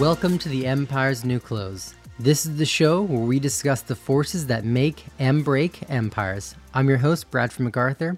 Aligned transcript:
Welcome 0.00 0.38
to 0.38 0.48
the 0.48 0.64
Empire's 0.64 1.24
New 1.24 1.40
Clothes. 1.40 1.92
This 2.20 2.46
is 2.46 2.56
the 2.56 2.64
show 2.64 3.02
where 3.02 3.18
we 3.18 3.40
discuss 3.40 3.82
the 3.82 3.96
forces 3.96 4.46
that 4.46 4.64
make 4.64 5.02
and 5.18 5.44
break 5.44 5.80
empires. 5.90 6.54
I'm 6.72 6.88
your 6.88 6.98
host, 6.98 7.32
Bradford 7.32 7.64
MacArthur. 7.64 8.16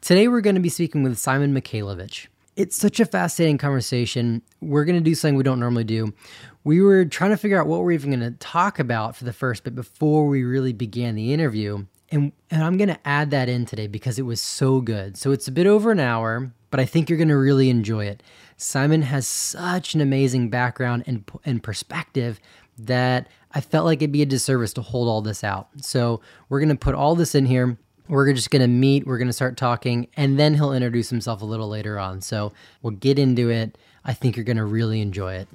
Today 0.00 0.28
we're 0.28 0.42
going 0.42 0.54
to 0.54 0.60
be 0.60 0.68
speaking 0.68 1.02
with 1.02 1.18
Simon 1.18 1.52
Mikhailovich. 1.52 2.28
It's 2.54 2.76
such 2.76 3.00
a 3.00 3.04
fascinating 3.04 3.58
conversation. 3.58 4.42
We're 4.60 4.84
going 4.84 4.94
to 4.94 5.02
do 5.02 5.16
something 5.16 5.34
we 5.34 5.42
don't 5.42 5.58
normally 5.58 5.82
do. 5.82 6.14
We 6.62 6.80
were 6.80 7.04
trying 7.04 7.30
to 7.30 7.36
figure 7.36 7.60
out 7.60 7.66
what 7.66 7.80
we're 7.80 7.90
even 7.90 8.10
going 8.10 8.32
to 8.32 8.38
talk 8.38 8.78
about 8.78 9.16
for 9.16 9.24
the 9.24 9.32
first 9.32 9.64
bit 9.64 9.74
before 9.74 10.28
we 10.28 10.44
really 10.44 10.72
began 10.72 11.16
the 11.16 11.32
interview. 11.32 11.84
And, 12.12 12.30
and 12.48 12.62
I'm 12.62 12.76
going 12.76 12.90
to 12.90 13.00
add 13.04 13.32
that 13.32 13.48
in 13.48 13.66
today 13.66 13.88
because 13.88 14.20
it 14.20 14.22
was 14.22 14.40
so 14.40 14.80
good. 14.80 15.16
So 15.16 15.32
it's 15.32 15.48
a 15.48 15.52
bit 15.52 15.66
over 15.66 15.90
an 15.90 15.98
hour, 15.98 16.52
but 16.70 16.78
I 16.78 16.84
think 16.84 17.10
you're 17.10 17.18
going 17.18 17.26
to 17.26 17.36
really 17.36 17.70
enjoy 17.70 18.04
it. 18.04 18.22
Simon 18.58 19.02
has 19.02 19.26
such 19.26 19.94
an 19.94 20.00
amazing 20.00 20.50
background 20.50 21.04
and, 21.06 21.24
and 21.44 21.62
perspective 21.62 22.40
that 22.76 23.28
I 23.52 23.60
felt 23.60 23.86
like 23.86 23.98
it'd 23.98 24.10
be 24.10 24.22
a 24.22 24.26
disservice 24.26 24.72
to 24.74 24.82
hold 24.82 25.08
all 25.08 25.22
this 25.22 25.44
out. 25.44 25.68
So 25.80 26.20
we're 26.48 26.58
going 26.58 26.68
to 26.68 26.74
put 26.74 26.96
all 26.96 27.14
this 27.14 27.36
in 27.36 27.46
here. 27.46 27.78
We're 28.08 28.32
just 28.32 28.50
going 28.50 28.62
to 28.62 28.68
meet, 28.68 29.06
we're 29.06 29.18
going 29.18 29.28
to 29.28 29.32
start 29.32 29.56
talking, 29.56 30.08
and 30.16 30.38
then 30.38 30.54
he'll 30.54 30.72
introduce 30.72 31.08
himself 31.08 31.40
a 31.40 31.44
little 31.44 31.68
later 31.68 32.00
on. 32.00 32.20
So 32.20 32.52
we'll 32.82 32.94
get 32.94 33.16
into 33.18 33.48
it. 33.48 33.78
I 34.04 34.12
think 34.12 34.36
you're 34.36 34.44
going 34.44 34.56
to 34.56 34.64
really 34.64 35.00
enjoy 35.02 35.34
it. 35.34 35.48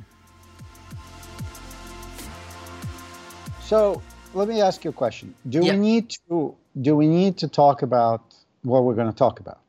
So 3.61 4.01
let 4.33 4.47
me 4.47 4.61
ask 4.61 4.85
you 4.85 4.91
a 4.91 4.93
question. 4.93 5.33
Do 5.49 5.59
we 5.59 5.71
need 5.71 6.15
to 6.29 6.55
do 6.81 6.95
we 6.95 7.07
need 7.07 7.37
to 7.37 7.47
talk 7.47 7.81
about 7.81 8.33
what 8.61 8.83
we're 8.83 8.95
going 8.95 9.11
to 9.11 9.17
talk 9.17 9.39
about? 9.39 9.59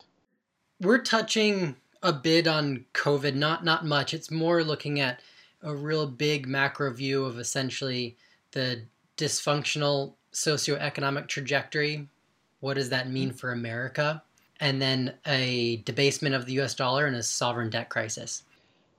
We're 0.81 0.99
touching 0.99 1.77
a 2.05 2.13
bit 2.13 2.47
on 2.47 2.85
COVID, 2.93 3.35
not 3.35 3.65
not 3.65 3.85
much. 3.85 4.15
It's 4.15 4.31
more 4.31 4.63
looking 4.63 5.01
at 5.01 5.21
a 5.63 5.75
real 5.75 6.07
big 6.07 6.47
macro 6.47 6.93
view 6.93 7.25
of 7.25 7.39
essentially 7.39 8.17
the 8.53 8.83
dysfunctional 9.17 10.13
socioeconomic 10.33 11.27
trajectory. 11.27 12.07
What 12.61 12.75
does 12.75 12.91
that 12.91 13.11
mean 13.11 13.33
for 13.33 13.53
America? 13.53 14.23
And 14.61 14.81
then 14.81 15.15
a 15.27 15.79
debasement 15.85 16.35
of 16.35 16.47
the 16.47 16.61
US 16.61 16.75
dollar 16.75 17.07
and 17.07 17.17
a 17.17 17.23
sovereign 17.23 17.71
debt 17.71 17.89
crisis. 17.89 18.43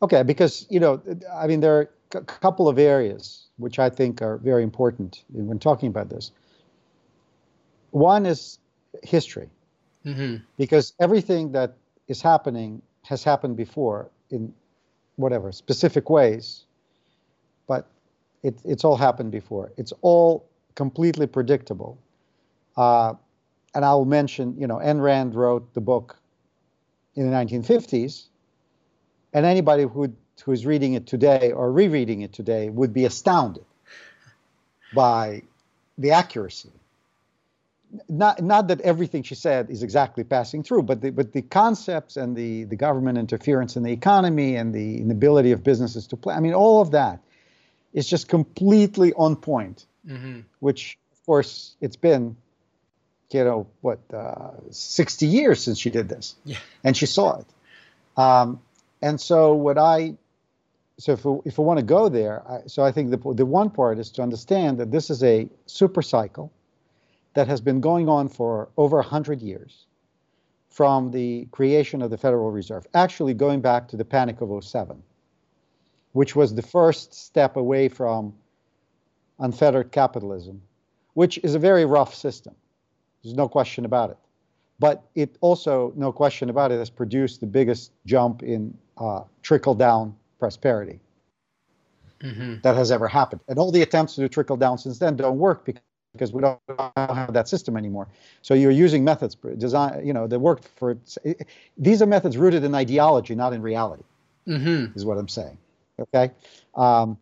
Okay, 0.01 0.23
because, 0.23 0.65
you 0.69 0.79
know, 0.79 1.01
I 1.33 1.47
mean, 1.47 1.61
there 1.61 1.77
are 1.77 1.89
a 2.15 2.21
couple 2.21 2.67
of 2.67 2.77
areas 2.77 3.47
which 3.57 3.79
I 3.79 3.89
think 3.89 4.21
are 4.21 4.37
very 4.37 4.63
important 4.63 5.23
when 5.31 5.59
talking 5.59 5.87
about 5.87 6.09
this. 6.09 6.31
One 7.91 8.25
is 8.25 8.59
history, 9.03 9.49
mm-hmm. 10.05 10.43
because 10.57 10.93
everything 10.99 11.53
that 11.53 11.77
is 12.07 12.21
happening 12.21 12.81
has 13.07 13.23
happened 13.23 13.55
before 13.55 14.09
in 14.29 14.53
whatever 15.15 15.51
specific 15.51 16.09
ways, 16.09 16.65
but 17.67 17.87
it, 18.43 18.59
it's 18.65 18.83
all 18.83 18.95
happened 18.97 19.31
before. 19.31 19.71
It's 19.77 19.93
all 20.01 20.45
completely 20.75 21.27
predictable. 21.27 21.97
Uh, 22.75 23.13
and 23.73 23.85
I'll 23.85 24.05
mention, 24.05 24.55
you 24.59 24.67
know, 24.67 24.77
Ayn 24.77 25.01
Rand 25.01 25.35
wrote 25.35 25.73
the 25.73 25.81
book 25.81 26.17
in 27.15 27.29
the 27.29 27.35
1950s, 27.35 28.25
and 29.33 29.45
anybody 29.45 29.83
who 29.83 30.13
who 30.43 30.51
is 30.51 30.65
reading 30.65 30.95
it 30.95 31.07
today 31.07 31.53
or 31.53 31.71
rereading 31.71 32.21
it 32.21 32.33
today 32.33 32.69
would 32.69 32.93
be 32.93 33.05
astounded 33.05 33.63
by 34.93 35.41
the 35.97 36.11
accuracy 36.11 36.71
not 38.09 38.41
not 38.41 38.67
that 38.67 38.81
everything 38.81 39.23
she 39.23 39.35
said 39.35 39.69
is 39.69 39.83
exactly 39.83 40.23
passing 40.23 40.63
through, 40.63 40.83
but 40.83 41.01
the, 41.01 41.11
but 41.11 41.33
the 41.33 41.41
concepts 41.41 42.17
and 42.17 42.35
the 42.35 42.63
the 42.65 42.75
government 42.75 43.17
interference 43.17 43.75
in 43.75 43.83
the 43.83 43.91
economy 43.91 44.55
and 44.55 44.73
the 44.73 44.97
inability 45.01 45.51
of 45.51 45.63
businesses 45.63 46.07
to 46.07 46.17
play. 46.17 46.35
I 46.35 46.39
mean, 46.39 46.53
all 46.53 46.81
of 46.81 46.91
that 46.91 47.19
is 47.93 48.07
just 48.07 48.27
completely 48.27 49.13
on 49.13 49.35
point. 49.35 49.85
Mm-hmm. 50.07 50.41
Which, 50.59 50.97
of 51.13 51.25
course, 51.25 51.75
it's 51.81 51.95
been, 51.95 52.35
you 53.31 53.43
know, 53.43 53.67
what 53.81 53.99
uh, 54.13 54.51
sixty 54.71 55.27
years 55.27 55.63
since 55.63 55.79
she 55.79 55.89
did 55.89 56.09
this, 56.09 56.35
yeah. 56.45 56.57
and 56.83 56.95
she 56.95 57.05
saw 57.05 57.39
it. 57.39 57.45
Um, 58.17 58.61
and 59.01 59.19
so, 59.19 59.53
what 59.53 59.77
I 59.77 60.15
so 60.97 61.13
if 61.13 61.25
we, 61.25 61.39
if 61.45 61.57
we 61.57 61.65
want 61.65 61.79
to 61.79 61.85
go 61.85 62.09
there, 62.09 62.43
I, 62.47 62.67
so 62.67 62.83
I 62.83 62.91
think 62.91 63.11
the 63.11 63.33
the 63.33 63.45
one 63.45 63.69
part 63.69 63.99
is 63.99 64.11
to 64.11 64.21
understand 64.21 64.79
that 64.79 64.91
this 64.91 65.09
is 65.09 65.23
a 65.23 65.49
super 65.65 66.01
cycle 66.01 66.51
that 67.35 67.47
has 67.47 67.61
been 67.61 67.79
going 67.79 68.09
on 68.09 68.27
for 68.27 68.69
over 68.77 68.97
100 68.97 69.41
years 69.41 69.85
from 70.69 71.11
the 71.11 71.47
creation 71.51 72.01
of 72.01 72.09
the 72.09 72.17
Federal 72.17 72.51
Reserve, 72.51 72.85
actually 72.93 73.33
going 73.33 73.61
back 73.61 73.87
to 73.89 73.97
the 73.97 74.03
Panic 74.03 74.41
of 74.41 74.63
07, 74.63 75.01
which 76.13 76.35
was 76.35 76.55
the 76.55 76.61
first 76.61 77.13
step 77.13 77.55
away 77.55 77.87
from 77.87 78.33
unfettered 79.39 79.91
capitalism, 79.91 80.61
which 81.13 81.37
is 81.43 81.55
a 81.55 81.59
very 81.59 81.85
rough 81.85 82.13
system. 82.15 82.55
There's 83.23 83.35
no 83.35 83.47
question 83.47 83.85
about 83.85 84.09
it. 84.09 84.17
But 84.79 85.03
it 85.15 85.37
also, 85.39 85.93
no 85.95 86.11
question 86.11 86.49
about 86.49 86.71
it, 86.71 86.79
has 86.79 86.89
produced 86.89 87.39
the 87.39 87.47
biggest 87.47 87.91
jump 88.05 88.43
in 88.43 88.77
uh, 88.97 89.21
trickle 89.41 89.75
down 89.75 90.15
prosperity 90.39 90.99
mm-hmm. 92.21 92.55
that 92.63 92.75
has 92.75 92.91
ever 92.91 93.07
happened. 93.07 93.41
And 93.47 93.57
all 93.57 93.71
the 93.71 93.81
attempts 93.81 94.15
to 94.15 94.21
do 94.21 94.27
trickle 94.27 94.57
down 94.57 94.77
since 94.77 94.99
then 94.99 95.15
don't 95.15 95.37
work 95.37 95.65
because 95.65 95.81
because 96.15 96.33
we 96.33 96.41
don't 96.41 96.59
have 96.97 97.33
that 97.33 97.47
system 97.47 97.77
anymore. 97.77 98.07
So 98.41 98.53
you're 98.53 98.71
using 98.71 99.03
methods 99.03 99.35
design, 99.57 100.05
you 100.05 100.13
know, 100.13 100.27
that 100.27 100.39
worked 100.39 100.67
for. 100.67 100.97
These 101.77 102.01
are 102.01 102.05
methods 102.05 102.37
rooted 102.37 102.63
in 102.63 102.73
ideology, 102.73 103.35
not 103.35 103.53
in 103.53 103.61
reality. 103.61 104.03
Mm-hmm. 104.47 104.97
Is 104.97 105.05
what 105.05 105.17
I'm 105.17 105.27
saying. 105.27 105.57
Okay, 105.99 106.31
um, 106.75 107.17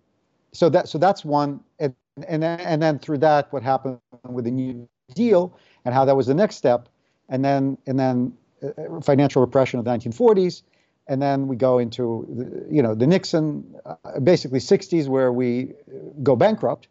so 0.52 0.70
that 0.70 0.90
so 0.90 0.98
that's 0.98 1.24
one, 1.24 1.60
and 1.80 1.96
and 2.28 2.44
then, 2.44 2.60
and 2.60 2.82
then 2.82 3.00
through 3.00 3.20
that, 3.20 3.52
what 3.52 3.64
happened 3.64 4.00
with 4.28 4.46
the 4.46 4.52
New 4.52 4.88
Deal 5.14 5.56
and 5.86 5.94
how 5.94 6.06
that 6.06 6.16
was 6.16 6.28
the 6.28 6.34
next 6.34 6.56
step, 6.56 6.90
and 7.30 7.44
then 7.44 7.78
and 7.88 8.00
then 8.00 8.34
uh, 8.64 9.00
financial 9.02 9.42
repression 9.42 9.80
of 9.80 9.86
the 9.86 9.92
1940s, 9.92 10.64
and 11.08 11.22
then 11.22 11.48
we 11.48 11.56
go 11.56 11.80
into 11.80 12.26
the, 12.30 12.76
you 12.76 12.82
know 12.82 12.96
the 12.96 13.08
Nixon, 13.08 13.76
uh, 13.86 14.20
basically 14.20 14.60
60s 14.60 15.08
where 15.08 15.32
we 15.32 15.74
go 16.22 16.36
bankrupt, 16.36 16.88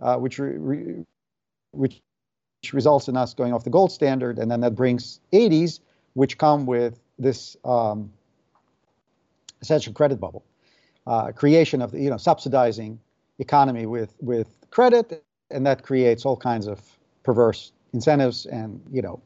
uh, 0.00 0.16
which 0.16 0.38
re- 0.38 0.56
re- 0.56 1.04
which 1.72 2.00
results 2.72 3.08
in 3.08 3.16
us 3.16 3.34
going 3.34 3.52
off 3.52 3.64
the 3.64 3.70
gold 3.70 3.90
standard, 3.90 4.38
and 4.38 4.50
then 4.50 4.60
that 4.60 4.74
brings 4.74 5.20
80s, 5.32 5.80
which 6.14 6.38
come 6.38 6.66
with 6.66 7.00
this 7.18 7.56
um, 7.64 8.12
essential 9.60 9.92
credit 9.92 10.20
bubble, 10.20 10.44
uh, 11.06 11.32
creation 11.32 11.82
of 11.82 11.90
the 11.90 12.00
you 12.00 12.10
know 12.10 12.16
subsidizing 12.16 13.00
economy 13.38 13.86
with 13.86 14.14
with 14.20 14.48
credit, 14.70 15.24
and 15.50 15.66
that 15.66 15.82
creates 15.82 16.24
all 16.24 16.36
kinds 16.36 16.66
of 16.66 16.80
perverse 17.22 17.72
incentives 17.92 18.46
and 18.46 18.80
you 18.90 19.02
know 19.02 19.20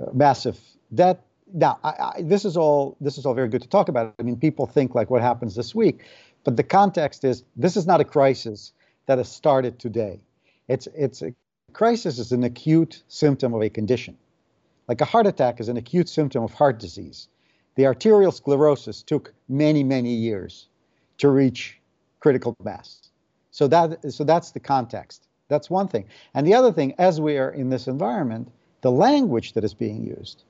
uh, 0.00 0.10
massive 0.12 0.58
debt. 0.94 1.24
Now, 1.54 1.78
I, 1.84 1.88
I, 1.88 2.22
this 2.22 2.44
is 2.44 2.56
all 2.56 2.96
this 3.00 3.18
is 3.18 3.26
all 3.26 3.34
very 3.34 3.48
good 3.48 3.62
to 3.62 3.68
talk 3.68 3.88
about. 3.88 4.14
I 4.18 4.22
mean, 4.22 4.36
people 4.36 4.66
think 4.66 4.94
like 4.94 5.10
what 5.10 5.20
happens 5.20 5.54
this 5.54 5.74
week, 5.74 6.04
but 6.44 6.56
the 6.56 6.62
context 6.62 7.24
is 7.24 7.44
this 7.56 7.76
is 7.76 7.86
not 7.86 8.00
a 8.00 8.04
crisis 8.04 8.72
that 9.06 9.18
has 9.18 9.30
started 9.30 9.78
today. 9.78 10.20
It's 10.68 10.88
it's 10.94 11.22
a 11.22 11.34
Crisis 11.72 12.18
is 12.18 12.32
an 12.32 12.44
acute 12.44 13.02
symptom 13.08 13.54
of 13.54 13.62
a 13.62 13.70
condition. 13.70 14.16
Like 14.88 15.00
a 15.00 15.06
heart 15.06 15.26
attack 15.26 15.60
is 15.60 15.68
an 15.68 15.76
acute 15.76 16.08
symptom 16.08 16.42
of 16.42 16.52
heart 16.52 16.78
disease. 16.78 17.28
The 17.76 17.86
arterial 17.86 18.32
sclerosis 18.32 19.02
took 19.02 19.32
many, 19.48 19.82
many 19.82 20.12
years 20.12 20.68
to 21.18 21.30
reach 21.30 21.80
critical 22.20 22.54
mass. 22.62 23.10
So 23.50 23.68
that 23.68 24.12
so 24.12 24.24
that's 24.24 24.50
the 24.50 24.60
context. 24.60 25.28
That's 25.48 25.70
one 25.70 25.88
thing. 25.88 26.06
And 26.34 26.46
the 26.46 26.54
other 26.54 26.72
thing, 26.72 26.94
as 26.98 27.20
we 27.20 27.38
are 27.38 27.50
in 27.50 27.68
this 27.68 27.86
environment, 27.86 28.50
the 28.80 28.90
language 28.90 29.52
that 29.52 29.64
is 29.64 29.74
being 29.74 30.04
used 30.04 30.44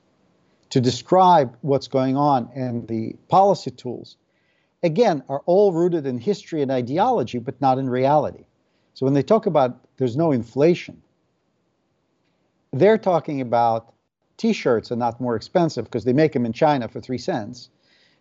to 0.69 0.81
describe 0.81 1.55
what's 1.61 1.87
going 1.87 2.17
on 2.17 2.49
and 2.55 2.87
the 2.87 3.15
policy 3.29 3.71
tools, 3.71 4.17
again, 4.81 5.23
are 5.29 5.41
all 5.45 5.71
rooted 5.71 6.05
in 6.05 6.17
history 6.17 6.61
and 6.61 6.71
ideology, 6.71 7.37
but 7.37 7.59
not 7.61 7.77
in 7.77 7.89
reality. 7.89 8.45
So 8.93 9.05
when 9.05 9.13
they 9.13 9.23
talk 9.23 9.45
about 9.45 9.79
there's 9.97 10.17
no 10.17 10.31
inflation, 10.31 11.01
they're 12.73 12.97
talking 12.97 13.39
about 13.39 13.93
t-shirts 14.37 14.91
are 14.91 14.95
not 14.95 15.21
more 15.21 15.35
expensive 15.35 15.85
because 15.85 16.03
they 16.03 16.13
make 16.13 16.33
them 16.33 16.45
in 16.45 16.53
China 16.53 16.87
for 16.87 16.99
three 16.99 17.17
cents. 17.17 17.69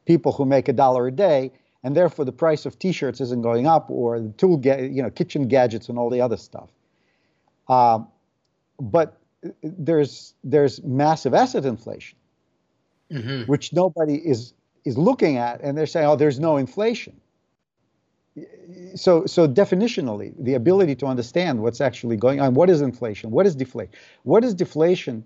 People 0.05 0.33
who 0.33 0.45
make 0.45 0.69
a 0.69 0.73
dollar 0.73 1.07
a 1.07 1.11
day, 1.11 1.53
and 1.83 1.97
therefore 1.97 2.25
the 2.25 2.33
price 2.33 2.67
of 2.67 2.79
t-shirts 2.79 3.21
isn't 3.21 3.43
going 3.43 3.67
up, 3.67 3.91
or 3.91 4.21
the 4.21 4.29
tool, 4.31 4.57
ga- 4.57 4.89
you 4.89 5.03
know, 5.03 5.11
kitchen 5.11 5.49
gadgets 5.49 5.89
and 5.89 5.99
all 5.99 6.11
the 6.11 6.21
other 6.21 6.37
stuff. 6.37 6.71
Um, 7.69 8.09
but 8.79 9.19
there's 9.63 10.35
there's 10.45 10.83
massive 10.83 11.35
asset 11.35 11.65
inflation, 11.65 12.19
mm-hmm. 13.11 13.51
which 13.51 13.73
nobody 13.73 14.17
is 14.17 14.53
is 14.85 14.99
looking 14.99 15.37
at, 15.37 15.61
and 15.61 15.79
they're 15.79 15.87
saying, 15.87 16.07
oh, 16.07 16.17
there's 16.17 16.39
no 16.39 16.57
inflation 16.57 17.21
so 18.95 19.27
so 19.27 19.47
definitionally 19.47 20.33
the 20.39 20.55
ability 20.55 20.95
to 20.95 21.07
understand 21.07 21.61
what's 21.61 21.81
actually 21.81 22.17
going 22.17 22.41
on 22.41 22.55
what 22.55 22.71
is 22.71 22.81
inflation 22.81 23.31
what 23.31 23.47
is 23.47 23.55
deflation 23.55 23.93
what 24.23 24.43
is 24.43 24.55
deflation 24.55 25.25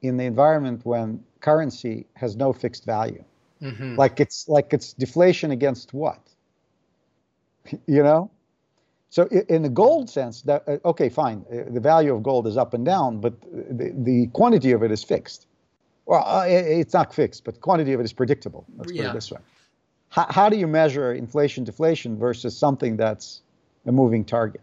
in 0.00 0.16
the 0.16 0.24
environment 0.24 0.80
when 0.84 1.22
currency 1.40 2.06
has 2.14 2.34
no 2.36 2.52
fixed 2.52 2.86
value 2.86 3.22
mm-hmm. 3.60 3.96
like 3.96 4.18
it's 4.18 4.48
like 4.48 4.72
it's 4.72 4.94
deflation 4.94 5.50
against 5.50 5.92
what 5.92 6.32
you 7.86 8.02
know? 8.02 8.30
So 9.10 9.26
in 9.26 9.62
the 9.62 9.68
gold 9.68 10.08
sense, 10.08 10.42
that 10.42 10.64
uh, 10.66 10.78
okay, 10.86 11.10
fine, 11.10 11.44
uh, 11.52 11.70
the 11.70 11.80
value 11.80 12.14
of 12.14 12.22
gold 12.22 12.46
is 12.46 12.56
up 12.56 12.72
and 12.72 12.84
down, 12.84 13.20
but 13.20 13.34
the, 13.42 13.92
the 13.94 14.26
quantity 14.28 14.72
of 14.72 14.82
it 14.82 14.90
is 14.90 15.04
fixed. 15.04 15.46
Well, 16.06 16.24
uh, 16.26 16.46
it's 16.48 16.94
not 16.94 17.14
fixed, 17.14 17.44
but 17.44 17.54
the 17.54 17.60
quantity 17.60 17.92
of 17.92 18.00
it 18.00 18.04
is 18.04 18.12
predictable. 18.12 18.64
Let's 18.76 18.90
put 18.90 19.00
it 19.00 19.12
this 19.12 19.30
way. 19.30 19.38
How, 20.12 20.26
how 20.28 20.48
do 20.50 20.58
you 20.58 20.66
measure 20.66 21.14
inflation 21.14 21.64
deflation 21.64 22.18
versus 22.18 22.54
something 22.54 22.98
that's 22.98 23.40
a 23.86 23.92
moving 23.92 24.26
target? 24.26 24.60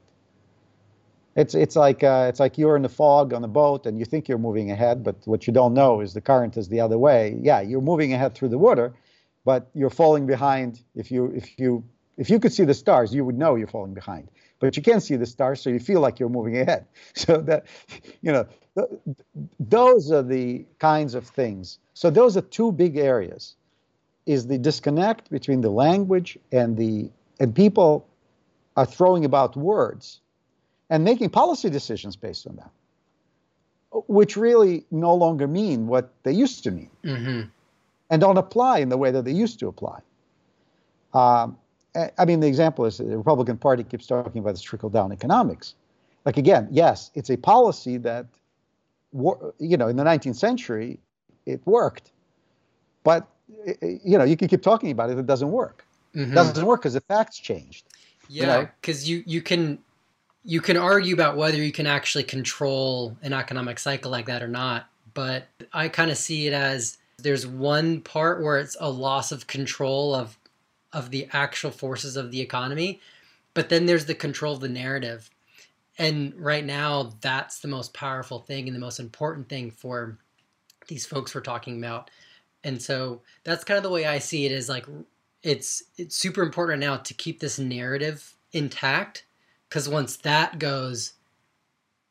It's 1.36 1.56
it's 1.56 1.76
like 1.76 2.04
uh, 2.04 2.28
it's 2.30 2.40
like 2.40 2.60
you're 2.60 2.76
in 2.76 2.84
the 2.84 2.90
fog 2.90 3.34
on 3.34 3.44
a 3.44 3.48
boat 3.48 3.88
and 3.88 3.98
you 3.98 4.06
think 4.06 4.28
you're 4.28 4.38
moving 4.38 4.70
ahead, 4.70 5.04
but 5.04 5.16
what 5.26 5.48
you 5.48 5.54
don't 5.54 5.74
know 5.74 6.02
is 6.02 6.14
the 6.14 6.22
current 6.22 6.56
is 6.56 6.70
the 6.70 6.80
other 6.80 7.00
way. 7.00 7.40
Yeah, 7.42 7.62
you're 7.62 7.82
moving 7.82 8.14
ahead 8.14 8.36
through 8.36 8.50
the 8.50 8.60
water, 8.60 8.94
but 9.44 9.72
you're 9.74 9.90
falling 9.90 10.28
behind. 10.28 10.82
If 10.96 11.10
you 11.10 11.32
if 11.36 11.58
you 11.58 11.84
if 12.18 12.30
you 12.30 12.40
could 12.40 12.54
see 12.54 12.66
the 12.66 12.76
stars, 12.76 13.12
you 13.12 13.26
would 13.26 13.38
know 13.38 13.56
you're 13.56 13.68
falling 13.68 13.96
behind. 13.96 14.30
But 14.60 14.78
you 14.78 14.84
can't 14.84 15.02
see 15.02 15.16
the 15.16 15.26
stars, 15.26 15.62
so 15.62 15.72
you 15.72 15.80
feel 15.80 16.02
like 16.02 16.20
you're 16.20 16.30
moving 16.30 16.58
ahead. 16.58 16.86
So 17.16 17.42
that 17.42 17.66
you 18.22 18.32
know 18.32 18.46
th- 18.76 18.90
those 19.60 20.12
are 20.12 20.22
the 20.22 20.66
kinds 20.78 21.16
of 21.16 21.26
things. 21.26 21.80
So 21.96 22.12
those 22.12 22.38
are 22.38 22.42
two 22.42 22.72
big 22.72 22.98
areas: 22.98 23.56
is 24.30 24.46
the 24.46 24.60
disconnect 24.60 25.32
between 25.32 25.62
the 25.62 25.72
language 25.72 26.38
and 26.52 26.78
the 26.78 27.10
and 27.40 27.56
people 27.56 28.08
are 28.78 28.86
throwing 28.86 29.26
about 29.26 29.58
words 29.58 30.22
and 30.92 31.04
making 31.04 31.32
policy 31.32 31.68
decisions 31.68 32.16
based 32.16 32.46
on 32.46 32.56
that, 32.58 32.72
which 34.08 34.38
really 34.38 34.86
no 34.92 35.16
longer 35.16 35.48
mean 35.48 35.88
what 35.88 36.12
they 36.22 36.32
used 36.32 36.64
to 36.64 36.70
mean 36.70 36.92
mm-hmm. 37.04 37.42
and 38.12 38.22
don't 38.22 38.38
apply 38.38 38.78
in 38.78 38.90
the 38.90 38.98
way 38.98 39.10
that 39.10 39.26
they 39.26 39.32
used 39.32 39.58
to 39.60 39.68
apply. 39.68 40.00
Um, 41.16 41.58
I 41.96 42.26
mean, 42.26 42.40
the 42.40 42.48
example 42.48 42.86
is 42.86 43.00
the 43.00 43.18
Republican 43.18 43.58
Party 43.58 43.84
keeps 43.84 44.06
talking 44.06 44.40
about 44.44 44.52
this 44.52 44.62
trickle 44.62 44.92
down 44.92 45.12
economics. 45.12 45.74
Like, 46.24 46.38
again, 46.38 46.68
yes, 46.70 47.10
it's 47.16 47.32
a 47.32 47.38
policy 47.38 47.98
that, 47.98 48.28
you 49.12 49.76
know, 49.76 49.88
in 49.88 49.96
the 49.96 50.04
19th 50.04 50.36
century, 50.36 51.00
it 51.48 51.62
worked. 51.66 52.12
But, 53.04 53.28
you 53.82 54.18
know, 54.18 54.24
you 54.24 54.38
can 54.38 54.48
keep 54.48 54.62
talking 54.62 54.92
about 54.92 55.10
it, 55.10 55.18
it 55.18 55.26
doesn't 55.26 55.52
work. 55.52 55.86
Mm-hmm. 56.16 56.32
It 56.32 56.36
doesn't 56.36 56.66
work 56.66 56.82
because 56.82 56.94
the 56.94 57.02
facts 57.02 57.38
changed. 57.40 57.86
Yeah, 58.28 58.68
because 58.82 59.10
you, 59.10 59.18
know? 59.18 59.24
you, 59.26 59.34
you 59.36 59.42
can 59.42 59.80
you 60.44 60.62
can 60.62 60.78
argue 60.78 61.14
about 61.14 61.38
whether 61.38 61.58
you 61.58 61.72
can 61.72 61.88
actually 61.88 62.24
control 62.24 63.18
an 63.22 63.34
economic 63.34 63.80
cycle 63.80 64.12
like 64.12 64.26
that 64.28 64.42
or 64.42 64.48
not, 64.48 64.90
but 65.14 65.48
I 65.74 65.90
kind 65.90 66.12
of 66.12 66.18
see 66.18 66.48
it 66.48 66.54
as 66.54 66.98
there's 67.18 67.46
one 67.46 68.02
part 68.02 68.42
where 68.42 68.58
it's 68.58 68.78
a 68.80 68.90
loss 68.90 69.32
of 69.32 69.48
control 69.48 70.16
of 70.16 70.38
of 70.92 71.12
the 71.12 71.28
actual 71.34 71.72
forces 71.72 72.16
of 72.16 72.32
the 72.32 72.42
economy, 72.42 73.00
but 73.54 73.70
then 73.70 73.86
there's 73.86 74.06
the 74.06 74.16
control 74.16 74.54
of 74.54 74.60
the 74.60 74.70
narrative. 74.70 75.30
And 76.00 76.34
right 76.36 76.66
now 76.66 77.14
that's 77.22 77.60
the 77.60 77.68
most 77.68 77.94
powerful 77.94 78.40
thing 78.40 78.68
and 78.68 78.76
the 78.76 78.80
most 78.80 79.00
important 79.00 79.50
thing 79.50 79.70
for 79.70 80.18
these 80.88 81.06
folks 81.06 81.36
we're 81.36 81.42
talking 81.42 81.78
about. 81.78 82.10
And 82.64 82.82
so 82.82 83.22
that's 83.44 83.64
kind 83.64 83.78
of 83.78 83.84
the 83.84 83.90
way 83.90 84.06
I 84.06 84.20
see 84.20 84.46
it 84.46 84.52
is 84.52 84.70
like 84.70 84.86
it's 85.44 85.84
it's 85.98 86.16
super 86.16 86.42
important 86.42 86.80
now 86.82 86.98
to 86.98 87.14
keep 87.14 87.40
this 87.40 87.58
narrative 87.60 88.36
intact 88.52 89.26
because 89.68 89.88
once 89.88 90.18
that 90.18 90.60
goes, 90.60 91.14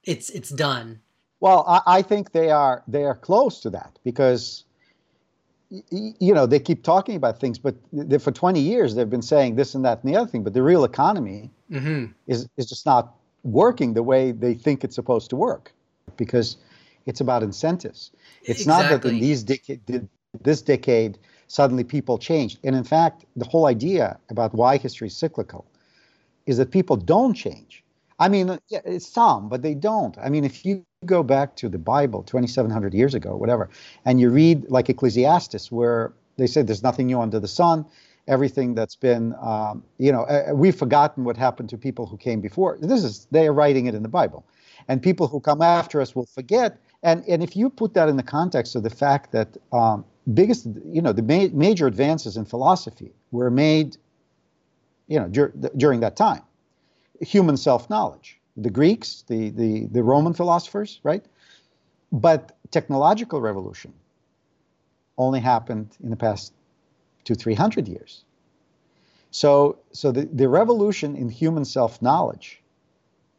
it's 0.04 0.30
it's 0.30 0.50
done. 0.50 1.00
Well, 1.40 1.64
I, 1.68 1.98
I, 1.98 2.02
think 2.02 2.32
they 2.32 2.50
are 2.50 2.82
they 2.88 3.04
are 3.04 3.14
close 3.14 3.60
to 3.60 3.70
that 3.70 3.98
because 4.04 4.64
you 5.70 6.34
know 6.34 6.46
they 6.46 6.58
keep 6.58 6.82
talking 6.82 7.16
about 7.16 7.38
things, 7.38 7.58
but 7.58 7.76
for 8.20 8.32
20 8.32 8.58
years 8.58 8.94
they've 8.94 9.10
been 9.10 9.22
saying 9.22 9.56
this 9.56 9.74
and 9.74 9.84
that 9.84 10.02
and 10.02 10.12
the 10.12 10.18
other 10.18 10.30
thing, 10.30 10.42
but 10.42 10.54
the 10.54 10.62
real 10.62 10.84
economy 10.84 11.50
mm-hmm. 11.70 12.06
is 12.26 12.48
is 12.56 12.66
just 12.66 12.86
not 12.86 13.14
working 13.44 13.94
the 13.94 14.02
way 14.02 14.32
they 14.32 14.54
think 14.54 14.82
it's 14.82 14.94
supposed 14.94 15.30
to 15.30 15.36
work 15.36 15.72
because 16.16 16.56
it's 17.06 17.20
about 17.20 17.42
incentives. 17.42 18.10
It's 18.42 18.62
exactly. 18.62 18.94
not 18.94 19.02
that 19.02 19.08
in 19.08 19.20
these 19.20 19.42
decade, 19.42 20.08
this 20.42 20.62
decade 20.62 21.18
suddenly 21.46 21.84
people 21.84 22.18
changed, 22.18 22.58
and 22.62 22.76
in 22.76 22.84
fact, 22.84 23.24
the 23.36 23.46
whole 23.46 23.66
idea 23.66 24.18
about 24.28 24.54
why 24.54 24.76
history 24.76 25.08
is 25.08 25.16
cyclical 25.16 25.64
is 26.46 26.58
that 26.58 26.70
people 26.70 26.96
don't 26.96 27.34
change. 27.34 27.84
I 28.18 28.28
mean, 28.28 28.58
some, 28.98 29.48
but 29.48 29.62
they 29.62 29.74
don't. 29.74 30.18
I 30.18 30.28
mean, 30.28 30.44
if 30.44 30.64
you 30.66 30.84
go 31.06 31.22
back 31.22 31.54
to 31.56 31.68
the 31.68 31.78
Bible 31.78 32.22
2,700 32.24 32.92
years 32.92 33.14
ago, 33.14 33.36
whatever, 33.36 33.70
and 34.04 34.20
you 34.20 34.28
read 34.30 34.68
like 34.68 34.88
Ecclesiastes, 34.88 35.70
where 35.70 36.12
they 36.36 36.46
say 36.46 36.62
there's 36.62 36.82
nothing 36.82 37.06
new 37.06 37.20
under 37.20 37.38
the 37.38 37.48
sun, 37.48 37.86
everything 38.26 38.74
that's 38.74 38.96
been, 38.96 39.34
um, 39.40 39.82
you 39.98 40.12
know, 40.12 40.22
uh, 40.24 40.52
we've 40.52 40.76
forgotten 40.76 41.24
what 41.24 41.36
happened 41.36 41.68
to 41.70 41.78
people 41.78 42.06
who 42.06 42.16
came 42.16 42.40
before. 42.40 42.76
This 42.80 43.04
is, 43.04 43.26
they 43.30 43.46
are 43.46 43.52
writing 43.52 43.86
it 43.86 43.94
in 43.94 44.02
the 44.02 44.08
Bible. 44.08 44.44
And 44.88 45.02
people 45.02 45.28
who 45.28 45.40
come 45.40 45.62
after 45.62 46.00
us 46.00 46.14
will 46.14 46.26
forget. 46.26 46.78
And, 47.02 47.24
and 47.28 47.42
if 47.42 47.56
you 47.56 47.70
put 47.70 47.94
that 47.94 48.08
in 48.08 48.16
the 48.16 48.22
context 48.22 48.74
of 48.74 48.82
the 48.82 48.90
fact 48.90 49.32
that 49.32 49.56
um, 49.72 50.04
biggest, 50.34 50.66
you 50.84 51.02
know, 51.02 51.12
the 51.12 51.22
ma- 51.22 51.48
major 51.52 51.86
advances 51.86 52.36
in 52.36 52.44
philosophy 52.44 53.12
were 53.30 53.50
made 53.50 53.96
you 55.06 55.18
know, 55.18 55.28
dur- 55.28 55.52
during 55.76 56.00
that 56.00 56.16
time. 56.16 56.42
Human 57.20 57.56
self-knowledge. 57.56 58.38
The 58.56 58.70
Greeks, 58.70 59.24
the, 59.26 59.50
the, 59.50 59.86
the 59.86 60.02
Roman 60.02 60.34
philosophers, 60.34 61.00
right? 61.02 61.24
But 62.12 62.56
technological 62.70 63.40
revolution 63.40 63.92
only 65.16 65.40
happened 65.40 65.96
in 66.02 66.10
the 66.10 66.16
past 66.16 66.52
two, 67.24 67.34
three 67.34 67.54
hundred 67.54 67.88
years. 67.88 68.24
So, 69.30 69.78
so 69.92 70.12
the, 70.12 70.26
the 70.26 70.48
revolution 70.48 71.16
in 71.16 71.28
human 71.28 71.64
self-knowledge 71.64 72.62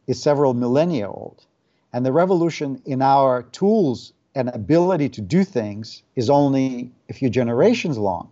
is 0.08 0.22
several 0.22 0.54
millennia 0.54 1.10
old. 1.10 1.46
And 1.94 2.06
the 2.06 2.12
revolution 2.12 2.82
in 2.86 3.02
our 3.02 3.44
tools 3.44 4.14
and 4.40 4.48
ability 4.56 5.10
to 5.10 5.22
do 5.22 5.44
things 5.44 6.02
is 6.16 6.30
only 6.30 6.90
a 7.10 7.14
few 7.14 7.30
generations 7.30 7.98
long. 7.98 8.32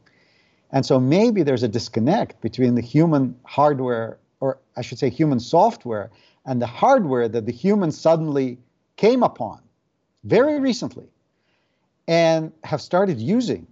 And 0.72 0.86
so 0.86 1.02
maybe 1.02 1.44
there's 1.44 1.64
a 1.64 1.68
disconnect 1.68 2.40
between 2.40 2.76
the 2.76 2.82
human 2.82 3.36
hardware, 3.44 4.18
or 4.40 4.58
I 4.78 4.84
should 4.84 5.00
say 5.00 5.10
human 5.10 5.42
software, 5.42 6.10
and 6.46 6.62
the 6.62 6.66
hardware 6.66 7.28
that 7.28 7.46
the 7.46 7.52
humans 7.52 8.00
suddenly 8.00 8.58
came 8.96 9.22
upon 9.22 9.60
very 10.24 10.62
recently 10.62 11.08
and 12.08 12.54
have 12.64 12.82
started 12.82 13.20
using 13.20 13.68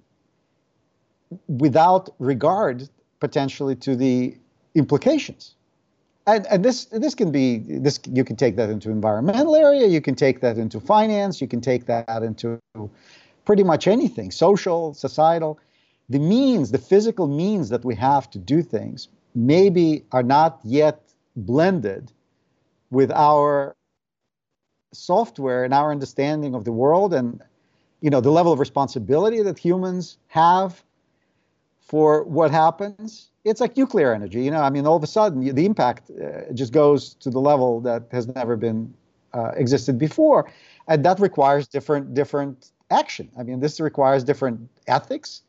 without 1.47 2.13
regard 2.19 2.89
potentially 3.21 3.77
to 3.77 3.95
the 3.95 4.35
implications. 4.75 5.54
And, 6.27 6.47
and 6.47 6.65
this 6.65 6.85
this 6.85 7.13
can 7.13 7.31
be 7.31 7.59
this 7.59 7.99
you 8.11 8.23
can 8.23 8.35
take 8.35 8.55
that 8.55 8.69
into 8.69 8.89
environmental 8.89 9.55
area, 9.55 9.85
you 9.85 10.01
can 10.01 10.15
take 10.15 10.41
that 10.41 10.57
into 10.57 10.79
finance, 10.79 11.39
you 11.39 11.47
can 11.47 11.61
take 11.61 11.85
that 11.85 12.23
into 12.23 12.59
pretty 13.45 13.63
much 13.63 13.87
anything, 13.87 14.31
social, 14.31 14.93
societal. 14.95 15.59
The 16.09 16.19
means, 16.19 16.71
the 16.71 16.79
physical 16.79 17.27
means 17.27 17.69
that 17.69 17.85
we 17.85 17.95
have 17.95 18.29
to 18.31 18.39
do 18.39 18.63
things, 18.63 19.07
maybe 19.35 20.03
are 20.11 20.23
not 20.23 20.59
yet 20.63 21.01
blended 21.35 22.11
with 22.89 23.11
our 23.11 23.75
software 24.93 25.63
and 25.63 25.73
our 25.73 25.91
understanding 25.91 26.55
of 26.55 26.63
the 26.63 26.71
world 26.71 27.13
and 27.13 27.41
you 28.01 28.09
know 28.09 28.21
the 28.21 28.31
level 28.31 28.53
of 28.53 28.59
responsibility 28.59 29.41
that 29.41 29.59
humans 29.59 30.17
have 30.27 30.83
for 31.81 32.23
what 32.23 32.51
happens 32.51 33.29
it's 33.45 33.61
like 33.61 33.77
nuclear 33.77 34.13
energy 34.13 34.43
you 34.43 34.51
know 34.51 34.61
i 34.61 34.69
mean 34.69 34.85
all 34.85 34.97
of 34.97 35.03
a 35.03 35.07
sudden 35.07 35.55
the 35.55 35.65
impact 35.65 36.11
uh, 36.11 36.51
just 36.53 36.73
goes 36.73 37.13
to 37.15 37.29
the 37.29 37.39
level 37.39 37.79
that 37.81 38.03
has 38.11 38.27
never 38.27 38.55
been 38.55 38.93
uh, 39.33 39.51
existed 39.55 39.97
before 39.97 40.51
and 40.87 41.05
that 41.05 41.19
requires 41.19 41.67
different 41.67 42.13
different 42.13 42.71
action 42.91 43.29
i 43.37 43.43
mean 43.43 43.59
this 43.59 43.79
requires 43.79 44.23
different 44.23 44.59
ethics 44.87 45.41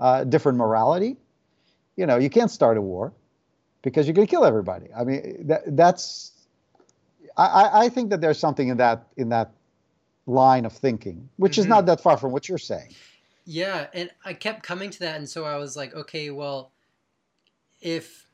uh, 0.00 0.24
different 0.24 0.58
morality. 0.58 1.16
You 1.96 2.06
know, 2.06 2.16
you 2.16 2.30
can't 2.30 2.50
start 2.50 2.78
a 2.78 2.80
war 2.80 3.12
because 3.82 4.06
you're 4.06 4.14
going 4.14 4.26
to 4.26 4.30
kill 4.30 4.44
everybody. 4.44 4.86
I 4.96 5.04
mean, 5.04 5.46
that, 5.46 5.76
that's. 5.76 6.32
I, 7.36 7.84
I 7.84 7.88
think 7.88 8.10
that 8.10 8.20
there's 8.20 8.38
something 8.38 8.68
in 8.68 8.78
that 8.78 9.06
in 9.16 9.28
that 9.28 9.52
line 10.26 10.64
of 10.64 10.72
thinking, 10.72 11.28
which 11.36 11.52
mm-hmm. 11.52 11.60
is 11.60 11.66
not 11.66 11.86
that 11.86 12.00
far 12.00 12.16
from 12.16 12.32
what 12.32 12.48
you're 12.48 12.58
saying. 12.58 12.94
Yeah, 13.44 13.86
and 13.94 14.10
I 14.24 14.34
kept 14.34 14.62
coming 14.62 14.90
to 14.90 14.98
that, 15.00 15.16
and 15.16 15.28
so 15.28 15.44
I 15.44 15.56
was 15.56 15.76
like, 15.76 15.94
okay, 15.94 16.30
well, 16.30 16.72
if 17.80 18.26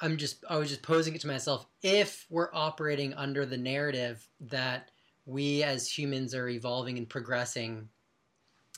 I'm 0.00 0.16
just, 0.16 0.44
I 0.48 0.56
was 0.56 0.68
just 0.68 0.82
posing 0.82 1.14
it 1.14 1.20
to 1.22 1.26
myself, 1.26 1.66
if 1.82 2.26
we're 2.30 2.54
operating 2.54 3.14
under 3.14 3.44
the 3.44 3.56
narrative 3.56 4.26
that 4.40 4.90
we 5.26 5.62
as 5.62 5.88
humans 5.88 6.34
are 6.34 6.48
evolving 6.48 6.98
and 6.98 7.08
progressing 7.08 7.88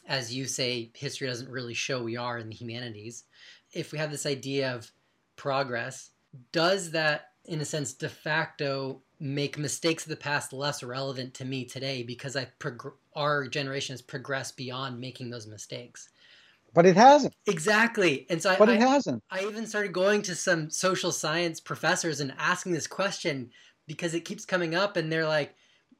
as 0.07 0.35
you 0.35 0.47
say, 0.47 0.91
history 0.95 1.29
doesn't 1.29 1.51
really 1.51 1.73
show 1.73 2.03
we 2.03 2.17
are 2.17 2.39
in 2.39 2.49
the 2.49 2.55
humanities. 2.55 3.25
If 3.73 3.93
we 3.93 3.99
have 3.99 4.11
this 4.11 4.27
idea 4.27 4.75
of 4.75 4.91
progress, 5.37 6.11
does 6.53 6.91
that, 6.91 7.29
in 7.45 7.61
a 7.61 7.65
sense, 7.65 7.93
de 7.93 8.09
facto 8.09 9.03
make 9.21 9.59
mistakes 9.59 10.05
of 10.05 10.11
the 10.11 10.17
past 10.17 10.53
less 10.53 10.83
relevant 10.83 11.35
to 11.35 11.45
me 11.45 11.65
today 11.65 12.03
because 12.03 12.35
I 12.37 12.47
prog- 12.59 12.95
our 13.15 13.47
generation 13.47 13.93
has 13.93 14.03
progressed 14.03 14.57
beyond 14.57 14.99
making 14.99 15.31
those 15.31 15.47
mistakes? 15.47 16.09
But 16.73 16.87
it 16.87 16.97
hasn't. 16.97 17.35
Exactly. 17.47 18.27
And 18.31 18.41
so 18.41 18.51
I, 18.51 18.57
but 18.57 18.69
it 18.69 18.81
I, 18.81 18.89
hasn't. 18.89 19.23
I 19.31 19.43
even 19.45 19.67
started 19.67 19.93
going 19.93 20.23
to 20.23 20.35
some 20.35 20.71
social 20.71 21.13
science 21.13 21.61
professors 21.61 22.21
and 22.21 22.33
asking 22.39 22.73
this 22.73 22.87
question 22.87 23.51
because 23.87 24.15
it 24.15 24.25
keeps 24.25 24.45
coming 24.45 24.75
up 24.75 24.97
and 24.97 25.11
they're 25.11 25.27
like, 25.27 25.55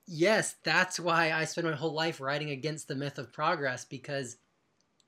yes, 0.07 0.57
that's 0.63 1.01
why 1.01 1.33
I 1.33 1.45
spend 1.45 1.69
my 1.69 1.75
whole 1.75 1.95
life 1.95 2.21
writing 2.21 2.51
against 2.51 2.89
the 2.89 2.95
myth 2.95 3.19
of 3.19 3.33
progress 3.33 3.85
because 3.85 4.37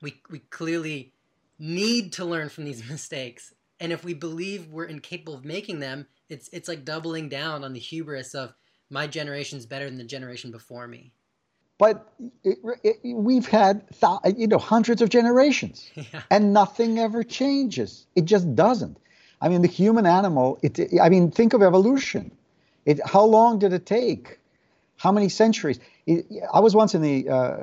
we 0.01 0.21
we 0.31 0.41
clearly 0.41 1.13
need 1.59 2.13
to 2.15 2.25
learn 2.25 2.49
from 2.49 2.65
these 2.65 2.89
mistakes. 2.91 3.53
And 3.81 3.93
if 3.93 4.05
we 4.05 4.15
believe 4.15 4.69
we're 4.69 4.85
incapable 4.85 5.35
of 5.35 5.45
making 5.45 5.81
them, 5.81 6.07
it's 6.29 6.49
it's 6.53 6.69
like 6.69 6.85
doubling 6.85 7.29
down 7.29 7.65
on 7.65 7.73
the 7.73 7.81
hubris 7.81 8.35
of 8.35 8.55
my 8.91 9.07
generation's 9.07 9.67
better 9.67 9.87
than 9.87 9.97
the 9.97 10.05
generation 10.05 10.51
before 10.51 10.87
me. 10.87 11.13
But 11.79 12.13
it, 12.45 12.59
it, 12.85 12.99
we've 13.05 13.47
had 13.47 13.85
you 14.37 14.47
know 14.47 14.59
hundreds 14.59 15.03
of 15.03 15.09
generations, 15.09 15.91
yeah. 15.95 16.23
and 16.31 16.53
nothing 16.53 16.99
ever 16.99 17.23
changes. 17.23 18.07
It 18.15 18.25
just 18.25 18.55
doesn't. 18.55 18.99
I 19.41 19.49
mean, 19.49 19.63
the 19.63 19.69
human 19.69 20.07
animal. 20.07 20.59
It. 20.63 20.79
I 21.01 21.09
mean, 21.09 21.31
think 21.31 21.55
of 21.55 21.63
evolution. 21.63 22.31
It. 22.87 23.01
How 23.05 23.25
long 23.25 23.59
did 23.59 23.73
it 23.73 23.87
take? 23.87 24.39
How 25.03 25.11
many 25.11 25.29
centuries? 25.29 25.81
It, 26.07 26.27
I 26.55 26.61
was 26.61 26.77
once 26.77 26.95
in 26.95 27.03
the 27.03 27.29
uh, 27.29 27.57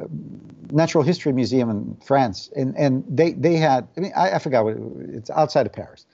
Natural 0.72 1.06
History 1.06 1.32
Museum 1.32 1.70
in 1.70 1.98
France, 2.06 2.50
and, 2.54 2.76
and 2.78 3.06
they, 3.08 3.32
they 3.32 3.56
had, 3.56 3.88
I 3.96 4.00
mean, 4.02 4.12
I, 4.14 4.32
I 4.32 4.40
forgot 4.40 4.66
what 4.66 4.76
it, 4.76 4.82
it's 5.14 5.30
outside 5.30 5.66
of 5.66 5.72
Paris. 5.72 6.06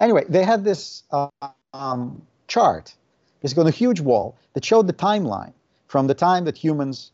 Anyway, 0.00 0.24
they 0.28 0.42
had 0.42 0.64
this 0.64 1.04
uh, 1.12 1.28
um, 1.72 2.20
chart, 2.48 2.94
It's 3.42 3.56
on 3.56 3.68
a 3.68 3.70
huge 3.70 4.00
wall, 4.00 4.36
that 4.54 4.64
showed 4.64 4.88
the 4.88 4.92
timeline 4.92 5.52
from 5.86 6.08
the 6.08 6.14
time 6.14 6.46
that 6.46 6.58
humans 6.58 7.11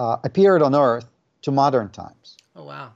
uh, 0.00 0.16
appeared 0.24 0.62
on 0.62 0.74
Earth 0.74 1.06
to 1.42 1.50
modern 1.50 1.90
times. 1.90 2.38
Oh, 2.56 2.64
wow. 2.64 2.92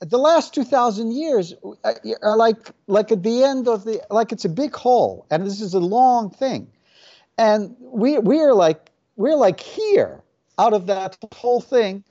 The 0.00 0.16
last 0.16 0.54
2,000 0.54 1.12
years 1.12 1.52
uh, 1.84 1.92
are 2.22 2.36
like, 2.38 2.70
like 2.86 3.12
at 3.12 3.22
the 3.22 3.44
end 3.44 3.68
of 3.68 3.84
the, 3.84 4.00
like 4.10 4.32
it's 4.32 4.46
a 4.46 4.48
big 4.48 4.74
hole, 4.74 5.26
and 5.30 5.46
this 5.46 5.60
is 5.60 5.74
a 5.74 5.80
long 5.80 6.30
thing. 6.30 6.66
And 7.36 7.76
we, 7.80 8.18
we 8.18 8.40
are 8.40 8.54
like 8.54 8.90
we're 9.16 9.34
like 9.34 9.60
here 9.60 10.22
out 10.58 10.72
of 10.72 10.86
that 10.86 11.18
whole 11.34 11.60
thing, 11.60 12.02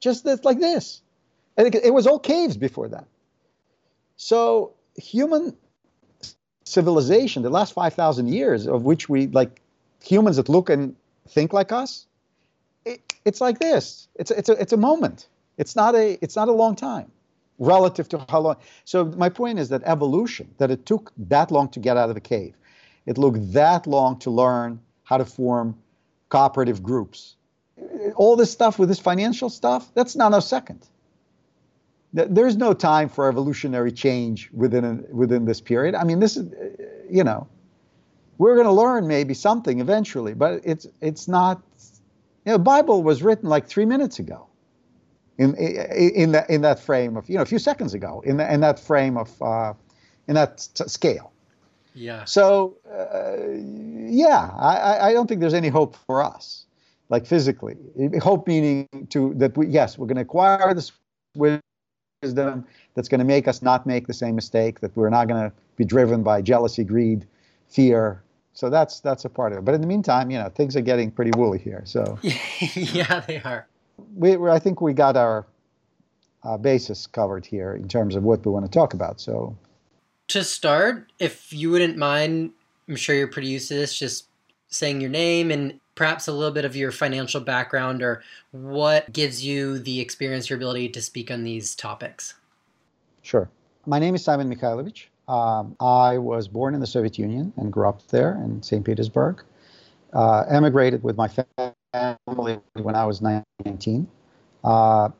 just 0.00 0.24
this, 0.24 0.44
like 0.44 0.58
this. 0.58 1.00
And 1.56 1.66
it, 1.66 1.74
it 1.82 1.94
was 1.94 2.06
all 2.06 2.18
caves 2.18 2.56
before 2.56 2.88
that. 2.88 3.06
So 4.16 4.72
human 4.96 5.56
civilization, 6.64 7.42
the 7.42 7.50
last 7.50 7.72
5,000 7.72 8.28
years 8.28 8.66
of 8.66 8.82
which 8.82 9.08
we 9.08 9.28
like 9.28 9.62
humans 10.02 10.36
that 10.36 10.48
look 10.48 10.68
and 10.68 10.94
think 11.28 11.52
like 11.52 11.72
us, 11.72 12.07
it, 12.84 13.14
it's 13.24 13.40
like 13.40 13.58
this. 13.58 14.08
It's, 14.14 14.30
it's, 14.30 14.48
a, 14.48 14.52
it's 14.52 14.72
a 14.72 14.76
moment. 14.76 15.28
It's 15.56 15.74
not 15.74 15.94
a, 15.94 16.18
it's 16.22 16.36
not 16.36 16.48
a 16.48 16.52
long 16.52 16.76
time 16.76 17.10
relative 17.58 18.08
to 18.10 18.24
how 18.28 18.40
long. 18.40 18.56
So 18.84 19.04
my 19.04 19.28
point 19.28 19.58
is 19.58 19.68
that 19.70 19.82
evolution, 19.84 20.54
that 20.58 20.70
it 20.70 20.86
took 20.86 21.12
that 21.16 21.50
long 21.50 21.68
to 21.70 21.80
get 21.80 21.96
out 21.96 22.08
of 22.08 22.14
the 22.14 22.20
cave. 22.20 22.54
It 23.06 23.16
took 23.16 23.34
that 23.52 23.86
long 23.86 24.18
to 24.20 24.30
learn 24.30 24.80
how 25.02 25.18
to 25.18 25.24
form 25.24 25.76
cooperative 26.28 26.82
groups. 26.82 27.34
All 28.14 28.36
this 28.36 28.50
stuff 28.50 28.78
with 28.78 28.88
this 28.88 28.98
financial 28.98 29.50
stuff, 29.50 29.90
that's 29.94 30.14
nanosecond. 30.14 30.82
There's 32.12 32.56
no 32.56 32.72
time 32.72 33.08
for 33.08 33.28
evolutionary 33.28 33.92
change 33.92 34.50
within 34.52 34.84
a, 34.84 35.14
within 35.14 35.44
this 35.44 35.60
period. 35.60 35.94
I 35.94 36.04
mean, 36.04 36.20
this 36.20 36.36
is, 36.36 36.46
you 37.10 37.22
know, 37.22 37.46
we're 38.38 38.54
going 38.54 38.66
to 38.66 38.72
learn 38.72 39.06
maybe 39.06 39.34
something 39.34 39.80
eventually, 39.80 40.34
but 40.34 40.62
it's 40.64 40.86
it's 41.00 41.28
not. 41.28 41.60
You 42.44 42.52
know, 42.52 42.58
the 42.58 42.64
Bible 42.64 43.02
was 43.02 43.22
written 43.22 43.48
like 43.48 43.66
three 43.66 43.84
minutes 43.84 44.18
ago, 44.18 44.48
in 45.38 45.54
in 45.54 46.32
that 46.32 46.50
in 46.50 46.62
that 46.62 46.80
frame 46.80 47.16
of 47.16 47.28
you 47.28 47.36
know 47.36 47.42
a 47.42 47.46
few 47.46 47.58
seconds 47.58 47.94
ago 47.94 48.22
in 48.26 48.36
the, 48.36 48.52
in 48.52 48.60
that 48.60 48.78
frame 48.78 49.16
of 49.16 49.40
uh, 49.40 49.72
in 50.26 50.34
that 50.34 50.60
scale. 50.60 51.32
Yeah. 51.94 52.24
So, 52.24 52.76
uh, 52.88 53.36
yeah, 53.56 54.50
I, 54.56 55.08
I 55.08 55.12
don't 55.12 55.26
think 55.26 55.40
there's 55.40 55.54
any 55.54 55.68
hope 55.68 55.96
for 56.06 56.22
us, 56.22 56.66
like 57.08 57.26
physically. 57.26 57.76
Hope 58.20 58.46
meaning 58.46 58.88
to 59.10 59.34
that 59.34 59.56
we 59.56 59.66
yes 59.66 59.98
we're 59.98 60.06
going 60.06 60.16
to 60.16 60.22
acquire 60.22 60.74
this 60.74 60.92
wisdom 61.34 62.64
that's 62.94 63.08
going 63.08 63.18
to 63.18 63.24
make 63.24 63.48
us 63.48 63.62
not 63.62 63.86
make 63.86 64.06
the 64.06 64.14
same 64.14 64.34
mistake. 64.34 64.80
That 64.80 64.96
we're 64.96 65.10
not 65.10 65.28
going 65.28 65.50
to 65.50 65.56
be 65.76 65.84
driven 65.84 66.22
by 66.22 66.42
jealousy, 66.42 66.84
greed, 66.84 67.26
fear. 67.68 68.22
So 68.58 68.68
that's 68.68 68.98
that's 68.98 69.24
a 69.24 69.28
part 69.28 69.52
of 69.52 69.58
it. 69.58 69.64
But 69.64 69.76
in 69.76 69.80
the 69.80 69.86
meantime, 69.86 70.32
you 70.32 70.38
know, 70.38 70.48
things 70.48 70.74
are 70.74 70.80
getting 70.80 71.12
pretty 71.12 71.30
woolly 71.36 71.60
here. 71.60 71.82
So 71.84 72.18
yeah, 72.74 73.20
they 73.20 73.40
are. 73.42 73.68
We, 74.16 74.34
I 74.48 74.58
think 74.58 74.80
we 74.80 74.94
got 74.94 75.16
our 75.16 75.46
uh, 76.42 76.56
basis 76.56 77.06
covered 77.06 77.46
here 77.46 77.74
in 77.74 77.86
terms 77.86 78.16
of 78.16 78.24
what 78.24 78.44
we 78.44 78.50
want 78.50 78.64
to 78.64 78.70
talk 78.70 78.94
about. 78.94 79.20
So 79.20 79.56
to 80.26 80.42
start, 80.42 81.12
if 81.20 81.52
you 81.52 81.70
wouldn't 81.70 81.98
mind, 81.98 82.50
I'm 82.88 82.96
sure 82.96 83.14
you're 83.14 83.28
pretty 83.28 83.46
used 83.46 83.68
to 83.68 83.74
this, 83.74 83.96
just 83.96 84.26
saying 84.66 85.00
your 85.00 85.10
name 85.10 85.52
and 85.52 85.78
perhaps 85.94 86.26
a 86.26 86.32
little 86.32 86.52
bit 86.52 86.64
of 86.64 86.74
your 86.74 86.90
financial 86.90 87.40
background 87.40 88.02
or 88.02 88.24
what 88.50 89.12
gives 89.12 89.44
you 89.44 89.78
the 89.78 90.00
experience, 90.00 90.50
your 90.50 90.56
ability 90.56 90.88
to 90.88 91.00
speak 91.00 91.30
on 91.30 91.44
these 91.44 91.76
topics. 91.76 92.34
Sure. 93.22 93.48
My 93.86 94.00
name 94.00 94.16
is 94.16 94.24
Simon 94.24 94.52
Mikhailovich. 94.52 95.04
Um, 95.28 95.76
I 95.78 96.18
was 96.18 96.48
born 96.48 96.74
in 96.74 96.80
the 96.80 96.86
Soviet 96.86 97.18
Union 97.18 97.52
and 97.56 97.72
grew 97.72 97.86
up 97.86 98.06
there 98.08 98.40
in 98.42 98.62
St. 98.62 98.84
Petersburg. 98.84 99.44
Uh, 100.14 100.44
emigrated 100.48 101.02
with 101.02 101.16
my 101.18 101.28
family 101.28 102.58
when 102.72 102.94
I 102.94 103.04
was 103.04 103.20
19. 103.20 104.08
Uh, 104.64 105.10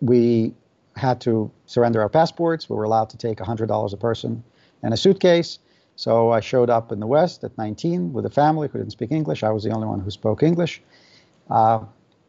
we 0.00 0.54
had 0.94 1.20
to 1.22 1.50
surrender 1.66 2.00
our 2.00 2.08
passports. 2.08 2.70
We 2.70 2.76
were 2.76 2.84
allowed 2.84 3.10
to 3.10 3.16
take 3.16 3.38
$100 3.38 3.92
a 3.92 3.96
person 3.96 4.44
and 4.82 4.94
a 4.94 4.96
suitcase. 4.96 5.58
So 5.96 6.30
I 6.30 6.40
showed 6.40 6.70
up 6.70 6.92
in 6.92 7.00
the 7.00 7.06
West 7.06 7.42
at 7.42 7.56
19 7.58 8.12
with 8.12 8.24
a 8.24 8.30
family 8.30 8.68
who 8.68 8.78
didn't 8.78 8.92
speak 8.92 9.10
English. 9.10 9.42
I 9.42 9.50
was 9.50 9.64
the 9.64 9.70
only 9.70 9.88
one 9.88 10.00
who 10.00 10.10
spoke 10.10 10.42
English. 10.42 10.80
Uh, 11.50 11.80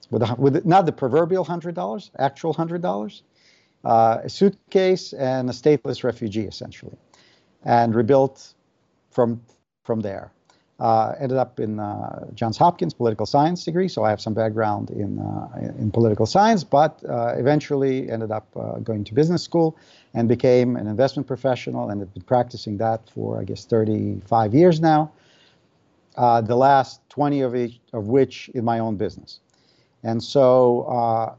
with, 0.09 0.23
a, 0.23 0.35
with 0.37 0.65
not 0.65 0.85
the 0.85 0.91
proverbial 0.91 1.45
$100, 1.45 2.09
actual 2.17 2.53
$100, 2.53 3.21
uh, 3.83 4.19
a 4.23 4.29
suitcase 4.29 5.13
and 5.13 5.49
a 5.49 5.53
stateless 5.53 6.03
refugee, 6.03 6.45
essentially, 6.45 6.97
and 7.67 7.93
rebuilt 7.93 8.53
from, 9.11 9.41
from 9.83 9.99
there. 9.99 10.31
Uh, 10.79 11.15
ended 11.19 11.37
up 11.37 11.59
in 11.59 11.79
uh, 11.79 12.25
Johns 12.35 12.55
Hopkins 12.55 12.93
political 12.93 13.25
science 13.25 13.63
degree, 13.63 13.87
so 13.87 14.03
I 14.03 14.11
have 14.11 14.21
some 14.21 14.35
background 14.35 14.91
in 14.91 15.17
uh, 15.17 15.73
in 15.79 15.89
political 15.89 16.27
science. 16.27 16.63
But 16.63 17.03
uh, 17.09 17.33
eventually 17.35 18.11
ended 18.11 18.29
up 18.29 18.45
uh, 18.55 18.77
going 18.77 19.03
to 19.05 19.13
business 19.15 19.41
school 19.41 19.75
and 20.13 20.29
became 20.29 20.75
an 20.75 20.85
investment 20.85 21.25
professional, 21.25 21.89
and 21.89 21.99
have 21.99 22.13
been 22.13 22.21
practicing 22.23 22.77
that 22.77 23.09
for 23.09 23.39
I 23.41 23.43
guess 23.43 23.65
35 23.65 24.53
years 24.53 24.79
now. 24.79 25.11
Uh, 26.15 26.41
the 26.41 26.55
last 26.55 27.01
20 27.09 27.41
of 27.41 27.55
each 27.55 27.79
of 27.93 28.07
which 28.07 28.49
in 28.49 28.63
my 28.63 28.77
own 28.77 28.97
business, 28.97 29.39
and 30.03 30.21
so 30.23 31.35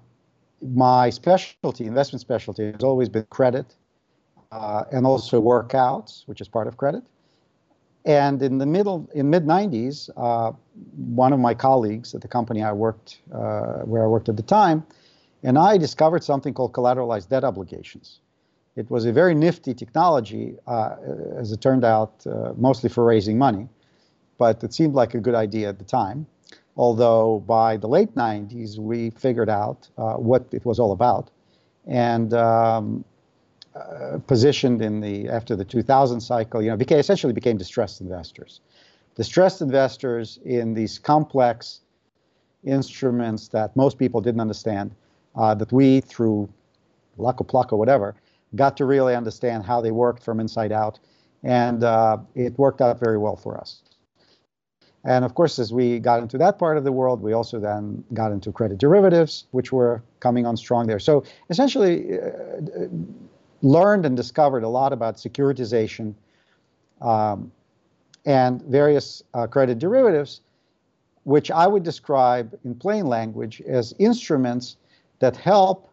my 0.60 1.10
specialty, 1.10 1.86
investment 1.86 2.20
specialty, 2.20 2.72
has 2.72 2.82
always 2.82 3.08
been 3.08 3.26
credit, 3.30 3.76
and 4.52 5.06
also 5.06 5.40
workouts, 5.40 6.22
which 6.26 6.40
is 6.40 6.48
part 6.48 6.66
of 6.66 6.76
credit. 6.76 7.02
And 8.04 8.42
in 8.42 8.58
the 8.58 8.66
middle, 8.66 9.08
in 9.14 9.28
mid 9.28 9.44
90s, 9.44 10.08
uh, 10.16 10.52
one 10.96 11.32
of 11.32 11.40
my 11.40 11.54
colleagues 11.54 12.14
at 12.14 12.22
the 12.22 12.28
company 12.28 12.62
I 12.62 12.72
worked, 12.72 13.18
uh, 13.32 13.80
where 13.80 14.02
I 14.04 14.06
worked 14.06 14.28
at 14.28 14.36
the 14.36 14.42
time, 14.42 14.84
and 15.42 15.58
I 15.58 15.76
discovered 15.76 16.24
something 16.24 16.54
called 16.54 16.72
collateralized 16.72 17.28
debt 17.28 17.44
obligations. 17.44 18.20
It 18.76 18.90
was 18.90 19.04
a 19.04 19.12
very 19.12 19.34
nifty 19.34 19.74
technology, 19.74 20.56
uh, 20.66 20.96
as 21.36 21.52
it 21.52 21.60
turned 21.60 21.84
out, 21.84 22.26
uh, 22.26 22.52
mostly 22.56 22.88
for 22.88 23.04
raising 23.04 23.36
money, 23.36 23.68
but 24.38 24.62
it 24.62 24.72
seemed 24.72 24.94
like 24.94 25.14
a 25.14 25.20
good 25.20 25.34
idea 25.34 25.68
at 25.68 25.78
the 25.78 25.84
time. 25.84 26.26
Although 26.76 27.40
by 27.40 27.76
the 27.76 27.88
late 27.88 28.14
90s, 28.14 28.78
we 28.78 29.10
figured 29.10 29.50
out 29.50 29.88
uh, 29.98 30.14
what 30.14 30.46
it 30.52 30.64
was 30.64 30.78
all 30.78 30.92
about. 30.92 31.30
And 31.86 32.32
um, 32.34 33.04
uh, 33.78 34.18
positioned 34.26 34.82
in 34.82 35.00
the 35.00 35.28
after 35.28 35.56
the 35.56 35.64
2000 35.64 36.20
cycle, 36.20 36.62
you 36.62 36.70
know, 36.70 36.76
became 36.76 36.98
essentially 36.98 37.32
became 37.32 37.56
distressed 37.56 38.00
investors. 38.00 38.60
Distressed 39.14 39.62
investors 39.62 40.38
in 40.44 40.74
these 40.74 40.98
complex 40.98 41.80
instruments 42.64 43.48
that 43.48 43.74
most 43.76 43.98
people 43.98 44.20
didn't 44.20 44.40
understand, 44.40 44.94
uh, 45.36 45.54
that 45.54 45.72
we 45.72 46.00
through 46.00 46.48
luck 47.16 47.40
or 47.40 47.44
pluck 47.44 47.72
or 47.72 47.78
whatever 47.78 48.14
got 48.54 48.76
to 48.78 48.84
really 48.84 49.14
understand 49.14 49.64
how 49.64 49.80
they 49.80 49.90
worked 49.90 50.22
from 50.22 50.40
inside 50.40 50.72
out, 50.72 50.98
and 51.42 51.84
uh, 51.84 52.18
it 52.34 52.58
worked 52.58 52.80
out 52.80 52.98
very 52.98 53.18
well 53.18 53.36
for 53.36 53.58
us. 53.58 53.82
And 55.04 55.24
of 55.24 55.34
course, 55.34 55.58
as 55.58 55.72
we 55.72 56.00
got 56.00 56.20
into 56.22 56.38
that 56.38 56.58
part 56.58 56.76
of 56.76 56.84
the 56.84 56.92
world, 56.92 57.22
we 57.22 57.32
also 57.32 57.60
then 57.60 58.04
got 58.14 58.32
into 58.32 58.52
credit 58.52 58.78
derivatives, 58.78 59.44
which 59.52 59.72
were 59.72 60.02
coming 60.20 60.44
on 60.44 60.56
strong 60.56 60.86
there. 60.86 60.98
So 60.98 61.24
essentially, 61.50 62.18
uh, 62.18 62.86
learned 63.62 64.06
and 64.06 64.16
discovered 64.16 64.62
a 64.62 64.68
lot 64.68 64.92
about 64.92 65.16
securitization 65.16 66.14
um, 67.00 67.50
and 68.24 68.62
various 68.62 69.22
uh, 69.34 69.46
credit 69.46 69.78
derivatives, 69.78 70.40
which 71.24 71.50
I 71.50 71.66
would 71.66 71.82
describe 71.82 72.58
in 72.64 72.74
plain 72.74 73.06
language 73.06 73.60
as 73.62 73.94
instruments 73.98 74.76
that 75.18 75.36
help 75.36 75.90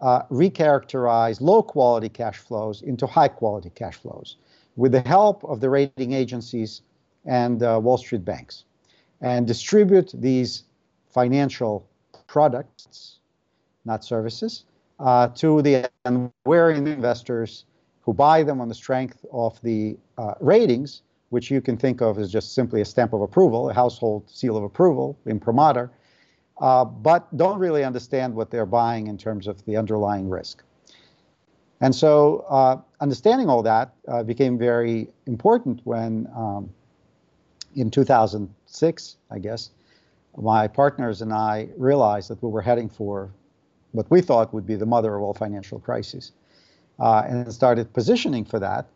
uh, 0.00 0.22
recharacterize 0.24 1.40
low 1.40 1.62
quality 1.62 2.08
cash 2.08 2.38
flows 2.38 2.82
into 2.82 3.06
high 3.06 3.28
quality 3.28 3.70
cash 3.70 3.96
flows 3.96 4.36
with 4.76 4.92
the 4.92 5.00
help 5.00 5.42
of 5.44 5.60
the 5.60 5.68
rating 5.68 6.12
agencies 6.12 6.82
and 7.24 7.62
uh, 7.62 7.80
Wall 7.82 7.98
Street 7.98 8.24
banks 8.24 8.64
and 9.20 9.46
distribute 9.46 10.12
these 10.14 10.64
financial 11.10 11.84
products, 12.28 13.18
not 13.84 14.04
services, 14.04 14.64
uh, 15.00 15.28
to 15.28 15.62
the 15.62 15.90
unwary 16.04 16.76
investors 16.76 17.64
who 18.02 18.12
buy 18.12 18.42
them 18.42 18.60
on 18.60 18.68
the 18.68 18.74
strength 18.74 19.24
of 19.32 19.60
the 19.62 19.96
uh, 20.16 20.34
ratings, 20.40 21.02
which 21.30 21.50
you 21.50 21.60
can 21.60 21.76
think 21.76 22.00
of 22.00 22.18
as 22.18 22.32
just 22.32 22.54
simply 22.54 22.80
a 22.80 22.84
stamp 22.84 23.12
of 23.12 23.20
approval, 23.20 23.70
a 23.70 23.74
household 23.74 24.28
seal 24.30 24.56
of 24.56 24.64
approval, 24.64 25.18
imprimatur, 25.26 25.90
uh, 26.60 26.84
but 26.84 27.36
don't 27.36 27.58
really 27.58 27.84
understand 27.84 28.34
what 28.34 28.50
they're 28.50 28.66
buying 28.66 29.06
in 29.06 29.16
terms 29.16 29.46
of 29.46 29.64
the 29.66 29.76
underlying 29.76 30.28
risk. 30.28 30.64
And 31.80 31.94
so 31.94 32.44
uh, 32.48 32.78
understanding 33.00 33.48
all 33.48 33.62
that 33.62 33.94
uh, 34.08 34.22
became 34.24 34.58
very 34.58 35.08
important 35.26 35.80
when 35.84 36.28
um, 36.34 36.70
in 37.76 37.90
2006, 37.90 39.16
I 39.30 39.38
guess, 39.38 39.70
my 40.36 40.66
partners 40.66 41.22
and 41.22 41.32
I 41.32 41.68
realized 41.76 42.30
that 42.30 42.42
we 42.42 42.50
were 42.50 42.62
heading 42.62 42.88
for 42.88 43.30
what 43.98 44.08
we 44.14 44.20
thought 44.20 44.54
would 44.54 44.64
be 44.72 44.76
the 44.76 44.86
mother 44.86 45.16
of 45.16 45.22
all 45.24 45.34
financial 45.34 45.80
crises, 45.80 46.30
uh, 47.00 47.24
and 47.28 47.52
started 47.52 47.92
positioning 47.92 48.44
for 48.44 48.60
that 48.60 48.86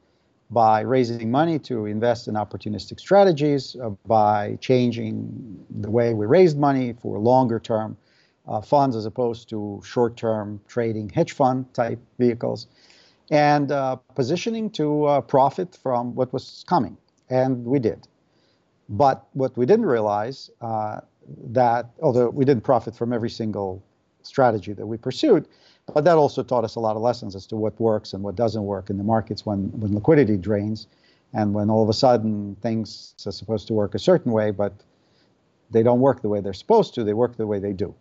by 0.51 0.77
raising 0.97 1.29
money 1.29 1.59
to 1.59 1.87
invest 1.87 2.29
in 2.29 2.35
opportunistic 2.35 3.01
strategies, 3.01 3.75
uh, 3.83 3.91
by 4.07 4.57
changing 4.61 5.17
the 5.85 5.91
way 5.91 6.15
we 6.15 6.25
raised 6.25 6.57
money 6.57 6.95
for 7.03 7.19
longer 7.19 7.59
term 7.59 7.97
uh, 8.47 8.61
funds 8.61 8.95
as 8.95 9.05
opposed 9.07 9.49
to 9.49 9.59
short 9.85 10.17
term 10.17 10.61
trading 10.69 11.09
hedge 11.09 11.33
fund 11.33 11.59
type 11.75 11.99
vehicles, 12.21 12.69
and 13.31 13.73
uh, 13.73 13.97
positioning 14.15 14.71
to 14.71 14.87
uh, 15.07 15.21
profit 15.21 15.77
from 15.83 16.15
what 16.15 16.33
was 16.33 16.65
coming. 16.69 16.97
And 17.29 17.65
we 17.65 17.79
did. 17.81 18.07
But 18.89 19.25
what 19.33 19.57
we 19.57 19.67
didn't 19.67 19.87
realize 19.87 20.51
uh, 20.61 21.01
that, 21.59 21.87
although 22.01 22.29
we 22.29 22.45
didn't 22.45 22.63
profit 22.63 22.95
from 22.95 23.13
every 23.13 23.31
single 23.31 23.83
strategy 24.27 24.73
that 24.73 24.87
we 24.87 24.97
pursued, 24.97 25.49
but 25.93 26.05
that 26.05 26.17
also 26.17 26.43
taught 26.43 26.65
us 26.65 26.77
a 26.77 26.81
lot 26.81 26.97
of 26.97 27.03
lessons 27.03 27.35
as 27.35 27.47
to 27.47 27.57
what 27.57 27.79
works 27.81 28.13
and 28.13 28.23
what 28.23 28.37
doesn't 28.37 28.65
work 28.65 28.91
in 28.91 28.99
the 28.99 29.05
markets 29.05 29.45
when, 29.45 29.71
when 29.81 29.95
liquidity 29.95 30.37
drains 30.37 30.87
and 31.33 31.55
when 31.55 31.71
all 31.71 31.83
of 31.83 31.89
a 31.89 31.93
sudden 31.95 32.57
things 32.61 33.15
are 33.27 33.33
supposed 33.33 33.67
to 33.67 33.75
work 33.75 33.95
a 33.95 33.99
certain 33.99 34.33
way, 34.33 34.51
but 34.51 34.73
they 35.71 35.83
don't 35.83 36.01
work 36.01 36.23
the 36.23 36.29
way 36.29 36.41
they're 36.41 36.53
supposed 36.53 36.95
to, 36.95 37.05
they 37.05 37.15
work 37.15 37.37
the 37.37 37.47
way 37.47 37.59
they 37.59 37.73
do, 37.73 37.95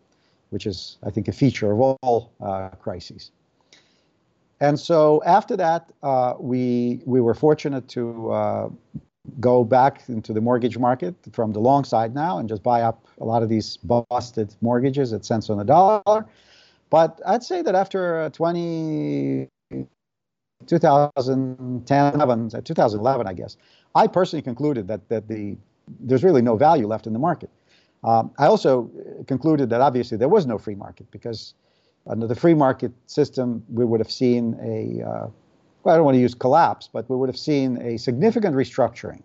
which 0.49 0.65
is, 0.65 0.97
I 1.03 1.09
think, 1.09 1.27
a 1.27 1.31
feature 1.31 1.71
of 1.71 1.79
all 1.79 2.31
uh, 2.41 2.69
crises. 2.69 3.31
And 4.59 4.79
so 4.79 5.23
after 5.25 5.57
that, 5.57 5.91
uh, 6.03 6.35
we, 6.39 7.01
we 7.05 7.19
were 7.19 7.33
fortunate 7.33 7.87
to 7.89 8.31
uh, 8.31 8.69
go 9.39 9.63
back 9.63 10.03
into 10.09 10.33
the 10.33 10.41
mortgage 10.41 10.77
market 10.77 11.15
from 11.31 11.53
the 11.53 11.59
long 11.59 11.83
side 11.83 12.13
now 12.13 12.39
and 12.39 12.49
just 12.49 12.63
buy 12.63 12.81
up 12.81 13.07
a 13.19 13.25
lot 13.25 13.43
of 13.43 13.49
these 13.49 13.77
busted 13.77 14.55
mortgages 14.61 15.13
at 15.13 15.23
cents 15.25 15.49
on 15.49 15.57
the 15.57 15.63
dollar. 15.63 16.25
But 16.89 17.21
I'd 17.25 17.43
say 17.43 17.61
that 17.61 17.75
after 17.75 18.29
20, 18.33 19.47
2010, 20.67 22.13
11, 22.13 22.49
2011, 22.63 23.27
I 23.27 23.33
guess, 23.33 23.57
I 23.95 24.07
personally 24.07 24.41
concluded 24.41 24.87
that, 24.87 25.07
that 25.09 25.27
the, 25.27 25.57
there's 25.99 26.23
really 26.23 26.41
no 26.41 26.57
value 26.57 26.87
left 26.87 27.07
in 27.07 27.13
the 27.13 27.19
market. 27.19 27.49
Um, 28.03 28.31
I 28.39 28.47
also 28.47 28.89
concluded 29.27 29.69
that 29.69 29.81
obviously 29.81 30.17
there 30.17 30.29
was 30.29 30.45
no 30.47 30.57
free 30.57 30.75
market 30.75 31.09
because 31.11 31.53
under 32.07 32.25
the 32.25 32.35
free 32.35 32.55
market 32.55 32.91
system, 33.05 33.63
we 33.69 33.85
would 33.85 33.99
have 33.99 34.11
seen 34.11 34.57
a 34.61 35.07
uh, 35.07 35.27
well, 35.83 35.93
I 35.93 35.97
don't 35.97 36.05
want 36.05 36.15
to 36.15 36.21
use 36.21 36.33
collapse, 36.33 36.89
but 36.91 37.09
we 37.09 37.15
would 37.15 37.29
have 37.29 37.37
seen 37.37 37.77
a 37.81 37.97
significant 37.97 38.55
restructuring 38.55 39.23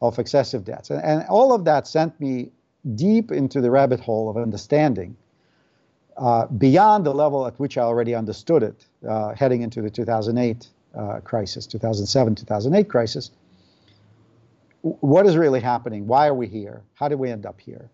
of 0.00 0.18
excessive 0.18 0.64
debts. 0.64 0.90
And, 0.90 1.02
and 1.02 1.24
all 1.28 1.52
of 1.52 1.64
that 1.64 1.86
sent 1.86 2.18
me 2.20 2.50
deep 2.94 3.32
into 3.32 3.60
the 3.60 3.70
rabbit 3.70 4.00
hole 4.00 4.28
of 4.30 4.36
understanding 4.36 5.16
uh, 6.16 6.46
beyond 6.46 7.06
the 7.06 7.14
level 7.14 7.46
at 7.46 7.58
which 7.58 7.78
I 7.78 7.82
already 7.82 8.14
understood 8.14 8.62
it 8.62 8.86
uh, 9.08 9.34
heading 9.34 9.62
into 9.62 9.82
the 9.82 9.90
2008 9.90 10.68
uh, 10.94 11.20
crisis, 11.20 11.66
2007, 11.66 12.34
2008 12.34 12.88
crisis. 12.88 13.30
What 14.82 15.26
is 15.26 15.36
really 15.36 15.60
happening? 15.60 16.06
Why 16.06 16.28
are 16.28 16.34
we 16.34 16.46
here? 16.46 16.82
How 16.94 17.08
did 17.08 17.18
we 17.18 17.30
end 17.30 17.46
up 17.46 17.60
here? 17.60 17.90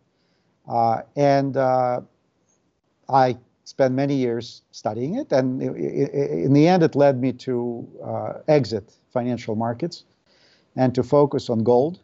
Uh, 0.69 1.03
and 1.17 1.57
uh, 1.57 2.01
I 3.09 3.37
spent 3.65 3.95
many 3.95 4.15
years 4.15 4.63
studying 4.71 5.17
it, 5.17 5.33
and 5.33 5.63
in 5.63 6.53
the 6.53 6.69
end, 6.69 6.83
it 6.83 6.95
led 6.95 7.21
me 7.21 7.33
to 7.33 7.89
uh, 8.05 8.33
exit 8.47 8.93
financial 9.11 9.57
markets 9.57 10.05
and 10.77 10.95
to 10.95 11.03
focus 11.03 11.49
on 11.49 11.63
gold, 11.63 12.01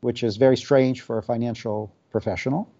which 0.00 0.22
is 0.22 0.36
very 0.36 0.56
strange 0.56 1.00
for 1.00 1.18
a 1.18 1.22
financial 1.22 1.92
professional. 2.10 2.70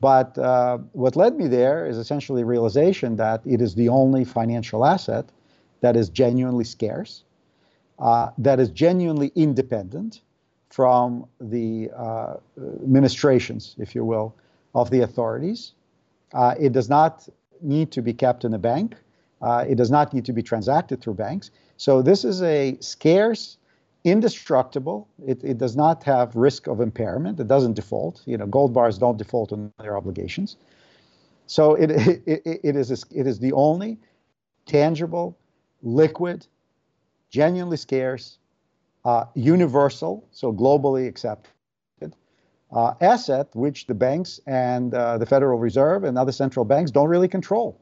But 0.00 0.36
uh, 0.38 0.78
what 0.92 1.16
led 1.16 1.36
me 1.36 1.48
there 1.48 1.86
is 1.86 1.96
essentially 1.96 2.44
realization 2.44 3.16
that 3.16 3.40
it 3.46 3.60
is 3.60 3.74
the 3.74 3.88
only 3.88 4.24
financial 4.24 4.84
asset 4.84 5.26
that 5.80 5.96
is 5.96 6.08
genuinely 6.08 6.64
scarce, 6.64 7.24
uh, 7.98 8.30
that 8.38 8.60
is 8.60 8.68
genuinely 8.70 9.32
independent 9.34 10.20
from 10.68 11.26
the 11.40 11.90
uh, 11.96 12.34
administrations, 12.82 13.74
if 13.78 13.94
you 13.94 14.04
will, 14.04 14.34
of 14.74 14.90
the 14.90 15.00
authorities. 15.00 15.72
Uh, 16.34 16.54
it 16.60 16.72
does 16.72 16.90
not 16.90 17.26
need 17.62 17.90
to 17.92 18.02
be 18.02 18.12
kept 18.12 18.44
in 18.44 18.54
a 18.54 18.58
bank. 18.58 18.96
Uh, 19.42 19.64
it 19.68 19.76
does 19.76 19.90
not 19.90 20.14
need 20.14 20.24
to 20.24 20.32
be 20.32 20.42
transacted 20.42 21.00
through 21.00 21.14
banks. 21.14 21.50
So 21.76 22.02
this 22.02 22.24
is 22.24 22.42
a 22.42 22.76
scarce, 22.80 23.58
indestructible. 24.04 25.08
It, 25.26 25.42
it 25.44 25.58
does 25.58 25.76
not 25.76 26.02
have 26.04 26.34
risk 26.34 26.66
of 26.66 26.80
impairment. 26.80 27.38
It 27.40 27.48
doesn't 27.48 27.74
default. 27.74 28.22
You 28.24 28.38
know, 28.38 28.46
gold 28.46 28.72
bars 28.72 28.98
don't 28.98 29.18
default 29.18 29.52
on 29.52 29.72
their 29.78 29.96
obligations. 29.96 30.56
So 31.46 31.74
it, 31.74 31.90
it, 32.26 32.60
it, 32.64 32.76
is, 32.76 32.90
it 32.90 33.26
is 33.26 33.38
the 33.38 33.52
only 33.52 33.98
tangible, 34.64 35.36
liquid, 35.82 36.46
genuinely 37.30 37.76
scarce, 37.76 38.38
uh, 39.04 39.26
universal, 39.34 40.26
so 40.32 40.52
globally 40.52 41.06
accepted 41.06 41.50
uh, 42.72 42.94
asset 43.00 43.48
which 43.54 43.86
the 43.86 43.94
banks 43.94 44.40
and 44.46 44.94
uh, 44.94 45.18
the 45.18 45.26
Federal 45.26 45.58
Reserve 45.58 46.04
and 46.04 46.18
other 46.18 46.32
central 46.32 46.64
banks 46.64 46.90
don't 46.90 47.08
really 47.08 47.28
control. 47.28 47.78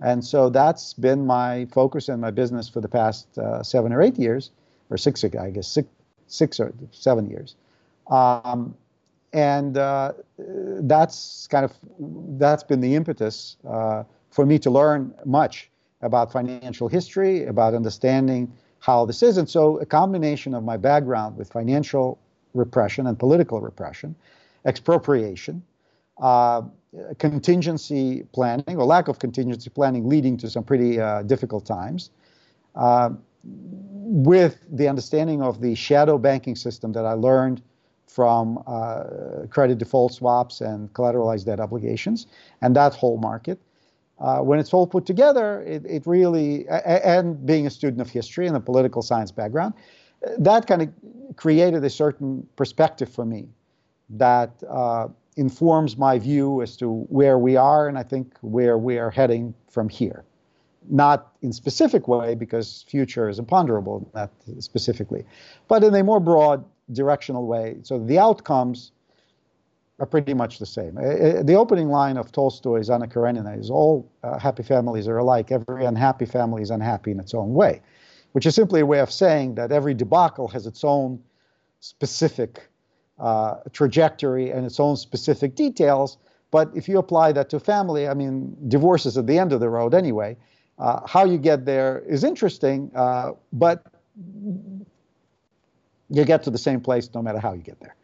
And 0.00 0.24
so 0.24 0.50
that's 0.50 0.94
been 0.94 1.26
my 1.26 1.66
focus 1.66 2.08
and 2.08 2.20
my 2.20 2.30
business 2.30 2.68
for 2.68 2.80
the 2.80 2.88
past 2.88 3.38
uh, 3.38 3.62
seven 3.62 3.92
or 3.92 4.02
eight 4.02 4.18
years, 4.18 4.50
or 4.90 4.96
six, 4.96 5.24
I 5.24 5.50
guess, 5.50 5.68
six, 5.68 5.88
six 6.26 6.58
or 6.58 6.72
seven 6.90 7.30
years. 7.30 7.54
Um, 8.10 8.74
and 9.32 9.78
uh, 9.78 10.12
that's 10.38 11.46
kind 11.46 11.64
of 11.64 11.72
that's 12.38 12.64
been 12.64 12.80
the 12.80 12.94
impetus 12.94 13.56
uh, 13.66 14.02
for 14.30 14.44
me 14.44 14.58
to 14.58 14.70
learn 14.70 15.14
much 15.24 15.70
about 16.02 16.32
financial 16.32 16.88
history, 16.88 17.46
about 17.46 17.74
understanding 17.74 18.52
how 18.80 19.06
this 19.06 19.22
is. 19.22 19.38
And 19.38 19.48
so 19.48 19.78
a 19.78 19.86
combination 19.86 20.52
of 20.54 20.64
my 20.64 20.76
background 20.76 21.36
with 21.36 21.50
financial 21.52 22.18
repression 22.54 23.06
and 23.06 23.18
political 23.18 23.60
repression, 23.60 24.14
expropriation, 24.64 25.62
uh, 26.20 26.62
contingency 27.18 28.24
planning 28.32 28.76
or 28.76 28.84
lack 28.84 29.08
of 29.08 29.18
contingency 29.18 29.70
planning 29.70 30.08
leading 30.08 30.36
to 30.36 30.50
some 30.50 30.62
pretty 30.62 31.00
uh, 31.00 31.22
difficult 31.22 31.64
times, 31.64 32.10
uh, 32.74 33.10
with 33.44 34.64
the 34.70 34.88
understanding 34.88 35.42
of 35.42 35.60
the 35.60 35.74
shadow 35.74 36.18
banking 36.18 36.54
system 36.54 36.92
that 36.92 37.04
I 37.04 37.12
learned 37.14 37.62
from 38.06 38.62
uh, 38.66 39.46
credit 39.48 39.78
default 39.78 40.12
swaps 40.12 40.60
and 40.60 40.92
collateralized 40.92 41.46
debt 41.46 41.60
obligations 41.60 42.26
and 42.60 42.76
that 42.76 42.94
whole 42.94 43.16
market. 43.16 43.58
Uh, 44.18 44.38
when 44.38 44.58
it's 44.58 44.72
all 44.72 44.86
put 44.86 45.06
together, 45.06 45.62
it, 45.62 45.84
it 45.86 46.06
really, 46.06 46.68
and 46.68 47.44
being 47.44 47.66
a 47.66 47.70
student 47.70 48.00
of 48.00 48.10
history 48.10 48.46
and 48.46 48.54
a 48.54 48.60
political 48.60 49.02
science 49.02 49.32
background, 49.32 49.74
that 50.38 50.66
kind 50.66 50.82
of 50.82 50.88
created 51.36 51.84
a 51.84 51.90
certain 51.90 52.46
perspective 52.56 53.08
for 53.08 53.24
me 53.24 53.48
that 54.10 54.50
uh, 54.68 55.08
informs 55.36 55.96
my 55.96 56.18
view 56.18 56.62
as 56.62 56.76
to 56.76 57.04
where 57.08 57.38
we 57.38 57.56
are 57.56 57.88
and 57.88 57.98
I 57.98 58.02
think 58.02 58.36
where 58.42 58.76
we 58.76 58.98
are 58.98 59.10
heading 59.10 59.54
from 59.70 59.88
here. 59.88 60.24
Not 60.90 61.32
in 61.42 61.52
specific 61.52 62.08
way 62.08 62.34
because 62.34 62.84
future 62.88 63.28
is 63.28 63.38
imponderable, 63.38 64.10
not 64.14 64.30
specifically, 64.58 65.24
but 65.68 65.84
in 65.84 65.94
a 65.94 66.02
more 66.02 66.20
broad 66.20 66.64
directional 66.92 67.46
way. 67.46 67.76
So 67.82 67.98
the 67.98 68.18
outcomes 68.18 68.92
are 70.00 70.06
pretty 70.06 70.34
much 70.34 70.58
the 70.58 70.66
same. 70.66 70.96
The 70.96 71.54
opening 71.54 71.88
line 71.88 72.16
of 72.16 72.32
Tolstoy's 72.32 72.90
Anna 72.90 73.06
Karenina 73.06 73.56
is 73.56 73.70
all 73.70 74.10
uh, 74.24 74.38
happy 74.38 74.64
families 74.64 75.06
are 75.06 75.18
alike. 75.18 75.52
Every 75.52 75.84
unhappy 75.84 76.26
family 76.26 76.62
is 76.62 76.70
unhappy 76.70 77.12
in 77.12 77.20
its 77.20 77.32
own 77.32 77.54
way 77.54 77.80
which 78.32 78.46
is 78.46 78.54
simply 78.54 78.80
a 78.80 78.86
way 78.86 79.00
of 79.00 79.10
saying 79.10 79.54
that 79.54 79.72
every 79.72 79.94
debacle 79.94 80.48
has 80.48 80.66
its 80.66 80.84
own 80.84 81.22
specific 81.80 82.68
uh, 83.18 83.56
trajectory 83.72 84.50
and 84.50 84.66
its 84.66 84.80
own 84.80 84.96
specific 84.96 85.54
details, 85.54 86.18
But 86.52 86.70
if 86.74 86.86
you 86.88 86.98
apply 86.98 87.32
that 87.32 87.48
to 87.50 87.58
family, 87.58 88.06
I 88.06 88.14
mean, 88.14 88.54
divorce 88.68 89.06
is 89.06 89.16
at 89.18 89.26
the 89.26 89.38
end 89.38 89.52
of 89.52 89.60
the 89.60 89.70
road 89.70 89.94
anyway. 89.94 90.36
Uh, 90.78 91.04
how 91.06 91.24
you 91.24 91.38
get 91.38 91.64
there 91.64 92.04
is 92.06 92.22
interesting, 92.22 92.92
uh, 92.94 93.32
but 93.54 93.84
you 96.10 96.24
get 96.24 96.42
to 96.44 96.50
the 96.50 96.58
same 96.58 96.80
place 96.80 97.08
no 97.14 97.22
matter 97.22 97.38
how 97.38 97.54
you 97.54 97.62
get 97.62 97.80
there. 97.80 97.96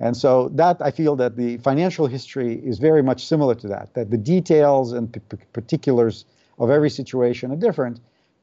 And 0.00 0.16
so 0.16 0.48
that 0.54 0.78
I 0.80 0.90
feel 0.90 1.14
that 1.16 1.36
the 1.36 1.58
financial 1.58 2.08
history 2.08 2.54
is 2.54 2.80
very 2.80 3.04
much 3.04 3.24
similar 3.24 3.54
to 3.54 3.68
that, 3.68 3.94
that 3.94 4.10
the 4.10 4.18
details 4.18 4.92
and 4.92 5.16
particulars 5.52 6.24
of 6.58 6.70
every 6.70 6.90
situation 6.90 7.52
are 7.52 7.56
different, 7.56 8.00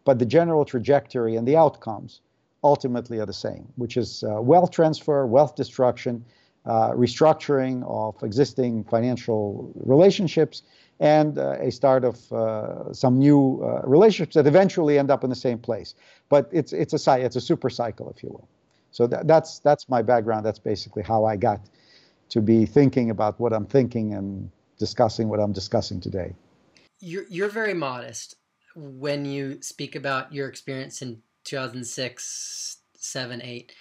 but 0.09 0.17
the 0.17 0.25
general 0.25 0.65
trajectory 0.65 1.35
and 1.35 1.47
the 1.47 1.55
outcomes 1.55 2.21
ultimately 2.63 3.19
are 3.19 3.27
the 3.27 3.41
same, 3.47 3.67
which 3.75 3.95
is 3.95 4.23
uh, 4.23 4.41
wealth 4.41 4.71
transfer, 4.71 5.23
wealth 5.27 5.55
destruction, 5.55 6.25
uh, 6.65 6.93
restructuring 6.93 7.83
of 7.85 8.15
existing 8.23 8.83
financial 8.85 9.71
relationships, 9.75 10.63
and 10.99 11.37
uh, 11.37 11.67
a 11.67 11.69
start 11.69 12.03
of 12.03 12.15
uh, 12.33 12.91
some 12.91 13.19
new 13.19 13.61
uh, 13.61 13.87
relationships 13.87 14.33
that 14.33 14.47
eventually 14.47 14.97
end 14.97 15.11
up 15.11 15.23
in 15.23 15.29
the 15.29 15.41
same 15.47 15.59
place. 15.59 15.93
But 16.27 16.49
it's 16.51 16.73
it's 16.73 17.07
a 17.07 17.25
it's 17.25 17.35
a 17.35 17.41
super 17.51 17.69
cycle, 17.69 18.09
if 18.09 18.23
you 18.23 18.29
will. 18.29 18.47
So 18.89 19.05
that, 19.05 19.27
that's 19.27 19.59
that's 19.59 19.87
my 19.89 20.01
background. 20.01 20.43
That's 20.43 20.63
basically 20.71 21.03
how 21.03 21.25
I 21.25 21.35
got 21.35 21.59
to 22.29 22.41
be 22.41 22.65
thinking 22.65 23.11
about 23.11 23.39
what 23.39 23.53
I'm 23.53 23.67
thinking 23.67 24.15
and 24.15 24.49
discussing 24.79 25.29
what 25.29 25.39
I'm 25.39 25.53
discussing 25.53 26.01
today. 26.01 26.33
You're 26.99 27.27
you're 27.29 27.53
very 27.61 27.75
modest 27.75 28.38
when 28.79 29.25
you 29.25 29.61
speak 29.61 29.95
about 29.95 30.33
your 30.33 30.47
experience 30.47 31.01
in 31.01 31.21
2006, 31.43 32.77
7, 32.95 33.41
8. 33.41 33.71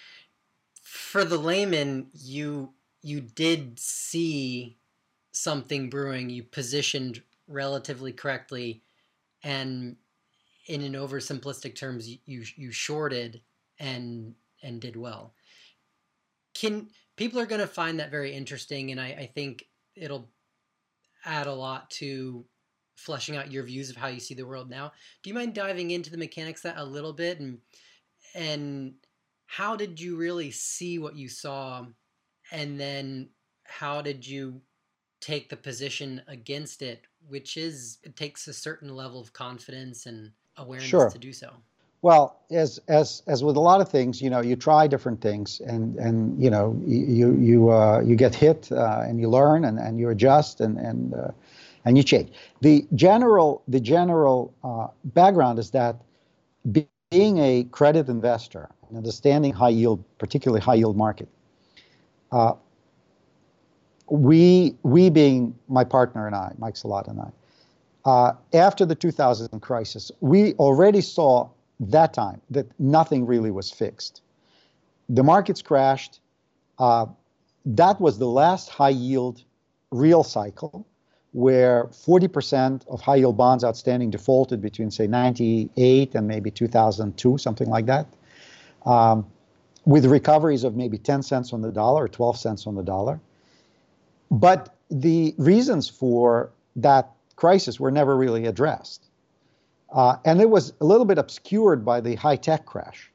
For 0.83 1.23
the 1.23 1.37
layman, 1.37 2.07
you 2.13 2.73
you 3.01 3.21
did 3.21 3.79
see 3.79 4.77
something 5.31 5.89
brewing. 5.89 6.29
You 6.29 6.43
positioned 6.43 7.21
relatively 7.47 8.11
correctly, 8.11 8.83
and 9.43 9.95
in 10.67 10.81
an 10.81 10.93
oversimplistic 10.93 11.75
terms, 11.75 12.09
you 12.25 12.43
you 12.55 12.71
shorted 12.71 13.41
and 13.79 14.35
and 14.61 14.81
did 14.81 14.95
well. 14.95 15.33
Can 16.53 16.89
people 17.15 17.39
are 17.39 17.45
going 17.45 17.61
to 17.61 17.67
find 17.67 17.99
that 17.99 18.11
very 18.11 18.33
interesting, 18.33 18.91
and 18.91 18.99
I, 18.99 19.07
I 19.07 19.31
think 19.33 19.65
it'll 19.95 20.29
add 21.23 21.47
a 21.47 21.53
lot 21.53 21.89
to 21.91 22.45
fleshing 22.99 23.35
out 23.35 23.51
your 23.51 23.63
views 23.63 23.89
of 23.89 23.95
how 23.95 24.07
you 24.07 24.19
see 24.19 24.33
the 24.33 24.45
world 24.45 24.69
now. 24.69 24.91
Do 25.23 25.29
you 25.29 25.33
mind 25.33 25.53
diving 25.53 25.91
into 25.91 26.11
the 26.11 26.17
mechanics 26.17 26.61
that 26.61 26.77
a 26.77 26.83
little 26.83 27.13
bit 27.13 27.39
and 27.39 27.59
and 28.35 28.93
how 29.47 29.75
did 29.75 29.99
you 29.99 30.15
really 30.15 30.51
see 30.51 30.99
what 30.99 31.15
you 31.15 31.27
saw 31.27 31.85
and 32.51 32.79
then 32.79 33.29
how 33.63 34.01
did 34.01 34.27
you 34.27 34.61
take 35.21 35.49
the 35.49 35.57
position 35.57 36.21
against 36.27 36.81
it 36.81 37.05
which 37.27 37.57
is 37.57 37.97
it 38.03 38.15
takes 38.15 38.47
a 38.47 38.53
certain 38.53 38.95
level 38.95 39.19
of 39.19 39.33
confidence 39.33 40.05
and 40.05 40.31
awareness 40.57 40.87
sure. 40.87 41.09
to 41.09 41.17
do 41.17 41.33
so. 41.33 41.51
Well, 42.01 42.39
as 42.49 42.79
as 42.87 43.23
as 43.27 43.43
with 43.43 43.57
a 43.57 43.59
lot 43.59 43.81
of 43.81 43.89
things, 43.89 44.21
you 44.21 44.29
know, 44.29 44.39
you 44.39 44.55
try 44.55 44.87
different 44.87 45.19
things, 45.19 45.59
and 45.59 45.97
and 45.97 46.41
you 46.41 46.49
know, 46.49 46.79
you 46.85 47.35
you 47.35 47.69
uh, 47.71 47.99
you 47.99 48.15
get 48.15 48.33
hit, 48.33 48.71
uh, 48.71 49.03
and 49.05 49.19
you 49.19 49.29
learn, 49.29 49.65
and, 49.65 49.77
and 49.79 49.99
you 49.99 50.09
adjust, 50.09 50.61
and 50.61 50.77
and 50.77 51.13
uh, 51.13 51.31
and 51.89 51.97
you 51.97 52.03
change. 52.03 52.31
The 52.61 52.85
general 52.93 53.63
the 53.67 53.79
general 53.79 54.53
uh, 54.63 54.87
background 55.05 55.57
is 55.57 55.71
that 55.71 55.95
being 56.71 57.39
a 57.39 57.63
credit 57.71 58.09
investor 58.09 58.69
and 58.87 58.95
understanding 58.95 59.51
high 59.53 59.69
yield, 59.69 60.03
particularly 60.19 60.61
high 60.61 60.75
yield 60.75 60.95
market, 60.95 61.27
uh, 62.31 62.53
we 64.07 64.75
we 64.83 65.09
being 65.09 65.55
my 65.67 65.83
partner 65.83 66.27
and 66.27 66.35
I, 66.35 66.53
Mike 66.59 66.77
Salat 66.77 67.07
and 67.07 67.21
I, 67.21 67.31
uh, 68.05 68.33
after 68.53 68.85
the 68.85 68.93
2000 68.93 69.59
crisis, 69.59 70.11
we 70.19 70.53
already 70.53 71.01
saw 71.01 71.49
that 71.79 72.13
time 72.13 72.39
that 72.51 72.67
nothing 72.79 73.25
really 73.25 73.49
was 73.49 73.71
fixed. 73.71 74.21
The 75.09 75.23
markets 75.23 75.63
crashed. 75.63 76.19
Uh, 76.77 77.07
that 77.65 77.99
was 77.99 78.19
the 78.19 78.27
last 78.27 78.69
high 78.69 78.89
yield 78.89 79.43
real 79.91 80.23
cycle 80.23 80.85
where 81.31 81.85
40% 81.85 82.87
of 82.87 83.01
high 83.01 83.17
yield 83.17 83.37
bonds 83.37 83.63
outstanding 83.63 84.09
defaulted 84.09 84.61
between, 84.61 84.89
say, 84.89 85.07
98 85.07 86.15
and 86.15 86.27
maybe 86.27 86.49
2002, 86.49 87.37
something 87.37 87.69
like 87.69 87.85
that, 87.85 88.07
um, 88.85 89.25
with 89.85 90.05
recoveries 90.05 90.63
of 90.63 90.75
maybe 90.75 90.97
10 90.97 91.21
cents 91.21 91.53
on 91.53 91.61
the 91.61 91.71
dollar 91.71 92.05
or 92.05 92.07
12 92.07 92.37
cents 92.37 92.65
on 92.65 92.75
the 92.75 92.83
dollar. 92.83 93.19
But 94.31 94.75
the 94.89 95.35
reasons 95.37 95.87
for 95.87 96.51
that 96.77 97.11
crisis 97.35 97.79
were 97.79 97.91
never 97.91 98.15
really 98.15 98.45
addressed. 98.45 99.05
Uh, 99.91 100.17
and 100.25 100.41
it 100.41 100.49
was 100.49 100.73
a 100.81 100.85
little 100.85 101.05
bit 101.05 101.17
obscured 101.17 101.83
by 101.83 102.01
the 102.01 102.15
high 102.15 102.35
tech 102.35 102.65
crash. 102.65 103.11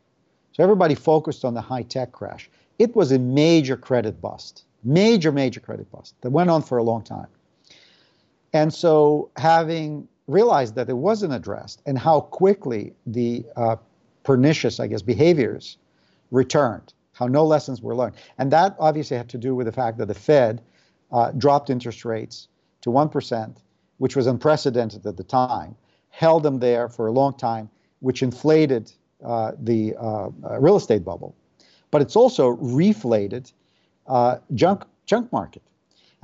So 0.52 0.62
everybody 0.62 0.94
focused 0.94 1.44
on 1.44 1.54
the 1.54 1.60
high 1.60 1.82
tech 1.82 2.12
crash. 2.12 2.48
It 2.78 2.94
was 2.96 3.12
a 3.12 3.18
major 3.18 3.76
credit 3.76 4.20
bust, 4.20 4.64
major, 4.82 5.30
major 5.30 5.60
credit 5.60 5.90
bust 5.92 6.14
that 6.22 6.30
went 6.30 6.50
on 6.50 6.62
for 6.62 6.78
a 6.78 6.82
long 6.82 7.02
time. 7.02 7.28
And 8.54 8.72
so, 8.72 9.30
having 9.36 10.08
realized 10.28 10.76
that 10.76 10.88
it 10.88 10.96
wasn't 10.96 11.34
addressed 11.34 11.82
and 11.86 11.98
how 11.98 12.20
quickly 12.20 12.94
the 13.04 13.44
uh, 13.56 13.76
pernicious, 14.22 14.78
I 14.78 14.86
guess, 14.86 15.02
behaviors 15.02 15.76
returned, 16.30 16.94
how 17.12 17.26
no 17.26 17.44
lessons 17.44 17.82
were 17.82 17.96
learned. 17.96 18.14
And 18.38 18.50
that 18.52 18.76
obviously 18.78 19.16
had 19.16 19.28
to 19.30 19.38
do 19.38 19.56
with 19.56 19.66
the 19.66 19.72
fact 19.72 19.98
that 19.98 20.06
the 20.06 20.14
Fed 20.14 20.62
uh, 21.12 21.32
dropped 21.32 21.68
interest 21.68 22.04
rates 22.04 22.48
to 22.82 22.90
1%, 22.90 23.56
which 23.98 24.14
was 24.14 24.26
unprecedented 24.28 25.04
at 25.04 25.16
the 25.16 25.24
time, 25.24 25.74
held 26.10 26.44
them 26.44 26.60
there 26.60 26.88
for 26.88 27.08
a 27.08 27.12
long 27.12 27.36
time, 27.36 27.68
which 28.00 28.22
inflated 28.22 28.92
uh, 29.24 29.50
the 29.58 29.96
uh, 29.96 30.28
uh, 30.48 30.60
real 30.60 30.76
estate 30.76 31.04
bubble. 31.04 31.34
But 31.90 32.02
it's 32.02 32.14
also 32.14 32.50
reflated 32.50 33.52
uh, 34.06 34.38
junk, 34.54 34.84
junk 35.06 35.32
market. 35.32 35.62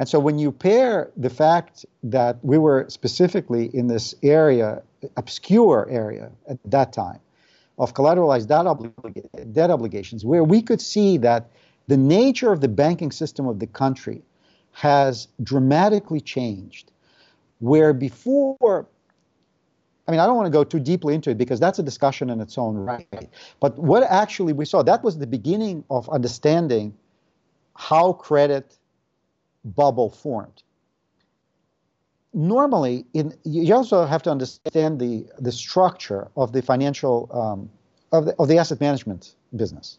And 0.01 0.09
so 0.09 0.19
when 0.19 0.39
you 0.39 0.51
pair 0.51 1.11
the 1.19 1.29
fact 1.29 1.85
that 2.05 2.43
we 2.43 2.57
were 2.57 2.87
specifically 2.89 3.67
in 3.75 3.87
this 3.87 4.15
area, 4.23 4.83
obscure 5.19 5.87
area 5.91 6.33
at 6.49 6.59
that 6.65 6.95
time, 6.95 7.21
of 7.79 7.93
collateralized 7.93 8.49
debt, 8.49 8.65
oblig- 8.65 9.53
debt 9.53 9.71
obligations, 9.71 10.25
where 10.25 10.43
we 10.43 10.63
could 10.63 10.81
see 10.81 11.19
that 11.19 11.51
the 11.87 11.99
nature 11.99 12.51
of 12.51 12.63
the 12.63 12.69
banking 12.69 13.13
system 13.13 13.47
of 13.47 13.59
the 13.59 13.67
country 13.67 14.23
has 14.73 15.29
dramatically 15.43 16.23
changed. 16.23 16.93
Where 17.59 17.93
before, 17.93 18.87
I 20.09 20.13
mean, 20.13 20.21
I 20.21 20.25
don't 20.25 20.37
want 20.37 20.47
to 20.47 20.51
go 20.51 20.65
too 20.65 20.81
deeply 20.81 21.15
into 21.15 21.29
it 21.29 21.37
because 21.37 21.61
that's 21.61 21.79
a 21.79 21.83
discussion 21.83 22.31
in 22.31 22.41
its 22.41 22.57
own 22.57 22.75
right. 22.75 23.29
But 23.61 23.79
what 23.79 24.03
actually 24.05 24.55
we 24.55 24.65
saw, 24.65 24.83
that 24.83 25.05
was 25.05 25.19
the 25.19 25.27
beginning 25.27 25.85
of 25.91 26.09
understanding 26.09 26.97
how 27.77 28.15
credit 28.15 28.79
bubble 29.65 30.11
formed. 30.11 30.63
Normally, 32.33 33.07
in, 33.13 33.35
you 33.45 33.75
also 33.75 34.07
have 34.07 34.23
to 34.23 34.31
understand 34.31 35.01
the, 35.01 35.27
the 35.39 35.51
structure 35.51 36.29
of 36.37 36.53
the 36.53 36.63
financial, 36.63 37.29
um, 37.33 37.71
of, 38.13 38.27
the, 38.27 38.35
of 38.39 38.49
the 38.49 38.59
asset 38.59 38.81
management 38.81 39.35
business. 39.57 39.99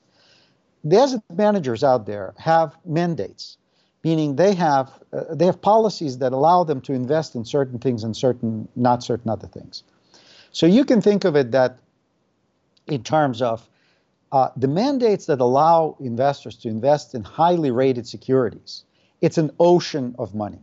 The 0.84 0.98
asset 0.98 1.22
managers 1.34 1.84
out 1.84 2.06
there 2.06 2.34
have 2.38 2.76
mandates, 2.86 3.58
meaning 4.04 4.38
they 4.38 4.56
have, 4.56 4.92
uh, 5.12 5.36
they 5.36 5.46
have 5.46 5.62
policies 5.62 6.20
that 6.20 6.32
allow 6.32 6.64
them 6.64 6.80
to 6.82 6.94
invest 6.94 7.36
in 7.36 7.44
certain 7.44 7.80
things 7.80 8.04
and 8.04 8.16
certain, 8.16 8.68
not 8.76 9.04
certain 9.04 9.30
other 9.30 9.48
things. 9.48 9.84
So 10.54 10.66
you 10.66 10.86
can 10.86 11.02
think 11.02 11.26
of 11.26 11.36
it 11.36 11.52
that 11.52 11.78
in 12.88 13.04
terms 13.04 13.42
of 13.42 13.68
uh, 14.32 14.50
the 14.56 14.68
mandates 14.68 15.26
that 15.26 15.42
allow 15.42 15.98
investors 16.00 16.56
to 16.56 16.70
invest 16.70 17.14
in 17.14 17.24
highly 17.24 17.72
rated 17.72 18.08
securities 18.08 18.86
it's 19.22 19.38
an 19.38 19.52
ocean 19.60 20.16
of 20.18 20.36
money. 20.36 20.60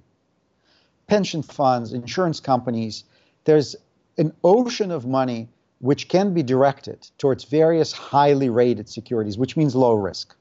Pension 1.07 1.43
funds, 1.43 1.93
insurance 1.93 2.41
companies, 2.41 3.05
there's 3.45 3.77
an 4.19 4.33
ocean 4.45 4.91
of 4.91 5.07
money 5.07 5.49
which 5.81 6.09
can 6.09 6.35
be 6.35 6.43
directed 6.43 7.09
towards 7.19 7.45
various 7.45 7.93
highly 7.93 8.51
rated 8.51 8.89
securities, 8.89 9.39
which 9.39 9.57
means 9.57 9.75
low 9.75 9.95
risk. 9.95 10.35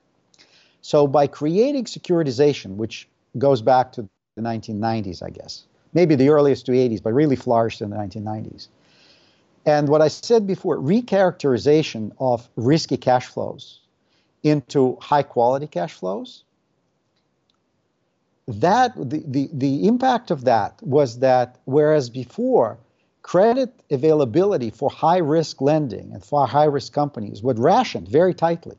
So 0.81 1.05
by 1.05 1.27
creating 1.27 1.85
securitization, 1.85 2.75
which 2.75 3.07
goes 3.37 3.61
back 3.61 3.91
to 3.93 4.07
the 4.35 4.41
1990s, 4.41 5.21
I 5.21 5.29
guess, 5.29 5.65
maybe 5.93 6.15
the 6.15 6.29
earliest 6.29 6.65
to 6.65 6.71
80s, 6.71 7.01
but 7.01 7.13
really 7.13 7.35
flourished 7.35 7.81
in 7.81 7.91
the 7.91 7.97
1990s. 7.97 8.67
And 9.65 9.89
what 9.89 10.01
I 10.01 10.07
said 10.07 10.47
before, 10.47 10.77
recharacterization 10.77 12.13
of 12.19 12.49
risky 12.55 12.97
cash 12.97 13.27
flows 13.27 13.81
into 14.43 14.97
high 15.01 15.23
quality 15.23 15.67
cash 15.67 15.93
flows 15.93 16.43
that 18.47 18.95
the, 18.95 19.23
the, 19.27 19.49
the 19.51 19.87
impact 19.87 20.31
of 20.31 20.45
that 20.45 20.81
was 20.81 21.19
that 21.19 21.59
whereas 21.65 22.09
before 22.09 22.77
credit 23.21 23.73
availability 23.91 24.69
for 24.69 24.89
high 24.89 25.17
risk 25.17 25.59
lending 25.59 26.13
and 26.13 26.23
for 26.23 26.47
high 26.47 26.65
risk 26.65 26.93
companies 26.93 27.43
was 27.43 27.57
rationed 27.57 28.07
very 28.07 28.33
tightly, 28.33 28.77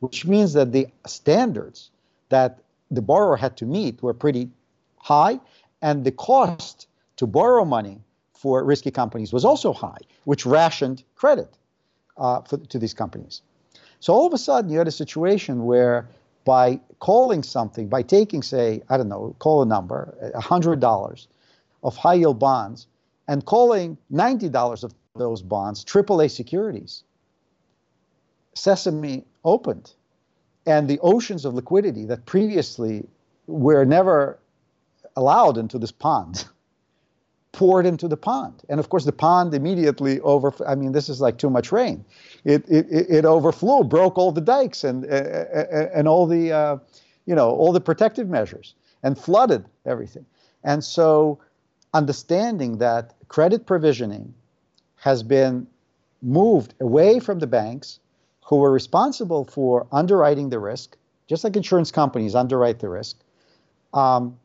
which 0.00 0.26
means 0.26 0.52
that 0.52 0.72
the 0.72 0.86
standards 1.06 1.90
that 2.28 2.58
the 2.90 3.00
borrower 3.00 3.36
had 3.36 3.56
to 3.56 3.64
meet 3.64 4.02
were 4.02 4.12
pretty 4.12 4.50
high 4.98 5.40
and 5.80 6.04
the 6.04 6.12
cost 6.12 6.86
to 7.16 7.26
borrow 7.26 7.64
money 7.64 7.98
for 8.34 8.62
risky 8.64 8.90
companies 8.90 9.32
was 9.32 9.44
also 9.44 9.72
high, 9.72 9.98
which 10.24 10.44
rationed 10.44 11.02
credit 11.16 11.56
uh, 12.18 12.40
for, 12.42 12.58
to 12.58 12.78
these 12.78 12.94
companies. 12.94 13.42
So 14.00 14.12
all 14.12 14.26
of 14.26 14.32
a 14.32 14.38
sudden, 14.38 14.70
you 14.70 14.78
had 14.78 14.88
a 14.88 14.92
situation 14.92 15.64
where 15.64 16.08
by 16.44 16.80
calling 16.98 17.42
something, 17.42 17.88
by 17.88 18.02
taking, 18.02 18.42
say, 18.42 18.82
I 18.88 18.96
don't 18.96 19.08
know, 19.08 19.34
call 19.38 19.62
a 19.62 19.66
number, 19.66 20.32
$100 20.34 21.26
of 21.82 21.96
high 21.96 22.14
yield 22.14 22.38
bonds, 22.38 22.86
and 23.28 23.44
calling 23.44 23.96
$90 24.12 24.84
of 24.84 24.94
those 25.14 25.42
bonds 25.42 25.84
AAA 25.84 26.30
securities, 26.30 27.04
Sesame 28.54 29.24
opened. 29.44 29.92
And 30.66 30.88
the 30.88 30.98
oceans 31.00 31.44
of 31.44 31.54
liquidity 31.54 32.04
that 32.06 32.26
previously 32.26 33.06
were 33.46 33.84
never 33.84 34.38
allowed 35.16 35.58
into 35.58 35.78
this 35.78 35.92
pond 35.92 36.44
poured 37.52 37.86
into 37.86 38.08
the 38.08 38.16
pond. 38.16 38.62
And 38.68 38.78
of 38.78 38.88
course, 38.88 39.04
the 39.04 39.12
pond 39.12 39.54
immediately 39.54 40.20
over. 40.20 40.52
I 40.66 40.74
mean, 40.74 40.92
this 40.92 41.08
is 41.08 41.20
like 41.20 41.38
too 41.38 41.50
much 41.50 41.72
rain. 41.72 42.04
It 42.44 42.64
it, 42.68 42.86
it 42.90 43.24
overflew, 43.24 43.84
broke 43.84 44.18
all 44.18 44.32
the 44.32 44.40
dikes 44.40 44.84
and 44.84 45.04
and 45.04 46.08
all 46.08 46.26
the 46.26 46.52
uh, 46.52 46.76
you 47.26 47.34
know 47.34 47.50
all 47.50 47.72
the 47.72 47.80
protective 47.80 48.28
measures, 48.28 48.74
and 49.02 49.18
flooded 49.18 49.64
everything. 49.84 50.26
And 50.62 50.84
so, 50.84 51.38
understanding 51.94 52.78
that 52.78 53.14
credit 53.28 53.66
provisioning 53.66 54.34
has 54.96 55.22
been 55.22 55.66
moved 56.22 56.74
away 56.80 57.18
from 57.18 57.38
the 57.38 57.46
banks, 57.46 57.98
who 58.44 58.56
were 58.56 58.70
responsible 58.70 59.44
for 59.44 59.86
underwriting 59.90 60.50
the 60.50 60.58
risk, 60.58 60.96
just 61.26 61.44
like 61.44 61.56
insurance 61.56 61.90
companies 61.90 62.34
underwrite 62.34 62.80
the 62.80 62.88
risk. 62.88 63.16
Um, 63.94 64.38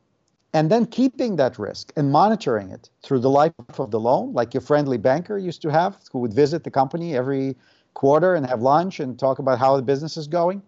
and 0.55 0.71
then 0.71 0.85
keeping 0.85 1.35
that 1.35 1.59
risk 1.59 1.91
and 1.97 2.09
monitoring 2.09 2.69
it 2.69 2.89
through 3.03 3.19
the 3.19 3.29
life 3.29 3.51
of 3.77 3.91
the 3.91 3.99
loan, 3.99 4.31
like 4.31 4.53
your 4.53 4.61
friendly 4.61 4.97
banker 4.97 5.37
used 5.37 5.61
to 5.63 5.69
have, 5.69 5.97
who 6.13 6.19
would 6.19 6.33
visit 6.33 6.63
the 6.63 6.71
company 6.71 7.13
every 7.13 7.57
quarter 7.93 8.35
and 8.35 8.45
have 8.45 8.61
lunch 8.61 9.01
and 9.01 9.19
talk 9.19 9.39
about 9.39 9.59
how 9.59 9.75
the 9.75 9.81
business 9.81 10.15
is 10.15 10.27
going. 10.27 10.61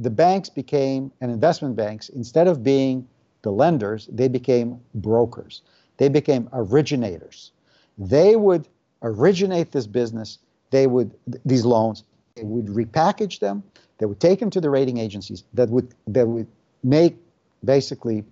The 0.00 0.10
banks 0.10 0.48
became, 0.48 1.12
and 1.20 1.30
investment 1.30 1.76
banks, 1.76 2.08
instead 2.08 2.48
of 2.48 2.64
being 2.64 3.06
the 3.42 3.52
lenders, 3.52 4.08
they 4.10 4.26
became 4.26 4.80
brokers. 4.96 5.62
They 5.98 6.08
became 6.08 6.48
originators. 6.52 7.52
They 7.98 8.34
would 8.34 8.66
originate 9.00 9.70
this 9.70 9.86
business, 9.86 10.40
they 10.70 10.88
would, 10.88 11.14
these 11.44 11.64
loans, 11.64 12.02
they 12.34 12.42
would 12.42 12.66
repackage 12.66 13.38
them, 13.38 13.62
they 13.98 14.06
would 14.06 14.18
take 14.18 14.40
them 14.40 14.50
to 14.50 14.60
the 14.60 14.70
rating 14.70 14.98
agencies 14.98 15.44
that 15.54 15.68
would, 15.68 15.94
that 16.08 16.26
would 16.26 16.48
make 16.82 17.16
basically 17.64 18.24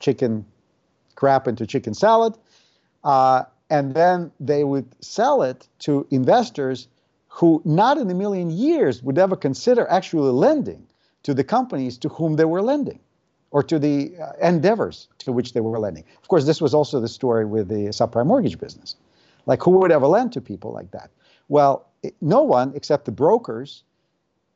chicken 0.00 0.44
crap 1.14 1.46
into 1.46 1.66
chicken 1.66 1.94
salad. 1.94 2.34
Uh, 3.04 3.44
and 3.68 3.94
then 3.94 4.32
they 4.40 4.64
would 4.64 4.86
sell 5.00 5.42
it 5.42 5.68
to 5.78 6.06
investors 6.10 6.88
who, 7.28 7.62
not 7.64 7.96
in 7.96 8.10
a 8.10 8.14
million 8.14 8.50
years, 8.50 9.02
would 9.02 9.18
ever 9.18 9.36
consider 9.36 9.88
actually 9.88 10.32
lending 10.32 10.84
to 11.22 11.32
the 11.32 11.44
companies 11.44 11.96
to 11.98 12.08
whom 12.08 12.36
they 12.36 12.44
were 12.44 12.62
lending 12.62 12.98
or 13.52 13.62
to 13.62 13.78
the 13.78 14.12
uh, 14.18 14.32
endeavors 14.42 15.08
to 15.18 15.32
which 15.32 15.52
they 15.52 15.60
were 15.60 15.78
lending. 15.78 16.04
Of 16.22 16.28
course, 16.28 16.46
this 16.46 16.60
was 16.60 16.74
also 16.74 17.00
the 17.00 17.08
story 17.08 17.44
with 17.44 17.68
the 17.68 17.88
subprime 17.90 18.26
mortgage 18.26 18.58
business. 18.58 18.96
Like, 19.46 19.62
who 19.62 19.72
would 19.72 19.92
ever 19.92 20.06
lend 20.06 20.32
to 20.32 20.40
people 20.40 20.72
like 20.72 20.90
that? 20.92 21.10
Well, 21.48 21.86
no 22.20 22.42
one 22.42 22.72
except 22.74 23.04
the 23.04 23.12
brokers 23.12 23.84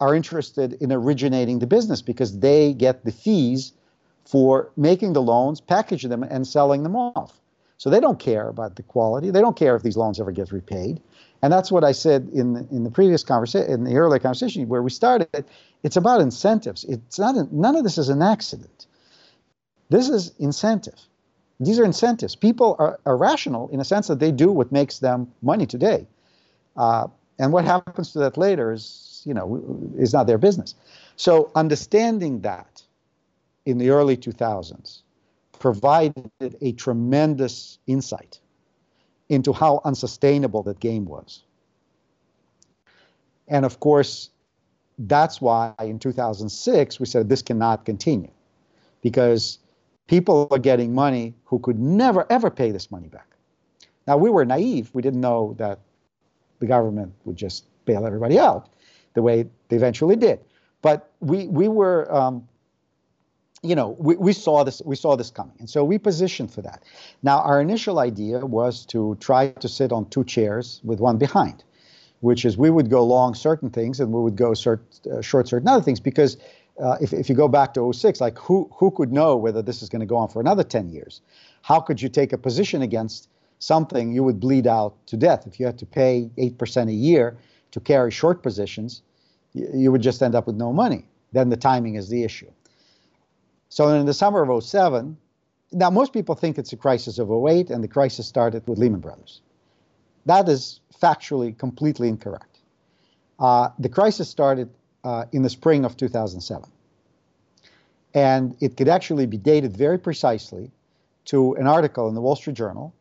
are 0.00 0.14
interested 0.14 0.74
in 0.74 0.92
originating 0.92 1.58
the 1.58 1.66
business 1.66 2.02
because 2.02 2.38
they 2.38 2.72
get 2.72 3.04
the 3.04 3.12
fees 3.12 3.72
for 4.24 4.70
making 4.76 5.12
the 5.12 5.22
loans, 5.22 5.60
packaging 5.60 6.10
them, 6.10 6.22
and 6.22 6.46
selling 6.46 6.82
them 6.82 6.96
off. 6.96 7.40
So 7.76 7.90
they 7.90 8.00
don't 8.00 8.18
care 8.18 8.48
about 8.48 8.76
the 8.76 8.82
quality. 8.82 9.30
They 9.30 9.40
don't 9.40 9.56
care 9.56 9.76
if 9.76 9.82
these 9.82 9.96
loans 9.96 10.20
ever 10.20 10.32
get 10.32 10.52
repaid. 10.52 11.02
And 11.42 11.52
that's 11.52 11.70
what 11.70 11.84
I 11.84 11.92
said 11.92 12.30
in 12.32 12.54
the, 12.54 12.66
in 12.70 12.84
the 12.84 12.90
previous 12.90 13.22
conversation, 13.22 13.70
in 13.70 13.84
the 13.84 13.96
earlier 13.96 14.18
conversation 14.18 14.66
where 14.68 14.82
we 14.82 14.90
started. 14.90 15.44
It's 15.82 15.96
about 15.96 16.22
incentives. 16.22 16.84
It's 16.84 17.18
not 17.18 17.52
none 17.52 17.76
of 17.76 17.84
this 17.84 17.98
is 17.98 18.08
an 18.08 18.22
accident. 18.22 18.86
This 19.90 20.08
is 20.08 20.32
incentive. 20.38 20.98
These 21.60 21.78
are 21.78 21.84
incentives. 21.84 22.34
People 22.34 22.76
are, 22.78 22.98
are 23.04 23.16
rational 23.16 23.68
in 23.68 23.80
a 23.80 23.84
sense 23.84 24.08
that 24.08 24.18
they 24.18 24.32
do 24.32 24.50
what 24.50 24.72
makes 24.72 25.00
them 25.00 25.30
money 25.42 25.66
today. 25.66 26.06
Uh, 26.76 27.08
and 27.38 27.52
what 27.52 27.64
happens 27.64 28.12
to 28.12 28.20
that 28.20 28.38
later 28.38 28.72
is, 28.72 29.22
you 29.26 29.34
know, 29.34 29.62
is 29.98 30.12
not 30.12 30.26
their 30.26 30.38
business. 30.38 30.74
So 31.16 31.50
understanding 31.54 32.40
that 32.40 32.83
in 33.66 33.78
the 33.78 33.90
early 33.90 34.16
2000s 34.16 35.02
provided 35.58 36.30
a 36.60 36.72
tremendous 36.72 37.78
insight 37.86 38.40
into 39.28 39.52
how 39.52 39.80
unsustainable 39.84 40.62
that 40.62 40.78
game 40.80 41.04
was. 41.06 41.42
And 43.48 43.64
of 43.64 43.80
course, 43.80 44.30
that's 44.98 45.40
why 45.40 45.74
in 45.80 45.98
2006 45.98 47.00
we 47.00 47.06
said 47.06 47.28
this 47.28 47.42
cannot 47.42 47.84
continue 47.84 48.30
because 49.02 49.58
people 50.06 50.48
are 50.50 50.58
getting 50.58 50.94
money 50.94 51.34
who 51.44 51.58
could 51.58 51.78
never 51.78 52.26
ever 52.30 52.50
pay 52.50 52.70
this 52.70 52.90
money 52.90 53.08
back. 53.08 53.28
Now 54.06 54.16
we 54.16 54.30
were 54.30 54.44
naive, 54.44 54.90
we 54.92 55.02
didn't 55.02 55.20
know 55.20 55.54
that 55.58 55.80
the 56.60 56.66
government 56.66 57.12
would 57.24 57.36
just 57.36 57.64
bail 57.84 58.06
everybody 58.06 58.38
out 58.38 58.68
the 59.14 59.22
way 59.22 59.46
they 59.68 59.76
eventually 59.76 60.16
did. 60.16 60.40
But 60.82 61.10
we 61.20 61.46
we 61.48 61.68
were 61.68 62.12
um, 62.14 62.46
you 63.64 63.74
know, 63.74 63.96
we, 63.98 64.14
we 64.16 64.32
saw 64.32 64.62
this 64.62 64.82
we 64.84 64.94
saw 64.94 65.16
this 65.16 65.30
coming, 65.30 65.56
and 65.58 65.68
so 65.68 65.84
we 65.84 65.96
positioned 65.98 66.52
for 66.52 66.60
that. 66.62 66.82
Now, 67.22 67.38
our 67.40 67.60
initial 67.60 67.98
idea 67.98 68.44
was 68.44 68.84
to 68.86 69.16
try 69.20 69.48
to 69.48 69.68
sit 69.68 69.90
on 69.90 70.08
two 70.10 70.22
chairs 70.24 70.80
with 70.84 71.00
one 71.00 71.16
behind, 71.16 71.64
which 72.20 72.44
is 72.44 72.58
we 72.58 72.68
would 72.68 72.90
go 72.90 73.02
long 73.02 73.34
certain 73.34 73.70
things 73.70 74.00
and 74.00 74.12
we 74.12 74.20
would 74.20 74.36
go 74.36 74.50
cert, 74.50 74.80
uh, 75.10 75.22
short 75.22 75.48
certain 75.48 75.66
other 75.66 75.82
things 75.82 75.98
because 75.98 76.36
uh, 76.78 76.98
if, 77.00 77.12
if 77.14 77.28
you 77.28 77.34
go 77.34 77.48
back 77.48 77.72
to 77.74 77.92
06, 77.92 78.20
like 78.20 78.38
who 78.38 78.68
who 78.74 78.90
could 78.90 79.12
know 79.12 79.34
whether 79.34 79.62
this 79.62 79.82
is 79.82 79.88
going 79.88 80.00
to 80.00 80.06
go 80.06 80.16
on 80.16 80.28
for 80.28 80.40
another 80.40 80.62
10 80.62 80.90
years? 80.90 81.22
How 81.62 81.80
could 81.80 82.02
you 82.02 82.10
take 82.10 82.34
a 82.34 82.38
position 82.38 82.82
against 82.82 83.30
something 83.60 84.12
you 84.12 84.22
would 84.24 84.40
bleed 84.40 84.66
out 84.66 84.94
to 85.06 85.16
death 85.16 85.46
if 85.46 85.58
you 85.58 85.64
had 85.64 85.78
to 85.78 85.86
pay 85.86 86.28
8% 86.36 86.88
a 86.88 86.92
year 86.92 87.38
to 87.70 87.80
carry 87.80 88.10
short 88.10 88.42
positions? 88.42 89.00
You, 89.54 89.70
you 89.74 89.92
would 89.92 90.02
just 90.02 90.22
end 90.22 90.34
up 90.34 90.46
with 90.46 90.56
no 90.56 90.70
money. 90.70 91.06
Then 91.32 91.48
the 91.48 91.56
timing 91.56 91.94
is 91.94 92.10
the 92.10 92.24
issue. 92.24 92.50
So 93.74 93.88
in 93.88 94.06
the 94.06 94.14
summer 94.14 94.48
of 94.48 94.62
07, 94.62 95.16
now 95.72 95.90
most 95.90 96.12
people 96.12 96.36
think 96.36 96.58
it's 96.58 96.72
a 96.72 96.76
crisis 96.76 97.18
of 97.18 97.28
08 97.28 97.70
and 97.70 97.82
the 97.82 97.88
crisis 97.88 98.24
started 98.24 98.64
with 98.68 98.78
Lehman 98.78 99.00
Brothers. 99.00 99.40
That 100.26 100.48
is 100.48 100.78
factually 101.02 101.58
completely 101.58 102.08
incorrect. 102.08 102.60
Uh, 103.36 103.70
the 103.80 103.88
crisis 103.88 104.28
started 104.28 104.70
uh, 105.02 105.24
in 105.32 105.42
the 105.42 105.50
spring 105.50 105.84
of 105.84 105.96
2007. 105.96 106.70
And 108.14 108.56
it 108.60 108.76
could 108.76 108.86
actually 108.86 109.26
be 109.26 109.38
dated 109.38 109.76
very 109.76 109.98
precisely 109.98 110.70
to 111.24 111.54
an 111.54 111.66
article 111.66 112.08
in 112.08 112.14
the 112.14 112.20
Wall 112.20 112.36
Street 112.36 112.54
Journal 112.54 112.94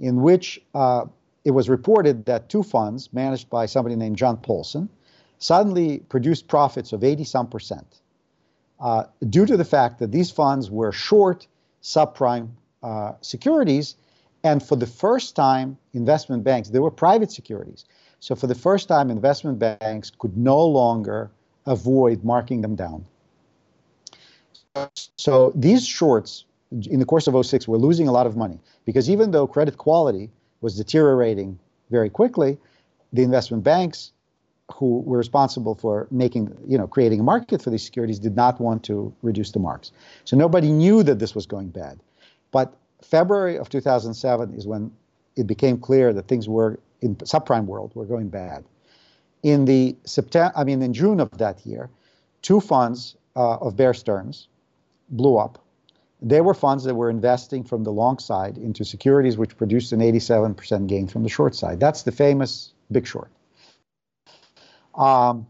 in 0.00 0.20
which 0.20 0.60
uh, 0.74 1.06
it 1.46 1.52
was 1.52 1.70
reported 1.70 2.26
that 2.26 2.50
two 2.50 2.62
funds 2.62 3.10
managed 3.14 3.48
by 3.48 3.64
somebody 3.64 3.96
named 3.96 4.18
John 4.18 4.36
Paulson 4.36 4.90
suddenly 5.38 6.00
produced 6.10 6.46
profits 6.46 6.92
of 6.92 7.04
80 7.04 7.24
some 7.24 7.46
percent 7.48 7.99
uh, 8.80 9.04
due 9.28 9.46
to 9.46 9.56
the 9.56 9.64
fact 9.64 9.98
that 9.98 10.10
these 10.10 10.30
funds 10.30 10.70
were 10.70 10.92
short 10.92 11.46
subprime 11.82 12.48
uh, 12.82 13.12
securities. 13.20 13.96
And 14.42 14.62
for 14.62 14.76
the 14.76 14.86
first 14.86 15.36
time, 15.36 15.76
investment 15.92 16.44
banks, 16.44 16.70
they 16.70 16.78
were 16.78 16.90
private 16.90 17.30
securities. 17.30 17.84
So 18.20 18.34
for 18.34 18.46
the 18.46 18.54
first 18.54 18.88
time, 18.88 19.10
investment 19.10 19.58
banks 19.58 20.10
could 20.18 20.36
no 20.36 20.64
longer 20.64 21.30
avoid 21.66 22.24
marking 22.24 22.62
them 22.62 22.74
down. 22.74 23.04
So 25.16 25.52
these 25.54 25.86
shorts, 25.86 26.44
in 26.70 27.00
the 27.00 27.06
course 27.06 27.26
of 27.26 27.46
06, 27.46 27.68
were 27.68 27.76
losing 27.76 28.08
a 28.08 28.12
lot 28.12 28.26
of 28.26 28.36
money 28.36 28.58
because 28.84 29.10
even 29.10 29.30
though 29.30 29.46
credit 29.46 29.76
quality 29.76 30.30
was 30.60 30.76
deteriorating 30.76 31.58
very 31.90 32.08
quickly, 32.08 32.56
the 33.12 33.22
investment 33.22 33.64
banks 33.64 34.12
who 34.72 35.00
were 35.00 35.18
responsible 35.18 35.74
for 35.74 36.06
making, 36.10 36.56
you 36.66 36.78
know, 36.78 36.86
creating 36.86 37.20
a 37.20 37.22
market 37.22 37.62
for 37.62 37.70
these 37.70 37.84
securities 37.84 38.18
did 38.18 38.36
not 38.36 38.60
want 38.60 38.82
to 38.84 39.12
reduce 39.22 39.52
the 39.52 39.58
marks. 39.58 39.92
So 40.24 40.36
nobody 40.36 40.70
knew 40.70 41.02
that 41.02 41.18
this 41.18 41.34
was 41.34 41.46
going 41.46 41.68
bad. 41.68 42.00
But 42.50 42.76
February 43.02 43.58
of 43.58 43.68
2007 43.68 44.54
is 44.54 44.66
when 44.66 44.90
it 45.36 45.46
became 45.46 45.78
clear 45.78 46.12
that 46.12 46.28
things 46.28 46.48
were 46.48 46.78
in 47.00 47.16
subprime 47.16 47.66
world 47.66 47.92
were 47.94 48.04
going 48.04 48.28
bad. 48.28 48.64
In 49.42 49.64
the 49.64 49.96
September, 50.04 50.52
I 50.54 50.64
mean, 50.64 50.82
in 50.82 50.92
June 50.92 51.20
of 51.20 51.30
that 51.38 51.64
year, 51.64 51.88
two 52.42 52.60
funds 52.60 53.16
uh, 53.36 53.56
of 53.56 53.76
Bear 53.76 53.94
Stearns 53.94 54.48
blew 55.08 55.36
up. 55.36 55.58
They 56.22 56.42
were 56.42 56.52
funds 56.52 56.84
that 56.84 56.94
were 56.94 57.08
investing 57.08 57.64
from 57.64 57.84
the 57.84 57.92
long 57.92 58.18
side 58.18 58.58
into 58.58 58.84
securities 58.84 59.38
which 59.38 59.56
produced 59.56 59.92
an 59.92 60.00
87% 60.00 60.86
gain 60.86 61.06
from 61.08 61.22
the 61.22 61.30
short 61.30 61.54
side. 61.54 61.80
That's 61.80 62.02
the 62.02 62.12
famous 62.12 62.72
Big 62.92 63.06
Short. 63.06 63.30
Um, 64.94 65.46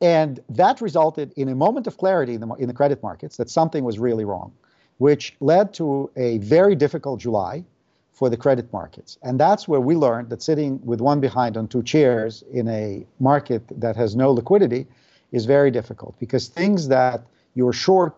And 0.00 0.40
that 0.50 0.80
resulted 0.80 1.32
in 1.36 1.48
a 1.48 1.54
moment 1.54 1.86
of 1.86 1.96
clarity 1.96 2.34
in 2.34 2.40
the, 2.40 2.48
in 2.58 2.66
the 2.68 2.74
credit 2.74 3.02
markets 3.02 3.36
that 3.38 3.48
something 3.48 3.82
was 3.82 3.98
really 3.98 4.24
wrong, 4.24 4.52
which 4.98 5.34
led 5.40 5.72
to 5.74 6.10
a 6.16 6.38
very 6.38 6.74
difficult 6.74 7.20
July 7.20 7.64
for 8.12 8.28
the 8.30 8.36
credit 8.36 8.70
markets. 8.72 9.18
And 9.22 9.40
that's 9.40 9.66
where 9.66 9.80
we 9.80 9.94
learned 9.94 10.28
that 10.30 10.42
sitting 10.42 10.80
with 10.84 11.00
one 11.00 11.20
behind 11.20 11.56
on 11.56 11.66
two 11.66 11.82
chairs 11.82 12.44
in 12.52 12.68
a 12.68 13.06
market 13.20 13.62
that 13.80 13.96
has 13.96 14.14
no 14.14 14.32
liquidity 14.32 14.86
is 15.32 15.46
very 15.46 15.70
difficult 15.70 16.14
because 16.18 16.48
things 16.48 16.88
that 16.88 17.20
you're 17.54 17.72
short, 17.72 18.14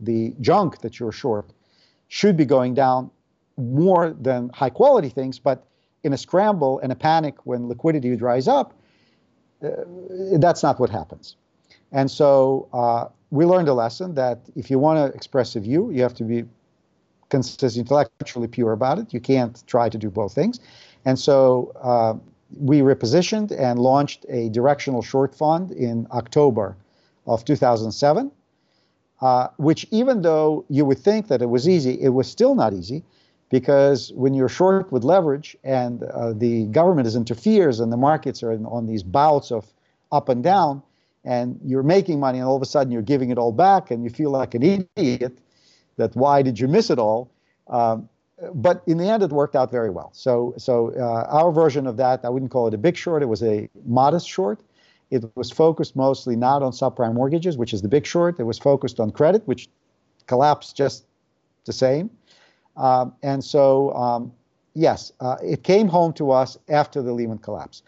the 0.00 0.34
junk 0.40 0.78
that 0.80 0.98
you're 0.98 1.12
short, 1.12 1.46
should 2.08 2.36
be 2.36 2.44
going 2.44 2.74
down 2.74 3.10
more 3.56 4.14
than 4.20 4.50
high 4.50 4.70
quality 4.70 5.10
things. 5.10 5.38
But 5.38 5.58
in 6.04 6.12
a 6.12 6.16
scramble 6.18 6.78
and 6.80 6.92
a 6.92 6.94
panic 6.94 7.34
when 7.44 7.68
liquidity 7.68 8.14
dries 8.14 8.46
up, 8.46 8.74
uh, 9.64 9.70
that's 10.38 10.62
not 10.62 10.78
what 10.78 10.90
happens. 10.90 11.36
And 11.92 12.10
so 12.10 12.68
uh, 12.72 13.08
we 13.30 13.46
learned 13.46 13.68
a 13.68 13.74
lesson 13.74 14.14
that 14.14 14.40
if 14.54 14.70
you 14.70 14.78
want 14.78 14.98
to 14.98 15.16
express 15.16 15.56
a 15.56 15.60
view, 15.60 15.90
you 15.90 16.02
have 16.02 16.14
to 16.14 16.24
be 16.24 16.44
consistent, 17.30 17.76
intellectually 17.76 18.48
pure 18.48 18.72
about 18.72 18.98
it. 18.98 19.14
You 19.14 19.20
can't 19.20 19.62
try 19.66 19.88
to 19.88 19.98
do 19.98 20.10
both 20.10 20.34
things. 20.34 20.60
And 21.04 21.18
so 21.18 21.72
uh, 21.82 22.14
we 22.58 22.80
repositioned 22.80 23.58
and 23.58 23.78
launched 23.78 24.26
a 24.28 24.50
directional 24.50 25.02
short 25.02 25.34
fund 25.34 25.72
in 25.72 26.06
October 26.12 26.76
of 27.26 27.44
2007, 27.44 28.30
uh, 29.22 29.48
which 29.56 29.86
even 29.90 30.22
though 30.22 30.64
you 30.68 30.84
would 30.84 30.98
think 30.98 31.28
that 31.28 31.40
it 31.40 31.48
was 31.48 31.66
easy, 31.68 32.00
it 32.00 32.10
was 32.10 32.28
still 32.28 32.54
not 32.54 32.74
easy 32.74 33.02
because 33.54 34.12
when 34.16 34.34
you're 34.34 34.48
short 34.48 34.90
with 34.90 35.04
leverage 35.04 35.56
and 35.62 36.02
uh, 36.02 36.32
the 36.32 36.64
government 36.78 37.06
is 37.06 37.14
interferes 37.14 37.78
and 37.78 37.92
the 37.92 37.96
markets 37.96 38.42
are 38.42 38.50
in, 38.50 38.66
on 38.66 38.84
these 38.84 39.04
bouts 39.04 39.52
of 39.52 39.64
up 40.10 40.28
and 40.28 40.42
down 40.42 40.82
and 41.24 41.60
you're 41.64 41.84
making 41.84 42.18
money 42.18 42.38
and 42.40 42.48
all 42.48 42.56
of 42.56 42.62
a 42.62 42.66
sudden 42.66 42.90
you're 42.92 43.08
giving 43.14 43.30
it 43.30 43.38
all 43.38 43.52
back 43.52 43.92
and 43.92 44.02
you 44.02 44.10
feel 44.10 44.30
like 44.30 44.56
an 44.56 44.88
idiot 44.96 45.38
that 45.98 46.16
why 46.16 46.42
did 46.42 46.58
you 46.58 46.66
miss 46.66 46.90
it 46.90 46.98
all? 46.98 47.30
Um, 47.68 48.08
but 48.54 48.82
in 48.88 48.98
the 48.98 49.08
end, 49.08 49.22
it 49.22 49.30
worked 49.30 49.54
out 49.54 49.70
very 49.70 49.88
well. 49.88 50.10
So, 50.14 50.54
so 50.58 50.92
uh, 50.98 51.28
our 51.30 51.52
version 51.52 51.86
of 51.86 51.96
that, 51.98 52.24
I 52.24 52.30
wouldn't 52.30 52.50
call 52.50 52.66
it 52.66 52.74
a 52.74 52.78
big 52.88 52.96
short. 52.96 53.22
It 53.22 53.26
was 53.26 53.44
a 53.44 53.68
modest 53.86 54.28
short. 54.28 54.58
It 55.12 55.24
was 55.36 55.52
focused 55.52 55.94
mostly 55.94 56.34
not 56.34 56.60
on 56.64 56.72
subprime 56.72 57.14
mortgages, 57.14 57.56
which 57.56 57.72
is 57.72 57.82
the 57.82 57.88
big 57.88 58.04
short. 58.04 58.40
It 58.40 58.46
was 58.46 58.58
focused 58.58 58.98
on 58.98 59.12
credit, 59.12 59.46
which 59.46 59.68
collapsed 60.26 60.76
just 60.76 61.04
the 61.66 61.72
same. 61.72 62.10
Um, 62.76 63.14
and 63.22 63.42
so, 63.42 63.92
um, 63.94 64.32
yes, 64.74 65.12
uh, 65.20 65.36
it 65.42 65.62
came 65.62 65.88
home 65.88 66.12
to 66.14 66.30
us 66.30 66.58
after 66.68 67.02
the 67.02 67.12
Lehman 67.12 67.38
collapse. 67.38 67.82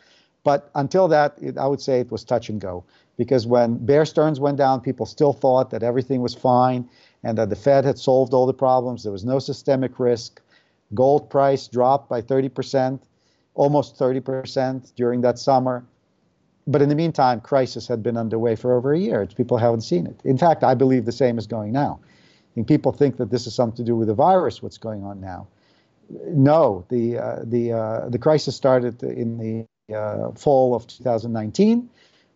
But 0.45 0.71
until 0.75 1.09
that, 1.09 1.37
it, 1.41 1.59
I 1.59 1.67
would 1.67 1.81
say 1.81 2.01
it 2.01 2.11
was 2.13 2.23
touch 2.25 2.49
and 2.49 2.61
go. 2.61 2.85
Because 3.17 3.47
when 3.47 3.85
Bear 3.85 4.05
Stearns 4.05 4.39
went 4.39 4.59
down, 4.59 4.81
people 4.81 5.07
still 5.07 5.33
thought 5.33 5.71
that 5.71 5.83
everything 5.83 6.21
was 6.21 6.35
fine 6.35 6.89
and 7.25 7.37
that 7.39 7.49
the 7.49 7.57
Fed 7.57 7.85
had 7.85 7.99
solved 7.99 8.33
all 8.35 8.47
the 8.47 8.55
problems. 8.55 9.03
There 9.03 9.13
was 9.13 9.25
no 9.25 9.39
systemic 9.39 9.99
risk. 9.99 10.41
Gold 10.95 11.29
price 11.31 11.67
dropped 11.67 12.09
by 12.09 12.23
30%, 12.23 13.01
almost 13.55 13.99
30% 13.99 14.95
during 14.95 15.21
that 15.23 15.39
summer. 15.39 15.85
But 16.69 16.83
in 16.83 16.89
the 16.89 16.95
meantime, 16.95 17.41
crisis 17.41 17.89
had 17.89 18.03
been 18.03 18.17
underway 18.17 18.55
for 18.55 18.75
over 18.75 18.93
a 18.93 18.99
year. 18.99 19.27
People 19.27 19.57
haven't 19.57 19.81
seen 19.81 20.07
it. 20.07 20.21
In 20.25 20.37
fact, 20.37 20.63
I 20.63 20.75
believe 20.75 21.05
the 21.05 21.13
same 21.13 21.39
is 21.39 21.47
going 21.47 21.73
now. 21.73 22.01
Think 22.57 22.67
people 22.67 22.91
think 22.91 23.19
that 23.19 23.31
this 23.31 23.47
is 23.47 23.55
something 23.55 23.77
to 23.77 23.85
do 23.85 23.95
with 23.95 24.09
the 24.09 24.15
virus, 24.15 24.61
what's 24.63 24.79
going 24.79 25.05
on 25.05 25.21
now. 25.21 25.47
No, 26.11 26.85
the, 26.89 27.19
uh, 27.19 27.37
the, 27.45 27.73
uh, 27.73 28.09
the 28.09 28.19
crisis 28.19 28.57
started 28.57 29.01
in 29.05 29.39
the 29.39 29.95
uh, 29.97 30.33
fall 30.33 30.75
of 30.75 30.89
2019 30.89 31.89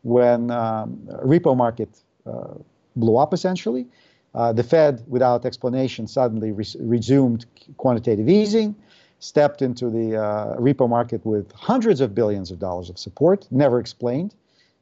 when 0.03 0.53
um, 0.53 1.01
repo 1.25 1.57
market 1.57 1.89
uh, 2.25 2.55
blew 2.95 3.17
up 3.17 3.35
essentially 3.35 3.87
uh, 4.35 4.53
the 4.53 4.63
Fed, 4.63 5.03
without 5.09 5.45
explanation, 5.45 6.07
suddenly 6.07 6.53
re- 6.53 6.65
resumed 6.79 7.47
quantitative 7.77 8.29
easing, 8.29 8.77
stepped 9.19 9.61
into 9.61 9.91
the 9.91 10.17
uh, 10.17 10.57
repo 10.57 10.89
market 10.89 11.25
with 11.27 11.51
hundreds 11.53 12.01
of 12.01 12.15
billions 12.15 12.51
of 12.51 12.59
dollars 12.59 12.91
of 12.91 12.99
support, 12.99 13.47
never 13.51 13.81
explained, 13.81 14.35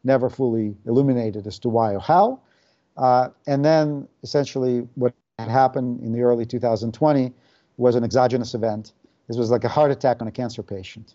never 0.04 0.28
fully 0.28 0.76
illuminated 0.86 1.46
as 1.46 1.58
to 1.60 1.68
why 1.68 1.94
or 1.94 2.00
how. 2.00 2.40
Uh, 2.96 3.28
and 3.46 3.64
then 3.64 4.06
essentially 4.22 4.86
what 4.96 5.14
had 5.38 5.48
happened 5.48 6.02
in 6.02 6.12
the 6.12 6.20
early 6.22 6.44
2020 6.44 7.32
was 7.76 7.94
an 7.94 8.02
exogenous 8.02 8.54
event. 8.54 8.92
This 9.28 9.36
was 9.36 9.50
like 9.50 9.64
a 9.64 9.68
heart 9.68 9.90
attack 9.90 10.20
on 10.20 10.26
a 10.26 10.32
cancer 10.32 10.62
patient 10.62 11.14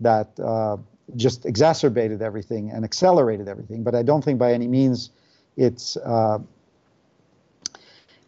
that 0.00 0.38
uh, 0.40 0.76
just 1.16 1.46
exacerbated 1.46 2.20
everything 2.20 2.70
and 2.70 2.84
accelerated 2.84 3.48
everything. 3.48 3.84
But 3.84 3.94
I 3.94 4.02
don't 4.02 4.24
think 4.24 4.38
by 4.38 4.52
any 4.52 4.66
means 4.66 5.10
it's 5.56 5.96
uh, 5.98 6.38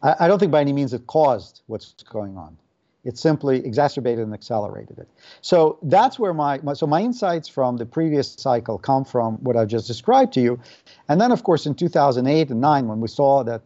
I, 0.02 0.14
I 0.20 0.28
don't 0.28 0.38
think 0.38 0.52
by 0.52 0.61
any 0.61 0.72
means 0.72 0.92
it 0.92 1.07
caused 1.07 1.62
what's 1.66 1.94
going 2.05 2.37
on. 2.37 2.57
It 3.05 3.18
simply 3.18 3.64
exacerbated 3.66 4.24
and 4.24 4.33
accelerated 4.33 4.98
it. 4.98 5.09
So 5.40 5.78
that's 5.83 6.20
where 6.20 6.33
my, 6.33 6.61
my, 6.62 6.74
so 6.74 6.87
my 6.87 7.00
insights 7.00 7.48
from 7.48 7.76
the 7.76 7.87
previous 7.87 8.33
cycle 8.35 8.78
come 8.78 9.05
from 9.05 9.38
what 9.42 9.57
I've 9.57 9.66
just 9.66 9.88
described 9.88 10.35
to 10.35 10.40
you, 10.40 10.61
and 11.09 11.20
then 11.20 11.33
of 11.33 11.42
course 11.42 11.66
in 11.66 11.74
2008 11.74 12.50
and 12.50 12.61
nine 12.61 12.87
when 12.87 13.00
we 13.00 13.09
saw 13.09 13.42
that, 13.42 13.62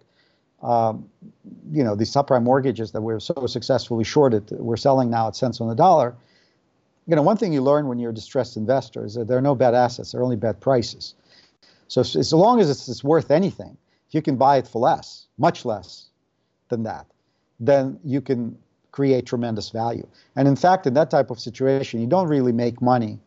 um, 0.63 1.09
you 1.71 1.85
know, 1.85 1.95
these 1.95 2.11
subprime 2.11 2.43
mortgages 2.43 2.93
that 2.93 3.01
we 3.01 3.13
were 3.13 3.21
so 3.21 3.47
successfully 3.47 4.05
shorted, 4.05 4.51
we're 4.53 4.77
selling 4.77 5.11
now 5.11 5.29
at 5.29 5.37
cents 5.37 5.61
on 5.61 5.69
the 5.69 5.75
dollar. 5.75 6.15
You 7.07 7.15
know, 7.15 7.23
one 7.23 7.37
thing 7.37 7.53
you 7.53 7.63
learn 7.63 7.87
when 7.87 7.99
you're 7.99 8.11
a 8.11 8.15
distressed 8.15 8.57
investor 8.57 9.05
is 9.05 9.15
that 9.15 9.29
there 9.29 9.39
are 9.39 9.43
no 9.43 9.55
bad 9.55 9.75
assets; 9.75 10.13
there 10.13 10.21
are 10.21 10.25
only 10.25 10.37
bad 10.37 10.61
prices. 10.61 11.15
So 11.89 12.01
as 12.01 12.33
long 12.33 12.61
as 12.61 12.69
it's, 12.69 12.89
it's 12.89 13.05
worth 13.05 13.31
anything, 13.31 13.77
if 14.09 14.15
you 14.15 14.23
can 14.23 14.37
buy 14.37 14.57
it 14.57 14.67
for 14.67 14.81
less, 14.81 15.27
much 15.39 15.65
less, 15.65 16.07
than 16.69 16.83
that, 16.83 17.07
then 17.61 17.99
you 18.05 18.21
can 18.21 18.59
create 18.91 19.27
tremendous 19.27 19.71
value. 19.71 20.07
And 20.35 20.49
in 20.49 20.57
fact, 20.57 20.87
in 20.87 20.95
that 20.95 21.11
type 21.11 21.31
of 21.31 21.39
situation, 21.39 22.01
you 22.01 22.07
don't 22.07 22.29
really 22.29 22.53
make 22.53 22.81
money 22.83 23.19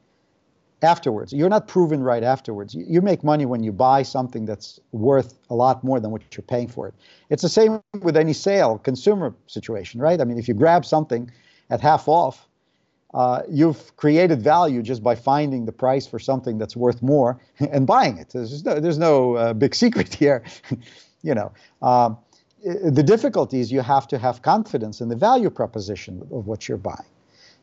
afterwards. 0.82 1.34
You're 1.34 1.50
not 1.50 1.68
proven 1.68 2.02
right 2.02 2.24
afterwards. 2.24 2.74
You, 2.74 3.02
make 3.02 3.24
money 3.24 3.46
when 3.46 3.63
you 3.63 3.72
buy 3.72 4.04
something 4.04 4.46
that's 4.46 4.80
worth 4.92 5.36
a 5.50 5.56
lot 5.56 5.84
more 5.84 6.00
than 6.00 6.12
what 6.12 6.22
you're 6.36 6.44
paying 6.44 6.68
for 6.68 6.88
it. 6.88 6.94
It's 7.30 7.42
the 7.42 7.50
same 7.50 7.82
with 8.02 8.15
any 8.15 8.34
sale, 8.34 8.78
consumer 8.78 9.36
situation, 9.48 10.00
right? 10.00 10.20
I 10.22 10.24
mean, 10.24 10.38
if 10.38 10.48
you 10.48 10.54
grab 10.54 10.86
something 10.86 11.32
at 11.70 11.82
half 11.82 12.08
off, 12.08 12.48
uh, 13.13 13.42
you've 13.50 13.96
created 13.98 14.42
value 14.42 14.82
just 14.82 15.02
by 15.02 15.15
finding 15.15 15.65
the 15.65 15.72
price 15.72 16.06
for 16.06 16.20
something 16.20 16.58
that's 16.58 16.76
worth 16.76 17.02
more 17.02 17.39
and 17.60 17.88
buying 17.88 18.18
it. 18.18 18.30
There's 18.30 18.63
no, 18.63 18.80
there's 18.80 18.98
no 19.00 19.36
uh, 19.36 19.54
big 19.54 19.76
secret 19.84 20.13
here, 20.13 20.44
you 21.22 21.34
know. 21.34 21.52
Um, 21.82 22.18
the 22.63 23.04
difficulty 23.04 23.62
is 23.62 23.72
you 23.72 23.82
have 23.82 24.08
to 24.10 24.18
have 24.18 24.42
confidence 24.42 25.00
in 25.00 25.08
the 25.08 25.15
value 25.15 25.50
proposition 25.50 26.22
of 26.32 26.46
what 26.46 26.68
you're 26.68 26.78
buying. 26.78 27.08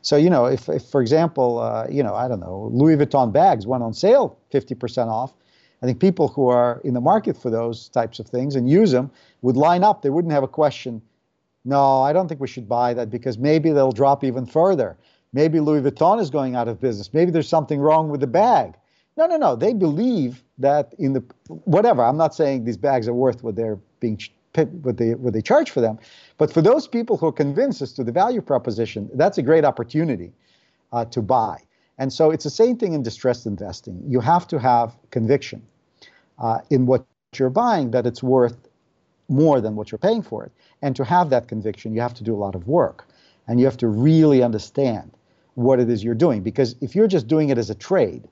So, 0.01 0.15
you 0.15 0.29
know, 0.29 0.45
if, 0.45 0.69
if 0.69 0.85
for 0.85 1.01
example, 1.01 1.59
uh, 1.59 1.87
you 1.89 2.03
know, 2.03 2.15
I 2.15 2.27
don't 2.27 2.39
know, 2.39 2.69
Louis 2.71 2.95
Vuitton 2.95 3.31
bags 3.31 3.67
went 3.67 3.83
on 3.83 3.93
sale 3.93 4.37
50% 4.53 5.07
off, 5.07 5.33
I 5.81 5.85
think 5.85 5.99
people 5.99 6.27
who 6.27 6.47
are 6.47 6.81
in 6.83 6.93
the 6.93 7.01
market 7.01 7.37
for 7.37 7.49
those 7.49 7.89
types 7.89 8.19
of 8.19 8.27
things 8.27 8.55
and 8.55 8.69
use 8.69 8.91
them 8.91 9.11
would 9.41 9.57
line 9.57 9.83
up. 9.83 10.01
They 10.01 10.09
wouldn't 10.09 10.33
have 10.33 10.43
a 10.43 10.47
question, 10.47 11.01
no, 11.65 12.01
I 12.01 12.13
don't 12.13 12.27
think 12.27 12.39
we 12.39 12.47
should 12.47 12.69
buy 12.69 12.93
that 12.93 13.09
because 13.09 13.37
maybe 13.37 13.71
they'll 13.71 13.91
drop 13.91 14.23
even 14.23 14.45
further. 14.45 14.97
Maybe 15.33 15.59
Louis 15.59 15.81
Vuitton 15.81 16.21
is 16.21 16.29
going 16.29 16.55
out 16.55 16.67
of 16.67 16.79
business. 16.79 17.13
Maybe 17.13 17.29
there's 17.29 17.49
something 17.49 17.79
wrong 17.79 18.09
with 18.09 18.21
the 18.21 18.27
bag. 18.27 18.75
No, 19.17 19.25
no, 19.25 19.35
no. 19.35 19.55
They 19.55 19.73
believe 19.73 20.43
that 20.59 20.93
in 20.97 21.13
the 21.13 21.23
whatever. 21.65 22.03
I'm 22.03 22.17
not 22.17 22.33
saying 22.33 22.63
these 22.63 22.77
bags 22.77 23.07
are 23.07 23.13
worth 23.13 23.43
what 23.43 23.55
they're 23.55 23.79
being 23.99 24.19
what 24.55 24.97
they 24.97 25.13
what 25.15 25.33
they 25.33 25.41
charge 25.41 25.71
for 25.71 25.81
them. 25.81 25.99
But 26.37 26.51
for 26.51 26.61
those 26.61 26.87
people 26.87 27.17
who 27.17 27.27
are 27.27 27.31
convinced 27.31 27.81
as 27.81 27.93
to 27.93 28.03
the 28.03 28.11
value 28.11 28.41
proposition, 28.41 29.09
that's 29.13 29.37
a 29.37 29.41
great 29.41 29.65
opportunity 29.65 30.31
uh, 30.91 31.05
to 31.05 31.21
buy. 31.21 31.61
And 31.97 32.13
so 32.13 32.31
it's 32.31 32.43
the 32.43 32.49
same 32.49 32.77
thing 32.77 32.93
in 32.93 33.03
distressed 33.03 33.45
investing. 33.45 34.03
You 34.07 34.19
have 34.19 34.47
to 34.47 34.59
have 34.59 34.95
conviction 35.11 35.61
uh, 36.39 36.59
in 36.69 36.85
what 36.85 37.05
you're 37.37 37.49
buying 37.49 37.91
that 37.91 38.05
it's 38.05 38.23
worth 38.23 38.57
more 39.29 39.59
than 39.59 39.75
what 39.75 39.91
you're 39.91 39.99
paying 39.99 40.21
for 40.21 40.45
it. 40.45 40.51
And 40.81 40.95
to 40.95 41.03
have 41.03 41.29
that 41.31 41.47
conviction, 41.47 41.93
you 41.93 42.01
have 42.01 42.13
to 42.15 42.23
do 42.23 42.33
a 42.33 42.37
lot 42.37 42.55
of 42.55 42.67
work, 42.67 43.07
and 43.47 43.59
you 43.59 43.65
have 43.65 43.77
to 43.77 43.87
really 43.87 44.43
understand 44.43 45.11
what 45.55 45.79
it 45.79 45.89
is 45.89 46.03
you're 46.03 46.15
doing. 46.15 46.43
Because 46.43 46.75
if 46.81 46.95
you're 46.95 47.07
just 47.07 47.27
doing 47.27 47.49
it 47.49 47.57
as 47.57 47.69
a 47.69 47.75
trade, 47.75 48.27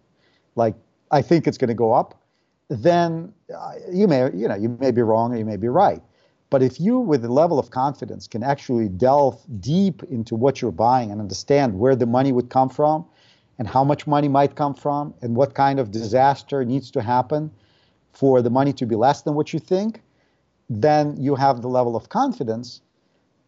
like 0.56 0.76
I 1.12 1.22
think 1.22 1.48
it's 1.48 1.58
going 1.58 1.70
to 1.70 1.74
go 1.76 1.92
up, 1.92 2.22
then 2.70 3.34
uh, 3.56 3.74
you 3.92 4.08
may 4.08 4.32
you 4.34 4.48
know 4.48 4.56
you 4.56 4.70
may 4.80 4.92
be 4.92 5.02
wrong 5.02 5.34
or 5.34 5.38
you 5.38 5.46
may 5.46 5.58
be 5.58 5.68
right. 5.68 6.02
But 6.50 6.62
if 6.62 6.80
you, 6.80 7.00
with 7.00 7.26
a 7.26 7.34
level 7.34 7.58
of 7.60 7.72
confidence, 7.72 8.28
can 8.28 8.44
actually 8.44 8.88
delve 8.88 9.42
deep 9.60 10.04
into 10.04 10.36
what 10.36 10.62
you're 10.62 10.72
buying 10.72 11.12
and 11.12 11.20
understand 11.20 11.78
where 11.78 11.96
the 11.96 12.06
money 12.06 12.32
would 12.32 12.50
come 12.50 12.70
from 12.70 13.06
and 13.58 13.68
how 13.68 13.84
much 13.84 14.06
money 14.06 14.28
might 14.28 14.56
come 14.56 14.76
from 14.76 15.14
and 15.22 15.36
what 15.36 15.56
kind 15.56 15.80
of 15.80 15.92
disaster 15.92 16.64
needs 16.64 16.92
to 16.92 17.02
happen 17.02 17.52
for 18.14 18.42
the 18.42 18.50
money 18.50 18.72
to 18.74 18.86
be 18.86 18.96
less 18.96 19.24
than 19.24 19.34
what 19.34 19.54
you 19.54 19.60
think, 19.60 20.02
then 20.70 21.18
you 21.22 21.36
have 21.36 21.62
the 21.62 21.68
level 21.68 21.96
of 21.96 22.10
confidence 22.10 22.82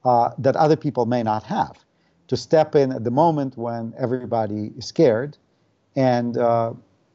uh, 0.04 0.32
that 0.38 0.56
other 0.56 0.76
people 0.76 1.06
may 1.06 1.24
not 1.24 1.44
have 1.44 1.86
to 2.28 2.36
step 2.36 2.76
in 2.76 2.92
at 2.92 3.04
the 3.04 3.12
moment 3.12 3.58
when 3.58 3.94
everybody 3.98 4.72
is 4.78 4.86
scared 4.86 5.38
and 5.96 6.38
uh, 6.38 6.74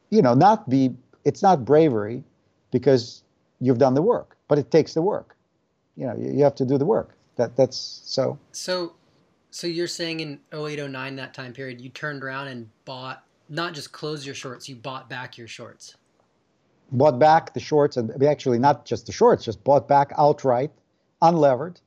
you 0.09 0.21
know 0.21 0.33
not 0.33 0.69
be 0.69 0.95
it's 1.25 1.41
not 1.41 1.65
bravery 1.65 2.23
because 2.71 3.23
you've 3.59 3.77
done 3.77 3.93
the 3.93 4.01
work. 4.01 4.37
But 4.47 4.59
it 4.59 4.71
takes 4.71 4.93
the 4.93 5.01
work. 5.01 5.35
You 5.95 6.07
know, 6.07 6.15
you, 6.15 6.31
you 6.33 6.43
have 6.43 6.55
to 6.55 6.65
do 6.65 6.77
the 6.77 6.85
work. 6.85 7.15
That 7.37 7.55
that's 7.55 8.01
so. 8.05 8.37
So, 8.51 8.93
so 9.51 9.67
you're 9.67 9.87
saying 9.87 10.19
in 10.19 10.39
0809 10.51 11.15
that 11.15 11.33
time 11.33 11.53
period, 11.53 11.81
you 11.81 11.89
turned 11.89 12.23
around 12.23 12.47
and 12.49 12.69
bought 12.85 13.23
not 13.49 13.73
just 13.73 13.91
closed 13.91 14.25
your 14.25 14.35
shorts, 14.35 14.67
you 14.67 14.75
bought 14.75 15.09
back 15.09 15.37
your 15.37 15.47
shorts. 15.47 15.95
Bought 16.91 17.19
back 17.19 17.53
the 17.53 17.59
shorts, 17.59 17.97
and 17.97 18.23
actually 18.23 18.59
not 18.59 18.85
just 18.85 19.05
the 19.05 19.11
shorts, 19.11 19.45
just 19.45 19.63
bought 19.63 19.87
back 19.87 20.11
outright, 20.17 20.71
unlevered, 21.21 21.77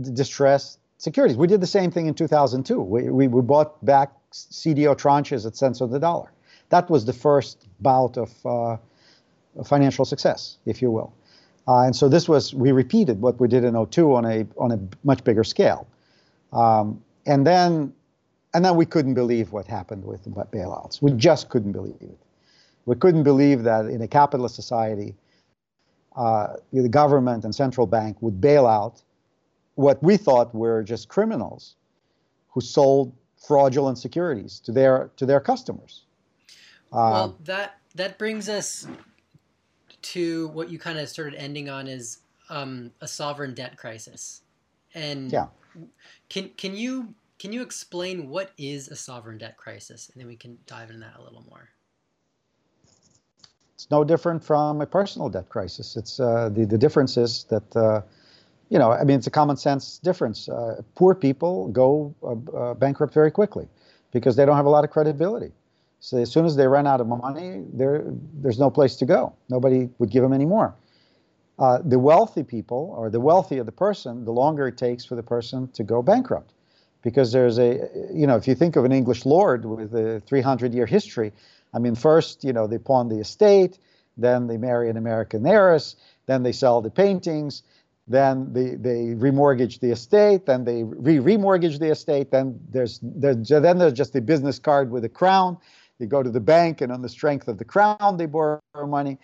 distressed 0.00 0.78
securities. 0.98 1.36
We 1.36 1.46
did 1.46 1.60
the 1.60 1.66
same 1.66 1.90
thing 1.90 2.06
in 2.06 2.14
2002. 2.14 2.80
We, 2.80 3.10
we, 3.10 3.28
we 3.28 3.42
bought 3.42 3.84
back 3.84 4.12
CDO 4.32 4.96
tranches 4.96 5.46
at 5.46 5.56
cents 5.56 5.80
on 5.80 5.90
the 5.90 5.98
dollar. 5.98 6.32
That 6.70 6.88
was 6.90 7.04
the 7.04 7.12
first 7.12 7.68
bout 7.80 8.16
of 8.16 8.46
uh, 8.46 8.76
financial 9.64 10.04
success, 10.04 10.58
if 10.66 10.82
you 10.82 10.90
will. 10.90 11.12
Uh, 11.68 11.82
and 11.82 11.94
so 11.94 12.08
this 12.08 12.28
was, 12.28 12.54
we 12.54 12.72
repeated 12.72 13.20
what 13.20 13.38
we 13.38 13.46
did 13.46 13.64
in 13.64 13.86
02 13.86 14.14
on 14.14 14.24
a, 14.24 14.46
on 14.56 14.72
a 14.72 14.78
much 15.04 15.22
bigger 15.22 15.44
scale. 15.44 15.86
Um, 16.52 17.02
and 17.26 17.46
then 17.46 17.92
and 18.52 18.64
then 18.64 18.76
we 18.76 18.86
couldn't 18.86 19.14
believe 19.14 19.52
what 19.52 19.66
happened 19.66 20.04
with 20.04 20.24
the 20.24 20.30
bailouts. 20.30 21.00
We 21.00 21.12
just 21.12 21.48
couldn't 21.48 21.72
believe 21.72 21.96
it. 22.00 22.18
We 22.86 22.96
couldn't 22.96 23.22
believe 23.22 23.62
that 23.62 23.86
in 23.86 24.02
a 24.02 24.08
capitalist 24.08 24.56
society, 24.56 25.14
uh, 26.16 26.56
the 26.72 26.88
government 26.88 27.44
and 27.44 27.54
central 27.54 27.86
bank 27.86 28.16
would 28.20 28.40
bail 28.40 28.66
out 28.66 29.02
what 29.76 30.02
we 30.02 30.16
thought 30.16 30.52
were 30.54 30.82
just 30.82 31.08
criminals 31.08 31.76
who 32.48 32.60
sold 32.60 33.12
fraudulent 33.36 33.98
securities 33.98 34.58
to 34.60 34.72
their 34.72 35.10
to 35.16 35.24
their 35.24 35.40
customers. 35.40 36.04
Uh, 36.92 37.10
well, 37.12 37.36
that 37.44 37.78
that 37.94 38.18
brings 38.18 38.48
us 38.48 38.86
to 40.02 40.48
what 40.48 40.70
you 40.70 40.78
kind 40.78 40.98
of 40.98 41.08
started 41.08 41.34
ending 41.34 41.68
on 41.68 41.86
is 41.86 42.18
um, 42.48 42.90
a 43.00 43.08
sovereign 43.08 43.54
debt 43.54 43.76
crisis, 43.76 44.42
and 44.94 45.32
yeah. 45.32 45.46
can 46.28 46.48
can 46.56 46.76
you 46.76 47.14
can 47.40 47.54
you 47.54 47.62
explain 47.62 48.28
what 48.28 48.50
is 48.58 48.88
a 48.88 48.96
sovereign 48.96 49.38
debt 49.38 49.56
crisis? 49.56 50.10
And 50.12 50.20
then 50.20 50.28
we 50.28 50.36
can 50.36 50.58
dive 50.66 50.90
into 50.90 51.00
that 51.00 51.18
a 51.18 51.22
little 51.22 51.42
more. 51.48 51.70
It's 53.74 53.90
no 53.90 54.04
different 54.04 54.44
from 54.44 54.82
a 54.82 54.86
personal 54.86 55.30
debt 55.30 55.48
crisis. 55.48 55.96
It's 55.96 56.20
uh, 56.20 56.50
the, 56.52 56.66
the 56.66 56.76
difference 56.76 57.16
is 57.16 57.44
that, 57.44 57.74
uh, 57.74 58.02
you 58.68 58.78
know, 58.78 58.92
I 58.92 59.04
mean, 59.04 59.16
it's 59.16 59.26
a 59.26 59.30
common 59.30 59.56
sense 59.56 59.96
difference. 59.96 60.50
Uh, 60.50 60.82
poor 60.94 61.14
people 61.14 61.68
go 61.68 62.14
uh, 62.22 62.32
uh, 62.54 62.74
bankrupt 62.74 63.14
very 63.14 63.30
quickly 63.30 63.66
because 64.12 64.36
they 64.36 64.44
don't 64.44 64.56
have 64.56 64.66
a 64.66 64.70
lot 64.70 64.84
of 64.84 64.90
credibility. 64.90 65.52
So 66.00 66.16
as 66.18 66.30
soon 66.32 66.46
as 66.46 66.56
they 66.56 66.66
run 66.66 66.86
out 66.86 67.00
of 67.00 67.06
money, 67.06 67.62
there 67.72 68.04
there's 68.42 68.58
no 68.58 68.70
place 68.70 68.96
to 68.96 69.06
go. 69.06 69.34
Nobody 69.48 69.88
would 69.98 70.10
give 70.10 70.22
them 70.22 70.32
any 70.32 70.46
more. 70.46 70.74
Uh, 71.58 71.78
the 71.84 71.98
wealthy 71.98 72.42
people, 72.42 72.94
or 72.96 73.10
the 73.10 73.20
wealthier 73.20 73.62
the 73.62 73.72
person, 73.72 74.24
the 74.24 74.32
longer 74.32 74.66
it 74.68 74.78
takes 74.78 75.04
for 75.04 75.14
the 75.14 75.22
person 75.22 75.68
to 75.72 75.84
go 75.84 76.02
bankrupt 76.02 76.54
because 77.02 77.32
there's 77.32 77.58
a, 77.58 77.88
you 78.12 78.26
know, 78.26 78.36
if 78.36 78.48
you 78.48 78.54
think 78.54 78.76
of 78.76 78.84
an 78.84 78.92
English 78.92 79.26
lord 79.26 79.64
with 79.64 79.94
a 79.94 80.20
300 80.20 80.74
year 80.74 80.86
history, 80.86 81.32
I 81.72 81.78
mean, 81.78 81.94
first, 81.94 82.44
you 82.44 82.52
know, 82.52 82.66
they 82.66 82.78
pawn 82.78 83.08
the 83.08 83.18
estate, 83.18 83.78
then 84.16 84.46
they 84.46 84.56
marry 84.56 84.90
an 84.90 84.96
American 84.96 85.46
heiress, 85.46 85.96
then 86.26 86.42
they 86.42 86.52
sell 86.52 86.80
the 86.80 86.90
paintings, 86.90 87.62
then 88.08 88.52
they, 88.52 88.74
they 88.74 89.14
remortgage 89.14 89.80
the 89.80 89.90
estate, 89.90 90.46
then 90.46 90.64
they 90.64 90.82
re-remortgage 90.82 91.78
the 91.78 91.90
estate, 91.90 92.30
then 92.30 92.58
there's, 92.70 92.98
there's, 93.02 93.48
then 93.48 93.78
there's 93.78 93.92
just 93.92 94.16
a 94.16 94.20
business 94.20 94.58
card 94.58 94.90
with 94.90 95.04
a 95.04 95.08
crown. 95.08 95.58
They 96.00 96.06
go 96.06 96.22
to 96.22 96.30
the 96.30 96.40
bank, 96.40 96.80
and 96.80 96.90
on 96.90 97.02
the 97.02 97.08
strength 97.08 97.46
of 97.46 97.58
the 97.58 97.64
crown, 97.64 98.16
they 98.16 98.26
borrow 98.26 98.60
money. 98.74 99.18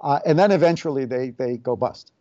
Uh, 0.00 0.20
and 0.24 0.38
then 0.38 0.52
eventually 0.52 1.04
they, 1.04 1.30
they 1.30 1.58
go 1.58 1.76
bust. 1.76 2.12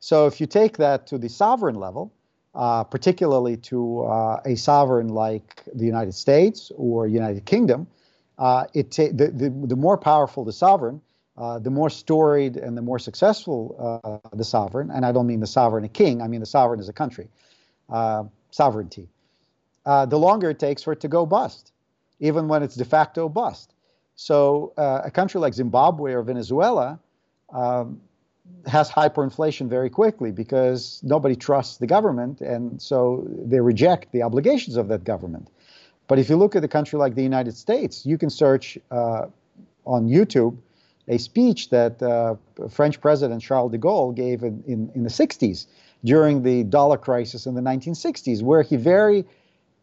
So 0.00 0.26
if 0.26 0.40
you 0.40 0.48
take 0.48 0.78
that 0.78 1.06
to 1.08 1.18
the 1.18 1.28
sovereign 1.28 1.76
level, 1.76 2.12
uh, 2.54 2.82
particularly 2.84 3.56
to 3.56 4.02
uh, 4.02 4.40
a 4.44 4.56
sovereign 4.56 5.08
like 5.08 5.62
the 5.74 5.84
United 5.84 6.12
States 6.12 6.72
or 6.76 7.06
United 7.06 7.44
Kingdom, 7.44 7.86
uh, 8.38 8.64
it 8.74 8.90
ta- 8.90 9.12
the, 9.12 9.28
the, 9.28 9.50
the, 9.66 9.76
more 9.76 9.96
powerful 9.96 10.44
the 10.44 10.52
sovereign, 10.52 11.00
uh, 11.36 11.58
the 11.58 11.70
more 11.70 11.88
storied 11.88 12.56
and 12.56 12.76
the 12.76 12.82
more 12.82 12.98
successful 12.98 13.76
uh, 14.04 14.36
the 14.36 14.44
sovereign, 14.44 14.90
and 14.90 15.06
I 15.06 15.12
don't 15.12 15.26
mean 15.26 15.40
the 15.40 15.46
sovereign 15.46 15.84
a 15.84 15.88
king, 15.88 16.20
I 16.20 16.28
mean 16.28 16.40
the 16.40 16.46
sovereign 16.46 16.80
as 16.80 16.88
a 16.88 16.92
country, 16.92 17.28
sovereignty, 18.50 19.08
the 19.84 20.18
longer 20.18 20.50
it 20.50 20.58
takes 20.58 20.82
for 20.82 20.92
it 20.92 21.00
to 21.00 21.08
go 21.08 21.24
bust, 21.24 21.71
even 22.22 22.48
when 22.48 22.62
it's 22.62 22.74
de 22.76 22.84
facto 22.86 23.28
bust. 23.28 23.74
So 24.16 24.72
a 24.78 25.10
country 25.10 25.40
like 25.40 25.52
Zimbabwe 25.52 26.12
or 26.12 26.22
Venezuela, 26.22 26.98
um, 27.52 28.00
has 28.66 28.90
hyperinflation 28.90 29.68
very 29.68 29.90
quickly 29.90 30.30
because 30.30 31.00
nobody 31.02 31.36
trusts 31.36 31.78
the 31.78 31.86
government, 31.86 32.40
and 32.40 32.80
so 32.80 33.26
they 33.28 33.60
reject 33.60 34.12
the 34.12 34.22
obligations 34.22 34.76
of 34.76 34.88
that 34.88 35.04
government. 35.04 35.48
But 36.08 36.18
if 36.18 36.28
you 36.28 36.36
look 36.36 36.56
at 36.56 36.64
a 36.64 36.68
country 36.68 36.98
like 36.98 37.14
the 37.14 37.22
United 37.22 37.56
States, 37.56 38.06
you 38.06 38.18
can 38.18 38.30
search 38.30 38.78
uh, 38.90 39.26
on 39.84 40.08
YouTube 40.08 40.56
a 41.08 41.18
speech 41.18 41.70
that 41.70 42.00
uh, 42.02 42.36
French 42.68 43.00
President 43.00 43.42
Charles 43.42 43.72
de 43.72 43.78
Gaulle 43.78 44.14
gave 44.14 44.42
in, 44.42 44.62
in, 44.66 44.90
in, 44.94 45.02
the 45.02 45.10
60s 45.10 45.66
during 46.04 46.42
the 46.44 46.62
dollar 46.64 46.96
crisis 46.96 47.46
in 47.46 47.54
the 47.54 47.60
1960s, 47.60 48.40
where 48.42 48.62
he 48.62 48.76
very, 48.76 49.24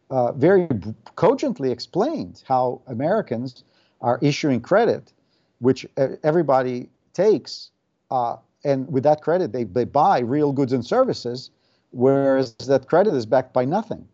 uh, 0.10 0.32
very 0.34 0.68
cogently 1.16 1.72
explained 1.72 2.44
how 2.48 2.82
Americans 2.88 3.64
are 4.02 4.20
issuing 4.22 4.62
credit, 4.62 5.14
which 5.60 5.86
everybody 6.24 6.90
takes 7.14 7.72
uh, 8.12 8.38
and 8.64 8.92
with 8.92 9.04
that 9.04 9.22
credit, 9.22 9.52
they, 9.52 9.64
they 9.64 9.86
buy 9.86 10.20
real 10.20 10.52
goods 10.52 10.74
and 10.74 10.86
services, 10.86 11.52
whereas 11.92 12.54
that 12.56 12.88
credit 12.88 13.14
is 13.14 13.26
backed 13.26 13.54
by 13.54 13.66
nothing. 13.66 14.08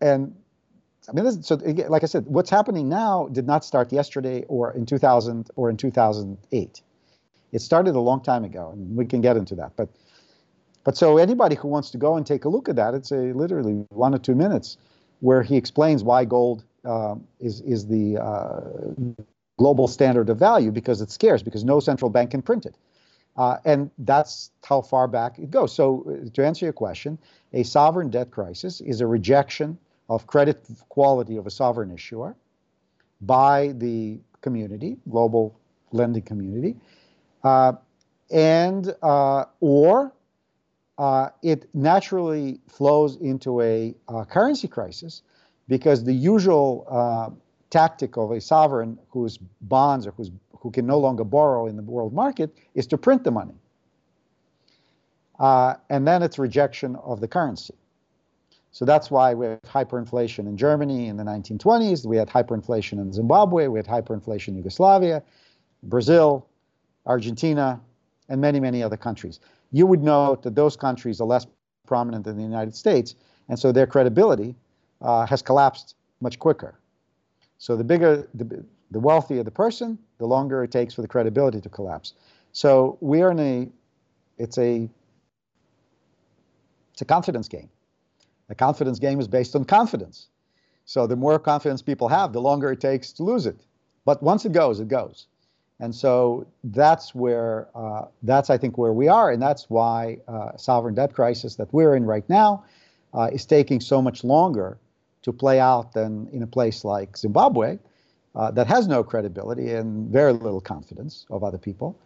And 0.00 0.34
I 1.08 1.12
mean, 1.12 1.24
this, 1.24 1.46
so 1.46 1.54
like 1.88 2.02
I 2.02 2.06
said, 2.06 2.26
what's 2.26 2.50
happening 2.50 2.88
now 2.88 3.28
did 3.32 3.46
not 3.46 3.64
start 3.64 3.92
yesterday 3.92 4.44
or 4.48 4.72
in 4.72 4.84
2000 4.84 5.50
or 5.56 5.70
in 5.70 5.76
2008. 5.76 6.82
It 7.50 7.60
started 7.60 7.94
a 7.94 8.00
long 8.00 8.22
time 8.22 8.44
ago, 8.44 8.70
and 8.72 8.94
we 8.94 9.06
can 9.06 9.22
get 9.22 9.36
into 9.36 9.54
that. 9.54 9.72
But, 9.76 9.88
but 10.84 10.96
so 10.96 11.18
anybody 11.18 11.54
who 11.56 11.68
wants 11.68 11.90
to 11.90 11.98
go 11.98 12.16
and 12.16 12.26
take 12.26 12.44
a 12.44 12.48
look 12.48 12.68
at 12.68 12.76
that, 12.76 12.94
it's 12.94 13.10
a 13.10 13.32
literally 13.32 13.84
one 13.90 14.14
or 14.14 14.18
two 14.18 14.34
minutes, 14.34 14.78
where 15.20 15.42
he 15.42 15.56
explains 15.56 16.02
why 16.02 16.24
gold 16.24 16.64
uh, 16.84 17.16
is 17.40 17.60
is 17.62 17.86
the 17.86 18.18
uh, 18.18 18.60
global 19.58 19.88
standard 19.88 20.30
of 20.30 20.38
value 20.38 20.70
because 20.70 21.00
it's 21.00 21.14
scarce 21.14 21.42
because 21.42 21.64
no 21.64 21.80
central 21.80 22.10
bank 22.10 22.30
can 22.30 22.42
print 22.42 22.64
it. 22.64 22.76
Uh, 23.36 23.58
and 23.64 23.90
that's 23.98 24.50
how 24.64 24.80
far 24.80 25.06
back 25.06 25.38
it 25.38 25.50
goes. 25.50 25.72
So, 25.72 26.04
uh, 26.08 26.28
to 26.34 26.44
answer 26.44 26.66
your 26.66 26.72
question, 26.72 27.18
a 27.52 27.62
sovereign 27.62 28.10
debt 28.10 28.30
crisis 28.30 28.80
is 28.80 29.00
a 29.00 29.06
rejection 29.06 29.78
of 30.08 30.26
credit 30.26 30.64
quality 30.88 31.36
of 31.36 31.46
a 31.46 31.50
sovereign 31.50 31.90
issuer 31.90 32.34
by 33.20 33.72
the 33.76 34.18
community, 34.40 34.96
global 35.08 35.58
lending 35.92 36.22
community, 36.22 36.76
uh, 37.44 37.72
and 38.30 38.94
uh, 39.02 39.44
or 39.60 40.12
uh, 40.98 41.30
it 41.42 41.68
naturally 41.74 42.60
flows 42.68 43.16
into 43.16 43.60
a 43.60 43.94
uh, 44.08 44.24
currency 44.24 44.68
crisis 44.68 45.22
because 45.68 46.04
the 46.04 46.12
usual 46.12 47.38
tactic 47.70 48.16
of 48.16 48.30
a 48.30 48.40
sovereign 48.40 48.98
whose 49.10 49.38
bonds 49.60 50.06
or 50.06 50.12
whose 50.12 50.30
who 50.60 50.70
can 50.70 50.86
no 50.86 50.98
longer 50.98 51.24
borrow 51.24 51.66
in 51.66 51.76
the 51.76 51.82
world 51.82 52.12
market 52.12 52.56
is 52.74 52.86
to 52.86 52.98
print 52.98 53.24
the 53.24 53.30
money. 53.30 53.54
Uh, 55.38 55.74
and 55.88 56.06
then 56.06 56.22
it's 56.22 56.38
rejection 56.38 56.96
of 56.96 57.20
the 57.20 57.28
currency. 57.28 57.74
So 58.72 58.84
that's 58.84 59.10
why 59.10 59.34
we 59.34 59.46
have 59.46 59.62
hyperinflation 59.62 60.40
in 60.40 60.56
Germany 60.56 61.06
in 61.06 61.16
the 61.16 61.24
1920s. 61.24 62.06
We 62.06 62.16
had 62.16 62.28
hyperinflation 62.28 62.94
in 62.94 63.12
Zimbabwe. 63.12 63.68
We 63.68 63.78
had 63.78 63.86
hyperinflation 63.86 64.48
in 64.48 64.56
Yugoslavia, 64.56 65.22
Brazil, 65.84 66.46
Argentina, 67.06 67.80
and 68.28 68.40
many, 68.40 68.60
many 68.60 68.82
other 68.82 68.96
countries. 68.96 69.40
You 69.70 69.86
would 69.86 70.02
note 70.02 70.42
that 70.42 70.54
those 70.54 70.76
countries 70.76 71.20
are 71.20 71.26
less 71.26 71.46
prominent 71.86 72.24
than 72.24 72.36
the 72.36 72.42
United 72.42 72.74
States, 72.74 73.14
and 73.48 73.58
so 73.58 73.72
their 73.72 73.86
credibility 73.86 74.54
uh, 75.00 75.26
has 75.26 75.42
collapsed 75.42 75.94
much 76.20 76.38
quicker. 76.38 76.78
So 77.58 77.76
the 77.76 77.84
bigger, 77.84 78.28
the, 78.34 78.64
the 78.90 79.00
wealthier 79.00 79.42
the 79.42 79.50
person, 79.50 79.98
the 80.18 80.26
longer 80.26 80.62
it 80.64 80.70
takes 80.70 80.94
for 80.94 81.02
the 81.02 81.08
credibility 81.08 81.60
to 81.60 81.68
collapse. 81.68 82.14
So 82.52 82.98
we 83.00 83.22
are 83.22 83.30
in 83.30 83.40
a, 83.40 83.68
it's 84.38 84.58
a, 84.58 84.88
it's 86.92 87.02
a 87.02 87.04
confidence 87.04 87.48
game. 87.48 87.68
A 88.48 88.54
confidence 88.54 88.98
game 88.98 89.20
is 89.20 89.28
based 89.28 89.54
on 89.54 89.64
confidence. 89.64 90.28
So 90.84 91.06
the 91.06 91.16
more 91.16 91.38
confidence 91.38 91.82
people 91.82 92.08
have, 92.08 92.32
the 92.32 92.40
longer 92.40 92.72
it 92.72 92.80
takes 92.80 93.12
to 93.12 93.22
lose 93.22 93.46
it. 93.46 93.56
But 94.04 94.22
once 94.22 94.46
it 94.46 94.52
goes, 94.52 94.80
it 94.80 94.88
goes. 94.88 95.26
And 95.80 95.94
so 95.94 96.46
that's 96.64 97.14
where, 97.14 97.68
uh, 97.74 98.06
that's 98.22 98.50
I 98.50 98.58
think 98.58 98.78
where 98.78 98.92
we 98.92 99.06
are, 99.08 99.30
and 99.30 99.40
that's 99.40 99.70
why 99.70 100.18
uh, 100.26 100.56
sovereign 100.56 100.94
debt 100.94 101.12
crisis 101.14 101.54
that 101.56 101.72
we're 101.72 101.94
in 101.94 102.04
right 102.04 102.28
now 102.28 102.64
uh, 103.14 103.30
is 103.32 103.46
taking 103.46 103.80
so 103.80 104.02
much 104.02 104.24
longer 104.24 104.78
to 105.22 105.32
play 105.32 105.60
out 105.60 105.92
than 105.92 106.28
in 106.32 106.42
a 106.42 106.46
place 106.46 106.84
like 106.84 107.16
Zimbabwe, 107.16 107.78
uh, 108.34 108.50
that 108.52 108.66
has 108.66 108.88
no 108.88 109.02
credibility 109.02 109.72
and 109.72 110.10
very 110.10 110.32
little 110.32 110.60
confidence 110.60 111.26
of 111.30 111.42
other 111.44 111.58
people. 111.58 111.96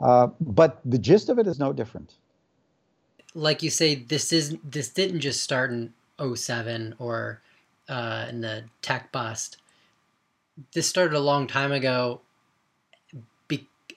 Uh, 0.00 0.28
but 0.40 0.80
the 0.84 0.98
gist 0.98 1.28
of 1.28 1.38
it 1.38 1.46
is 1.46 1.58
no 1.58 1.72
different. 1.72 2.14
Like 3.34 3.62
you 3.62 3.70
say, 3.70 3.94
this 3.94 4.32
is 4.32 4.56
this 4.64 4.88
didn't 4.88 5.20
just 5.20 5.42
start 5.42 5.70
in 5.70 5.92
07 6.34 6.94
or 6.98 7.40
uh, 7.88 8.26
in 8.28 8.40
the 8.40 8.64
tech 8.82 9.12
bust. 9.12 9.58
This 10.72 10.86
started 10.86 11.14
a 11.14 11.20
long 11.20 11.46
time 11.46 11.72
ago. 11.72 12.20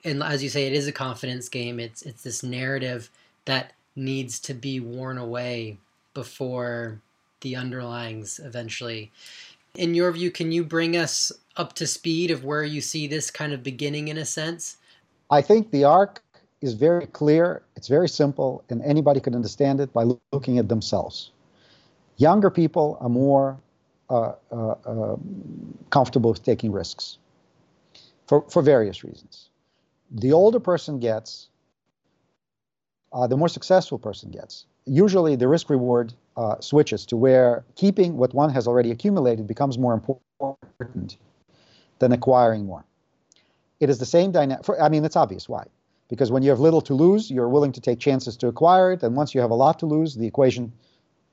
And 0.04 0.22
as 0.22 0.42
you 0.42 0.48
say, 0.48 0.66
it 0.66 0.72
is 0.72 0.86
a 0.86 0.92
confidence 0.92 1.48
game. 1.48 1.78
It's 1.78 2.02
it's 2.02 2.22
this 2.22 2.42
narrative 2.42 3.10
that 3.44 3.72
needs 3.96 4.38
to 4.40 4.54
be 4.54 4.80
worn 4.80 5.18
away 5.18 5.78
before 6.14 7.00
the 7.40 7.54
underlyings 7.54 8.44
eventually. 8.44 9.10
In 9.74 9.94
your 9.94 10.10
view, 10.12 10.30
can 10.30 10.52
you 10.52 10.64
bring 10.64 10.96
us 10.96 11.32
up 11.56 11.74
to 11.74 11.86
speed 11.86 12.30
of 12.30 12.44
where 12.44 12.64
you 12.64 12.80
see 12.80 13.06
this 13.06 13.30
kind 13.30 13.52
of 13.52 13.62
beginning 13.62 14.08
in 14.08 14.18
a 14.18 14.24
sense? 14.24 14.76
I 15.30 15.42
think 15.42 15.70
the 15.70 15.84
arc 15.84 16.22
is 16.60 16.74
very 16.74 17.06
clear, 17.06 17.62
it's 17.76 17.88
very 17.88 18.08
simple, 18.08 18.64
and 18.68 18.82
anybody 18.82 19.20
can 19.20 19.34
understand 19.34 19.80
it 19.80 19.92
by 19.92 20.04
looking 20.32 20.58
at 20.58 20.68
themselves. 20.68 21.30
Younger 22.16 22.50
people 22.50 22.98
are 23.00 23.08
more 23.08 23.58
uh, 24.10 24.32
uh, 24.50 24.74
uh, 24.84 25.16
comfortable 25.90 26.30
with 26.30 26.42
taking 26.42 26.72
risks 26.72 27.18
for, 28.26 28.42
for 28.50 28.60
various 28.60 29.04
reasons. 29.04 29.49
The 30.10 30.32
older 30.32 30.60
person 30.60 30.98
gets, 30.98 31.48
uh, 33.12 33.26
the 33.26 33.36
more 33.36 33.48
successful 33.48 33.98
person 33.98 34.30
gets. 34.30 34.66
Usually, 34.86 35.36
the 35.36 35.46
risk 35.46 35.70
reward 35.70 36.14
uh, 36.36 36.58
switches 36.60 37.06
to 37.06 37.16
where 37.16 37.64
keeping 37.76 38.16
what 38.16 38.34
one 38.34 38.50
has 38.50 38.66
already 38.66 38.90
accumulated 38.90 39.46
becomes 39.46 39.78
more 39.78 39.94
important 39.94 41.16
than 41.98 42.12
acquiring 42.12 42.66
more. 42.66 42.84
It 43.78 43.90
is 43.90 43.98
the 43.98 44.06
same 44.06 44.32
dynamic. 44.32 44.66
I 44.80 44.88
mean, 44.88 45.04
it's 45.04 45.16
obvious 45.16 45.48
why. 45.48 45.66
Because 46.08 46.32
when 46.32 46.42
you 46.42 46.50
have 46.50 46.58
little 46.58 46.80
to 46.82 46.94
lose, 46.94 47.30
you're 47.30 47.48
willing 47.48 47.72
to 47.72 47.80
take 47.80 48.00
chances 48.00 48.36
to 48.38 48.48
acquire 48.48 48.92
it. 48.92 49.02
And 49.02 49.14
once 49.14 49.32
you 49.34 49.40
have 49.40 49.50
a 49.50 49.54
lot 49.54 49.78
to 49.78 49.86
lose, 49.86 50.16
the 50.16 50.26
equation 50.26 50.72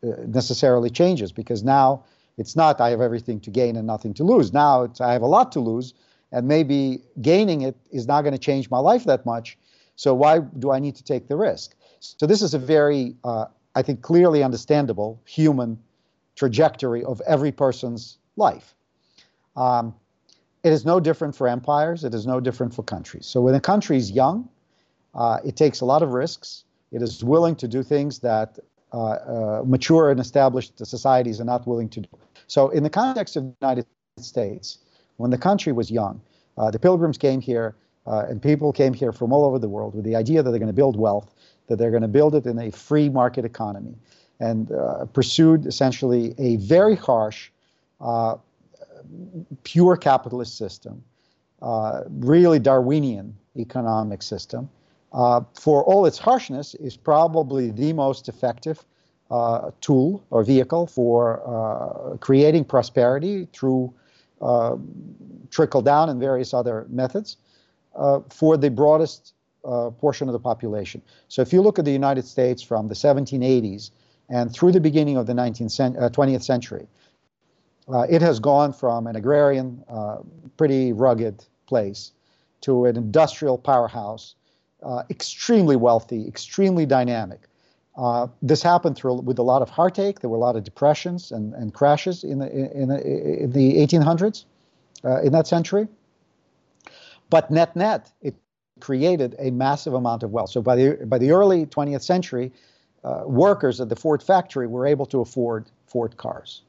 uh, 0.03 0.09
necessarily 0.28 0.91
changes 0.91 1.32
because 1.32 1.63
now 1.63 2.03
it's 2.38 2.55
not 2.55 2.80
I 2.80 2.91
have 2.91 3.01
everything 3.01 3.39
to 3.41 3.49
gain 3.49 3.75
and 3.75 3.88
nothing 3.88 4.13
to 4.15 4.23
lose. 4.23 4.53
Now 4.53 4.88
I 4.99 5.13
have 5.13 5.23
a 5.23 5.28
lot 5.28 5.51
to 5.53 5.59
lose, 5.59 5.95
and 6.32 6.47
maybe 6.47 7.01
gaining 7.21 7.61
it 7.61 7.75
is 7.91 8.07
not 8.07 8.21
going 8.21 8.34
to 8.34 8.39
change 8.39 8.69
my 8.69 8.80
life 8.80 9.05
that 9.05 9.25
much. 9.25 9.57
So 9.95 10.13
why 10.13 10.39
do 10.39 10.71
I 10.71 10.80
need 10.80 10.95
to 10.95 11.03
take 11.03 11.28
the 11.28 11.36
risk? 11.36 11.75
So 11.99 12.28
this 12.28 12.41
is 12.41 12.53
a 12.53 12.59
very, 12.59 13.15
uh, 13.23 13.45
I 13.75 13.82
think, 13.82 14.01
clearly 14.01 14.43
understandable 14.43 15.19
human 15.25 15.80
trajectory 16.36 17.03
of 17.03 17.21
every 17.21 17.51
person's 17.51 18.17
life. 18.36 18.75
Um, 19.55 19.95
it 20.63 20.71
is 20.71 20.86
no 20.86 20.99
different 20.99 21.36
for 21.36 21.47
empires. 21.47 22.03
It 22.03 22.13
is 22.13 22.28
no 22.28 22.39
different 22.39 22.73
for 22.73 22.84
countries. 22.84 23.25
So 23.25 23.41
when 23.41 23.55
a 23.55 23.59
country 23.59 23.97
is 23.97 24.11
young, 24.11 24.49
uh, 25.15 25.39
it 25.43 25.55
takes 25.55 25.82
a 25.82 25.86
lot 25.86 26.03
of 26.03 26.11
risks. 26.13 26.63
It 26.91 27.01
is 27.01 27.23
willing 27.23 27.55
to 27.57 27.67
do 27.67 27.84
things 27.84 28.19
that 28.19 28.59
uh, 28.93 28.97
uh, 28.97 29.63
mature 29.65 30.11
and 30.11 30.19
established 30.19 30.86
societies 30.86 31.41
are 31.41 31.45
not 31.45 31.67
willing 31.67 31.89
to 31.89 32.01
do. 32.01 32.09
So, 32.47 32.69
in 32.69 32.84
the 32.84 32.89
context 32.89 33.36
of 33.36 33.43
the 33.43 33.53
United 33.61 33.86
States, 34.17 34.80
when 35.18 35.32
the 35.32 35.38
country 35.38 35.72
was 35.72 35.91
young, 35.91 36.22
uh, 36.57 36.72
the 36.72 36.80
pilgrims 36.80 37.18
came 37.18 37.41
here, 37.41 37.76
uh, 38.05 38.26
and 38.30 38.41
people 38.41 38.72
came 38.72 38.93
here 38.93 39.11
from 39.11 39.34
all 39.34 39.45
over 39.45 39.59
the 39.59 39.70
world 39.70 39.93
with 39.93 40.05
the 40.05 40.15
idea 40.15 40.41
that 40.41 40.49
they're 40.49 40.59
going 40.59 40.68
to 40.68 40.74
build 40.74 40.95
wealth, 40.95 41.34
that 41.68 41.78
they're 41.78 41.91
going 41.91 42.01
to 42.01 42.07
build 42.07 42.36
it 42.36 42.45
in 42.45 42.57
a 42.59 42.72
free 42.72 43.09
market 43.09 43.45
economy, 43.45 43.95
and 44.39 44.72
uh, 44.72 45.05
pursued 45.05 45.65
essentially 45.65 46.34
a 46.38 46.55
very 46.57 46.95
harsh, 46.95 47.51
uh, 47.99 48.38
pure 49.63 49.97
capitalist 49.97 50.57
system, 50.57 51.03
uh, 51.61 52.03
really 52.09 52.59
Darwinian 52.59 53.36
economic 53.57 54.22
system. 54.22 54.70
for 55.53 55.84
all 55.84 56.05
its 56.05 56.18
harshness, 56.18 56.76
is 56.76 56.95
probably 56.95 57.72
the 57.72 57.93
most 57.93 58.30
effective 58.30 58.86
uh, 59.30 59.72
tool 59.82 60.24
or 60.30 60.43
vehicle 60.43 60.88
for 60.88 61.41
uh, 61.45 62.18
creating 62.18 62.63
prosperity 62.63 63.47
through 63.53 63.93
uh, 63.93 64.06
Uh, 64.41 64.77
trickle 65.49 65.81
down 65.81 66.09
and 66.09 66.19
various 66.19 66.53
other 66.53 66.85
methods 66.89 67.38
uh, 67.95 68.19
for 68.29 68.57
the 68.57 68.69
broadest 68.69 69.33
uh, 69.65 69.89
portion 69.91 70.27
of 70.27 70.33
the 70.33 70.39
population. 70.39 71.01
So 71.29 71.41
if 71.41 71.51
you 71.51 71.61
look 71.61 71.79
at 71.79 71.85
the 71.85 71.91
United 71.91 72.25
States 72.25 72.61
from 72.61 72.88
the 72.88 72.93
1780s 72.93 73.91
and 74.29 74.51
through 74.53 74.73
the 74.73 74.79
beginning 74.79 75.17
of 75.17 75.25
the 75.25 75.33
19th 75.33 75.71
cent- 75.71 75.95
20th 75.95 76.43
century, 76.43 76.85
uh, 77.91 78.01
it 78.09 78.21
has 78.21 78.39
gone 78.39 78.73
from 78.73 79.07
an 79.07 79.15
agrarian, 79.15 79.83
uh, 79.89 80.17
pretty 80.57 80.91
rugged 80.91 81.45
place 81.65 82.11
to 82.61 82.85
an 82.85 82.97
industrial 82.97 83.57
powerhouse, 83.57 84.35
extremely 85.09 85.75
wealthy, 85.75 86.27
extremely 86.27 86.85
dynamic. 86.85 87.41
Uh, 87.97 88.27
this 88.43 88.61
happened 88.61 88.95
through 88.95 89.15
with 89.21 89.39
a 89.39 89.43
lot 89.43 89.61
of 89.61 89.69
heartache. 89.69 90.19
There 90.19 90.29
were 90.29 90.37
a 90.37 90.39
lot 90.39 90.55
of 90.55 90.63
depressions 90.63 91.31
and, 91.31 91.53
and 91.55 91.73
crashes 91.73 92.23
in 92.23 92.39
the 92.39 92.49
in, 92.51 92.89
the, 92.89 93.43
in 93.43 93.51
the 93.51 93.77
1800s, 93.77 94.45
uh, 95.03 95.21
in 95.21 95.31
that 95.31 95.47
century. 95.47 95.87
But 97.29 97.49
net 97.49 97.75
net, 97.75 98.11
it 98.21 98.35
created 98.79 99.35
a 99.39 99.49
massive 99.49 99.95
amount 99.95 100.21
of 100.21 100.31
wealth. 100.31 100.51
So 100.51 100.61
by 100.61 100.75
the 100.75 101.05
by 101.07 101.17
the 101.17 101.31
early 101.31 101.65
20th 101.65 102.03
century, 102.03 102.51
uh, 103.03 103.23
workers 103.25 103.81
at 103.81 103.89
the 103.89 103.95
Ford 103.95 104.21
factory 104.21 104.67
were 104.67 104.85
able 104.85 105.07
to 105.07 105.21
afford 105.21 105.65
Ford 105.87 106.17
cars, 106.17 106.61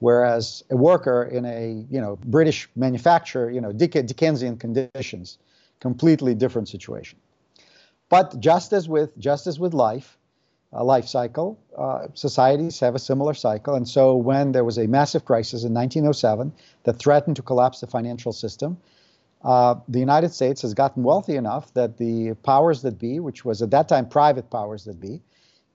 whereas 0.00 0.62
a 0.70 0.76
worker 0.76 1.22
in 1.24 1.46
a 1.46 1.86
you 1.90 2.02
know 2.02 2.18
British 2.26 2.68
manufacturer, 2.76 3.50
you 3.50 3.62
know 3.62 3.72
Dick- 3.72 4.06
Dickensian 4.06 4.58
conditions, 4.58 5.38
completely 5.80 6.34
different 6.34 6.68
situation. 6.68 7.18
But 8.10 8.38
just 8.40 8.74
as 8.74 8.90
with 8.90 9.16
just 9.18 9.46
as 9.46 9.58
with 9.58 9.72
life 9.72 10.18
uh, 10.74 10.84
life 10.84 11.06
cycle. 11.06 11.58
Uh, 11.76 12.08
societies 12.14 12.80
have 12.80 12.94
a 12.94 12.98
similar 12.98 13.34
cycle. 13.34 13.74
And 13.74 13.88
so 13.88 14.16
when 14.16 14.52
there 14.52 14.64
was 14.64 14.78
a 14.78 14.86
massive 14.86 15.24
crisis 15.24 15.64
in 15.64 15.72
1907 15.72 16.52
that 16.84 16.94
threatened 16.94 17.36
to 17.36 17.42
collapse 17.42 17.80
the 17.80 17.86
financial 17.86 18.32
system, 18.32 18.76
uh, 19.44 19.76
the 19.88 19.98
United 19.98 20.32
States 20.32 20.62
has 20.62 20.72
gotten 20.74 21.02
wealthy 21.02 21.36
enough 21.36 21.72
that 21.74 21.98
the 21.98 22.34
powers 22.42 22.82
that 22.82 22.98
be, 22.98 23.20
which 23.20 23.44
was 23.44 23.60
at 23.62 23.70
that 23.70 23.88
time 23.88 24.08
private 24.08 24.50
powers 24.50 24.84
that 24.84 24.98
be, 25.00 25.20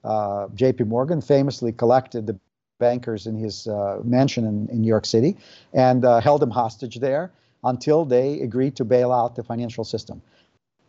uh, 0.02 0.48
J.P. 0.54 0.84
Morgan 0.84 1.20
famously 1.20 1.72
collected 1.72 2.26
the 2.26 2.38
bankers 2.78 3.26
in 3.26 3.36
his 3.36 3.66
uh, 3.68 4.00
mansion 4.02 4.44
in, 4.44 4.68
in, 4.70 4.80
New 4.80 4.88
York 4.88 5.04
City 5.04 5.36
and 5.74 6.04
uh, 6.04 6.20
held 6.20 6.40
them 6.40 6.50
hostage 6.50 6.98
there 6.98 7.30
until 7.62 8.06
they 8.06 8.40
agreed 8.40 8.74
to 8.76 8.84
bail 8.84 9.12
out 9.12 9.36
the 9.36 9.44
financial 9.44 9.84
system. 9.84 10.22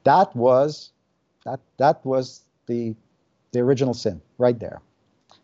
That 0.04 0.34
was 0.36 0.92
that 1.46 1.60
that 1.78 2.04
was 2.06 2.42
the 2.68 2.96
the 3.52 3.60
original 3.60 3.94
sin, 3.94 4.22
right 4.38 4.60
there, 4.60 4.82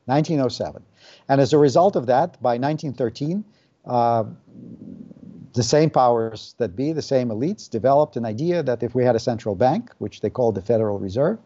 1907. 0.05 0.83
And 1.29 1.41
as 1.41 1.53
a 1.53 1.57
result 1.57 1.95
of 1.95 2.05
that, 2.07 2.41
by 2.41 2.57
1913, 2.57 3.43
uh, 3.85 4.23
the 5.53 5.63
same 5.63 5.89
powers 5.89 6.55
that 6.57 6.75
be, 6.75 6.93
the 6.93 7.01
same 7.01 7.29
elites, 7.29 7.69
developed 7.69 8.15
an 8.15 8.25
idea 8.25 8.63
that 8.63 8.83
if 8.83 8.93
we 8.93 9.03
had 9.03 9.15
a 9.15 9.19
central 9.19 9.55
bank, 9.55 9.91
which 9.97 10.21
they 10.21 10.29
called 10.29 10.55
the 10.55 10.61
Federal 10.61 10.99
Reserve, 10.99 11.39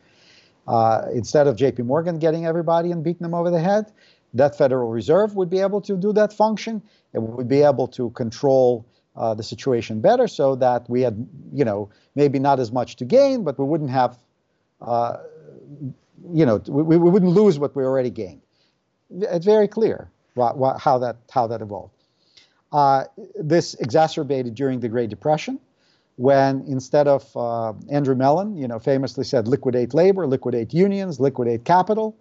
uh, 0.68 1.04
instead 1.14 1.48
of 1.48 1.56
JP 1.56 1.86
Morgan 1.86 2.20
getting 2.20 2.46
everybody 2.46 2.92
and 2.92 3.04
beating 3.04 3.24
them 3.24 3.34
over 3.34 3.50
the 3.50 3.60
head, 3.60 3.92
that 4.34 4.58
Federal 4.58 4.90
Reserve 4.90 5.36
would 5.36 5.50
be 5.50 5.60
able 5.60 5.82
to 5.82 5.98
do 5.98 6.14
that 6.14 6.32
function. 6.32 6.82
It 7.14 7.22
would 7.22 7.48
be 7.48 7.64
able 7.64 7.88
to 7.90 8.10
control 8.12 8.86
uh, 9.16 9.34
the 9.34 9.44
situation 9.44 10.00
better 10.00 10.28
so 10.28 10.56
that 10.56 10.90
we 10.90 11.02
had, 11.02 11.28
you 11.54 11.66
know, 11.66 11.90
maybe 12.16 12.40
not 12.40 12.60
as 12.60 12.72
much 12.72 12.96
to 12.98 13.06
gain, 13.06 13.44
but 13.44 13.60
we 13.60 13.66
wouldn't 13.66 13.90
have 13.90 14.18
uh, 14.82 15.18
you 16.34 16.46
know, 16.46 16.62
we, 16.68 16.98
we 16.98 17.10
wouldn't 17.10 17.32
lose 17.32 17.60
what 17.60 17.76
we 17.76 17.84
already 17.84 18.10
gained. 18.10 18.42
It's 19.10 19.46
very 19.46 19.68
clear 19.68 20.10
how 20.36 20.98
that 21.00 21.18
how 21.30 21.48
that 21.48 21.62
evolved. 21.62 21.94
Uh, 22.72 23.04
this 23.36 23.74
exacerbated 23.76 24.56
during 24.56 24.80
the 24.80 24.88
Great 24.88 25.10
Depression, 25.10 25.60
when 26.16 26.64
instead 26.68 27.08
of 27.08 27.36
uh, 27.36 27.74
Andrew 27.90 28.16
Mellon, 28.16 28.56
you 28.56 28.68
know, 28.68 28.80
famously 28.80 29.26
said, 29.26 29.48
liquidate 29.48 29.94
labor, 29.94 30.26
liquidate 30.26 30.74
unions, 30.74 31.20
liquidate 31.20 31.66
capital. 31.66 32.16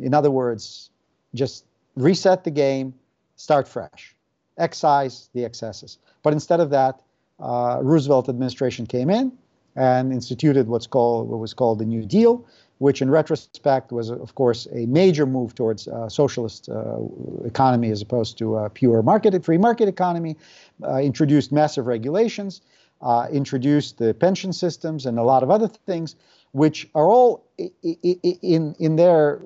In 0.00 0.12
other 0.12 0.30
words, 0.30 0.90
just 1.34 1.64
reset 1.94 2.42
the 2.42 2.50
game, 2.50 2.94
start 3.36 3.68
fresh, 3.68 4.16
excise 4.58 5.28
the 5.34 5.44
excesses. 5.44 5.98
But 6.24 6.32
instead 6.32 6.58
of 6.58 6.70
that, 6.70 7.00
uh, 7.38 7.78
Roosevelt 7.82 8.28
administration 8.28 8.86
came 8.86 9.10
in 9.10 9.32
and 9.76 10.12
instituted 10.12 10.66
what's 10.66 10.86
called 10.86 11.28
what 11.28 11.38
was 11.38 11.54
called 11.54 11.78
the 11.78 11.84
New 11.84 12.04
Deal, 12.04 12.44
which 12.82 13.00
in 13.00 13.08
retrospect 13.08 13.92
was, 13.92 14.10
of 14.10 14.34
course, 14.34 14.66
a 14.72 14.86
major 14.86 15.24
move 15.24 15.54
towards 15.54 15.86
a 15.86 16.10
socialist 16.10 16.68
uh, 16.68 16.98
economy 17.44 17.90
as 17.92 18.02
opposed 18.02 18.36
to 18.36 18.56
a 18.56 18.68
pure 18.68 19.02
market, 19.02 19.44
free 19.44 19.56
market 19.56 19.86
economy, 19.88 20.36
uh, 20.82 20.96
introduced 20.96 21.52
massive 21.52 21.86
regulations, 21.86 22.60
uh, 23.00 23.28
introduced 23.30 23.98
the 23.98 24.12
pension 24.12 24.52
systems 24.52 25.06
and 25.06 25.16
a 25.16 25.22
lot 25.22 25.44
of 25.44 25.50
other 25.50 25.68
things, 25.68 26.16
which 26.50 26.88
are 26.96 27.08
all 27.08 27.44
in, 27.84 28.74
in 28.80 28.96
their, 28.96 29.40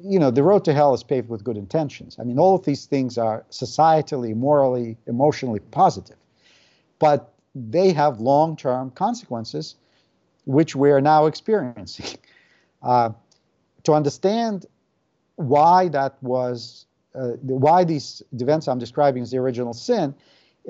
you 0.00 0.20
know, 0.20 0.30
the 0.30 0.44
road 0.44 0.64
to 0.64 0.72
hell 0.72 0.94
is 0.94 1.02
paved 1.02 1.28
with 1.28 1.42
good 1.42 1.56
intentions. 1.56 2.16
I 2.20 2.22
mean, 2.22 2.38
all 2.38 2.54
of 2.54 2.64
these 2.64 2.86
things 2.86 3.18
are 3.18 3.44
societally, 3.50 4.36
morally, 4.36 4.96
emotionally 5.08 5.60
positive, 5.72 6.18
but 7.00 7.34
they 7.56 7.92
have 7.92 8.20
long-term 8.20 8.92
consequences 8.92 9.74
which 10.44 10.76
we're 10.76 11.00
now 11.00 11.26
experiencing. 11.26 12.18
Uh, 12.82 13.10
to 13.84 13.92
understand 13.92 14.66
why 15.36 15.88
that 15.88 16.16
was, 16.22 16.86
uh, 17.14 17.30
why 17.42 17.84
these 17.84 18.22
events 18.32 18.68
I'm 18.68 18.78
describing 18.78 19.22
is 19.22 19.30
the 19.30 19.38
original 19.38 19.72
sin, 19.72 20.14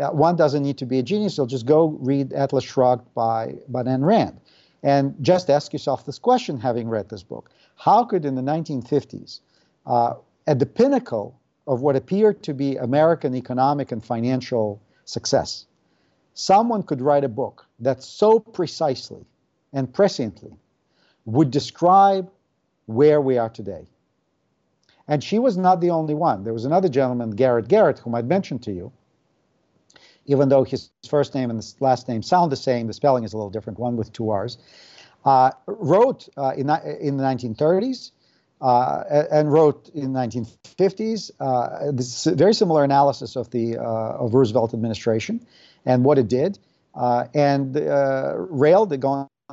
uh, 0.01 0.11
one 0.11 0.37
doesn't 0.37 0.63
need 0.63 0.79
to 0.79 0.87
be 0.87 0.99
a 0.99 1.03
genius. 1.03 1.37
You'll 1.37 1.47
just 1.47 1.67
go 1.67 1.89
read 2.01 2.33
Atlas 2.33 2.65
Shrugged 2.65 3.13
by, 3.15 3.55
by 3.69 3.83
Ayn 3.83 4.05
Rand. 4.05 4.41
And 4.83 5.17
just 5.21 5.51
ask 5.51 5.73
yourself 5.73 6.07
this 6.07 6.19
question, 6.19 6.61
having 6.61 6.89
read 6.89 7.09
this 7.09 7.23
book. 7.23 7.51
How 7.77 8.05
could, 8.05 8.25
in 8.25 8.37
the 8.37 8.43
1950s, 8.43 9.41
uh, 9.87 10.15
at 10.47 10.59
the 10.59 10.67
pinnacle 10.67 11.39
of 11.67 11.83
what 11.83 11.97
appeared 11.97 12.43
to 12.45 12.55
be 12.55 12.77
American 12.77 13.35
economic 13.35 13.91
and 13.91 14.05
financial 14.05 14.81
success, 15.05 15.67
someone 16.35 16.83
could 16.83 17.01
write 17.01 17.25
a 17.25 17.29
book 17.29 17.67
that 17.81 18.03
so 18.03 18.39
precisely 18.39 19.25
and 19.73 19.93
presciently 19.93 20.57
would 21.25 21.51
describe 21.51 22.31
where 22.87 23.21
we 23.21 23.39
are 23.39 23.49
today? 23.49 23.87
And 25.07 25.25
she 25.25 25.39
was 25.39 25.57
not 25.57 25.81
the 25.81 25.91
only 25.91 26.15
one. 26.15 26.45
There 26.45 26.53
was 26.53 26.65
another 26.65 26.89
gentleman, 26.89 27.31
Garet 27.31 27.69
Garrett, 27.69 27.99
whom 27.99 28.15
I'd 28.15 28.29
mentioned 28.29 28.63
to 28.65 28.73
you, 28.73 28.93
even 30.27 30.51
though 30.51 30.65
his 30.65 30.91
first 31.09 31.35
name 31.35 31.51
and 31.51 31.59
his 31.59 31.75
last 31.81 32.09
name 32.09 32.23
sound 32.23 32.53
the 32.53 32.57
same, 32.57 32.87
the 32.87 32.93
spelling 32.93 33.25
is 33.25 33.33
a 33.33 33.37
little 33.37 33.51
different, 33.51 33.79
one 33.79 33.97
with 33.97 34.13
two 34.13 34.31
R's, 34.31 34.59
uh, 35.25 35.51
wrote 35.67 36.29
uh, 36.37 36.53
in, 36.57 36.69
in 37.01 37.17
the 37.17 37.25
1930s 37.25 38.13
uh, 38.61 39.25
and 39.31 39.53
wrote 39.53 39.89
in 39.95 40.13
the 40.13 40.19
1950s 40.19 41.31
uh, 41.41 41.93
this 41.93 42.25
very 42.25 42.55
similar 42.55 42.85
analysis 42.85 43.37
of 43.37 43.51
the 43.51 43.79
uh, 43.79 43.83
of 43.83 44.35
Roosevelt 44.35 44.75
administration 44.75 45.45
and 45.87 46.05
what 46.05 46.19
it 46.19 46.29
did, 46.29 46.59
uh, 46.95 47.27
and 47.35 47.77
railed 48.51 48.93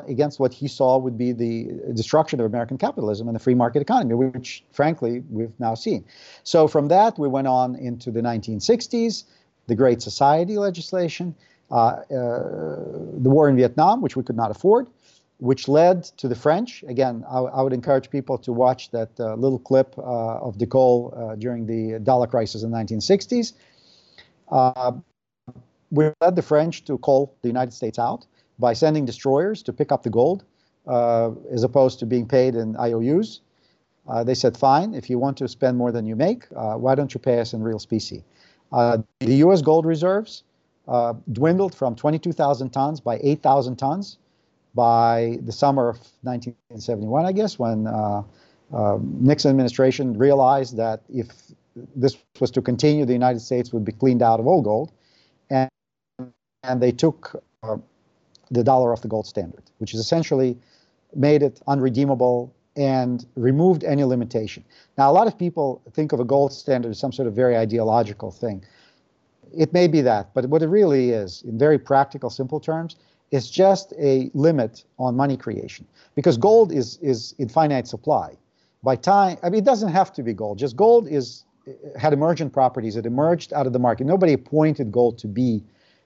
against 0.08 0.40
what 0.40 0.54
he 0.54 0.68
saw 0.68 0.98
would 0.98 1.18
be 1.18 1.32
the 1.32 1.70
destruction 1.94 2.40
of 2.40 2.46
American 2.46 2.78
capitalism 2.78 3.28
and 3.28 3.36
the 3.36 3.40
free 3.40 3.56
market 3.56 3.82
economy, 3.82 4.14
which, 4.14 4.64
frankly, 4.72 5.24
we've 5.30 5.58
now 5.60 5.74
seen. 5.74 6.04
So 6.44 6.68
from 6.68 6.90
that, 6.90 7.18
we 7.18 7.28
went 7.28 7.48
on 7.48 7.76
into 7.76 8.12
the 8.12 8.22
1960s 8.22 9.24
the 9.68 9.76
Great 9.76 10.00
Society 10.00 10.60
legislation, 10.60 11.34
uh, 11.72 11.76
uh, 11.76 12.04
the 12.12 13.30
war 13.30 13.50
in 13.50 13.56
Vietnam, 13.56 14.00
which 14.00 14.16
we 14.16 14.22
could 14.22 14.36
not 14.36 14.52
afford, 14.52 14.88
which 15.40 15.68
led 15.68 16.04
to 16.04 16.28
the 16.28 16.36
French. 16.36 16.84
Again, 16.88 17.26
I, 17.28 17.40
I 17.40 17.62
would 17.64 17.74
encourage 17.74 18.12
people 18.12 18.38
to 18.40 18.54
watch 18.54 18.92
that 18.92 19.10
uh, 19.20 19.34
little 19.34 19.58
clip 19.58 19.98
of 19.98 20.60
de 20.60 20.68
Gaulle 20.68 21.40
during 21.40 21.66
the 21.66 22.00
dollar 22.00 22.28
crisis 22.28 22.62
in 22.62 22.70
the 22.70 22.78
1960s. 22.78 23.54
we 25.90 26.12
led 26.22 26.36
the 26.36 26.44
French 26.44 26.86
to 26.86 27.00
call 27.00 27.36
the 27.42 27.48
United 27.48 27.74
States 27.74 27.98
out 27.98 28.28
by 28.60 28.74
sending 28.74 29.06
destroyers 29.06 29.64
to 29.64 29.74
pick 29.74 29.92
up 29.92 30.04
the 30.04 30.10
gold 30.10 30.44
uh, 30.88 31.32
as 31.52 31.64
opposed 31.64 32.00
to 32.00 32.06
being 32.06 32.28
paid 32.28 32.56
in 32.56 32.76
IOUs. 32.78 33.42
Uh, 34.08 34.24
they 34.24 34.36
said, 34.36 34.56
fine, 34.56 34.94
if 34.94 35.10
you 35.10 35.18
want 35.18 35.38
to 35.38 35.48
spend 35.48 35.78
more 35.78 35.92
than 35.92 36.06
you 36.06 36.16
make, 36.16 36.46
uh, 36.56 36.76
why 36.76 36.94
don't 36.94 37.14
you 37.14 37.20
pay 37.20 37.40
us 37.40 37.54
in 37.54 37.64
real 37.64 37.80
specie? 37.80 38.24
Uh, 38.72 39.00
the 39.20 39.36
U.S. 39.36 39.62
gold 39.62 39.86
reserves 39.86 40.44
uh, 40.88 41.14
dwindled 41.32 41.74
from 41.74 41.96
22,000 41.96 42.70
tons 42.70 43.02
by 43.02 43.20
8,000 43.24 43.78
tons 43.78 44.18
by 44.76 45.40
the 45.44 45.52
summer 45.52 45.90
of 45.90 45.98
1971, 46.22 47.26
I 47.26 47.32
guess, 47.32 47.58
when 47.58 47.88
uh, 47.88 48.22
Nixon 49.02 49.50
administration 49.50 50.18
realized 50.18 50.78
that 50.78 51.02
if 51.10 51.28
this 51.96 52.18
was 52.40 52.52
to 52.52 52.62
continue, 52.62 53.06
the 53.06 53.14
United 53.14 53.40
States 53.40 53.74
would 53.74 53.86
be 53.86 53.92
cleaned 53.92 54.22
out 54.22 54.40
of 54.40 54.48
all 54.48 54.62
gold, 54.62 54.92
and 55.50 55.70
and 56.64 56.82
they 56.82 56.92
took 56.92 57.42
the 58.52 58.64
dollar 58.64 58.92
off 58.92 59.02
the 59.02 59.08
gold 59.08 59.28
standard, 59.28 59.64
which 59.78 59.94
is 59.94 60.00
essentially 60.00 60.58
made 61.16 61.42
it 61.42 61.62
unredeemable 61.68 62.54
and 62.76 63.26
removed 63.36 63.84
any 63.84 64.04
limitation. 64.04 64.64
Now, 64.98 65.10
a 65.10 65.14
lot 65.14 65.28
of 65.28 65.38
people 65.38 65.82
think 65.94 66.12
of 66.12 66.20
a 66.20 66.26
gold 66.26 66.52
standard 66.52 66.90
as 66.90 67.00
some 67.00 67.12
sort 67.12 67.28
of 67.28 67.34
very 67.34 67.56
ideological 67.56 68.32
thing. 68.32 68.64
It 69.58 69.72
may 69.72 69.88
be 69.88 70.02
that, 70.02 70.34
but 70.34 70.48
what 70.50 70.62
it 70.62 70.68
really 70.68 71.12
is, 71.12 71.44
in 71.44 71.58
very 71.58 71.80
practical, 71.80 72.30
simple 72.30 72.60
terms, 72.60 72.98
is 73.32 73.50
just 73.50 73.94
a 73.98 74.30
limit 74.34 74.84
on 75.00 75.16
money 75.16 75.38
creation. 75.38 75.88
Because 76.16 76.38
gold 76.38 76.72
is, 76.72 76.98
is 77.02 77.34
in 77.38 77.48
finite 77.48 77.88
supply. 77.88 78.36
By 78.84 78.98
time, 78.98 79.38
I 79.42 79.50
mean, 79.50 79.60
it 79.60 79.66
doesn't 79.66 79.92
have 79.92 80.12
to 80.14 80.24
be 80.24 80.34
gold. 80.34 80.60
Just 80.60 80.76
gold 80.76 81.08
is 81.08 81.46
had 81.98 82.14
emergent 82.14 82.54
properties. 82.54 82.96
It 82.96 83.06
emerged 83.06 83.54
out 83.54 83.66
of 83.66 83.74
the 83.74 83.80
market. 83.80 84.06
Nobody 84.06 84.34
appointed 84.34 84.92
gold 84.92 85.18
to 85.20 85.28
be 85.28 85.64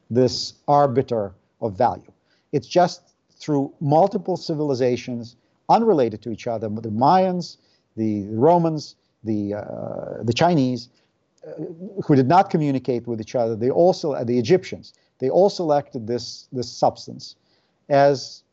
this 0.10 0.54
arbiter 0.68 1.34
of 1.62 1.78
value. 1.78 2.12
It's 2.52 2.68
just 2.68 3.14
through 3.32 3.74
multiple 3.80 4.38
civilizations 4.38 5.36
unrelated 5.70 6.22
to 6.24 6.32
each 6.32 6.48
other. 6.48 6.68
The 6.68 6.90
Mayans, 6.90 7.58
the 7.96 8.24
Romans, 8.30 8.96
the 9.24 9.56
uh, 9.56 10.24
the 10.24 10.34
Chinese, 10.34 10.90
uh, 11.48 11.52
who 12.06 12.16
did 12.16 12.28
not 12.28 12.50
communicate 12.50 13.08
with 13.08 13.22
each 13.22 13.36
other. 13.36 13.56
They 13.56 13.70
also 13.70 14.14
uh, 14.14 14.24
the 14.24 14.38
Egyptians. 14.38 14.94
They 15.20 15.30
all 15.30 15.50
selected 15.50 16.08
this 16.08 16.48
this 16.52 16.70
substance 16.72 17.36
as 17.90 18.44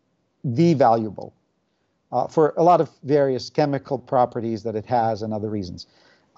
the 0.45 0.75
valuable 0.75 1.33
uh, 2.13 2.27
for 2.27 2.55
a 2.57 2.63
lot 2.63 2.81
of 2.81 2.91
various 3.03 3.51
chemical 3.51 3.99
properties 3.99 4.63
that 4.63 4.77
it 4.77 4.87
has 4.87 5.23
and 5.23 5.33
other 5.33 5.51
reasons. 5.51 5.87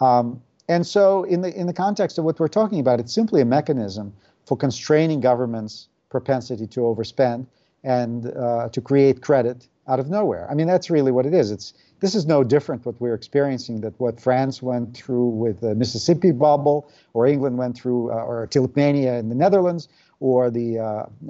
Um, 0.01 0.43
and 0.69 0.87
so, 0.87 1.25
in 1.25 1.41
the 1.41 1.55
in 1.55 1.67
the 1.67 1.73
context 1.73 2.19
of 2.19 2.25
what 2.25 2.39
we're 2.39 2.49
talking 2.49 2.81
about, 2.81 3.01
it's 3.01 3.13
simply 3.13 3.41
a 3.41 3.45
mechanism 3.45 4.13
for 4.45 4.57
constraining 4.57 5.21
governments' 5.21 5.89
propensity 6.11 6.67
to 6.67 6.81
overspend 6.81 7.47
and 7.85 8.27
uh, 8.37 8.69
to 8.71 8.81
create 8.81 9.23
credit 9.23 9.69
out 9.87 10.01
of 10.01 10.11
nowhere. 10.11 10.49
I 10.51 10.55
mean, 10.55 10.67
that's 10.67 10.91
really 10.91 11.13
what 11.13 11.27
it 11.27 11.35
is. 11.35 11.51
It's 11.51 11.73
this 12.01 12.15
is 12.15 12.27
no 12.27 12.45
different 12.45 12.87
what 12.87 13.01
we're 13.01 13.15
experiencing 13.15 13.81
that 13.81 13.99
what 13.99 14.21
France 14.21 14.63
went 14.63 14.97
through 14.97 15.29
with 15.29 15.61
the 15.61 15.75
Mississippi 15.75 16.31
bubble, 16.31 16.91
or 17.13 17.27
England 17.27 17.59
went 17.59 17.77
through, 17.77 18.13
uh, 18.13 18.15
or 18.15 18.47
tulipmania 18.47 19.19
in 19.19 19.29
the 19.29 19.35
Netherlands, 19.35 19.89
or 20.21 20.51
the 20.51 20.79
uh, 20.79 20.83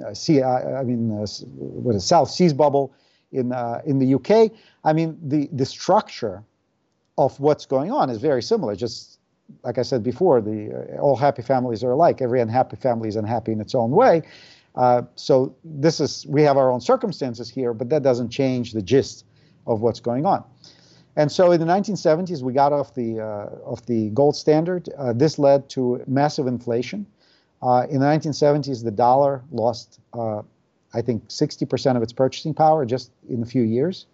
uh 0.05 0.13
sea, 0.13 0.41
uh, 0.41 0.79
I 0.79 0.83
mean, 0.83 1.11
uh, 1.11 1.25
what 1.47 1.95
is 1.95 2.05
South 2.05 2.29
Seas 2.29 2.53
bubble 2.53 2.93
in 3.31 3.51
uh, 3.51 3.81
in 3.85 3.99
the 3.99 4.13
UK. 4.15 4.51
I 4.83 4.93
mean, 4.93 5.17
the 5.21 5.49
the 5.51 5.65
structure 5.65 6.43
of 7.17 7.39
what's 7.39 7.65
going 7.65 7.91
on 7.91 8.09
is 8.09 8.19
very 8.19 8.41
similar. 8.41 8.75
Just 8.75 9.19
like 9.63 9.77
I 9.77 9.81
said 9.81 10.03
before, 10.03 10.41
the 10.41 10.97
all 10.99 11.15
happy 11.15 11.41
families 11.41 11.83
are 11.83 11.91
alike. 11.91 12.21
Every 12.21 12.41
unhappy 12.41 12.75
family 12.75 13.09
is 13.09 13.15
unhappy 13.15 13.51
in 13.51 13.61
its 13.61 13.73
own 13.73 13.91
way. 13.91 14.23
Uh, 14.75 15.03
so 15.15 15.55
this 15.63 15.99
is 15.99 16.25
we 16.27 16.41
have 16.43 16.57
our 16.57 16.71
own 16.71 16.81
circumstances 16.81 17.49
here, 17.49 17.73
but 17.73 17.89
that 17.89 18.03
doesn't 18.03 18.29
change 18.29 18.71
the 18.73 18.81
gist 18.81 19.25
of 19.67 19.81
what's 19.81 19.99
going 19.99 20.25
on. 20.25 20.43
And 21.15 21.31
so 21.31 21.51
in 21.51 21.59
the 21.59 21.65
1970s, 21.65 22.41
we 22.41 22.53
got 22.53 22.71
off 22.71 22.93
the 22.93 23.19
uh, 23.19 23.69
off 23.69 23.85
the 23.85 24.09
gold 24.11 24.35
standard. 24.35 24.89
Uh, 24.97 25.13
this 25.13 25.39
led 25.39 25.69
to 25.69 26.01
massive 26.07 26.47
inflation. 26.47 27.05
Uh, 27.61 27.85
in 27.89 27.99
the 27.99 28.05
1970s, 28.05 28.83
the 28.83 28.91
dollar 28.91 29.43
lost, 29.51 29.99
uh, 30.13 30.41
I 30.93 31.01
think, 31.01 31.27
60% 31.27 31.97
of 31.97 32.01
its 32.01 32.13
purchasing 32.13 32.53
power 32.53 32.85
just 32.85 33.11
in 33.27 33.43
a 33.43 33.45
few 33.45 33.63
years, 33.63 34.05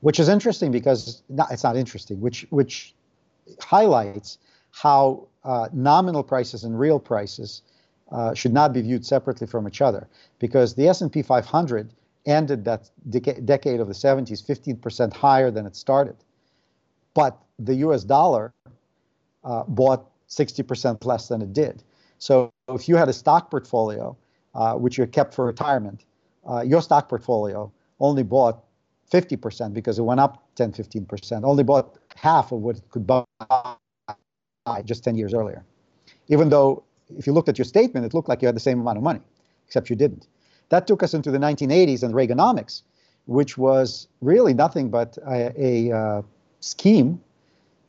which 0.00 0.18
is 0.18 0.28
interesting 0.28 0.72
because 0.72 1.22
it's 1.28 1.62
not 1.62 1.76
interesting, 1.76 2.20
which 2.20 2.46
which 2.50 2.94
highlights 3.60 4.38
how 4.72 5.28
nominal 5.72 6.24
prices 6.24 6.64
and 6.64 6.78
real 6.78 6.98
prices 6.98 7.62
uh, 8.12 8.34
should 8.34 8.52
not 8.52 8.72
be 8.72 8.82
viewed 8.82 9.04
separately 9.04 9.46
from 9.46 9.66
each 9.66 9.80
other 9.80 10.06
because 10.38 10.74
the 10.74 10.88
S&P 10.88 11.22
500 11.22 11.92
ended 12.26 12.64
that 12.64 12.90
deca- 13.08 13.44
decade 13.44 13.80
of 13.80 13.88
the 13.88 13.94
70s 13.94 14.44
15% 14.44 15.12
higher 15.12 15.50
than 15.50 15.66
it 15.66 15.74
started. 15.74 16.16
But 17.14 17.38
the 17.58 17.74
US 17.86 18.04
dollar 18.04 18.52
uh, 19.44 19.64
bought 19.64 20.10
60% 20.28 21.04
less 21.04 21.28
than 21.28 21.42
it 21.42 21.52
did. 21.52 21.82
So 22.18 22.50
if 22.68 22.88
you 22.88 22.96
had 22.96 23.08
a 23.08 23.12
stock 23.12 23.50
portfolio, 23.50 24.16
uh, 24.54 24.74
which 24.74 24.98
you 24.98 25.06
kept 25.06 25.34
for 25.34 25.46
retirement, 25.46 26.04
uh, 26.48 26.60
your 26.62 26.82
stock 26.82 27.08
portfolio 27.08 27.72
only 28.00 28.22
bought 28.22 28.64
50% 29.10 29.72
because 29.74 29.98
it 29.98 30.02
went 30.02 30.20
up 30.20 30.42
10, 30.54 30.72
15%, 30.72 31.44
only 31.44 31.62
bought 31.64 31.98
half 32.16 32.52
of 32.52 32.60
what 32.60 32.76
it 32.76 32.82
could 32.90 33.06
buy 33.06 33.24
just 34.84 35.04
10 35.04 35.16
years 35.16 35.34
earlier. 35.34 35.64
Even 36.28 36.48
though 36.48 36.82
if 37.18 37.26
you 37.26 37.32
looked 37.32 37.48
at 37.48 37.58
your 37.58 37.64
statement, 37.64 38.06
it 38.06 38.14
looked 38.14 38.28
like 38.28 38.42
you 38.42 38.46
had 38.46 38.56
the 38.56 38.60
same 38.60 38.80
amount 38.80 38.98
of 38.98 39.04
money, 39.04 39.20
except 39.66 39.90
you 39.90 39.96
didn't. 39.96 40.26
That 40.68 40.86
took 40.86 41.02
us 41.02 41.14
into 41.14 41.30
the 41.30 41.38
1980s 41.38 42.02
and 42.02 42.14
Reaganomics, 42.14 42.82
which 43.26 43.58
was 43.58 44.08
really 44.20 44.54
nothing 44.54 44.90
but 44.90 45.18
a, 45.26 45.52
a 45.90 45.96
uh, 45.96 46.22
scheme. 46.60 47.20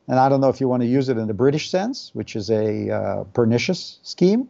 And 0.08 0.20
I 0.20 0.28
don't 0.28 0.42
know 0.42 0.50
if 0.50 0.60
you 0.60 0.68
want 0.68 0.82
to 0.82 0.88
use 0.88 1.08
it 1.08 1.18
in 1.18 1.28
the 1.28 1.34
British 1.34 1.70
sense, 1.70 2.12
which 2.14 2.36
is 2.36 2.50
a 2.50 2.90
uh, 2.90 3.24
pernicious 3.34 4.00
scheme, 4.04 4.50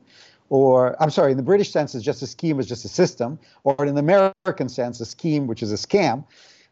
or 0.50 1.02
I'm 1.02 1.10
sorry, 1.10 1.32
in 1.32 1.38
the 1.38 1.44
British 1.44 1.72
sense, 1.72 1.96
it's 1.96 2.06
just 2.06 2.22
a 2.22 2.28
scheme, 2.28 2.60
it's 2.60 2.70
just 2.70 2.86
a 2.86 2.90
system, 2.90 3.40
or 3.64 3.86
in 3.86 3.96
the 3.96 4.02
American 4.02 4.70
sense, 4.70 5.00
a 5.00 5.06
scheme, 5.06 5.48
which 5.48 5.64
is 5.64 5.72
a 5.72 5.76
scam. 5.76 6.26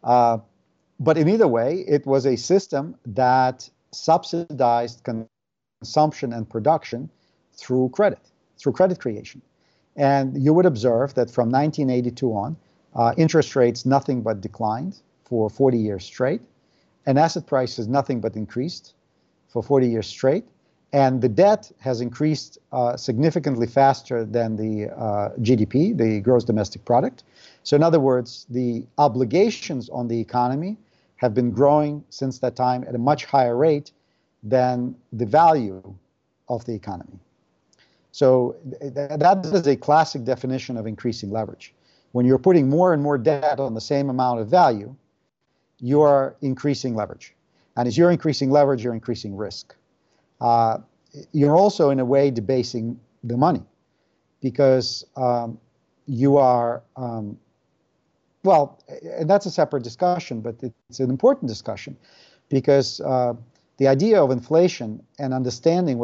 Uh, 0.04 0.38
but 1.00 1.18
in 1.18 1.28
either 1.28 1.48
way, 1.48 1.84
it 1.88 2.06
was 2.06 2.26
a 2.26 2.36
system 2.36 2.96
that 3.06 3.70
subsidized 3.92 5.04
consumption 5.82 6.34
and 6.34 6.50
production 6.50 7.10
through 7.62 7.90
credit, 7.98 8.24
through 8.60 8.74
credit 8.80 8.98
creation. 9.04 9.42
And 9.96 10.28
you 10.46 10.52
would 10.56 10.66
observe 10.74 11.08
that 11.20 11.30
from 11.36 11.48
1982 11.52 12.30
on, 12.44 12.52
Uh, 12.94 13.14
interest 13.18 13.56
rates 13.56 13.86
nothing 13.86 14.22
but 14.22 14.42
declined 14.42 14.94
for 15.24 15.50
40 15.50 15.78
years 15.78 16.04
straight, 16.04 16.42
and 17.06 17.18
asset 17.18 17.46
prices 17.46 17.88
nothing 17.88 18.20
but 18.22 18.36
increased 18.36 18.96
for 19.48 19.64
40 19.64 19.88
years 19.88 20.08
straight. 20.08 20.44
And 20.94 21.22
the 21.22 21.30
debt 21.30 21.72
has 21.80 22.02
increased 22.02 22.60
uh, 22.74 22.98
significantly 22.98 23.68
faster 23.68 24.26
than 24.26 24.58
the 24.58 24.90
uh, 24.90 25.30
GDP, 25.40 25.96
the 25.96 26.20
gross 26.20 26.44
domestic 26.44 26.84
product. 26.84 27.24
So, 27.64 27.76
in 27.78 27.84
other 27.84 28.00
words, 28.00 28.46
the 28.50 28.86
obligations 28.98 29.90
on 29.90 30.10
the 30.10 30.20
economy 30.20 30.76
have 31.16 31.34
been 31.34 31.52
growing 31.52 32.04
since 32.10 32.40
that 32.40 32.56
time 32.56 32.84
at 32.90 32.94
a 32.96 32.98
much 32.98 33.24
higher 33.24 33.56
rate 33.56 33.94
than 34.44 34.96
the 35.14 35.26
value 35.26 35.82
of 36.48 36.66
the 36.66 36.74
economy. 36.74 37.20
So, 38.12 38.56
th- 38.80 38.94
that 38.94 39.46
is 39.46 39.68
a 39.68 39.76
classic 39.76 40.24
definition 40.24 40.78
of 40.78 40.86
increasing 40.88 41.32
leverage. 41.32 41.74
When 42.12 42.26
you're 42.26 42.40
putting 42.40 42.70
more 42.70 42.94
and 42.94 43.02
more 43.02 43.18
debt 43.18 43.60
on 43.60 43.74
the 43.74 43.82
same 43.82 44.10
amount 44.10 44.42
of 44.42 44.50
value, 44.50 44.96
you 45.80 46.02
are 46.02 46.36
increasing 46.42 46.96
leverage. 46.96 47.34
And 47.78 47.88
as 47.88 47.98
you're 47.98 48.12
increasing 48.12 48.52
leverage, 48.52 48.84
you're 48.84 48.94
increasing 48.94 49.36
risk 49.36 49.76
uh, 50.42 50.80
you're 51.32 51.56
also 51.56 51.92
in 51.92 52.00
a 52.00 52.06
way 52.06 52.32
debasing 52.32 53.00
the 53.24 53.38
money 53.38 53.62
because 54.42 55.06
um, 55.16 55.60
you 56.08 56.38
are 56.38 56.82
um, 56.98 57.38
well 58.44 58.80
and 59.04 59.30
that's 59.30 59.46
a 59.46 59.52
separate 59.52 59.84
discussion 59.84 60.42
but 60.42 60.56
it's 60.90 61.00
an 61.00 61.10
important 61.10 61.48
discussion 61.48 61.96
because 62.50 63.00
uh, 63.02 63.34
the 63.78 63.88
idea 63.88 64.22
of 64.22 64.32
inflation 64.32 65.02
and 65.20 65.34
understanding 65.34 65.98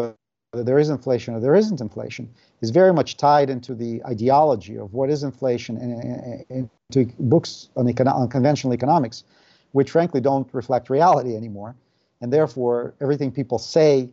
whether 0.57 0.65
there 0.65 0.79
is 0.79 0.89
inflation 0.89 1.35
or 1.35 1.39
there 1.39 1.55
isn't 1.55 1.81
inflation 1.81 2.27
is 2.61 2.71
very 2.71 2.91
much 2.91 3.15
tied 3.15 3.49
into 3.49 3.75
the 3.75 4.03
ideology 4.05 4.75
of 4.77 4.91
what 4.91 5.09
is 5.09 5.23
inflation 5.23 5.77
and, 5.77 6.69
into 6.89 7.13
books 7.19 7.69
on, 7.75 7.85
econ- 7.85 8.11
on 8.13 8.27
conventional 8.27 8.73
economics 8.73 9.23
which 9.73 9.91
frankly 9.91 10.19
don't 10.19 10.47
reflect 10.53 10.89
reality 10.89 11.35
anymore 11.35 11.75
and 12.21 12.33
therefore 12.33 12.95
everything 13.01 13.31
people 13.31 13.59
say 13.59 14.09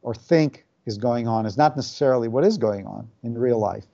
or 0.00 0.14
think 0.14 0.64
is 0.86 0.96
going 0.96 1.28
on 1.28 1.44
is 1.44 1.58
not 1.58 1.76
necessarily 1.76 2.26
what 2.26 2.42
is 2.42 2.56
going 2.56 2.86
on 2.86 3.06
in 3.22 3.36
real 3.36 3.58
life. 3.58 3.84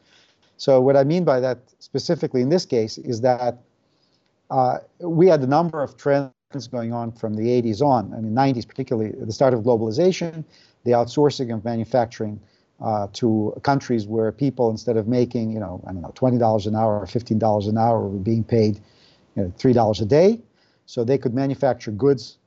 So, 0.56 0.80
what 0.80 0.96
I 0.96 1.02
mean 1.02 1.24
by 1.24 1.40
that 1.40 1.58
specifically 1.80 2.42
in 2.42 2.48
this 2.48 2.64
case 2.64 2.96
is 2.96 3.20
that 3.22 3.58
uh, 4.50 4.78
we 5.00 5.26
had 5.26 5.40
a 5.40 5.46
number 5.48 5.82
of 5.82 5.96
trends 5.96 6.32
going 6.70 6.92
on 6.92 7.10
from 7.10 7.34
the 7.34 7.48
80s 7.60 7.82
on, 7.82 8.14
I 8.14 8.20
mean, 8.20 8.32
90s 8.32 8.66
particularly, 8.66 9.10
the 9.18 9.32
start 9.32 9.52
of 9.52 9.60
globalization, 9.60 10.44
the 10.86 10.92
outsourcing 10.92 11.52
of 11.52 11.64
manufacturing 11.64 12.40
uh, 12.80 13.08
to 13.12 13.52
countries 13.62 14.06
where 14.06 14.30
people, 14.32 14.70
instead 14.70 14.96
of 14.96 15.08
making, 15.08 15.50
you 15.50 15.60
know, 15.60 15.82
I 15.86 15.92
don't 15.92 16.00
know, 16.00 16.12
$20 16.14 16.66
an 16.66 16.74
hour 16.74 17.00
or 17.00 17.06
$15 17.06 17.68
an 17.68 17.76
hour, 17.76 18.08
were 18.08 18.18
being 18.18 18.44
paid 18.44 18.80
you 19.34 19.42
know, 19.42 19.52
$3 19.58 20.00
a 20.00 20.04
day. 20.04 20.40
So 20.86 21.04
they 21.04 21.18
could 21.18 21.34
manufacture 21.34 21.90
goods 21.90 22.38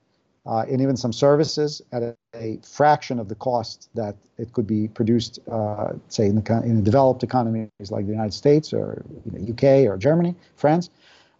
uh, 0.45 0.65
and 0.69 0.81
even 0.81 0.95
some 0.95 1.11
services 1.11 1.81
at 1.91 2.01
a, 2.01 2.15
a, 2.33 2.59
fraction 2.63 3.19
of 3.19 3.27
the 3.27 3.35
cost 3.35 3.89
that 3.93 4.15
it 4.37 4.53
could 4.53 4.65
be 4.65 4.87
produced, 4.87 5.39
uh, 5.51 5.93
say, 6.07 6.27
in, 6.27 6.41
the, 6.41 6.61
in 6.63 6.83
developed 6.83 7.23
economies 7.23 7.69
like 7.89 8.05
the 8.05 8.11
United 8.11 8.33
States 8.33 8.71
or 8.71 9.03
you 9.25 9.31
know, 9.31 9.51
UK 9.51 9.91
or 9.91 9.97
Germany, 9.97 10.33
France, 10.55 10.89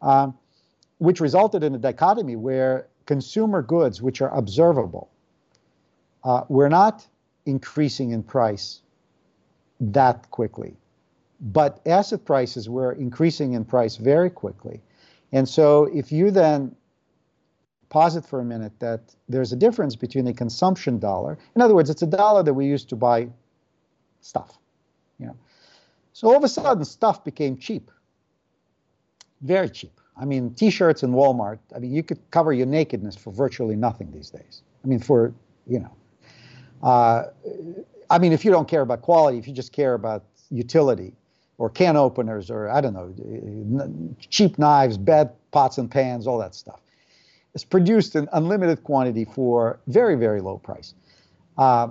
um, 0.01 0.37
which 0.97 1.21
resulted 1.21 1.63
in 1.63 1.73
a 1.73 1.77
dichotomy 1.77 2.35
where 2.35 2.87
consumer 3.05 3.61
goods, 3.61 4.01
which 4.01 4.21
are 4.21 4.35
observable, 4.35 5.09
uh, 6.23 6.43
were 6.49 6.69
not 6.69 7.05
increasing 7.45 8.11
in 8.11 8.23
price 8.23 8.81
that 9.79 10.29
quickly. 10.31 10.75
But 11.41 11.79
asset 11.85 12.25
prices 12.25 12.67
were 12.67 12.91
increasing 12.91 13.53
in 13.53 13.63
price 13.63 13.95
very 13.95 14.29
quickly. 14.29 14.81
And 15.31 15.47
so 15.47 15.85
if 15.93 16.11
you 16.11 16.31
then 16.31 16.75
posit 17.89 18.25
for 18.25 18.39
a 18.39 18.45
minute 18.45 18.71
that 18.79 19.01
there's 19.27 19.51
a 19.51 19.55
difference 19.55 19.95
between 19.95 20.27
a 20.27 20.33
consumption 20.33 20.99
dollar. 20.99 21.37
In 21.55 21.61
other 21.61 21.75
words, 21.75 21.89
it's 21.89 22.01
a 22.01 22.07
dollar 22.07 22.43
that 22.43 22.53
we 22.53 22.65
use 22.65 22.85
to 22.85 22.95
buy 22.95 23.27
stuff. 24.21 24.57
You 25.19 25.27
know. 25.27 25.37
So 26.13 26.27
all 26.27 26.37
of 26.37 26.43
a 26.43 26.47
sudden, 26.47 26.85
stuff 26.85 27.23
became 27.23 27.57
cheap, 27.57 27.91
very 29.41 29.69
cheap. 29.69 29.99
I 30.17 30.25
mean, 30.25 30.53
T-shirts 30.53 31.03
in 31.03 31.11
Walmart. 31.11 31.59
I 31.73 31.79
mean, 31.79 31.93
you 31.93 32.03
could 32.03 32.19
cover 32.29 32.51
your 32.51 32.65
nakedness 32.65 33.15
for 33.15 33.31
virtually 33.31 33.75
nothing 33.75 34.11
these 34.11 34.29
days. 34.29 34.61
I 34.83 34.87
mean, 34.87 34.99
for 34.99 35.33
you 35.65 35.79
know, 35.79 35.91
uh, 36.83 37.23
I 38.09 38.19
mean, 38.19 38.33
if 38.33 38.43
you 38.43 38.51
don't 38.51 38.67
care 38.67 38.81
about 38.81 39.01
quality, 39.01 39.37
if 39.37 39.47
you 39.47 39.53
just 39.53 39.73
care 39.73 39.93
about 39.93 40.23
utility, 40.49 41.13
or 41.57 41.69
can 41.69 41.97
openers, 41.97 42.49
or 42.49 42.69
I 42.69 42.81
don't 42.81 42.93
know, 42.93 44.15
cheap 44.29 44.57
knives, 44.57 44.97
bed 44.97 45.31
pots 45.51 45.77
and 45.77 45.91
pans, 45.91 46.25
all 46.25 46.37
that 46.39 46.55
stuff 46.55 46.79
it's 47.53 47.63
produced 47.63 48.15
in 48.15 48.29
unlimited 48.31 48.83
quantity 48.83 49.25
for 49.25 49.79
very, 49.87 50.15
very 50.15 50.41
low 50.41 50.57
price. 50.57 50.93
Uh, 51.57 51.89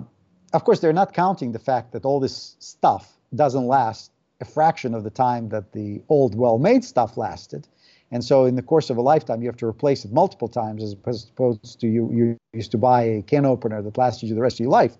of 0.53 0.63
course, 0.63 0.79
they're 0.79 0.93
not 0.93 1.13
counting 1.13 1.51
the 1.51 1.59
fact 1.59 1.91
that 1.91 2.05
all 2.05 2.19
this 2.19 2.55
stuff 2.59 3.13
doesn't 3.35 3.67
last 3.67 4.11
a 4.41 4.45
fraction 4.45 4.95
of 4.95 5.03
the 5.03 5.09
time 5.09 5.49
that 5.49 5.73
the 5.73 6.01
old, 6.09 6.33
well-made 6.33 6.83
stuff 6.83 7.17
lasted. 7.17 7.67
And 8.11 8.23
so, 8.23 8.45
in 8.45 8.55
the 8.55 8.61
course 8.61 8.89
of 8.89 8.97
a 8.97 9.01
lifetime, 9.01 9.41
you 9.41 9.47
have 9.47 9.57
to 9.57 9.67
replace 9.67 10.03
it 10.03 10.11
multiple 10.11 10.47
times, 10.47 10.83
as 10.83 10.93
opposed 10.93 11.79
to 11.79 11.87
you, 11.87 12.11
you 12.11 12.37
used 12.53 12.71
to 12.71 12.77
buy 12.77 13.03
a 13.03 13.21
can 13.21 13.45
opener 13.45 13.81
that 13.81 13.97
lasted 13.97 14.27
you 14.27 14.35
the 14.35 14.41
rest 14.41 14.55
of 14.55 14.61
your 14.61 14.71
life. 14.71 14.97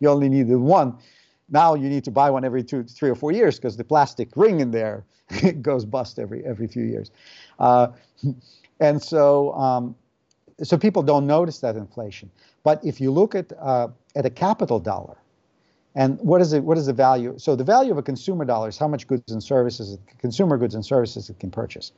You 0.00 0.10
only 0.10 0.28
needed 0.28 0.56
one. 0.56 0.98
Now 1.48 1.74
you 1.74 1.88
need 1.88 2.04
to 2.04 2.10
buy 2.10 2.30
one 2.30 2.44
every 2.44 2.62
two, 2.62 2.84
three 2.84 3.10
or 3.10 3.14
four 3.14 3.32
years 3.32 3.56
because 3.56 3.76
the 3.76 3.84
plastic 3.84 4.30
ring 4.36 4.60
in 4.60 4.70
there 4.70 5.04
goes 5.62 5.84
bust 5.84 6.18
every 6.18 6.44
every 6.44 6.66
few 6.66 6.84
years. 6.84 7.10
Uh, 7.58 7.88
and 8.80 9.02
so, 9.02 9.52
um, 9.54 9.94
so 10.62 10.76
people 10.76 11.02
don't 11.02 11.26
notice 11.26 11.60
that 11.60 11.76
inflation. 11.76 12.30
But 12.62 12.84
if 12.84 13.00
you 13.00 13.10
look 13.10 13.34
at 13.34 13.52
uh, 13.58 13.88
at 14.14 14.26
a 14.26 14.30
capital 14.30 14.78
dollar, 14.78 15.16
and 15.94 16.18
what 16.20 16.40
is 16.40 16.52
it? 16.52 16.64
What 16.64 16.78
is 16.78 16.86
the 16.86 16.92
value? 16.92 17.34
So 17.38 17.56
the 17.56 17.64
value 17.64 17.92
of 17.92 17.98
a 17.98 18.02
consumer 18.02 18.44
dollar 18.44 18.68
is 18.68 18.78
how 18.78 18.88
much 18.88 19.06
goods 19.06 19.30
and 19.32 19.42
services, 19.42 19.98
consumer 20.18 20.56
goods 20.56 20.74
and 20.74 20.84
services, 20.84 21.28
it 21.28 21.38
can 21.38 21.50
purchase. 21.50 21.92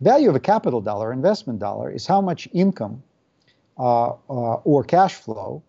Value 0.00 0.30
of 0.30 0.34
a 0.34 0.40
capital 0.40 0.80
dollar, 0.80 1.12
investment 1.12 1.58
dollar, 1.58 1.90
is 1.90 2.06
how 2.06 2.20
much 2.20 2.48
income 2.52 3.02
uh, 3.78 4.08
uh, 4.08 4.54
or 4.64 4.82
cash 4.84 5.14
flow 5.14 5.62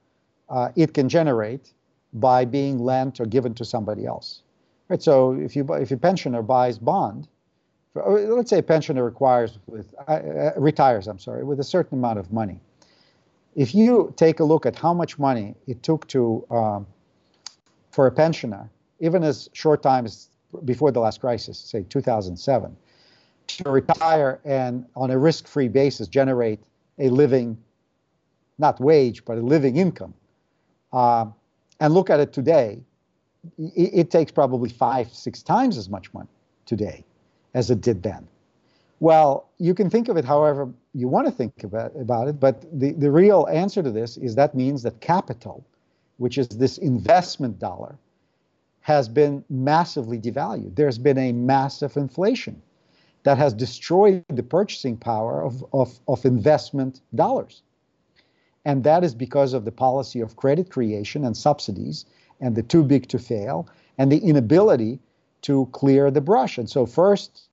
uh, 0.49 0.69
it 0.75 0.93
can 0.93 1.09
generate 1.09 1.73
by 2.13 2.45
being 2.45 2.79
lent 2.79 3.19
or 3.19 3.25
given 3.25 3.53
to 3.55 3.65
somebody 3.65 4.05
else. 4.05 4.43
Right. 4.89 5.01
So 5.01 5.33
if 5.33 5.55
you 5.55 5.65
if 5.73 5.89
your 5.89 5.99
pensioner 5.99 6.41
buys 6.41 6.77
bond, 6.77 7.27
let's 7.95 8.49
say 8.49 8.59
a 8.59 8.63
pensioner 8.63 9.03
requires 9.03 9.59
with 9.67 9.93
uh, 10.07 10.11
uh, 10.11 10.51
retires, 10.57 11.07
I'm 11.07 11.19
sorry, 11.19 11.43
with 11.43 11.59
a 11.59 11.63
certain 11.63 11.97
amount 11.97 12.19
of 12.19 12.31
money. 12.31 12.59
If 13.55 13.75
you 13.75 14.13
take 14.15 14.39
a 14.39 14.43
look 14.43 14.65
at 14.65 14.75
how 14.75 14.93
much 14.93 15.19
money 15.19 15.55
it 15.67 15.83
took 15.83 16.07
to 16.07 16.45
um, 16.49 16.87
for 17.91 18.07
a 18.07 18.11
pensioner, 18.11 18.69
even 18.99 19.23
as 19.23 19.49
short 19.53 19.83
times 19.83 20.29
before 20.65 20.91
the 20.91 20.99
last 20.99 21.19
crisis, 21.19 21.57
say 21.57 21.83
2007, 21.83 22.75
to 23.57 23.69
retire 23.69 24.39
and 24.45 24.85
on 24.95 25.11
a 25.11 25.17
risk-free 25.17 25.67
basis 25.67 26.07
generate 26.07 26.59
a 26.99 27.09
living, 27.09 27.57
not 28.57 28.79
wage, 28.79 29.25
but 29.25 29.37
a 29.37 29.41
living 29.41 29.77
income, 29.77 30.13
uh, 30.93 31.25
and 31.79 31.93
look 31.93 32.09
at 32.09 32.19
it 32.19 32.33
today, 32.33 32.79
it, 33.57 33.89
it 33.93 34.11
takes 34.11 34.31
probably 34.31 34.69
five, 34.69 35.11
six 35.13 35.41
times 35.41 35.77
as 35.77 35.89
much 35.89 36.13
money 36.13 36.29
today 36.65 37.03
as 37.53 37.71
it 37.71 37.81
did 37.81 38.03
then. 38.03 38.27
Well, 38.99 39.49
you 39.57 39.73
can 39.73 39.89
think 39.89 40.09
of 40.09 40.17
it 40.17 40.25
however 40.25 40.69
you 40.93 41.07
want 41.07 41.25
to 41.25 41.31
think 41.31 41.63
about, 41.63 41.91
about 41.95 42.27
it, 42.27 42.39
but 42.39 42.61
the, 42.79 42.91
the 42.91 43.09
real 43.09 43.47
answer 43.51 43.81
to 43.81 43.89
this 43.89 44.17
is 44.17 44.35
that 44.35 44.53
means 44.53 44.83
that 44.83 44.99
capital, 45.01 45.65
which 46.17 46.37
is 46.37 46.47
this 46.49 46.77
investment 46.77 47.57
dollar, 47.57 47.95
has 48.81 49.09
been 49.09 49.43
massively 49.49 50.19
devalued. 50.19 50.75
There's 50.75 50.97
been 50.97 51.17
a 51.17 51.31
massive 51.31 51.97
inflation 51.97 52.61
that 53.23 53.37
has 53.37 53.53
destroyed 53.53 54.23
the 54.29 54.43
purchasing 54.43 54.97
power 54.97 55.43
of, 55.43 55.63
of, 55.73 55.99
of 56.07 56.25
investment 56.25 57.01
dollars. 57.15 57.61
And 58.65 58.83
that 58.83 59.03
is 59.03 59.15
because 59.15 59.53
of 59.53 59.65
the 59.65 59.71
policy 59.71 60.19
of 60.19 60.35
credit 60.35 60.69
creation 60.69 61.25
and 61.25 61.35
subsidies 61.35 62.05
and 62.39 62.55
the 62.55 62.63
too 62.63 62.83
big 62.83 63.07
to 63.09 63.19
fail 63.19 63.67
and 63.97 64.11
the 64.11 64.17
inability 64.17 64.99
to 65.43 65.67
clear 65.71 66.11
the 66.11 66.21
brush. 66.21 66.57
And 66.57 66.69
so 66.69 66.85
first, 66.85 67.47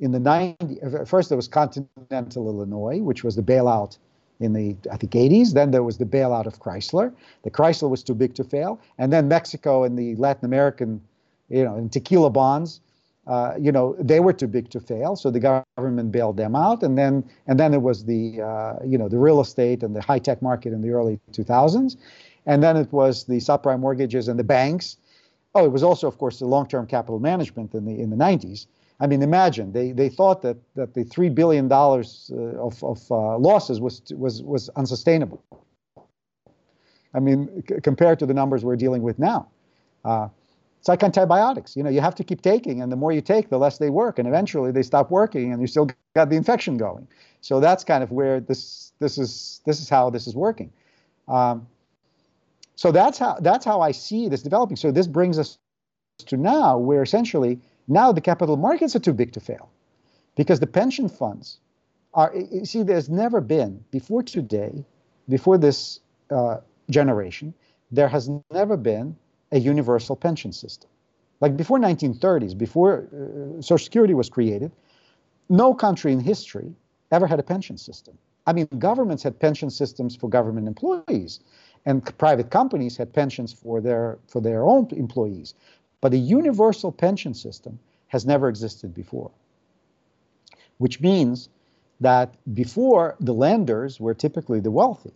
in 0.00 0.12
the 0.12 0.18
90s, 0.18 1.08
first 1.08 1.28
there 1.28 1.36
was 1.36 1.48
Continental 1.48 2.48
Illinois, 2.48 2.98
which 2.98 3.24
was 3.24 3.36
the 3.36 3.42
bailout 3.42 3.96
in 4.40 4.52
the 4.52 4.76
I 4.90 4.96
think 4.96 5.12
80s. 5.12 5.52
Then 5.52 5.70
there 5.70 5.82
was 5.82 5.98
the 5.98 6.04
bailout 6.04 6.46
of 6.46 6.60
Chrysler. 6.60 7.12
The 7.42 7.50
Chrysler 7.50 7.88
was 7.88 8.02
too 8.02 8.14
big 8.14 8.34
to 8.34 8.44
fail, 8.44 8.80
and 8.98 9.12
then 9.12 9.28
Mexico 9.28 9.84
and 9.84 9.98
the 9.98 10.16
Latin 10.16 10.44
American, 10.44 11.00
you 11.48 11.64
know, 11.64 11.76
and 11.76 11.90
tequila 11.90 12.30
bonds. 12.30 12.80
Uh, 13.26 13.54
you 13.58 13.72
know, 13.72 13.96
they 13.98 14.20
were 14.20 14.32
too 14.32 14.46
big 14.46 14.68
to 14.70 14.80
fail, 14.80 15.16
so 15.16 15.30
the 15.30 15.40
government 15.40 16.12
bailed 16.12 16.36
them 16.36 16.54
out, 16.54 16.82
and 16.82 16.98
then 16.98 17.24
and 17.46 17.58
then 17.58 17.72
it 17.72 17.80
was 17.80 18.04
the 18.04 18.42
uh, 18.42 18.76
you 18.84 18.98
know 18.98 19.08
the 19.08 19.18
real 19.18 19.40
estate 19.40 19.82
and 19.82 19.96
the 19.96 20.02
high 20.02 20.18
tech 20.18 20.42
market 20.42 20.72
in 20.72 20.82
the 20.82 20.90
early 20.90 21.18
2000s, 21.32 21.96
and 22.46 22.62
then 22.62 22.76
it 22.76 22.92
was 22.92 23.24
the 23.24 23.38
subprime 23.38 23.80
mortgages 23.80 24.28
and 24.28 24.38
the 24.38 24.44
banks 24.44 24.98
Oh, 25.54 25.64
it 25.64 25.70
was 25.70 25.82
also, 25.84 26.08
of 26.08 26.18
course, 26.18 26.40
the 26.40 26.46
long-term 26.46 26.86
capital 26.86 27.20
management 27.20 27.74
in 27.74 27.84
the 27.84 28.00
in 28.00 28.10
the 28.10 28.16
90s. 28.16 28.66
I 29.00 29.06
mean, 29.06 29.22
imagine 29.22 29.72
they, 29.72 29.92
they 29.92 30.08
thought 30.08 30.42
that, 30.42 30.56
that 30.74 30.94
the 30.94 31.04
three 31.04 31.28
billion 31.28 31.68
dollars 31.68 32.30
uh, 32.34 32.36
of, 32.60 32.82
of 32.82 33.10
uh, 33.10 33.38
losses 33.38 33.80
was 33.80 34.02
was 34.12 34.42
was 34.42 34.68
unsustainable. 34.70 35.42
I 37.14 37.20
mean, 37.20 37.62
c- 37.68 37.80
compared 37.82 38.18
to 38.20 38.26
the 38.26 38.34
numbers 38.34 38.64
we're 38.64 38.76
dealing 38.76 39.02
with 39.02 39.18
now, 39.18 39.48
uh, 40.04 40.28
it's 40.84 40.88
like 40.90 41.02
antibiotics. 41.02 41.78
You 41.78 41.82
know, 41.82 41.88
you 41.88 42.02
have 42.02 42.14
to 42.16 42.22
keep 42.22 42.42
taking, 42.42 42.82
and 42.82 42.92
the 42.92 42.96
more 42.96 43.10
you 43.10 43.22
take, 43.22 43.48
the 43.48 43.56
less 43.56 43.78
they 43.78 43.88
work, 43.88 44.18
and 44.18 44.28
eventually 44.28 44.70
they 44.70 44.82
stop 44.82 45.10
working, 45.10 45.50
and 45.50 45.62
you 45.62 45.66
still 45.66 45.88
got 46.14 46.28
the 46.28 46.36
infection 46.36 46.76
going. 46.76 47.08
So 47.40 47.58
that's 47.58 47.84
kind 47.84 48.02
of 48.02 48.10
where 48.10 48.38
this 48.38 48.92
this 48.98 49.16
is 49.16 49.62
this 49.64 49.80
is 49.80 49.88
how 49.88 50.10
this 50.10 50.26
is 50.26 50.36
working. 50.36 50.70
Um, 51.26 51.66
so 52.76 52.92
that's 52.92 53.16
how 53.16 53.38
that's 53.40 53.64
how 53.64 53.80
I 53.80 53.92
see 53.92 54.28
this 54.28 54.42
developing. 54.42 54.76
So 54.76 54.92
this 54.92 55.06
brings 55.06 55.38
us 55.38 55.56
to 56.26 56.36
now, 56.36 56.76
where 56.76 57.00
essentially 57.00 57.58
now 57.88 58.12
the 58.12 58.20
capital 58.20 58.58
markets 58.58 58.94
are 58.94 59.00
too 59.00 59.14
big 59.14 59.32
to 59.32 59.40
fail, 59.40 59.70
because 60.36 60.60
the 60.60 60.66
pension 60.66 61.08
funds 61.08 61.60
are. 62.12 62.30
You 62.36 62.66
see, 62.66 62.82
there's 62.82 63.08
never 63.08 63.40
been 63.40 63.82
before 63.90 64.22
today, 64.22 64.84
before 65.30 65.56
this 65.56 66.00
uh, 66.30 66.58
generation, 66.90 67.54
there 67.90 68.08
has 68.08 68.28
never 68.52 68.76
been 68.76 69.16
a 69.54 69.58
universal 69.58 70.16
pension 70.16 70.52
system. 70.52 70.90
Like 71.40 71.56
before 71.56 71.78
1930s, 71.78 72.58
before 72.58 72.92
uh, 72.92 73.62
Social 73.62 73.84
Security 73.84 74.14
was 74.14 74.28
created, 74.28 74.72
no 75.48 75.72
country 75.72 76.12
in 76.12 76.20
history 76.20 76.74
ever 77.12 77.26
had 77.26 77.38
a 77.38 77.42
pension 77.42 77.78
system. 77.78 78.18
I 78.46 78.52
mean, 78.52 78.66
governments 78.78 79.22
had 79.22 79.38
pension 79.38 79.70
systems 79.70 80.16
for 80.16 80.28
government 80.28 80.66
employees, 80.68 81.40
and 81.86 82.04
private 82.18 82.50
companies 82.50 82.96
had 82.96 83.12
pensions 83.12 83.52
for 83.52 83.80
their 83.80 84.18
for 84.26 84.40
their 84.40 84.64
own 84.64 84.88
employees. 84.90 85.54
But 86.00 86.12
a 86.12 86.18
universal 86.18 86.92
pension 86.92 87.32
system 87.34 87.78
has 88.08 88.26
never 88.26 88.48
existed 88.48 88.92
before. 88.94 89.30
Which 90.78 91.00
means 91.00 91.48
that 92.00 92.34
before 92.54 93.16
the 93.20 93.32
lenders 93.32 94.00
were 94.00 94.14
typically 94.14 94.60
the 94.60 94.70
wealthy, 94.70 95.14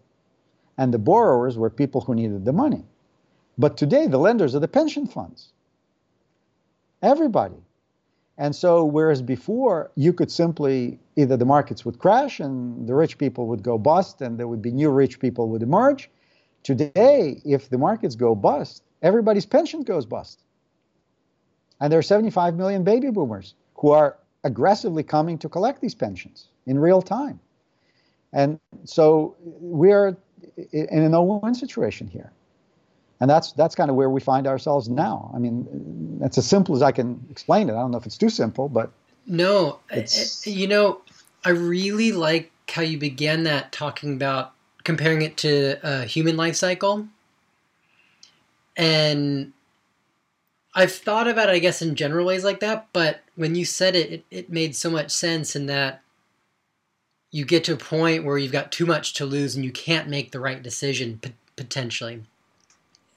and 0.78 0.94
the 0.94 0.98
borrowers 0.98 1.58
were 1.58 1.70
people 1.70 2.00
who 2.00 2.14
needed 2.14 2.44
the 2.44 2.52
money. 2.52 2.84
But 3.58 3.76
today, 3.76 4.06
the 4.06 4.18
lenders 4.18 4.54
are 4.54 4.60
the 4.60 4.68
pension 4.68 5.06
funds. 5.06 5.48
Everybody. 7.02 7.56
And 8.38 8.54
so, 8.54 8.84
whereas 8.84 9.20
before 9.20 9.90
you 9.96 10.12
could 10.12 10.30
simply 10.30 11.00
either 11.16 11.36
the 11.36 11.44
markets 11.44 11.84
would 11.84 11.98
crash 11.98 12.38
and 12.38 12.86
the 12.88 12.94
rich 12.94 13.18
people 13.18 13.48
would 13.48 13.64
go 13.64 13.76
bust 13.76 14.22
and 14.22 14.38
there 14.38 14.46
would 14.46 14.62
be 14.62 14.70
new 14.70 14.90
rich 14.90 15.18
people 15.18 15.48
would 15.48 15.62
emerge, 15.62 16.08
today, 16.62 17.40
if 17.44 17.68
the 17.68 17.78
markets 17.78 18.14
go 18.14 18.36
bust, 18.36 18.84
everybody's 19.02 19.46
pension 19.46 19.82
goes 19.82 20.06
bust. 20.06 20.44
And 21.80 21.90
there 21.92 21.98
are 21.98 22.02
75 22.02 22.54
million 22.54 22.84
baby 22.84 23.10
boomers 23.10 23.54
who 23.74 23.90
are 23.90 24.18
aggressively 24.44 25.02
coming 25.02 25.36
to 25.38 25.48
collect 25.48 25.80
these 25.80 25.96
pensions 25.96 26.46
in 26.66 26.78
real 26.78 27.02
time. 27.02 27.40
And 28.32 28.60
so 28.84 29.34
we're 29.42 30.16
in 30.72 31.02
a 31.02 31.08
no-win 31.08 31.54
situation 31.54 32.06
here 32.06 32.32
and 33.20 33.28
that's 33.28 33.52
that's 33.52 33.74
kind 33.74 33.90
of 33.90 33.96
where 33.96 34.10
we 34.10 34.20
find 34.20 34.46
ourselves 34.46 34.88
now. 34.88 35.30
I 35.34 35.38
mean, 35.38 36.18
that's 36.20 36.38
as 36.38 36.46
simple 36.46 36.74
as 36.76 36.82
I 36.82 36.92
can 36.92 37.24
explain 37.30 37.68
it. 37.68 37.72
I 37.72 37.76
don't 37.76 37.90
know 37.90 37.98
if 37.98 38.06
it's 38.06 38.18
too 38.18 38.30
simple, 38.30 38.68
but 38.68 38.90
no, 39.26 39.80
it's... 39.90 40.46
you 40.46 40.66
know, 40.66 41.00
I 41.44 41.50
really 41.50 42.12
like 42.12 42.50
how 42.68 42.82
you 42.82 42.98
began 42.98 43.44
that 43.44 43.72
talking 43.72 44.14
about 44.14 44.52
comparing 44.84 45.22
it 45.22 45.36
to 45.38 45.78
a 45.82 46.04
human 46.04 46.36
life 46.36 46.56
cycle, 46.56 47.08
and 48.76 49.52
I've 50.74 50.92
thought 50.92 51.26
about 51.26 51.48
it, 51.48 51.52
I 51.52 51.58
guess, 51.58 51.82
in 51.82 51.96
general 51.96 52.24
ways 52.26 52.44
like 52.44 52.60
that. 52.60 52.86
But 52.92 53.20
when 53.34 53.54
you 53.54 53.64
said 53.64 53.96
it, 53.96 54.12
it, 54.12 54.24
it 54.30 54.50
made 54.50 54.76
so 54.76 54.90
much 54.90 55.10
sense 55.10 55.56
in 55.56 55.66
that 55.66 56.02
you 57.30 57.44
get 57.44 57.64
to 57.64 57.74
a 57.74 57.76
point 57.76 58.24
where 58.24 58.38
you've 58.38 58.52
got 58.52 58.72
too 58.72 58.86
much 58.86 59.12
to 59.14 59.26
lose 59.26 59.54
and 59.54 59.64
you 59.64 59.72
can't 59.72 60.08
make 60.08 60.30
the 60.32 60.40
right 60.40 60.62
decision 60.62 61.20
potentially 61.56 62.22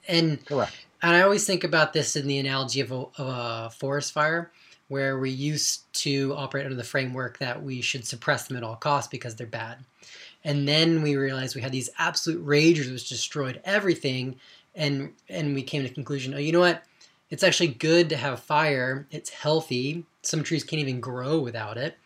and 0.08 0.44
Correct. 0.44 0.72
And 1.02 1.16
I 1.16 1.22
always 1.22 1.44
think 1.44 1.64
about 1.64 1.92
this 1.92 2.14
in 2.14 2.28
the 2.28 2.38
analogy 2.38 2.80
of 2.80 2.92
a, 2.92 2.94
of 2.94 3.10
a 3.18 3.70
forest 3.70 4.12
fire, 4.12 4.52
where 4.86 5.18
we 5.18 5.30
used 5.30 5.92
to 5.94 6.32
operate 6.36 6.64
under 6.64 6.76
the 6.76 6.84
framework 6.84 7.38
that 7.38 7.60
we 7.62 7.80
should 7.80 8.06
suppress 8.06 8.46
them 8.46 8.56
at 8.56 8.62
all 8.62 8.76
costs 8.76 9.10
because 9.10 9.34
they're 9.34 9.46
bad. 9.46 9.78
And 10.44 10.66
then 10.66 11.02
we 11.02 11.16
realized 11.16 11.56
we 11.56 11.60
had 11.60 11.72
these 11.72 11.90
absolute 11.98 12.44
ragers 12.44 12.90
which 12.90 13.08
destroyed 13.08 13.60
everything, 13.64 14.36
and 14.74 15.12
and 15.28 15.54
we 15.54 15.62
came 15.62 15.82
to 15.82 15.88
the 15.88 15.94
conclusion, 15.94 16.34
oh, 16.34 16.38
you 16.38 16.52
know 16.52 16.60
what? 16.60 16.84
It's 17.30 17.42
actually 17.42 17.68
good 17.68 18.08
to 18.10 18.16
have 18.16 18.40
fire. 18.40 19.06
It's 19.10 19.30
healthy. 19.30 20.04
Some 20.22 20.42
trees 20.42 20.62
can't 20.62 20.80
even 20.80 21.00
grow 21.00 21.40
without 21.40 21.78
it. 21.78 21.96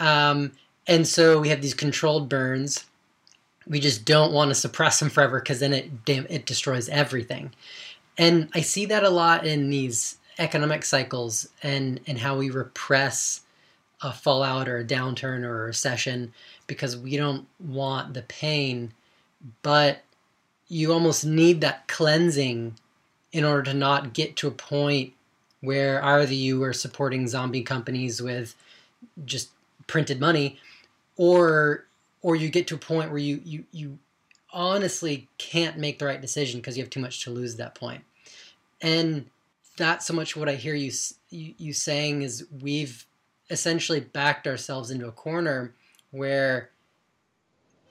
Um, 0.00 0.52
and 0.86 1.06
so 1.06 1.38
we 1.40 1.50
have 1.50 1.60
these 1.60 1.74
controlled 1.74 2.28
burns 2.28 2.86
we 3.70 3.78
just 3.78 4.04
don't 4.04 4.32
want 4.32 4.50
to 4.50 4.54
suppress 4.54 4.98
them 4.98 5.08
forever 5.08 5.38
because 5.38 5.60
then 5.60 5.72
it 5.72 5.90
it 6.06 6.44
destroys 6.44 6.88
everything. 6.88 7.52
And 8.18 8.50
I 8.52 8.60
see 8.60 8.84
that 8.86 9.04
a 9.04 9.10
lot 9.10 9.46
in 9.46 9.70
these 9.70 10.18
economic 10.38 10.84
cycles 10.84 11.48
and 11.62 12.00
and 12.06 12.18
how 12.18 12.36
we 12.36 12.50
repress 12.50 13.42
a 14.02 14.12
fallout 14.12 14.68
or 14.68 14.78
a 14.78 14.84
downturn 14.84 15.44
or 15.44 15.62
a 15.62 15.66
recession 15.66 16.34
because 16.66 16.96
we 16.96 17.16
don't 17.16 17.46
want 17.60 18.12
the 18.12 18.22
pain, 18.22 18.92
but 19.62 20.02
you 20.68 20.92
almost 20.92 21.24
need 21.24 21.60
that 21.60 21.86
cleansing 21.86 22.74
in 23.32 23.44
order 23.44 23.62
to 23.62 23.74
not 23.74 24.14
get 24.14 24.36
to 24.36 24.48
a 24.48 24.52
point 24.52 25.12
where 25.60 26.02
either 26.04 26.34
you 26.34 26.62
are 26.62 26.72
supporting 26.72 27.28
zombie 27.28 27.62
companies 27.62 28.20
with 28.20 28.56
just 29.24 29.50
printed 29.86 30.18
money 30.18 30.58
or 31.16 31.84
or 32.22 32.36
you 32.36 32.48
get 32.50 32.66
to 32.68 32.74
a 32.74 32.78
point 32.78 33.10
where 33.10 33.18
you 33.18 33.40
you 33.44 33.64
you 33.72 33.98
honestly 34.52 35.28
can't 35.38 35.78
make 35.78 35.98
the 35.98 36.06
right 36.06 36.20
decision 36.20 36.60
because 36.60 36.76
you 36.76 36.82
have 36.82 36.90
too 36.90 37.00
much 37.00 37.24
to 37.24 37.30
lose 37.30 37.52
at 37.52 37.58
that 37.58 37.74
point. 37.74 38.02
And 38.80 39.26
that's 39.76 40.06
so 40.06 40.14
much 40.14 40.36
what 40.36 40.48
I 40.48 40.54
hear 40.54 40.74
you, 40.74 40.92
you 41.30 41.54
you 41.58 41.72
saying 41.72 42.22
is 42.22 42.46
we've 42.60 43.06
essentially 43.48 44.00
backed 44.00 44.46
ourselves 44.46 44.90
into 44.90 45.06
a 45.06 45.12
corner 45.12 45.74
where 46.10 46.70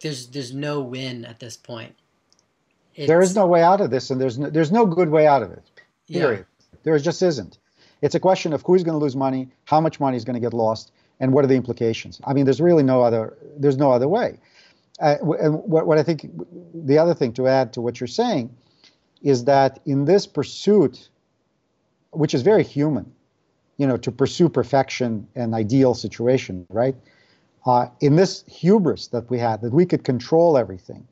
there's 0.01 0.27
there's 0.27 0.53
no 0.53 0.81
win 0.81 1.25
at 1.25 1.39
this 1.39 1.57
point. 1.57 1.95
It's, 2.95 3.07
there 3.07 3.21
is 3.21 3.35
no 3.35 3.47
way 3.47 3.61
out 3.61 3.81
of 3.81 3.91
this, 3.91 4.09
and 4.09 4.19
there's 4.19 4.37
no, 4.37 4.49
there's 4.49 4.71
no 4.71 4.85
good 4.85 5.09
way 5.09 5.25
out 5.25 5.41
of 5.41 5.51
it. 5.51 5.63
Period. 6.07 6.45
Yeah. 6.59 6.77
There 6.83 6.99
just 6.99 7.21
isn't. 7.21 7.57
It's 8.01 8.15
a 8.15 8.19
question 8.19 8.53
of 8.53 8.61
who's 8.63 8.83
going 8.83 8.97
to 8.97 9.03
lose 9.03 9.15
money, 9.15 9.49
how 9.65 9.79
much 9.79 9.99
money 9.99 10.17
is 10.17 10.23
going 10.23 10.35
to 10.35 10.39
get 10.39 10.53
lost, 10.53 10.91
and 11.19 11.33
what 11.33 11.43
are 11.43 11.47
the 11.47 11.55
implications? 11.55 12.21
I 12.25 12.33
mean, 12.33 12.45
there's 12.45 12.61
really 12.61 12.83
no 12.83 13.01
other 13.01 13.37
there's 13.57 13.77
no 13.77 13.91
other 13.91 14.07
way. 14.07 14.39
Uh, 14.99 15.15
and 15.39 15.55
what, 15.63 15.87
what 15.87 15.97
I 15.97 16.03
think 16.03 16.29
the 16.73 16.97
other 16.97 17.13
thing 17.13 17.33
to 17.33 17.47
add 17.47 17.73
to 17.73 17.81
what 17.81 17.99
you're 17.99 18.07
saying 18.07 18.55
is 19.21 19.45
that 19.45 19.79
in 19.85 20.05
this 20.05 20.27
pursuit, 20.27 21.09
which 22.11 22.33
is 22.33 22.41
very 22.41 22.63
human, 22.63 23.11
you 23.77 23.87
know, 23.87 23.97
to 23.97 24.11
pursue 24.11 24.49
perfection 24.49 25.27
and 25.35 25.53
ideal 25.53 25.93
situation, 25.93 26.65
right? 26.69 26.95
Uh, 27.65 27.87
in 28.01 28.15
this 28.15 28.43
hubris 28.47 29.07
that 29.07 29.29
we 29.29 29.37
had, 29.37 29.61
that 29.61 29.73
we 29.73 29.85
could 29.85 30.03
control 30.03 30.57
everything, 30.57 31.07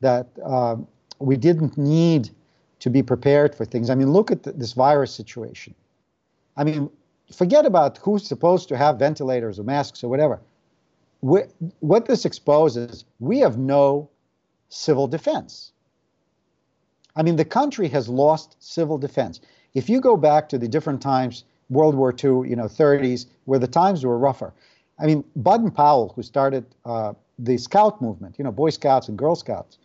that 0.00 0.26
um, 0.44 0.86
we 1.18 1.36
didn't 1.36 1.76
need 1.78 2.30
to 2.80 2.90
be 2.90 3.02
prepared 3.02 3.54
for 3.54 3.64
things. 3.64 3.88
I 3.88 3.94
mean, 3.94 4.10
look 4.10 4.30
at 4.30 4.42
this 4.42 4.72
virus 4.72 5.14
situation. 5.14 5.74
I 6.56 6.64
mean, 6.64 6.90
forget 7.32 7.66
about 7.66 7.98
who's 7.98 8.26
supposed 8.26 8.68
to 8.68 8.76
have 8.76 8.98
ventilators 8.98 9.58
or 9.58 9.64
masks 9.64 10.04
or 10.04 10.08
whatever. 10.08 10.40
We, 11.20 11.42
what 11.80 12.06
this 12.06 12.24
exposes, 12.24 13.04
we 13.20 13.38
have 13.38 13.58
no 13.58 14.08
civil 14.68 15.06
defense. 15.06 15.72
I 17.14 17.22
mean, 17.22 17.36
the 17.36 17.44
country 17.44 17.88
has 17.88 18.08
lost 18.08 18.56
civil 18.58 18.98
defense. 18.98 19.40
If 19.74 19.88
you 19.88 20.00
go 20.00 20.16
back 20.16 20.48
to 20.50 20.58
the 20.58 20.68
different 20.68 21.00
times, 21.00 21.44
World 21.70 21.94
War 21.94 22.12
II, 22.12 22.48
you 22.48 22.56
know, 22.56 22.64
30s, 22.64 23.26
where 23.44 23.58
the 23.58 23.66
times 23.66 24.04
were 24.04 24.18
rougher. 24.18 24.52
I 24.98 25.06
mean, 25.06 25.24
Baden-Powell, 25.36 26.12
who 26.14 26.22
started 26.22 26.64
uh, 26.84 27.14
the 27.38 27.56
Scout 27.56 28.02
movement, 28.02 28.36
you 28.38 28.44
know, 28.44 28.52
Boy 28.52 28.70
Scouts 28.70 29.08
and 29.08 29.16
Girl 29.16 29.34
Scouts. 29.36 29.78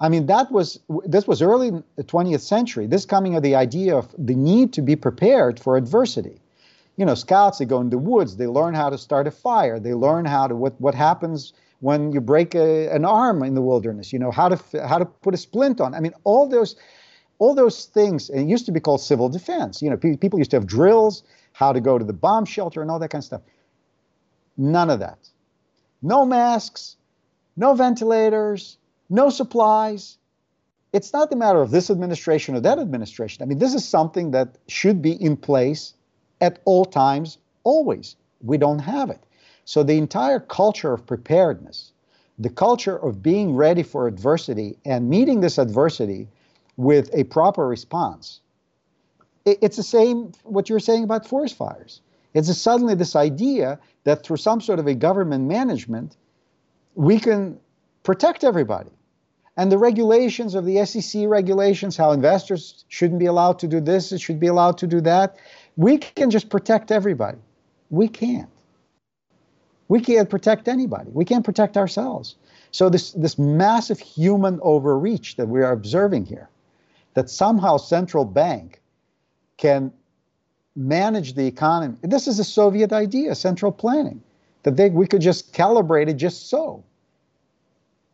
I 0.00 0.08
mean, 0.08 0.26
that 0.26 0.50
was 0.50 0.80
this 1.06 1.28
was 1.28 1.40
early 1.42 1.70
20th 1.96 2.40
century. 2.40 2.86
This 2.86 3.06
coming 3.06 3.36
of 3.36 3.42
the 3.44 3.54
idea 3.54 3.96
of 3.96 4.12
the 4.18 4.34
need 4.34 4.72
to 4.72 4.82
be 4.82 4.96
prepared 4.96 5.60
for 5.60 5.76
adversity 5.76 6.41
you 6.96 7.06
know, 7.06 7.14
scouts, 7.14 7.58
they 7.58 7.64
go 7.64 7.80
in 7.80 7.90
the 7.90 7.98
woods, 7.98 8.36
they 8.36 8.46
learn 8.46 8.74
how 8.74 8.90
to 8.90 8.98
start 8.98 9.26
a 9.26 9.30
fire, 9.30 9.78
they 9.78 9.94
learn 9.94 10.24
how 10.24 10.46
to 10.46 10.54
what 10.54 10.80
what 10.80 10.94
happens 10.94 11.52
when 11.80 12.12
you 12.12 12.20
break 12.20 12.54
a, 12.54 12.88
an 12.94 13.04
arm 13.04 13.42
in 13.42 13.54
the 13.54 13.62
wilderness, 13.62 14.12
you 14.12 14.18
know, 14.18 14.30
how 14.30 14.48
to 14.48 14.86
how 14.86 14.98
to 14.98 15.04
put 15.04 15.34
a 15.34 15.36
splint 15.36 15.80
on. 15.80 15.94
I 15.94 16.00
mean, 16.00 16.14
all 16.24 16.48
those 16.48 16.76
all 17.38 17.54
those 17.54 17.86
things, 17.86 18.30
it 18.30 18.44
used 18.44 18.66
to 18.66 18.72
be 18.72 18.78
called 18.78 19.00
civil 19.00 19.28
defense. 19.28 19.82
You 19.82 19.90
know, 19.90 19.96
pe- 19.96 20.16
people 20.16 20.38
used 20.38 20.52
to 20.52 20.56
have 20.56 20.66
drills, 20.66 21.24
how 21.52 21.72
to 21.72 21.80
go 21.80 21.98
to 21.98 22.04
the 22.04 22.12
bomb 22.12 22.44
shelter 22.44 22.82
and 22.82 22.90
all 22.90 23.00
that 23.00 23.08
kind 23.08 23.20
of 23.20 23.26
stuff. 23.26 23.42
None 24.56 24.90
of 24.90 25.00
that. 25.00 25.18
No 26.02 26.24
masks, 26.24 26.96
no 27.56 27.74
ventilators, 27.74 28.76
no 29.10 29.30
supplies. 29.30 30.18
It's 30.92 31.12
not 31.12 31.30
the 31.30 31.36
matter 31.36 31.62
of 31.62 31.70
this 31.70 31.90
administration 31.90 32.54
or 32.54 32.60
that 32.60 32.78
administration. 32.78 33.42
I 33.42 33.46
mean, 33.46 33.58
this 33.58 33.74
is 33.74 33.88
something 33.88 34.32
that 34.32 34.58
should 34.68 35.00
be 35.00 35.12
in 35.12 35.36
place 35.36 35.94
at 36.42 36.58
all 36.66 36.84
times 36.84 37.38
always. 37.64 38.16
We 38.42 38.58
don't 38.58 38.80
have 38.80 39.08
it. 39.08 39.20
So 39.64 39.82
the 39.82 39.96
entire 39.96 40.40
culture 40.40 40.92
of 40.92 41.06
preparedness, 41.06 41.92
the 42.38 42.50
culture 42.50 42.96
of 42.96 43.22
being 43.22 43.54
ready 43.54 43.82
for 43.82 44.06
adversity 44.06 44.76
and 44.84 45.08
meeting 45.08 45.40
this 45.40 45.56
adversity 45.56 46.28
with 46.76 47.08
a 47.14 47.24
proper 47.24 47.66
response, 47.66 48.40
it's 49.44 49.76
the 49.76 49.82
same 49.82 50.32
what 50.42 50.68
you're 50.68 50.80
saying 50.80 51.04
about 51.04 51.26
forest 51.26 51.56
fires. 51.56 52.00
It's 52.34 52.54
suddenly 52.58 52.94
this 52.94 53.16
idea 53.16 53.78
that 54.04 54.24
through 54.24 54.38
some 54.38 54.60
sort 54.60 54.78
of 54.78 54.86
a 54.86 54.94
government 54.94 55.46
management, 55.48 56.16
we 56.94 57.18
can 57.18 57.58
protect 58.02 58.44
everybody. 58.44 58.90
And 59.56 59.70
the 59.70 59.78
regulations 59.78 60.54
of 60.54 60.64
the 60.64 60.84
SEC 60.86 61.26
regulations, 61.26 61.96
how 61.96 62.12
investors 62.12 62.84
shouldn't 62.88 63.20
be 63.20 63.26
allowed 63.26 63.58
to 63.58 63.68
do 63.68 63.80
this, 63.80 64.10
it 64.10 64.20
should 64.20 64.40
be 64.40 64.46
allowed 64.46 64.78
to 64.78 64.86
do 64.86 65.00
that, 65.02 65.36
we 65.76 65.98
can 65.98 66.30
just 66.30 66.48
protect 66.48 66.90
everybody. 66.90 67.38
We 67.90 68.08
can't. 68.08 68.48
We 69.88 70.00
can't 70.00 70.28
protect 70.30 70.68
anybody. 70.68 71.10
We 71.12 71.24
can't 71.24 71.44
protect 71.44 71.76
ourselves. 71.76 72.36
So 72.70 72.88
this, 72.88 73.12
this 73.12 73.38
massive 73.38 74.00
human 74.00 74.58
overreach 74.62 75.36
that 75.36 75.48
we 75.48 75.60
are 75.62 75.72
observing 75.72 76.26
here, 76.26 76.48
that 77.14 77.28
somehow 77.28 77.76
central 77.76 78.24
bank 78.24 78.80
can 79.58 79.92
manage 80.74 81.34
the 81.34 81.46
economy. 81.46 81.96
This 82.02 82.26
is 82.26 82.38
a 82.38 82.44
Soviet 82.44 82.92
idea, 82.92 83.34
central 83.34 83.70
planning, 83.70 84.22
that 84.62 84.76
they, 84.76 84.88
we 84.88 85.06
could 85.06 85.20
just 85.20 85.52
calibrate 85.52 86.08
it 86.08 86.14
just 86.14 86.48
so. 86.48 86.82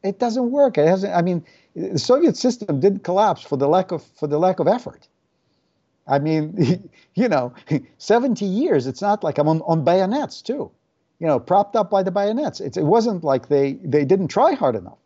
It 0.03 0.19
doesn't 0.19 0.51
work. 0.51 0.79
It 0.79 0.87
hasn't. 0.87 1.15
I 1.15 1.23
mean, 1.23 1.45
the 1.75 1.99
Soviet 1.99 2.37
system 2.37 2.81
didn't 2.81 3.05
collapse 3.05 3.43
for 3.43 3.57
the 3.57 3.69
lack 3.69 3.91
of 3.93 4.03
for 4.03 4.27
the 4.27 4.39
lack 4.39 4.61
of 4.61 4.69
effort. 4.69 5.09
I 6.09 6.19
mean, 6.19 6.89
you 7.15 7.29
know, 7.29 7.53
70 7.99 8.45
years. 8.45 8.87
It's 8.87 9.03
not 9.03 9.23
like 9.23 9.39
I'm 9.39 9.49
on, 9.49 9.63
on 9.63 9.85
bayonets 9.85 10.43
too, 10.43 10.71
you 11.19 11.27
know, 11.27 11.39
propped 11.39 11.77
up 11.77 11.91
by 11.91 12.03
the 12.03 12.11
bayonets. 12.11 12.61
It's, 12.61 12.77
it 12.77 12.85
wasn't 12.85 13.25
like 13.25 13.49
they 13.49 13.75
they 13.85 14.05
didn't 14.05 14.29
try 14.29 14.53
hard 14.53 14.77
enough, 14.77 14.99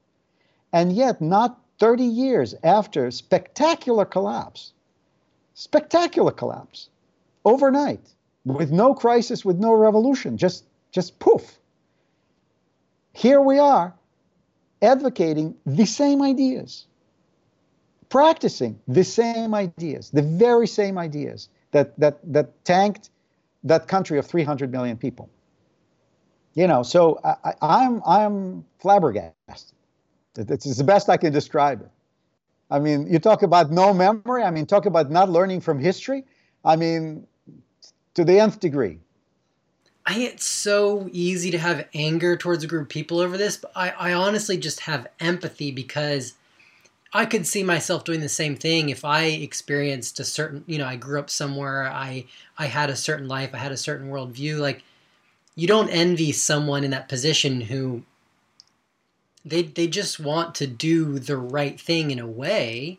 and 0.72 0.92
yet 0.92 1.20
not 1.20 1.59
30 1.78 2.05
years 2.05 2.55
after 2.62 3.11
spectacular 3.11 4.05
collapse, 4.05 4.72
spectacular 5.55 6.30
collapse 6.30 6.88
overnight 7.44 8.14
with 8.44 8.70
no 8.70 8.94
crisis, 8.94 9.44
with 9.44 9.59
no 9.59 9.72
revolution, 9.74 10.36
just, 10.36 10.64
just 10.90 11.18
poof. 11.18 11.59
Here 13.12 13.40
we 13.40 13.59
are 13.59 13.94
advocating 14.80 15.55
the 15.66 15.86
same 15.86 16.22
ideas, 16.22 16.86
practicing 18.12 18.78
the 18.86 19.02
same 19.02 19.54
ideas, 19.54 20.10
the 20.10 20.20
very 20.20 20.66
same 20.66 20.98
ideas 20.98 21.48
that, 21.70 21.98
that, 21.98 22.18
that 22.30 22.62
tanked 22.62 23.08
that 23.64 23.88
country 23.88 24.18
of 24.18 24.26
300 24.26 24.70
million 24.70 24.98
people. 24.98 25.30
You 26.52 26.66
know, 26.66 26.82
so 26.82 27.18
I, 27.24 27.54
I'm, 27.62 28.02
I'm 28.06 28.66
flabbergasted. 28.80 29.32
It's 30.36 30.76
the 30.76 30.84
best 30.84 31.08
I 31.08 31.16
can 31.16 31.32
describe 31.32 31.80
it. 31.80 31.90
I 32.70 32.78
mean, 32.80 33.10
you 33.10 33.18
talk 33.18 33.42
about 33.42 33.70
no 33.70 33.94
memory. 33.94 34.42
I 34.42 34.50
mean, 34.50 34.66
talk 34.66 34.84
about 34.84 35.10
not 35.10 35.30
learning 35.30 35.62
from 35.62 35.78
history. 35.78 36.24
I 36.66 36.76
mean, 36.76 37.26
to 38.12 38.24
the 38.24 38.38
nth 38.38 38.60
degree. 38.60 38.98
I 40.04 40.18
it's 40.18 40.44
so 40.44 41.08
easy 41.12 41.50
to 41.52 41.58
have 41.58 41.88
anger 41.94 42.36
towards 42.36 42.62
a 42.62 42.66
group 42.66 42.82
of 42.82 42.88
people 42.90 43.20
over 43.20 43.38
this, 43.38 43.56
but 43.56 43.72
I, 43.74 43.90
I 43.90 44.12
honestly 44.12 44.58
just 44.58 44.80
have 44.80 45.06
empathy 45.18 45.70
because 45.70 46.34
I 47.12 47.26
could 47.26 47.46
see 47.46 47.62
myself 47.62 48.04
doing 48.04 48.20
the 48.20 48.28
same 48.28 48.56
thing 48.56 48.88
if 48.88 49.04
I 49.04 49.24
experienced 49.24 50.18
a 50.18 50.24
certain, 50.24 50.64
you 50.66 50.78
know, 50.78 50.86
I 50.86 50.96
grew 50.96 51.18
up 51.18 51.28
somewhere, 51.28 51.86
I 51.86 52.24
I 52.58 52.66
had 52.66 52.88
a 52.88 52.96
certain 52.96 53.28
life, 53.28 53.50
I 53.52 53.58
had 53.58 53.72
a 53.72 53.76
certain 53.76 54.08
worldview. 54.08 54.58
Like, 54.58 54.82
you 55.54 55.66
don't 55.66 55.90
envy 55.90 56.32
someone 56.32 56.84
in 56.84 56.90
that 56.92 57.08
position 57.08 57.60
who 57.62 58.02
they 59.44 59.62
they 59.62 59.86
just 59.88 60.18
want 60.18 60.54
to 60.56 60.66
do 60.66 61.18
the 61.18 61.36
right 61.36 61.78
thing 61.78 62.10
in 62.10 62.18
a 62.18 62.26
way. 62.26 62.98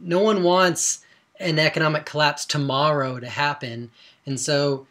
No 0.00 0.20
one 0.20 0.42
wants 0.42 1.04
an 1.38 1.58
economic 1.58 2.06
collapse 2.06 2.44
tomorrow 2.44 3.20
to 3.20 3.28
happen. 3.28 3.90
And 4.26 4.40
so 4.40 4.86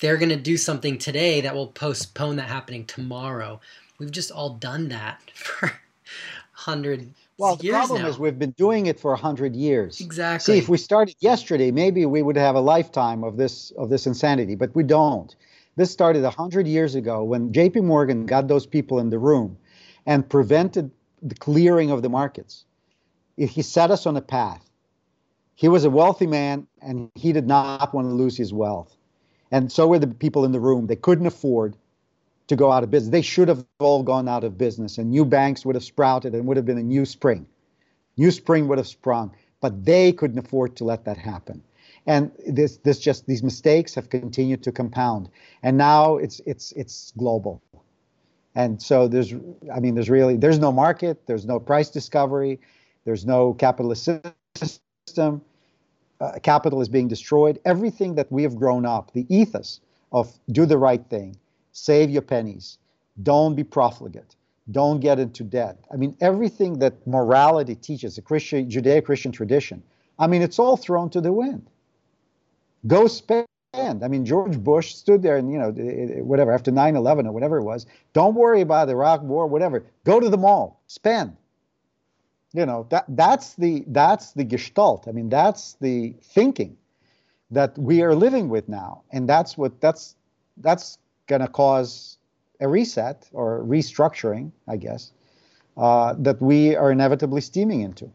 they're 0.00 0.16
going 0.16 0.28
to 0.30 0.36
do 0.36 0.56
something 0.56 0.96
today 0.96 1.40
that 1.40 1.54
will 1.54 1.66
postpone 1.68 2.36
that 2.36 2.48
happening 2.48 2.86
tomorrow. 2.86 3.60
We've 3.98 4.10
just 4.10 4.30
all 4.30 4.50
done 4.50 4.88
that 4.88 5.20
for 5.34 5.80
hundred 6.52 7.12
well, 7.38 7.56
the 7.56 7.70
problem 7.70 8.02
now. 8.02 8.08
is 8.08 8.18
we've 8.18 8.38
been 8.38 8.52
doing 8.52 8.86
it 8.86 9.00
for 9.00 9.12
a 9.12 9.16
hundred 9.16 9.56
years. 9.56 10.00
Exactly. 10.00 10.54
See, 10.54 10.58
if 10.58 10.68
we 10.68 10.76
started 10.76 11.16
yesterday, 11.20 11.70
maybe 11.70 12.04
we 12.06 12.22
would 12.22 12.36
have 12.36 12.54
a 12.54 12.60
lifetime 12.60 13.24
of 13.24 13.36
this 13.36 13.70
of 13.72 13.88
this 13.88 14.06
insanity, 14.06 14.54
but 14.54 14.74
we 14.74 14.82
don't. 14.82 15.34
This 15.76 15.90
started 15.90 16.24
a 16.24 16.30
hundred 16.30 16.66
years 16.66 16.94
ago 16.94 17.22
when 17.22 17.52
J.P. 17.52 17.80
Morgan 17.80 18.26
got 18.26 18.48
those 18.48 18.66
people 18.66 18.98
in 18.98 19.10
the 19.10 19.18
room 19.18 19.56
and 20.06 20.28
prevented 20.28 20.90
the 21.22 21.36
clearing 21.36 21.90
of 21.90 22.02
the 22.02 22.08
markets. 22.08 22.64
He 23.36 23.62
set 23.62 23.92
us 23.92 24.04
on 24.04 24.16
a 24.16 24.20
path 24.20 24.68
he 25.58 25.66
was 25.66 25.84
a 25.84 25.90
wealthy 25.90 26.28
man 26.28 26.68
and 26.80 27.10
he 27.16 27.32
did 27.32 27.48
not 27.48 27.92
want 27.92 28.06
to 28.06 28.14
lose 28.14 28.36
his 28.36 28.52
wealth. 28.52 28.96
And 29.50 29.72
so 29.72 29.88
were 29.88 29.98
the 29.98 30.06
people 30.06 30.44
in 30.44 30.52
the 30.52 30.60
room. 30.60 30.86
They 30.86 30.94
couldn't 30.94 31.26
afford 31.26 31.74
to 32.48 32.56
go 32.56 32.72
out 32.72 32.82
of 32.82 32.90
business. 32.90 33.10
They 33.10 33.22
should 33.22 33.48
have 33.48 33.64
all 33.78 34.02
gone 34.02 34.28
out 34.28 34.44
of 34.44 34.58
business 34.58 34.98
and 34.98 35.10
new 35.10 35.24
banks 35.24 35.64
would 35.64 35.74
have 35.74 35.84
sprouted 35.84 36.34
and 36.34 36.46
would 36.46 36.56
have 36.56 36.66
been 36.66 36.78
a 36.78 36.82
new 36.82 37.04
spring. 37.04 37.46
New 38.16 38.30
spring 38.30 38.68
would 38.68 38.78
have 38.78 38.88
sprung, 38.88 39.34
but 39.60 39.84
they 39.84 40.12
couldn't 40.12 40.38
afford 40.38 40.76
to 40.76 40.84
let 40.84 41.04
that 41.04 41.16
happen. 41.16 41.62
And 42.06 42.32
this, 42.46 42.78
this 42.78 42.98
just 42.98 43.26
these 43.26 43.42
mistakes 43.42 43.94
have 43.94 44.08
continued 44.08 44.62
to 44.64 44.72
compound. 44.72 45.28
And 45.62 45.76
now 45.76 46.16
it's 46.16 46.40
it's 46.46 46.72
it's 46.72 47.12
global. 47.16 47.62
And 48.54 48.80
so 48.82 49.08
there's 49.08 49.34
I 49.74 49.78
mean 49.80 49.94
there's 49.94 50.10
really 50.10 50.36
there's 50.36 50.58
no 50.58 50.72
market, 50.72 51.26
there's 51.26 51.44
no 51.44 51.60
price 51.60 51.90
discovery, 51.90 52.60
there's 53.04 53.26
no 53.26 53.54
capitalist 53.54 54.08
system 54.54 55.42
uh, 56.20 56.32
capital 56.42 56.80
is 56.80 56.88
being 56.88 57.08
destroyed. 57.08 57.58
Everything 57.64 58.14
that 58.16 58.30
we 58.30 58.42
have 58.42 58.56
grown 58.56 58.84
up, 58.84 59.12
the 59.12 59.26
ethos 59.28 59.80
of 60.12 60.32
do 60.50 60.66
the 60.66 60.78
right 60.78 61.04
thing, 61.08 61.36
save 61.84 62.10
your 62.10 62.22
pennies, 62.22 62.78
don't 63.22 63.54
be 63.54 63.64
profligate, 63.64 64.36
don't 64.70 65.00
get 65.00 65.18
into 65.18 65.44
debt. 65.44 65.78
I 65.92 65.96
mean, 65.96 66.16
everything 66.20 66.78
that 66.80 67.06
morality 67.06 67.74
teaches, 67.74 68.16
the 68.16 68.22
Christian 68.22 68.70
Judeo-Christian 68.70 69.32
tradition. 69.32 69.82
I 70.18 70.26
mean, 70.26 70.42
it's 70.42 70.58
all 70.58 70.76
thrown 70.76 71.10
to 71.10 71.20
the 71.20 71.32
wind. 71.32 71.68
Go 72.86 73.06
spend. 73.06 73.46
I 73.74 74.08
mean, 74.08 74.24
George 74.24 74.58
Bush 74.58 74.94
stood 74.94 75.22
there 75.22 75.36
and, 75.36 75.52
you 75.52 75.58
know, 75.58 75.70
whatever, 76.22 76.52
after 76.52 76.70
9 76.70 76.96
11 76.96 77.26
or 77.26 77.32
whatever 77.32 77.58
it 77.58 77.64
was, 77.64 77.86
don't 78.12 78.34
worry 78.34 78.60
about 78.60 78.86
the 78.86 78.92
Iraq 78.92 79.22
war, 79.22 79.46
whatever. 79.46 79.84
Go 80.04 80.20
to 80.20 80.28
the 80.28 80.38
mall, 80.38 80.80
spend 80.86 81.36
you 82.52 82.64
know 82.64 82.86
that 82.90 83.04
that's 83.08 83.54
the 83.54 83.84
that's 83.88 84.32
the 84.32 84.44
gestalt 84.44 85.06
i 85.06 85.12
mean 85.12 85.28
that's 85.28 85.74
the 85.80 86.14
thinking 86.22 86.76
that 87.50 87.76
we 87.78 88.02
are 88.02 88.14
living 88.14 88.48
with 88.48 88.68
now 88.68 89.02
and 89.10 89.28
that's 89.28 89.56
what 89.58 89.80
that's 89.80 90.16
that's 90.58 90.98
going 91.28 91.40
to 91.40 91.48
cause 91.48 92.18
a 92.60 92.66
reset 92.66 93.28
or 93.32 93.62
restructuring 93.64 94.50
i 94.66 94.76
guess 94.76 95.12
uh, 95.78 96.14
that 96.18 96.42
we 96.42 96.74
are 96.74 96.90
inevitably 96.90 97.40
steaming 97.40 97.82
into. 97.82 98.10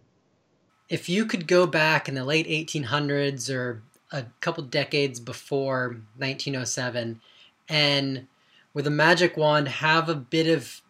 If 0.89 1.07
you 1.07 1.25
could 1.25 1.47
go 1.47 1.65
back 1.65 2.09
in 2.09 2.15
the 2.15 2.25
late 2.25 2.47
1800s 2.47 3.49
or 3.49 3.81
a 4.11 4.25
couple 4.41 4.63
decades 4.63 5.19
before 5.19 6.01
1907 6.17 7.21
and 7.69 8.27
with 8.73 8.85
a 8.85 8.91
magic 8.91 9.37
wand 9.37 9.69
have 9.69 10.09
a 10.09 10.15
bit 10.15 10.47
of 10.47 10.81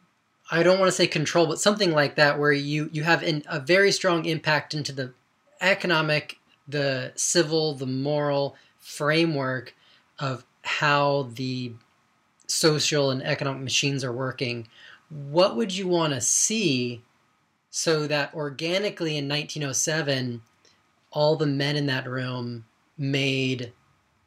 I 0.52 0.62
don't 0.62 0.78
want 0.78 0.90
to 0.90 0.96
say 0.96 1.08
control, 1.08 1.48
but 1.48 1.60
something 1.60 1.94
like 1.94 2.16
that, 2.16 2.38
where 2.38 2.52
you 2.52 2.90
you 2.92 3.04
have 3.04 3.24
in, 3.24 3.44
a 3.48 3.60
very 3.60 3.92
strong 3.92 4.26
impact 4.26 4.74
into 4.74 4.92
the 4.92 5.14
economic, 5.62 6.38
the 6.68 7.14
civil, 7.16 7.74
the 7.76 7.86
moral 7.86 8.56
framework 8.78 9.74
of 10.20 10.44
how 10.64 11.30
the 11.34 11.74
social 12.48 13.12
and 13.12 13.24
economic 13.24 13.62
machines 13.62 14.04
are 14.04 14.14
working. 14.14 14.68
What 15.10 15.56
would 15.56 15.76
you 15.76 15.88
want 15.88 16.14
to 16.14 16.22
see 16.22 17.02
so 17.70 18.08
that 18.08 18.34
organically 18.34 19.18
in 19.18 19.28
1907, 19.28 20.42
all 21.12 21.36
the 21.36 21.46
men 21.46 21.76
in 21.76 21.86
that 21.88 22.08
room 22.08 22.66
made 22.98 23.74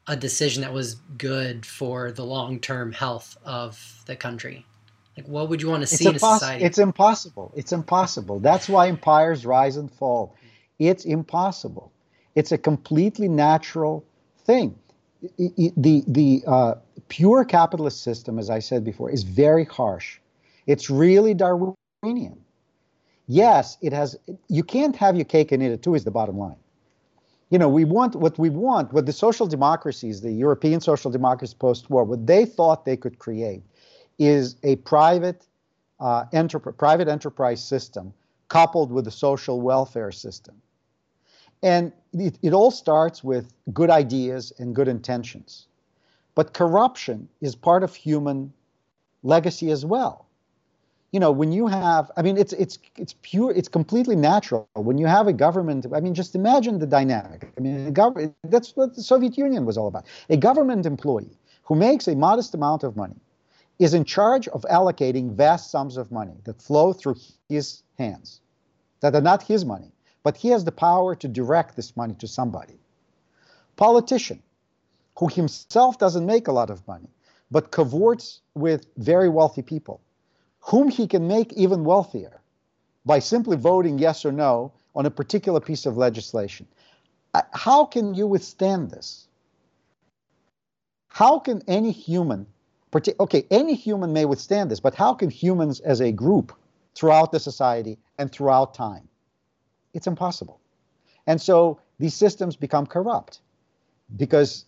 a 0.07 0.15
decision 0.15 0.61
that 0.61 0.73
was 0.73 0.95
good 1.17 1.65
for 1.65 2.11
the 2.11 2.23
long 2.23 2.59
term 2.59 2.91
health 2.91 3.37
of 3.45 4.03
the 4.05 4.15
country? 4.15 4.65
Like, 5.17 5.27
what 5.27 5.49
would 5.49 5.61
you 5.61 5.69
want 5.69 5.81
to 5.81 5.87
see 5.87 6.05
it's 6.05 6.09
in 6.09 6.15
a 6.15 6.19
society? 6.19 6.63
It's 6.63 6.77
impossible. 6.77 7.51
It's 7.55 7.71
impossible. 7.71 8.39
That's 8.39 8.69
why 8.69 8.87
empires 8.87 9.45
rise 9.45 9.75
and 9.75 9.91
fall. 9.91 10.35
It's 10.77 11.05
impossible. 11.05 11.91
It's 12.35 12.51
a 12.51 12.57
completely 12.57 13.27
natural 13.27 14.05
thing. 14.45 14.77
The 15.39 16.03
the 16.07 16.43
uh, 16.45 16.75
pure 17.09 17.45
capitalist 17.45 18.03
system, 18.03 18.39
as 18.39 18.49
I 18.49 18.59
said 18.59 18.83
before, 18.83 19.09
is 19.11 19.23
very 19.23 19.65
harsh. 19.65 20.19
It's 20.67 20.89
really 20.89 21.33
Darwinian. 21.33 22.39
Yes, 23.27 23.77
it 23.81 23.93
has. 23.93 24.17
You 24.49 24.63
can't 24.63 24.95
have 24.97 25.15
your 25.15 25.25
cake 25.25 25.51
and 25.51 25.63
eat 25.63 25.71
it 25.71 25.83
too. 25.83 25.95
Is 25.95 26.03
the 26.05 26.11
bottom 26.11 26.37
line. 26.37 26.57
you 27.49 27.57
know, 27.57 27.69
we 27.69 27.85
want 27.85 28.15
what 28.15 28.37
we 28.37 28.49
want, 28.49 28.91
what 28.93 29.05
the 29.05 29.13
social 29.13 29.47
democracies, 29.47 30.21
the 30.21 30.31
European 30.31 30.81
social 30.81 31.09
democracies 31.11 31.53
post-war, 31.53 32.03
what 32.03 32.27
they 32.27 32.45
thought 32.45 32.85
they 32.85 32.97
could 32.97 33.19
create 33.19 33.63
is 34.19 34.57
a 34.63 34.75
private, 34.77 35.47
uh, 35.99 36.25
enter- 36.33 36.59
private 36.59 37.07
enterprise 37.07 37.63
system 37.63 38.13
coupled 38.49 38.91
with 38.91 39.07
a 39.07 39.11
social 39.11 39.61
welfare 39.61 40.11
system. 40.11 40.61
And 41.63 41.93
it, 42.13 42.37
it 42.41 42.53
all 42.53 42.71
starts 42.71 43.23
with 43.23 43.53
good 43.73 43.89
ideas 43.89 44.53
and 44.59 44.75
good 44.75 44.87
intentions. 44.87 45.66
But 46.37 46.53
corruption 46.53 47.29
is 47.41 47.55
part 47.55 47.81
of 47.81 47.95
human 47.95 48.53
legacy 49.23 49.71
as 49.71 49.83
well. 49.83 50.27
You 51.11 51.19
know 51.19 51.31
when 51.31 51.51
you 51.51 51.65
have 51.65 52.11
i 52.15 52.21
mean 52.21 52.37
it's 52.37 52.53
it's 52.53 52.77
it's 52.95 53.15
pure 53.23 53.51
it's 53.59 53.67
completely 53.67 54.15
natural. 54.15 54.69
When 54.75 54.99
you 54.99 55.07
have 55.07 55.25
a 55.27 55.33
government 55.33 55.87
i 55.95 55.99
mean 55.99 56.13
just 56.13 56.35
imagine 56.35 56.77
the 56.77 56.85
dynamic. 56.85 57.51
I 57.57 57.59
mean 57.59 57.91
government 57.91 58.35
that's 58.43 58.75
what 58.75 58.93
the 58.93 59.01
soviet 59.01 59.35
union 59.35 59.65
was 59.65 59.77
all 59.79 59.87
about. 59.87 60.05
A 60.29 60.37
government 60.37 60.85
employee 60.85 61.35
who 61.63 61.73
makes 61.73 62.07
a 62.07 62.15
modest 62.15 62.53
amount 62.53 62.83
of 62.83 62.95
money 62.95 63.19
is 63.79 63.95
in 63.95 64.03
charge 64.03 64.47
of 64.49 64.61
allocating 64.79 65.33
vast 65.33 65.71
sums 65.71 65.97
of 65.97 66.11
money 66.11 66.37
that 66.43 66.61
flow 66.61 66.93
through 66.93 67.15
his 67.49 67.81
hands 67.97 68.41
that 68.99 69.15
are 69.15 69.27
not 69.31 69.41
his 69.41 69.65
money 69.65 69.91
but 70.21 70.37
he 70.37 70.49
has 70.49 70.63
the 70.65 70.77
power 70.89 71.15
to 71.15 71.27
direct 71.27 71.75
this 71.75 71.97
money 71.97 72.13
to 72.19 72.27
somebody. 72.27 72.77
Politician 73.75 74.43
who 75.17 75.27
himself 75.27 75.97
doesn't 75.97 76.25
make 76.25 76.47
a 76.47 76.51
lot 76.51 76.69
of 76.69 76.87
money 76.87 77.09
but 77.51 77.71
cavorts 77.71 78.41
with 78.55 78.85
very 78.97 79.29
wealthy 79.29 79.61
people 79.61 80.01
whom 80.59 80.89
he 80.89 81.07
can 81.07 81.27
make 81.27 81.53
even 81.53 81.83
wealthier 81.83 82.41
by 83.05 83.19
simply 83.19 83.55
voting 83.55 83.97
yes 83.97 84.25
or 84.25 84.31
no 84.31 84.71
on 84.95 85.05
a 85.05 85.09
particular 85.09 85.61
piece 85.61 85.85
of 85.85 85.95
legislation. 85.95 86.67
Uh, 87.33 87.41
how 87.53 87.85
can 87.85 88.13
you 88.13 88.27
withstand 88.27 88.91
this? 88.91 89.27
How 91.07 91.39
can 91.39 91.61
any 91.67 91.91
human, 91.91 92.45
okay, 92.93 93.45
any 93.49 93.75
human 93.75 94.11
may 94.11 94.25
withstand 94.25 94.69
this, 94.69 94.81
but 94.81 94.93
how 94.93 95.13
can 95.13 95.29
humans 95.29 95.79
as 95.79 96.01
a 96.01 96.11
group 96.11 96.51
throughout 96.95 97.31
the 97.31 97.39
society 97.39 97.97
and 98.17 98.31
throughout 98.31 98.73
time? 98.73 99.07
It's 99.93 100.07
impossible. 100.07 100.59
And 101.27 101.41
so 101.41 101.79
these 101.97 102.13
systems 102.13 102.55
become 102.55 102.85
corrupt 102.85 103.39
because 104.15 104.65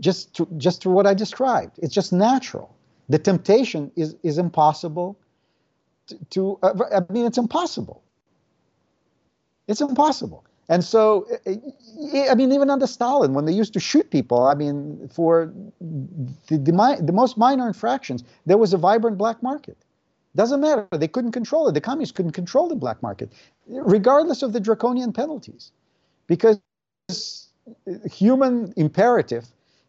just 0.00 0.34
to, 0.36 0.48
just 0.56 0.82
through 0.82 0.92
what 0.92 1.06
I 1.06 1.14
described, 1.14 1.78
it's 1.82 1.94
just 1.94 2.12
natural 2.12 2.74
the 3.08 3.18
temptation 3.18 3.90
is 3.96 4.16
is 4.22 4.38
impossible 4.38 5.18
to, 6.06 6.18
to 6.30 6.58
uh, 6.62 6.72
I 6.92 7.12
mean 7.12 7.26
it's 7.26 7.38
impossible. 7.38 8.02
It's 9.66 9.80
impossible. 9.80 10.44
And 10.68 10.82
so, 10.82 11.26
uh, 11.46 11.50
uh, 11.50 12.30
I 12.30 12.34
mean, 12.34 12.52
even 12.52 12.70
under 12.70 12.86
Stalin, 12.86 13.34
when 13.34 13.44
they 13.44 13.52
used 13.52 13.74
to 13.74 13.80
shoot 13.80 14.10
people, 14.10 14.46
I 14.46 14.54
mean, 14.54 15.08
for 15.12 15.52
the, 15.80 16.56
the, 16.56 17.02
the, 17.02 17.12
most 17.12 17.36
minor 17.36 17.66
infractions, 17.66 18.24
there 18.46 18.56
was 18.56 18.72
a 18.72 18.78
vibrant 18.78 19.18
black 19.18 19.42
market. 19.42 19.76
Doesn't 20.36 20.60
matter. 20.60 20.88
They 20.92 21.08
couldn't 21.08 21.32
control 21.32 21.68
it. 21.68 21.72
The 21.72 21.82
communists 21.82 22.16
couldn't 22.16 22.32
control 22.32 22.68
the 22.68 22.76
black 22.76 23.02
market, 23.02 23.30
regardless 23.68 24.42
of 24.42 24.54
the 24.54 24.60
draconian 24.60 25.12
penalties, 25.12 25.70
because 26.26 26.58
human 28.10 28.72
imperative 28.76 29.46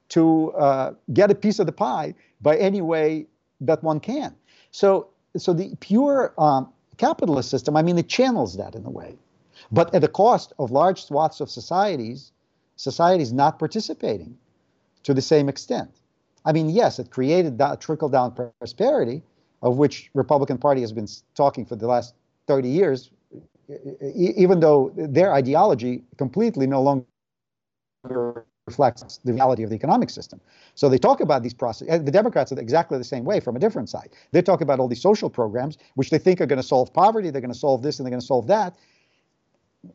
to 0.10 0.52
uh, 0.54 0.94
get 1.14 1.32
a 1.32 1.36
piece 1.36 1.60
of 1.60 1.66
the 1.66 1.72
pie 1.72 2.14
by 2.42 2.58
any 2.58 2.82
way 2.82 3.26
that 3.62 3.84
one 3.84 4.00
can. 4.00 4.36
So, 4.72 5.10
so 5.38 5.54
the 5.54 5.76
pure 5.80 6.34
um, 6.38 6.72
capitalist 6.98 7.50
system, 7.50 7.76
I 7.76 7.82
mean, 7.82 7.98
it 7.98 8.08
channels 8.08 8.58
that 8.58 8.76
in 8.76 8.86
a 8.86 8.90
way, 8.90 9.18
but 9.72 9.94
at 9.94 10.02
the 10.02 10.08
cost 10.08 10.54
of 10.60 10.72
large 10.72 11.04
swaths 11.04 11.40
of 11.40 11.50
societies, 11.50 12.32
societies 12.76 13.34
not 13.34 13.58
participating 13.58 14.38
to 15.04 15.14
the 15.14 15.22
same 15.22 15.50
extent. 15.50 15.90
I 16.46 16.52
mean, 16.52 16.70
yes, 16.70 17.00
it 17.00 17.10
created 17.10 17.58
that 17.58 17.82
trickle 17.82 18.10
down 18.10 18.34
prosperity, 18.60 19.24
of 19.62 19.78
which 19.78 20.10
Republican 20.14 20.58
Party 20.58 20.82
has 20.82 20.92
been 20.92 21.08
talking 21.34 21.66
for 21.66 21.76
the 21.76 21.88
last 21.88 22.14
30 22.48 22.70
years, 22.70 23.10
even 24.02 24.60
though 24.60 24.94
their 24.96 25.34
ideology 25.34 26.04
completely 26.18 26.68
no 26.68 26.82
longer 26.82 27.06
reflects 28.68 29.20
the 29.24 29.34
reality 29.34 29.64
of 29.64 29.70
the 29.70 29.76
economic 29.76 30.10
system. 30.10 30.40
So 30.74 30.90
they 30.90 30.98
talk 30.98 31.22
about 31.22 31.44
these 31.44 31.54
processes. 31.54 31.94
Eh, 31.94 31.98
the 32.00 32.12
Democrats 32.12 32.52
are 32.52 32.60
exactly 32.60 32.98
the 32.98 33.04
same 33.04 33.24
way 33.24 33.40
from 33.40 33.56
a 33.56 33.60
different 33.60 33.90
side. 33.90 34.10
They 34.32 34.42
talk 34.42 34.62
about 34.62 34.80
all 34.80 34.88
these 34.88 35.02
social 35.02 35.30
programs, 35.30 35.78
which 35.96 36.10
they 36.10 36.18
think 36.18 36.42
are 36.42 36.46
going 36.46 36.62
to 36.62 36.68
solve 36.68 36.94
poverty, 36.94 37.30
they're 37.30 37.42
going 37.42 37.54
to 37.54 37.60
solve 37.60 37.82
this, 37.84 38.00
and 38.00 38.06
they're 38.06 38.12
going 38.12 38.22
to 38.22 38.26
solve 38.26 38.48
that. 38.48 38.76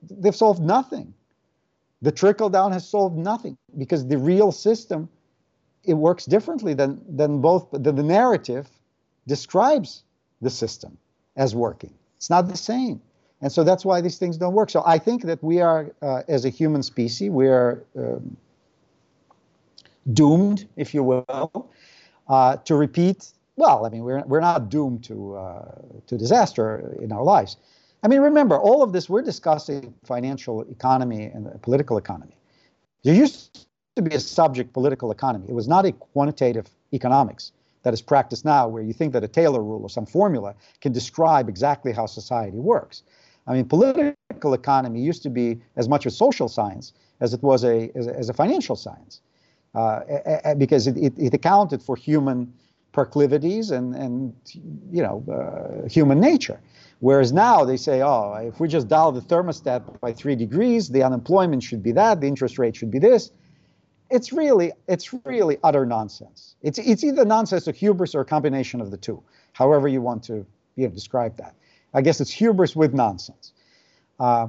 They've 0.09 0.37
solved 0.37 0.63
nothing. 0.63 1.15
The 2.03 2.13
trickle 2.13 2.49
down 2.49 2.73
has 2.73 2.89
solved 2.89 3.17
nothing 3.17 3.59
because 3.77 4.07
the 4.07 4.19
real 4.19 4.53
system 4.53 5.09
it 5.85 5.95
works 5.95 6.27
differently 6.27 6.75
than 6.75 7.01
than 7.09 7.41
both 7.41 7.71
the, 7.73 7.93
the 7.93 8.03
narrative 8.03 8.69
describes 9.27 10.05
the 10.41 10.51
system 10.51 10.97
as 11.37 11.55
working. 11.55 11.95
It's 12.17 12.31
not 12.31 12.49
the 12.49 12.57
same. 12.57 13.01
And 13.43 13.51
so 13.51 13.65
that's 13.65 13.85
why 13.85 14.01
these 14.01 14.19
things 14.19 14.37
don't 14.37 14.53
work. 14.55 14.71
So 14.71 14.83
I 14.85 14.99
think 14.99 15.23
that 15.23 15.43
we 15.43 15.61
are, 15.61 15.91
uh, 16.03 16.23
as 16.29 16.45
a 16.45 16.51
human 16.51 16.83
species, 16.83 17.31
we 17.31 17.49
are 17.49 17.83
um, 17.97 18.37
doomed, 20.13 20.69
if 20.77 20.93
you 20.93 21.03
will, 21.03 21.71
uh, 22.29 22.57
to 22.57 22.75
repeat. 22.75 23.33
Well, 23.57 23.87
I 23.87 23.89
mean, 23.89 24.03
we're, 24.03 24.23
we're 24.27 24.41
not 24.41 24.69
doomed 24.69 25.05
to, 25.05 25.37
uh, 25.37 25.73
to 26.07 26.19
disaster 26.19 26.97
in 27.01 27.13
our 27.13 27.23
lives. 27.23 27.57
I 28.03 28.09
mean, 28.09 28.21
remember, 28.21 28.59
all 28.59 28.83
of 28.83 28.93
this, 28.93 29.09
we're 29.09 29.23
discussing 29.23 29.95
financial 30.05 30.63
economy 30.63 31.25
and 31.25 31.61
political 31.63 31.99
economy. 31.99 32.37
There 33.05 33.15
used 33.15 33.67
to 33.97 34.03
be 34.03 34.15
a 34.15 34.21
subject, 34.21 34.73
political 34.73 35.11
economy. 35.11 35.47
It 35.49 35.55
was 35.55 35.69
not 35.69 35.85
a 35.85 35.93
quantitative 35.93 36.69
economics 36.93 37.53
that 37.83 37.95
is 37.95 38.03
practiced 38.03 38.45
now, 38.45 38.69
where 38.69 38.83
you 38.83 38.93
think 38.93 39.13
that 39.15 39.25
a 39.25 39.29
Taylor 39.29 39.63
rule 39.63 39.83
or 39.83 39.89
some 39.89 40.07
formula 40.07 40.55
can 40.81 40.93
describe 40.93 41.49
exactly 41.49 41.93
how 41.93 42.07
society 42.07 42.59
works. 42.59 43.03
I 43.51 43.55
mean, 43.55 43.65
political 43.65 44.55
economy 44.55 45.01
used 45.01 45.25
to 45.25 45.31
be 45.31 45.61
as 45.75 45.89
much 45.89 46.07
a 46.07 46.11
social 46.11 46.49
science 46.49 46.93
as 47.19 47.35
it 47.35 47.43
was 47.43 47.65
a, 47.65 47.91
as 47.97 48.07
a, 48.07 48.17
as 48.17 48.29
a 48.29 48.33
financial 48.33 48.77
science 48.77 49.21
uh, 49.75 50.55
because 50.57 50.87
it, 50.87 50.97
it, 50.97 51.19
it, 51.19 51.35
accounted 51.35 51.83
for 51.83 51.97
human 51.97 52.53
proclivities 52.93 53.73
and, 53.73 53.97
and 53.97 54.33
you 54.93 55.03
know, 55.03 55.25
uh, 55.29 55.89
human 55.89 56.21
nature. 56.21 56.61
Whereas 57.01 57.33
now 57.33 57.65
they 57.65 57.77
say, 57.77 58.03
oh, 58.03 58.35
if 58.35 58.61
we 58.61 58.69
just 58.69 58.87
dial 58.87 59.11
the 59.11 59.21
thermostat 59.21 59.99
by 60.01 60.13
three 60.13 60.37
degrees, 60.37 60.89
the 60.89 61.03
unemployment 61.03 61.65
should 61.65 61.83
be 61.83 61.91
that, 61.93 62.21
the 62.21 62.29
interest 62.29 62.57
rate 62.57 62.77
should 62.77 62.93
be 62.93 63.01
this. 63.01 63.33
It's 64.11 64.33
really, 64.33 64.71
it's 64.87 65.13
really 65.25 65.59
utter 65.65 65.85
nonsense. 65.85 66.55
It's, 66.63 66.79
it's 66.79 67.03
either 67.03 67.25
nonsense 67.25 67.67
or 67.67 67.73
hubris 67.73 68.15
or 68.15 68.21
a 68.21 68.25
combination 68.25 68.81
of 68.81 68.93
the 68.93 68.97
two, 68.97 69.21
however 69.55 69.89
you 69.89 70.01
want 70.01 70.23
to 70.25 70.47
you 70.77 70.87
know, 70.87 70.91
describe 70.91 71.37
that. 71.39 71.57
I 71.95 72.03
guess 72.03 72.21
it's 72.21 72.31
hubris 72.31 72.77
with 72.77 72.95
nonsense. 72.95 73.53
Uh, 74.19 74.49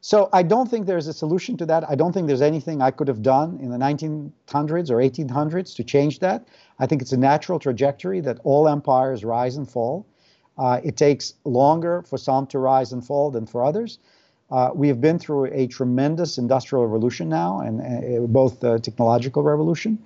so 0.00 0.28
I 0.32 0.42
don't 0.42 0.70
think 0.70 0.86
there's 0.86 1.08
a 1.08 1.12
solution 1.12 1.56
to 1.56 1.66
that. 1.66 1.88
I 1.88 1.94
don't 1.94 2.12
think 2.12 2.28
there's 2.28 2.42
anything 2.42 2.80
I 2.80 2.90
could 2.90 3.08
have 3.08 3.22
done 3.22 3.58
in 3.60 3.70
the 3.70 3.78
1900s 3.78 4.90
or 4.90 4.96
1800s 4.96 5.74
to 5.76 5.84
change 5.84 6.20
that. 6.20 6.46
I 6.78 6.86
think 6.86 7.02
it's 7.02 7.12
a 7.12 7.16
natural 7.16 7.58
trajectory 7.58 8.20
that 8.20 8.38
all 8.44 8.68
empires 8.68 9.24
rise 9.24 9.56
and 9.56 9.68
fall. 9.68 10.06
Uh, 10.56 10.80
it 10.84 10.96
takes 10.96 11.34
longer 11.44 12.02
for 12.02 12.16
some 12.16 12.46
to 12.48 12.58
rise 12.58 12.92
and 12.92 13.04
fall 13.04 13.30
than 13.30 13.46
for 13.46 13.64
others. 13.64 13.98
Uh, 14.50 14.70
we 14.74 14.88
have 14.88 15.00
been 15.00 15.18
through 15.18 15.46
a 15.46 15.66
tremendous 15.66 16.38
industrial 16.38 16.86
revolution 16.86 17.28
now, 17.28 17.60
and 17.60 17.80
uh, 17.80 18.26
both 18.26 18.60
the 18.60 18.78
technological 18.78 19.42
revolution. 19.42 19.98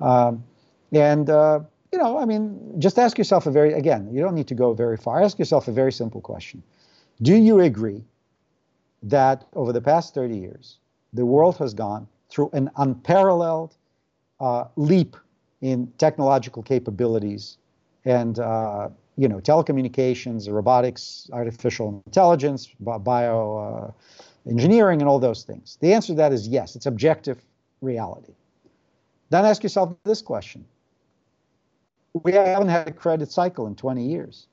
Um, 0.00 0.44
and, 0.92 1.28
uh, 1.28 1.60
you 1.92 1.98
know, 1.98 2.18
I 2.18 2.24
mean, 2.24 2.74
just 2.78 2.98
ask 2.98 3.18
yourself 3.18 3.46
a 3.46 3.50
very, 3.50 3.72
again, 3.72 4.08
you 4.12 4.20
don't 4.20 4.34
need 4.34 4.48
to 4.48 4.54
go 4.54 4.72
very 4.74 4.96
far. 4.96 5.22
Ask 5.22 5.38
yourself 5.38 5.68
a 5.68 5.72
very 5.72 5.92
simple 5.92 6.20
question 6.20 6.62
Do 7.22 7.34
you 7.34 7.60
agree 7.60 8.04
that 9.02 9.46
over 9.54 9.72
the 9.72 9.80
past 9.80 10.14
30 10.14 10.36
years, 10.36 10.78
the 11.12 11.26
world 11.26 11.56
has 11.58 11.74
gone 11.74 12.06
through 12.28 12.50
an 12.52 12.70
unparalleled 12.76 13.76
uh, 14.38 14.64
leap 14.76 15.16
in 15.60 15.92
technological 15.98 16.62
capabilities 16.62 17.58
and 18.04 18.38
uh, 18.38 18.88
you 19.16 19.28
know 19.28 19.38
telecommunications, 19.40 20.50
robotics, 20.50 21.28
artificial 21.32 22.02
intelligence, 22.06 22.68
bio 22.80 23.58
uh, 23.58 24.48
engineering, 24.48 25.00
and 25.00 25.08
all 25.08 25.18
those 25.18 25.42
things. 25.42 25.76
The 25.80 25.92
answer 25.92 26.08
to 26.08 26.14
that 26.14 26.32
is 26.32 26.48
yes. 26.48 26.76
It's 26.76 26.86
objective 26.86 27.42
reality. 27.80 28.32
Then 29.28 29.44
ask 29.44 29.62
yourself 29.62 29.94
this 30.04 30.22
question: 30.22 30.64
We 32.12 32.32
haven't 32.32 32.68
had 32.68 32.88
a 32.88 32.92
credit 32.92 33.30
cycle 33.30 33.66
in 33.66 33.76
20 33.76 34.04
years 34.04 34.46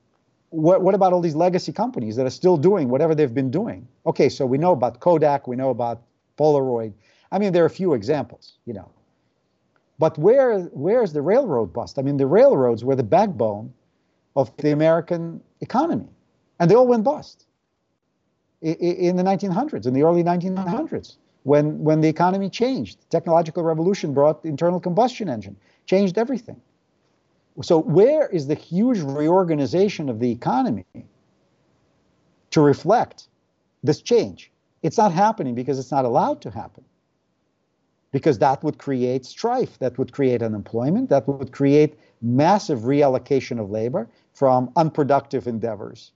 what, 0.50 0.82
what 0.82 0.94
about 0.94 1.12
all 1.12 1.20
these 1.20 1.34
legacy 1.34 1.72
companies 1.72 2.16
that 2.16 2.26
are 2.26 2.30
still 2.30 2.56
doing 2.56 2.88
whatever 2.88 3.14
they've 3.14 3.34
been 3.34 3.50
doing? 3.50 3.86
Okay, 4.06 4.28
so 4.28 4.46
we 4.46 4.58
know 4.58 4.72
about 4.72 5.00
Kodak, 5.00 5.46
we 5.46 5.56
know 5.56 5.70
about 5.70 6.02
Polaroid. 6.38 6.92
I 7.30 7.38
mean, 7.38 7.52
there 7.52 7.62
are 7.62 7.66
a 7.66 7.70
few 7.70 7.94
examples, 7.94 8.54
you 8.64 8.72
know. 8.72 8.90
But 9.98 10.16
where 10.16 10.60
where 10.60 11.02
is 11.02 11.12
the 11.12 11.22
railroad 11.22 11.72
bust? 11.72 11.98
I 11.98 12.02
mean, 12.02 12.16
the 12.16 12.26
railroads 12.26 12.84
were 12.84 12.94
the 12.94 13.02
backbone 13.02 13.72
of 14.36 14.56
the 14.58 14.70
American 14.70 15.40
economy, 15.60 16.08
and 16.60 16.70
they 16.70 16.76
all 16.76 16.86
went 16.86 17.04
bust 17.04 17.46
in 18.62 19.16
the 19.16 19.22
1900s, 19.22 19.86
in 19.86 19.94
the 19.94 20.02
early 20.02 20.22
1900s. 20.22 21.16
when, 21.44 21.78
when 21.82 22.00
the 22.00 22.08
economy 22.08 22.50
changed. 22.50 22.98
Technological 23.10 23.62
revolution 23.62 24.12
brought 24.12 24.42
the 24.42 24.48
internal 24.48 24.80
combustion 24.80 25.28
engine, 25.28 25.56
changed 25.86 26.18
everything. 26.18 26.60
So, 27.62 27.80
where 27.80 28.28
is 28.28 28.46
the 28.46 28.54
huge 28.54 29.00
reorganization 29.00 30.08
of 30.08 30.20
the 30.20 30.30
economy 30.30 30.84
to 32.50 32.60
reflect 32.60 33.28
this 33.82 34.00
change? 34.00 34.52
It's 34.82 34.98
not 34.98 35.12
happening 35.12 35.54
because 35.54 35.78
it's 35.78 35.90
not 35.90 36.04
allowed 36.04 36.40
to 36.42 36.50
happen. 36.50 36.84
Because 38.12 38.38
that 38.38 38.62
would 38.62 38.78
create 38.78 39.26
strife, 39.26 39.78
that 39.80 39.98
would 39.98 40.12
create 40.12 40.42
unemployment, 40.42 41.10
that 41.10 41.26
would 41.28 41.52
create 41.52 41.98
massive 42.22 42.80
reallocation 42.80 43.60
of 43.60 43.70
labor 43.70 44.08
from 44.32 44.70
unproductive 44.76 45.46
endeavors 45.46 46.12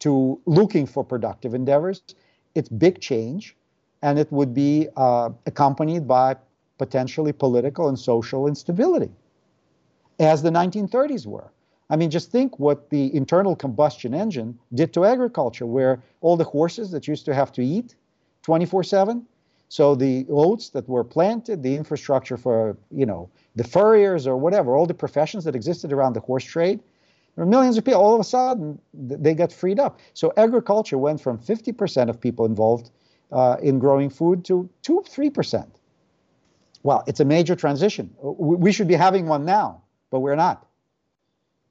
to 0.00 0.38
looking 0.44 0.86
for 0.86 1.04
productive 1.04 1.54
endeavors. 1.54 2.02
It's 2.54 2.68
big 2.68 3.00
change, 3.00 3.56
and 4.02 4.18
it 4.18 4.30
would 4.30 4.52
be 4.52 4.88
uh, 4.96 5.30
accompanied 5.46 6.06
by 6.06 6.36
potentially 6.78 7.32
political 7.32 7.88
and 7.88 7.98
social 7.98 8.46
instability, 8.46 9.10
as 10.18 10.42
the 10.42 10.50
1930s 10.50 11.26
were. 11.26 11.50
I 11.90 11.96
mean, 11.96 12.10
just 12.10 12.30
think 12.30 12.58
what 12.58 12.90
the 12.90 13.14
internal 13.14 13.54
combustion 13.54 14.14
engine 14.14 14.58
did 14.72 14.92
to 14.94 15.04
agriculture, 15.04 15.66
where 15.66 16.02
all 16.22 16.36
the 16.36 16.44
horses 16.44 16.90
that 16.92 17.06
used 17.06 17.24
to 17.26 17.34
have 17.34 17.52
to 17.52 17.62
eat 17.62 17.94
24 18.42 18.84
7. 18.84 19.26
So 19.68 19.94
the 19.94 20.26
oats 20.30 20.70
that 20.70 20.88
were 20.88 21.04
planted, 21.04 21.62
the 21.62 21.74
infrastructure 21.74 22.36
for, 22.36 22.76
you 22.90 23.06
know, 23.06 23.28
the 23.56 23.64
farriers 23.64 24.26
or 24.26 24.36
whatever, 24.36 24.76
all 24.76 24.86
the 24.86 24.94
professions 24.94 25.44
that 25.44 25.54
existed 25.56 25.92
around 25.92 26.14
the 26.14 26.20
horse 26.20 26.44
trade, 26.44 26.80
there 27.34 27.44
were 27.44 27.50
millions 27.50 27.76
of 27.76 27.84
people. 27.84 28.00
All 28.00 28.14
of 28.14 28.20
a 28.20 28.24
sudden, 28.24 28.78
they 28.92 29.34
got 29.34 29.52
freed 29.52 29.80
up. 29.80 30.00
So 30.12 30.32
agriculture 30.36 30.98
went 30.98 31.20
from 31.20 31.38
50% 31.38 32.08
of 32.08 32.20
people 32.20 32.46
involved 32.46 32.90
uh, 33.32 33.56
in 33.62 33.78
growing 33.78 34.10
food 34.10 34.44
to 34.46 34.68
2 34.82 35.04
3%. 35.08 35.66
Well, 36.82 37.02
it's 37.06 37.20
a 37.20 37.24
major 37.24 37.56
transition. 37.56 38.14
We 38.20 38.70
should 38.70 38.88
be 38.88 38.94
having 38.94 39.26
one 39.26 39.44
now, 39.44 39.82
but 40.14 40.20
we're 40.20 40.36
not. 40.36 40.64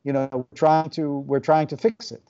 You 0.03 0.11
know 0.11 0.28
we're 0.34 0.57
trying 0.57 0.90
to 0.90 1.20
we're 1.20 1.40
trying 1.40 1.68
to 1.68 1.78
fix 1.78 2.11
it. 2.11 2.22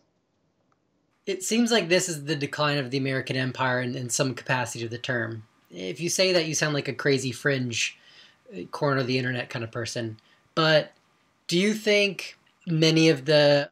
It 1.26 1.42
seems 1.42 1.72
like 1.72 1.90
this 1.90 2.08
is 2.08 2.26
the 2.26 2.36
decline 2.36 2.78
of 2.78 2.92
the 2.92 3.00
american 3.00 3.36
empire 3.36 3.82
in, 3.82 3.96
in 3.96 4.12
some 4.12 4.36
capacity 4.36 4.86
of 4.86 4.92
the 4.92 5.00
term. 5.00 5.42
If 5.72 6.00
you 6.00 6.10
say 6.10 6.32
that 6.32 6.46
you 6.46 6.54
sound 6.54 6.76
like 6.76 6.88
a 6.88 6.94
crazy 6.94 7.32
fringe 7.32 7.98
uh, 8.56 8.66
corner 8.66 9.02
of 9.02 9.08
the 9.08 9.18
internet 9.18 9.50
kind 9.50 9.66
of 9.66 9.72
person. 9.72 10.20
But 10.54 10.94
do 11.48 11.58
you 11.58 11.74
think 11.74 12.38
many 12.68 13.10
of 13.10 13.26
the 13.26 13.72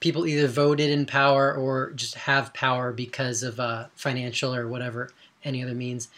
people 0.00 0.26
either 0.26 0.46
voted 0.46 0.90
in 0.90 1.06
power 1.06 1.54
or 1.54 1.92
just 1.92 2.16
have 2.16 2.52
power 2.52 2.92
because 2.92 3.42
of 3.42 3.58
uh, 3.58 3.86
financial 3.94 4.54
or 4.54 4.68
whatever 4.68 5.08
any 5.42 5.64
other 5.64 5.74
means? 5.74 6.08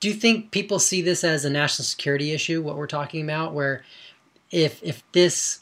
Do 0.00 0.08
you 0.08 0.14
think 0.14 0.50
people 0.50 0.78
see 0.78 1.00
this 1.00 1.24
as 1.24 1.46
a 1.46 1.50
national 1.50 1.86
security 1.86 2.32
issue 2.32 2.60
what 2.60 2.76
we're 2.76 2.86
talking 2.86 3.24
about 3.24 3.54
where 3.54 3.82
if 4.50 4.82
if 4.82 5.02
this 5.12 5.60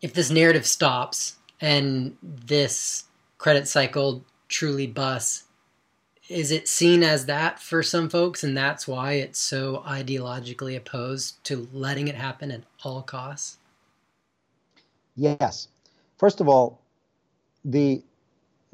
if 0.00 0.14
this 0.14 0.30
narrative 0.30 0.66
stops 0.66 1.36
and 1.60 2.16
this 2.22 3.04
credit 3.38 3.68
cycle 3.68 4.24
truly 4.48 4.86
busts, 4.86 5.44
is 6.28 6.50
it 6.50 6.68
seen 6.68 7.02
as 7.02 7.26
that 7.26 7.58
for 7.58 7.82
some 7.82 8.08
folks 8.08 8.42
and 8.42 8.56
that's 8.56 8.88
why 8.88 9.12
it's 9.12 9.38
so 9.38 9.82
ideologically 9.86 10.76
opposed 10.76 11.42
to 11.44 11.68
letting 11.72 12.08
it 12.08 12.14
happen 12.14 12.50
at 12.50 12.62
all 12.84 13.02
costs? 13.02 13.58
Yes. 15.16 15.68
First 16.18 16.40
of 16.40 16.48
all, 16.48 16.80
the 17.64 18.02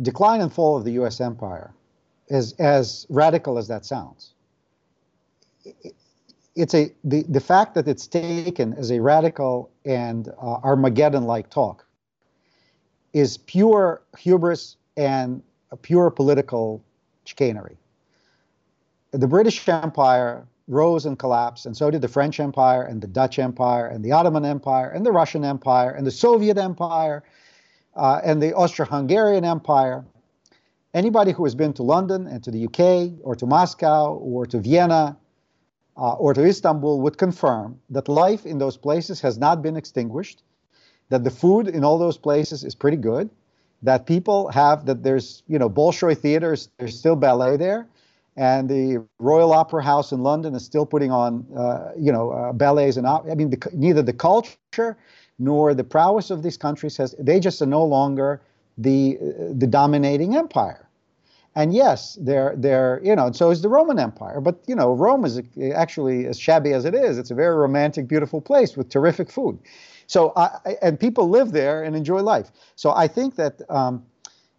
decline 0.02 0.40
and 0.40 0.52
fall 0.52 0.76
of 0.76 0.84
the 0.84 0.92
US 0.92 1.20
empire 1.20 1.72
is 2.28 2.52
as 2.54 3.06
radical 3.08 3.58
as 3.58 3.68
that 3.68 3.84
sounds 3.84 4.34
it's 6.56 6.74
a 6.74 6.90
the, 7.04 7.22
the 7.28 7.40
fact 7.40 7.74
that 7.74 7.86
it's 7.86 8.06
taken 8.06 8.72
as 8.74 8.90
a 8.90 9.00
radical 9.00 9.70
and 9.84 10.28
uh, 10.40 10.56
Armageddon-like 10.64 11.50
talk 11.50 11.86
is 13.12 13.36
pure 13.36 14.02
hubris 14.18 14.76
and 14.96 15.42
pure 15.82 16.10
political 16.10 16.82
chicanery. 17.24 17.76
The 19.12 19.28
British 19.28 19.68
Empire 19.68 20.46
rose 20.68 21.06
and 21.06 21.18
collapsed, 21.18 21.66
and 21.66 21.76
so 21.76 21.90
did 21.90 22.02
the 22.02 22.08
French 22.08 22.40
Empire 22.40 22.82
and 22.82 23.00
the 23.00 23.06
Dutch 23.06 23.38
Empire 23.38 23.86
and 23.86 24.04
the 24.04 24.12
Ottoman 24.12 24.44
Empire 24.44 24.90
and 24.90 25.04
the 25.04 25.12
Russian 25.12 25.44
Empire 25.44 25.90
and 25.90 26.06
the 26.06 26.10
Soviet 26.10 26.58
Empire 26.58 27.22
uh, 27.94 28.20
and 28.24 28.42
the 28.42 28.54
Austro-Hungarian 28.54 29.44
Empire. 29.44 30.04
Anybody 30.94 31.32
who 31.32 31.44
has 31.44 31.54
been 31.54 31.74
to 31.74 31.82
London 31.82 32.26
and 32.26 32.42
to 32.44 32.50
the 32.50 32.64
UK 32.64 33.20
or 33.22 33.34
to 33.36 33.46
Moscow 33.46 34.14
or 34.14 34.46
to 34.46 34.58
Vienna 34.58 35.16
uh, 35.96 36.12
or 36.14 36.34
to 36.34 36.44
Istanbul 36.44 37.00
would 37.00 37.18
confirm 37.18 37.78
that 37.90 38.08
life 38.08 38.46
in 38.46 38.58
those 38.58 38.76
places 38.76 39.20
has 39.20 39.38
not 39.38 39.62
been 39.62 39.76
extinguished, 39.76 40.42
that 41.08 41.24
the 41.24 41.30
food 41.30 41.68
in 41.68 41.84
all 41.84 41.98
those 41.98 42.18
places 42.18 42.64
is 42.64 42.74
pretty 42.74 42.96
good, 42.96 43.30
that 43.82 44.06
people 44.06 44.48
have, 44.48 44.86
that 44.86 45.02
there's, 45.02 45.42
you 45.46 45.58
know, 45.58 45.68
Bolshoi 45.70 46.16
theaters, 46.16 46.68
there's 46.78 46.98
still 46.98 47.16
ballet 47.16 47.56
there, 47.56 47.86
and 48.36 48.68
the 48.68 49.02
Royal 49.18 49.52
Opera 49.52 49.82
House 49.82 50.12
in 50.12 50.22
London 50.22 50.54
is 50.54 50.64
still 50.64 50.84
putting 50.84 51.10
on, 51.10 51.46
uh, 51.56 51.92
you 51.96 52.12
know, 52.12 52.30
uh, 52.30 52.52
ballets 52.52 52.96
and, 52.96 53.06
I 53.06 53.34
mean, 53.34 53.50
the, 53.50 53.70
neither 53.72 54.02
the 54.02 54.12
culture 54.12 54.96
nor 55.38 55.74
the 55.74 55.84
prowess 55.84 56.30
of 56.30 56.42
these 56.42 56.56
countries 56.56 56.96
has, 56.96 57.14
they 57.18 57.40
just 57.40 57.62
are 57.62 57.66
no 57.66 57.84
longer 57.84 58.40
the, 58.76 59.18
the 59.54 59.66
dominating 59.66 60.36
empire. 60.36 60.85
And 61.56 61.72
yes, 61.72 62.18
they're 62.20 62.54
they're 62.56 63.00
you 63.02 63.16
know, 63.16 63.32
so 63.32 63.50
is 63.50 63.62
the 63.62 63.68
Roman 63.70 63.98
Empire. 63.98 64.40
But 64.42 64.60
you 64.66 64.76
know, 64.76 64.92
Rome 64.92 65.24
is 65.24 65.40
actually 65.74 66.26
as 66.26 66.38
shabby 66.38 66.74
as 66.74 66.84
it 66.84 66.94
is. 66.94 67.16
It's 67.16 67.30
a 67.30 67.34
very 67.34 67.56
romantic, 67.56 68.06
beautiful 68.06 68.42
place 68.42 68.76
with 68.76 68.90
terrific 68.90 69.30
food. 69.30 69.58
So 70.06 70.32
I, 70.36 70.76
and 70.82 71.00
people 71.00 71.30
live 71.30 71.52
there 71.52 71.82
and 71.82 71.96
enjoy 71.96 72.20
life. 72.20 72.52
So 72.76 72.92
I 72.92 73.08
think 73.08 73.36
that 73.36 73.62
um, 73.70 74.04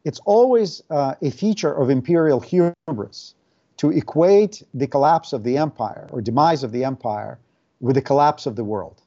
it's 0.03 0.19
always 0.25 0.81
uh, 0.89 1.13
a 1.21 1.29
feature 1.29 1.71
of 1.73 1.89
imperial 1.91 2.39
hubris 2.39 3.35
to 3.77 3.91
equate 3.91 4.63
the 4.73 4.87
collapse 4.87 5.33
of 5.33 5.43
the 5.43 5.55
empire 5.57 6.07
or 6.11 6.21
demise 6.21 6.63
of 6.63 6.71
the 6.71 6.83
empire 6.83 7.37
with 7.79 7.95
the 7.95 8.01
collapse 8.01 8.47
of 8.47 8.55
the 8.55 8.63
world. 8.63 9.03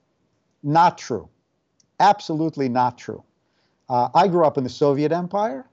Not 0.62 0.96
true. 0.96 1.28
Absolutely 1.98 2.68
not 2.68 2.96
true. 2.96 3.24
Uh, 3.88 4.08
I 4.14 4.28
grew 4.28 4.44
up 4.46 4.56
in 4.56 4.62
the 4.64 4.70
Soviet 4.70 5.10
Empire. 5.10 5.66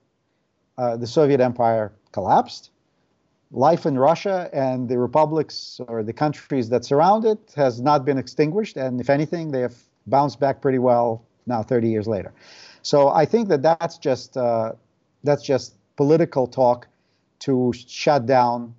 Uh, 0.77 0.97
the 0.97 1.07
Soviet 1.07 1.39
Empire 1.39 1.91
collapsed. 2.11 2.71
Life 3.51 3.85
in 3.85 3.97
Russia 3.97 4.49
and 4.51 4.89
the 4.89 4.97
republics 4.97 5.79
or 5.87 6.03
the 6.03 6.13
countries 6.13 6.69
that 6.69 6.83
surround 6.83 7.25
it 7.25 7.39
has 7.55 7.79
not 7.79 8.03
been 8.03 8.17
extinguished, 8.17 8.75
and 8.75 8.99
if 8.99 9.09
anything, 9.09 9.51
they 9.51 9.61
have 9.61 9.75
bounced 10.05 10.39
back 10.39 10.61
pretty 10.61 10.79
well 10.79 11.23
now, 11.45 11.63
30 11.63 11.89
years 11.89 12.07
later. 12.07 12.33
So 12.81 13.09
I 13.09 13.25
think 13.25 13.47
that 13.49 13.61
that's 13.61 13.97
just 13.97 14.37
uh, 14.37 14.73
that's 15.23 15.43
just 15.43 15.75
political 15.95 16.47
talk 16.47 16.87
to 17.39 17.73
shut 17.75 18.25
down 18.25 18.73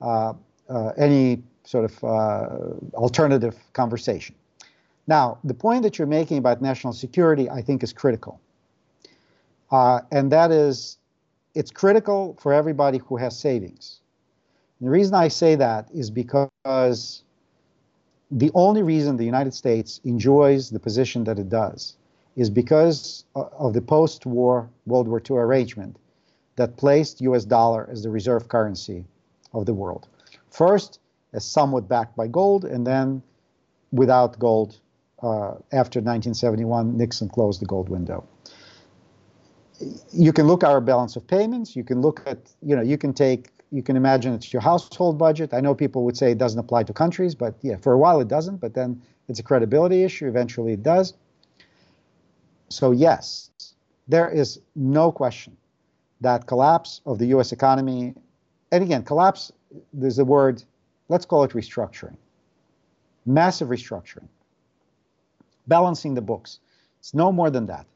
uh, 0.00 0.34
uh, 0.68 0.88
any 0.96 1.42
sort 1.64 1.84
of 1.84 2.04
uh, 2.04 2.96
alternative 2.96 3.56
conversation. 3.72 4.34
Now, 5.06 5.38
the 5.44 5.54
point 5.54 5.82
that 5.82 5.98
you're 5.98 6.06
making 6.06 6.38
about 6.38 6.62
national 6.62 6.92
security, 6.92 7.50
I 7.50 7.60
think, 7.60 7.82
is 7.82 7.92
critical, 7.92 8.40
uh, 9.70 10.00
and 10.10 10.32
that 10.32 10.50
is 10.50 10.98
it's 11.54 11.70
critical 11.70 12.36
for 12.40 12.52
everybody 12.52 12.98
who 12.98 13.16
has 13.16 13.38
savings. 13.38 14.00
And 14.78 14.88
the 14.88 14.90
reason 14.90 15.14
I 15.14 15.28
say 15.28 15.54
that 15.54 15.88
is 15.92 16.10
because 16.10 17.22
the 18.30 18.50
only 18.54 18.82
reason 18.82 19.16
the 19.16 19.24
United 19.24 19.54
States 19.54 20.00
enjoys 20.04 20.70
the 20.70 20.80
position 20.80 21.24
that 21.24 21.38
it 21.38 21.48
does 21.48 21.96
is 22.36 22.50
because 22.50 23.24
of 23.34 23.72
the 23.74 23.80
post-war 23.80 24.68
World 24.86 25.06
War 25.06 25.22
II 25.30 25.36
arrangement 25.36 25.96
that 26.56 26.76
placed 26.76 27.20
US 27.20 27.44
dollar 27.44 27.88
as 27.90 28.02
the 28.02 28.10
reserve 28.10 28.48
currency 28.48 29.04
of 29.52 29.66
the 29.66 29.74
world. 29.74 30.08
First, 30.50 30.98
as 31.32 31.44
somewhat 31.44 31.88
backed 31.88 32.16
by 32.16 32.26
gold, 32.26 32.64
and 32.64 32.84
then 32.86 33.22
without 33.92 34.38
gold 34.38 34.80
uh, 35.22 35.54
after 35.72 36.00
1971, 36.00 36.96
Nixon 36.96 37.28
closed 37.28 37.60
the 37.60 37.66
gold 37.66 37.88
window 37.88 38.26
you 40.12 40.32
can 40.32 40.46
look 40.46 40.62
at 40.62 40.70
our 40.70 40.80
balance 40.80 41.16
of 41.16 41.26
payments. 41.26 41.74
You 41.74 41.84
can 41.84 42.00
look 42.00 42.22
at, 42.26 42.38
you 42.62 42.76
know, 42.76 42.82
you 42.82 42.96
can 42.98 43.12
take, 43.12 43.48
you 43.70 43.82
can 43.82 43.96
imagine 43.96 44.32
it's 44.34 44.52
your 44.52 44.62
household 44.62 45.18
budget. 45.18 45.52
I 45.52 45.60
know 45.60 45.74
people 45.74 46.04
would 46.04 46.16
say 46.16 46.30
it 46.30 46.38
doesn't 46.38 46.58
apply 46.58 46.84
to 46.84 46.92
countries, 46.92 47.34
but 47.34 47.54
yeah, 47.62 47.76
for 47.76 47.92
a 47.92 47.98
while 47.98 48.20
it 48.20 48.28
doesn't, 48.28 48.58
but 48.58 48.74
then 48.74 49.02
it's 49.28 49.40
a 49.40 49.42
credibility 49.42 50.04
issue. 50.04 50.28
Eventually 50.28 50.72
it 50.72 50.82
does. 50.82 51.14
So, 52.68 52.92
yes, 52.92 53.50
there 54.08 54.28
is 54.28 54.60
no 54.74 55.12
question 55.12 55.56
that 56.20 56.46
collapse 56.46 57.00
of 57.06 57.18
the 57.18 57.26
US 57.26 57.52
economy, 57.52 58.14
and 58.72 58.82
again, 58.82 59.02
collapse, 59.02 59.52
there's 59.92 60.18
a 60.18 60.24
word, 60.24 60.62
let's 61.08 61.26
call 61.26 61.44
it 61.44 61.50
restructuring, 61.50 62.16
massive 63.26 63.68
restructuring, 63.68 64.28
balancing 65.66 66.14
the 66.14 66.22
books. 66.22 66.60
It's 67.00 67.14
no 67.14 67.32
more 67.32 67.50
than 67.50 67.66
that. 67.66 67.86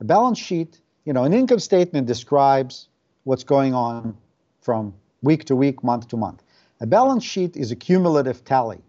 A 0.00 0.04
balance 0.04 0.38
sheet 0.38 0.80
you 1.04 1.12
know, 1.12 1.24
an 1.24 1.32
income 1.32 1.58
statement 1.58 2.06
describes 2.06 2.88
what's 3.24 3.44
going 3.44 3.74
on 3.74 4.16
from 4.60 4.94
week 5.22 5.44
to 5.46 5.56
week, 5.56 5.82
month 5.82 6.08
to 6.08 6.16
month. 6.16 6.42
A 6.80 6.86
balance 6.86 7.24
sheet 7.24 7.56
is 7.56 7.70
a 7.70 7.76
cumulative 7.76 8.44
tally 8.44 8.80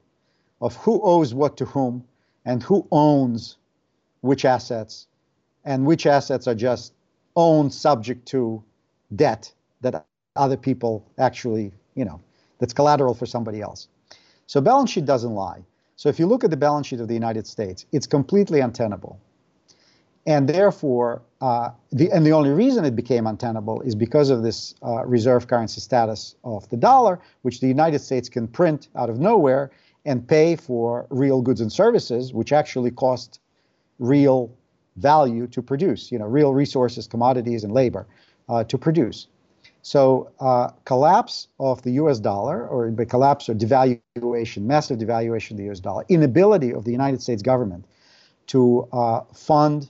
of 0.62 0.76
who 0.78 1.02
owes 1.02 1.34
what 1.34 1.58
to 1.58 1.66
whom 1.66 2.04
and 2.46 2.64
who 2.64 2.88
owns 2.92 3.58
which 4.22 4.46
assets 4.46 5.08
and 5.66 5.86
which 5.86 6.06
assets 6.06 6.48
are 6.48 6.56
just 6.56 6.94
owned 7.36 7.74
subject 7.74 8.26
to 8.28 8.64
debt 9.16 9.52
that 9.82 10.06
other 10.36 10.58
people 10.58 11.06
actually, 11.18 11.72
you 11.96 12.06
know, 12.06 12.22
that's 12.60 12.74
collateral 12.74 13.14
for 13.14 13.26
somebody 13.26 13.62
else. 13.62 13.88
So 14.48 14.62
balance 14.62 14.92
sheet 14.92 15.06
doesn't 15.06 15.34
lie. 15.34 15.64
So 15.96 16.10
if 16.10 16.20
you 16.20 16.28
look 16.28 16.44
at 16.44 16.50
the 16.50 16.58
balance 16.58 16.88
sheet 16.88 17.00
of 17.00 17.08
the 17.08 17.14
United 17.14 17.48
States, 17.48 17.86
it's 17.92 18.08
completely 18.08 18.60
untenable. 18.60 19.20
And 20.26 20.48
therefore, 20.48 21.24
uh, 21.42 21.72
the, 21.92 22.12
and 22.12 22.26
the 22.26 22.32
only 22.32 22.52
reason 22.52 22.86
it 22.86 22.96
became 22.96 23.26
untenable 23.26 23.82
is 23.82 23.96
because 23.96 24.30
of 24.30 24.44
this 24.44 24.76
uh, 24.84 25.04
reserve 25.06 25.48
currency 25.48 25.82
status 25.82 26.36
of 26.44 26.70
the 26.70 26.78
dollar, 26.78 27.20
which 27.42 27.60
the 27.60 27.68
United 27.68 28.00
States 28.00 28.30
can 28.30 28.48
print 28.48 28.90
out 28.96 29.10
of 29.10 29.20
nowhere 29.20 29.72
and 30.06 30.28
pay 30.28 30.56
for 30.56 31.08
real 31.10 31.42
goods 31.42 31.62
and 31.62 31.72
services, 31.72 32.34
which 32.34 32.54
actually 32.54 32.92
cost 32.92 33.40
real 33.98 34.52
value 34.98 35.48
to 35.48 35.62
produce, 35.62 36.12
you 36.12 36.20
know, 36.20 36.26
real 36.26 36.54
resources, 36.54 37.08
commodities, 37.08 37.64
and 37.64 37.74
labor 37.74 38.06
uh, 38.50 38.64
to 38.66 38.78
produce. 38.78 39.28
So 39.84 40.32
uh, 40.40 40.70
collapse 40.86 41.48
of 41.60 41.82
the 41.82 41.92
U.S. 41.94 42.20
dollar, 42.20 42.68
or 42.68 42.92
the 42.92 43.06
collapse 43.06 43.50
or 43.50 43.56
devaluation, 43.56 44.64
massive 44.64 45.00
devaluation 45.00 45.52
of 45.52 45.58
the 45.58 45.64
U.S. 45.66 45.80
dollar, 45.80 46.06
inability 46.10 46.74
of 46.74 46.84
the 46.84 46.92
United 46.92 47.22
States 47.22 47.42
government 47.42 47.86
to 48.48 48.88
uh, 48.92 49.22
fund 49.34 49.90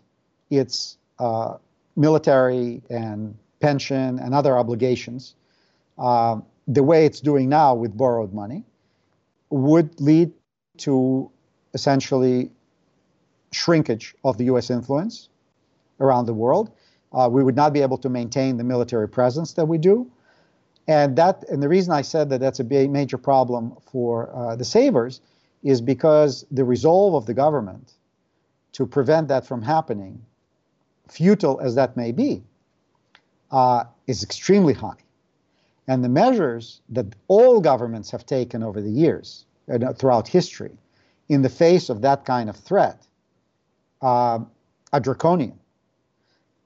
its 0.51 0.97
uh, 1.17 1.55
military 1.95 2.83
and 2.89 3.35
pension 3.59 4.19
and 4.19 4.35
other 4.35 4.57
obligations 4.57 5.35
uh, 5.97 6.39
the 6.67 6.83
way 6.83 7.05
it's 7.05 7.19
doing 7.19 7.49
now 7.49 7.73
with 7.75 7.95
borrowed 7.95 8.33
money 8.33 8.63
would 9.49 9.99
lead 9.99 10.31
to 10.77 11.29
essentially 11.73 12.51
shrinkage 13.51 14.15
of 14.23 14.37
the 14.37 14.45
U.S. 14.45 14.69
influence 14.69 15.29
around 15.99 16.25
the 16.25 16.33
world. 16.33 16.71
Uh, 17.13 17.27
we 17.29 17.43
would 17.43 17.55
not 17.55 17.73
be 17.73 17.81
able 17.81 17.97
to 17.97 18.09
maintain 18.09 18.57
the 18.57 18.63
military 18.63 19.07
presence 19.07 19.53
that 19.53 19.65
we 19.65 19.77
do. 19.77 20.09
And 20.87 21.15
that, 21.17 21.43
and 21.49 21.61
the 21.61 21.69
reason 21.69 21.93
I 21.93 22.01
said 22.01 22.29
that 22.29 22.39
that's 22.39 22.59
a 22.59 22.63
major 22.63 23.17
problem 23.17 23.75
for 23.91 24.33
uh, 24.33 24.55
the 24.55 24.65
savers 24.65 25.21
is 25.63 25.81
because 25.81 26.45
the 26.49 26.63
resolve 26.63 27.13
of 27.13 27.25
the 27.25 27.33
government 27.33 27.93
to 28.73 28.87
prevent 28.87 29.27
that 29.27 29.45
from 29.45 29.61
happening, 29.61 30.25
futile 31.11 31.59
as 31.59 31.75
that 31.75 31.97
may 31.97 32.11
be, 32.11 32.41
uh, 33.51 33.83
is 34.07 34.23
extremely 34.23 34.73
high. 34.73 34.97
And 35.87 36.03
the 36.03 36.09
measures 36.09 36.81
that 36.89 37.05
all 37.27 37.59
governments 37.59 38.11
have 38.11 38.25
taken 38.25 38.63
over 38.63 38.81
the 38.81 38.89
years, 38.89 39.45
uh, 39.71 39.93
throughout 39.93 40.27
history, 40.27 40.77
in 41.27 41.41
the 41.41 41.49
face 41.49 41.89
of 41.89 42.01
that 42.01 42.25
kind 42.25 42.49
of 42.49 42.55
threat, 42.55 43.05
uh, 44.01 44.39
are 44.93 44.99
draconian 44.99 45.59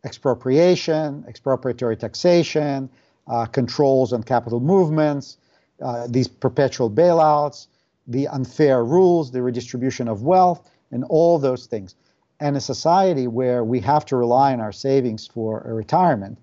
expropriation, 0.06 1.26
expropriatory 1.28 1.98
taxation, 1.98 2.88
uh, 3.28 3.46
controls 3.48 4.14
on 4.14 4.22
capital 4.22 4.60
movements, 4.60 5.38
uh, 5.82 6.08
these 6.08 6.28
perpetual 6.28 6.90
bailouts, 6.90 7.68
the 8.08 8.28
unfair 8.28 8.86
rules, 8.86 9.32
the 9.32 9.42
redistribution 9.42 10.08
of 10.08 10.22
wealth, 10.22 10.70
and 10.92 11.04
all 11.06 11.40
those 11.40 11.66
things. 11.66 11.96
And 12.40 12.58
a 12.58 12.62
society 12.62 13.28
where 13.28 13.64
we 13.64 13.80
have 13.82 14.06
to 14.06 14.16
rely 14.18 14.54
on 14.54 14.60
our 14.60 14.72
savings 14.72 15.28
for 15.28 15.62
a 15.62 15.74
retirement, 15.74 16.38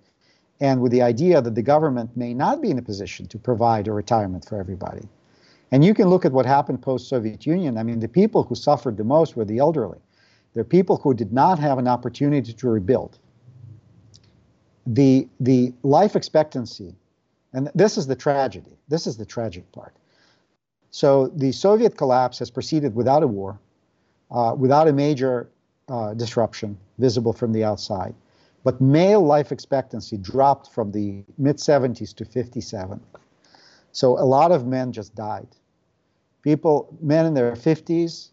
and 0.61 0.81
with 0.81 0.93
the 0.93 1.03
idea 1.03 1.43
that 1.43 1.55
the 1.55 1.63
government 1.63 2.17
may 2.17 2.33
not 2.35 2.63
be 2.63 2.71
in 2.71 2.79
a 2.79 2.83
position 2.83 3.27
to 3.29 3.39
provide 3.39 3.89
a 3.89 3.93
retirement 3.93 4.45
for 4.49 4.59
everybody. 4.59 5.09
And 5.71 5.85
you 5.85 5.95
can 5.95 6.09
look 6.09 6.25
at 6.25 6.33
what 6.33 6.47
happened 6.47 6.83
post 6.83 7.09
Soviet 7.09 7.47
Union. 7.47 7.79
I 7.79 7.83
mean, 7.83 8.01
the 8.01 8.09
people 8.09 8.43
who 8.43 8.55
suffered 8.55 8.97
the 8.97 9.05
most 9.05 9.37
were 9.37 9.45
the 9.45 9.59
elderly. 9.59 9.99
They're 10.55 10.65
people 10.65 10.97
who 10.99 11.15
did 11.15 11.33
not 11.33 11.59
have 11.59 11.79
an 11.79 11.89
opportunity 11.89 12.53
to 12.53 12.69
rebuild 12.69 13.19
the 14.87 15.29
the 15.41 15.73
life 15.83 16.17
expectancy, 16.17 16.95
and 17.53 17.71
this 17.75 17.97
is 17.97 18.07
the 18.07 18.17
tragedy. 18.17 18.77
This 18.89 19.07
is 19.07 19.17
the 19.17 19.25
tragic 19.25 19.71
part. 19.73 19.95
So 20.91 21.29
the 21.29 21.53
Soviet 21.53 21.97
collapse 21.97 22.39
has 22.41 22.51
proceeded 22.51 22.95
without 22.95 23.23
a 23.23 23.27
war, 23.27 23.59
uh, 24.31 24.55
without 24.59 24.89
a 24.89 24.93
major 24.93 25.49
uh, 25.93 26.15
disruption 26.15 26.79
visible 26.99 27.35
from 27.35 27.53
the 27.53 27.63
outside. 27.63 28.15
But 28.65 28.81
male 28.81 29.21
life 29.21 29.53
expectancy 29.53 30.17
dropped 30.17 30.71
from 30.71 30.91
the 30.91 31.23
mid 31.37 31.57
70s 31.57 32.15
to 32.15 32.25
57. 32.25 33.01
So 33.93 34.19
a 34.19 34.25
lot 34.25 34.53
of 34.53 34.67
men 34.67 34.93
just 34.93 35.15
died. 35.15 35.49
People, 36.41 36.97
men 37.01 37.27
in 37.27 37.35
their 37.35 37.53
50s 37.53 38.31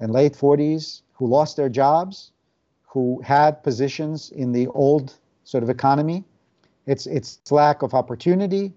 and 0.00 0.10
late 0.12 0.32
40s, 0.32 1.02
who 1.12 1.28
lost 1.28 1.56
their 1.56 1.68
jobs, 1.68 2.32
who 2.84 3.22
had 3.22 3.62
positions 3.62 4.30
in 4.32 4.50
the 4.52 4.66
old 4.68 5.14
sort 5.44 5.62
of 5.62 5.70
economy. 5.70 6.24
It's 6.86 7.06
it's 7.06 7.38
lack 7.52 7.82
of 7.82 7.94
opportunity. 7.94 8.72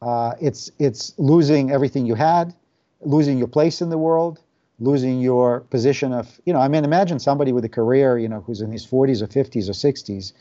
Uh, 0.00 0.32
it's 0.40 0.70
it's 0.78 1.12
losing 1.18 1.70
everything 1.70 2.06
you 2.06 2.14
had, 2.14 2.54
losing 3.02 3.36
your 3.36 3.48
place 3.48 3.82
in 3.82 3.90
the 3.90 3.98
world, 3.98 4.40
losing 4.80 5.20
your 5.20 5.60
position 5.60 6.12
of 6.12 6.40
you 6.46 6.52
know. 6.52 6.60
I 6.60 6.68
mean, 6.68 6.84
imagine 6.84 7.18
somebody 7.18 7.52
with 7.52 7.64
a 7.64 7.68
career, 7.68 8.18
you 8.18 8.28
know, 8.28 8.40
who's 8.40 8.60
in 8.60 8.72
his 8.72 8.84
40s 8.86 9.22
or 9.22 9.26
50s 9.26 9.68
or 9.68 9.72
60s, 9.72 10.32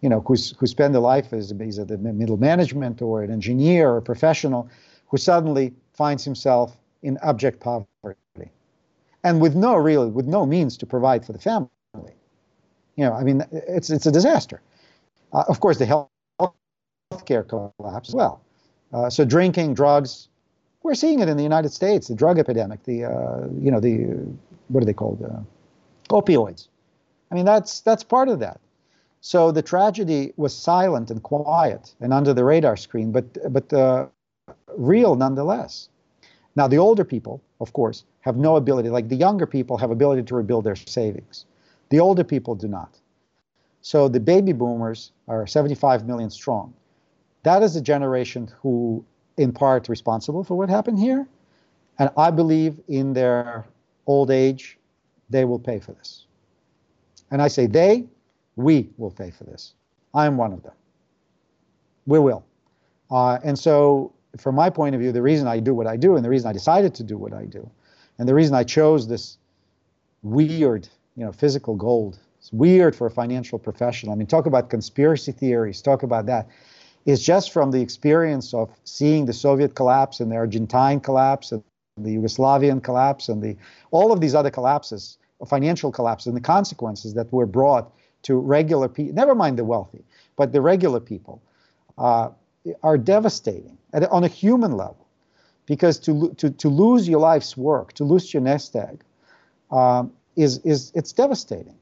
you 0.00 0.08
know, 0.08 0.20
who's 0.20 0.56
who 0.58 0.66
spend 0.66 0.94
their 0.94 1.02
life 1.02 1.32
as 1.32 1.50
he's 1.50 1.78
middle 1.78 2.36
management 2.36 3.02
or 3.02 3.22
an 3.22 3.30
engineer 3.30 3.90
or 3.90 3.98
a 3.98 4.02
professional, 4.02 4.68
who 5.08 5.16
suddenly 5.16 5.72
finds 5.92 6.24
himself 6.24 6.76
in 7.02 7.18
abject 7.22 7.60
poverty, 7.60 8.50
and 9.24 9.40
with 9.40 9.54
no 9.54 9.76
real 9.76 10.08
with 10.08 10.26
no 10.26 10.46
means 10.46 10.76
to 10.78 10.86
provide 10.86 11.24
for 11.24 11.32
the 11.32 11.38
family. 11.38 11.68
You 12.96 13.04
know, 13.04 13.12
I 13.12 13.22
mean, 13.22 13.44
it's 13.52 13.90
it's 13.90 14.06
a 14.06 14.12
disaster. 14.12 14.60
Uh, 15.32 15.44
of 15.48 15.60
course, 15.60 15.78
the 15.78 15.86
health 15.86 16.08
care 17.26 17.42
collapse 17.42 18.08
as 18.08 18.14
well. 18.14 18.42
Uh, 18.92 19.08
so 19.08 19.24
drinking, 19.24 19.74
drugs, 19.74 20.28
we're 20.82 20.94
seeing 20.94 21.20
it 21.20 21.28
in 21.28 21.36
the 21.36 21.42
United 21.42 21.72
States, 21.72 22.08
the 22.08 22.14
drug 22.14 22.38
epidemic, 22.38 22.82
the, 22.84 23.04
uh, 23.04 23.46
you 23.60 23.70
know, 23.70 23.80
the, 23.80 24.26
what 24.68 24.82
are 24.82 24.86
they 24.86 24.92
called? 24.92 25.22
Uh, 25.22 25.40
opioids. 26.14 26.68
I 27.30 27.34
mean, 27.34 27.44
that's, 27.44 27.80
that's 27.80 28.04
part 28.04 28.28
of 28.28 28.40
that. 28.40 28.60
So 29.20 29.52
the 29.52 29.62
tragedy 29.62 30.32
was 30.36 30.54
silent 30.54 31.10
and 31.10 31.22
quiet 31.22 31.94
and 32.00 32.12
under 32.12 32.34
the 32.34 32.44
radar 32.44 32.76
screen, 32.76 33.12
but, 33.12 33.52
but 33.52 33.72
uh, 33.72 34.06
real 34.76 35.14
nonetheless. 35.14 35.88
Now, 36.56 36.68
the 36.68 36.78
older 36.78 37.04
people, 37.04 37.40
of 37.60 37.72
course, 37.72 38.04
have 38.20 38.36
no 38.36 38.56
ability, 38.56 38.90
like 38.90 39.08
the 39.08 39.16
younger 39.16 39.46
people 39.46 39.78
have 39.78 39.90
ability 39.90 40.22
to 40.24 40.34
rebuild 40.34 40.64
their 40.64 40.76
savings. 40.76 41.46
The 41.88 42.00
older 42.00 42.24
people 42.24 42.54
do 42.54 42.68
not. 42.68 42.98
So 43.80 44.08
the 44.08 44.20
baby 44.20 44.52
boomers 44.52 45.12
are 45.28 45.46
75 45.46 46.06
million 46.06 46.30
strong. 46.30 46.74
That 47.42 47.62
is 47.62 47.74
a 47.74 47.80
generation 47.80 48.50
who, 48.60 49.04
in 49.36 49.52
part, 49.52 49.88
responsible 49.88 50.44
for 50.44 50.56
what 50.56 50.68
happened 50.68 50.98
here. 50.98 51.26
And 51.98 52.10
I 52.16 52.30
believe 52.30 52.80
in 52.88 53.12
their 53.12 53.66
old 54.06 54.30
age, 54.30 54.78
they 55.30 55.44
will 55.44 55.58
pay 55.58 55.78
for 55.78 55.92
this. 55.92 56.26
And 57.30 57.40
I 57.40 57.48
say 57.48 57.66
they, 57.66 58.04
we 58.56 58.90
will 58.98 59.10
pay 59.10 59.30
for 59.30 59.44
this. 59.44 59.74
I 60.14 60.26
am 60.26 60.36
one 60.36 60.52
of 60.52 60.62
them. 60.62 60.74
We 62.06 62.18
will. 62.18 62.44
Uh, 63.10 63.38
and 63.44 63.58
so, 63.58 64.12
from 64.38 64.54
my 64.54 64.70
point 64.70 64.94
of 64.94 65.00
view, 65.00 65.12
the 65.12 65.22
reason 65.22 65.46
I 65.46 65.60
do 65.60 65.74
what 65.74 65.86
I 65.86 65.96
do, 65.96 66.16
and 66.16 66.24
the 66.24 66.28
reason 66.28 66.48
I 66.48 66.52
decided 66.52 66.94
to 66.96 67.02
do 67.02 67.16
what 67.16 67.32
I 67.32 67.44
do, 67.44 67.70
and 68.18 68.28
the 68.28 68.34
reason 68.34 68.54
I 68.54 68.64
chose 68.64 69.06
this 69.06 69.38
weird, 70.22 70.88
you 71.16 71.24
know, 71.24 71.32
physical 71.32 71.76
gold 71.76 72.18
it's 72.42 72.52
weird 72.52 72.96
for 72.96 73.06
a 73.06 73.10
financial 73.10 73.56
professional. 73.56 74.12
I 74.12 74.16
mean, 74.16 74.26
talk 74.26 74.46
about 74.46 74.68
conspiracy 74.68 75.30
theories, 75.30 75.80
talk 75.80 76.02
about 76.02 76.26
that. 76.26 76.48
It's 77.04 77.22
just 77.22 77.50
from 77.50 77.70
the 77.70 77.80
experience 77.80 78.54
of 78.54 78.70
seeing 78.84 79.26
the 79.26 79.32
Soviet 79.32 79.74
collapse 79.74 80.20
and 80.20 80.30
the 80.30 80.36
Argentine 80.36 81.00
collapse 81.00 81.52
and 81.52 81.62
the 81.96 82.16
Yugoslavian 82.16 82.82
collapse 82.82 83.28
and 83.28 83.42
the 83.42 83.56
all 83.90 84.12
of 84.12 84.20
these 84.20 84.34
other 84.34 84.50
collapses, 84.50 85.18
financial 85.46 85.90
collapses, 85.90 86.28
and 86.28 86.36
the 86.36 86.40
consequences 86.40 87.14
that 87.14 87.32
were 87.32 87.46
brought 87.46 87.92
to 88.22 88.36
regular 88.36 88.88
people, 88.88 89.14
never 89.14 89.34
mind 89.34 89.58
the 89.58 89.64
wealthy, 89.64 90.04
but 90.36 90.52
the 90.52 90.60
regular 90.60 91.00
people, 91.00 91.42
uh, 91.98 92.30
are 92.82 92.96
devastating 92.96 93.76
at, 93.92 94.04
on 94.10 94.24
a 94.24 94.28
human 94.28 94.72
level. 94.72 95.06
Because 95.66 95.98
to, 96.00 96.34
to, 96.38 96.50
to 96.50 96.68
lose 96.68 97.08
your 97.08 97.20
life's 97.20 97.56
work, 97.56 97.92
to 97.94 98.04
lose 98.04 98.32
your 98.34 98.42
nest 98.42 98.74
egg, 98.74 99.02
um, 99.70 100.12
is, 100.36 100.58
is 100.58 100.92
it's 100.94 101.12
devastating 101.12 101.76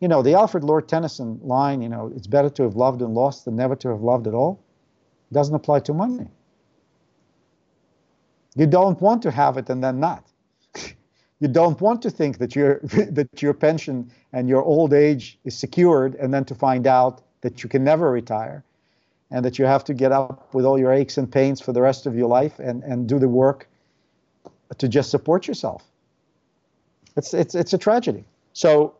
you 0.00 0.08
know, 0.08 0.22
the 0.22 0.34
Alfred 0.34 0.64
Lord 0.64 0.88
Tennyson 0.88 1.40
line, 1.42 1.82
you 1.82 1.88
know, 1.88 2.12
it's 2.14 2.26
better 2.26 2.50
to 2.50 2.62
have 2.62 2.76
loved 2.76 3.02
and 3.02 3.14
lost 3.14 3.44
than 3.44 3.56
never 3.56 3.76
to 3.76 3.88
have 3.88 4.02
loved 4.02 4.26
at 4.26 4.34
all, 4.34 4.60
doesn't 5.32 5.54
apply 5.54 5.80
to 5.80 5.94
money. 5.94 6.28
You 8.56 8.66
don't 8.66 9.00
want 9.00 9.22
to 9.22 9.30
have 9.30 9.56
it 9.56 9.70
and 9.70 9.82
then 9.82 10.00
not. 10.00 10.24
you 11.40 11.48
don't 11.48 11.80
want 11.80 12.02
to 12.02 12.10
think 12.10 12.38
that 12.38 12.56
your 12.56 12.78
that 13.10 13.42
your 13.42 13.54
pension 13.54 14.10
and 14.32 14.48
your 14.48 14.62
old 14.62 14.92
age 14.92 15.38
is 15.44 15.56
secured 15.56 16.14
and 16.16 16.32
then 16.32 16.44
to 16.46 16.54
find 16.54 16.86
out 16.86 17.22
that 17.40 17.62
you 17.62 17.68
can 17.68 17.84
never 17.84 18.10
retire. 18.10 18.64
and 19.30 19.44
that 19.44 19.58
you 19.58 19.66
have 19.66 19.84
to 19.84 19.94
get 19.94 20.12
up 20.12 20.54
with 20.54 20.64
all 20.64 20.78
your 20.78 20.92
aches 20.92 21.18
and 21.18 21.30
pains 21.30 21.60
for 21.60 21.72
the 21.72 21.82
rest 21.82 22.06
of 22.06 22.16
your 22.16 22.28
life 22.28 22.58
and, 22.58 22.82
and 22.82 23.08
do 23.08 23.18
the 23.18 23.28
work 23.28 23.68
to 24.78 24.88
just 24.88 25.10
support 25.10 25.46
yourself. 25.46 25.84
It's, 27.16 27.34
it's, 27.34 27.54
it's 27.54 27.72
a 27.72 27.78
tragedy. 27.78 28.24
So 28.52 28.94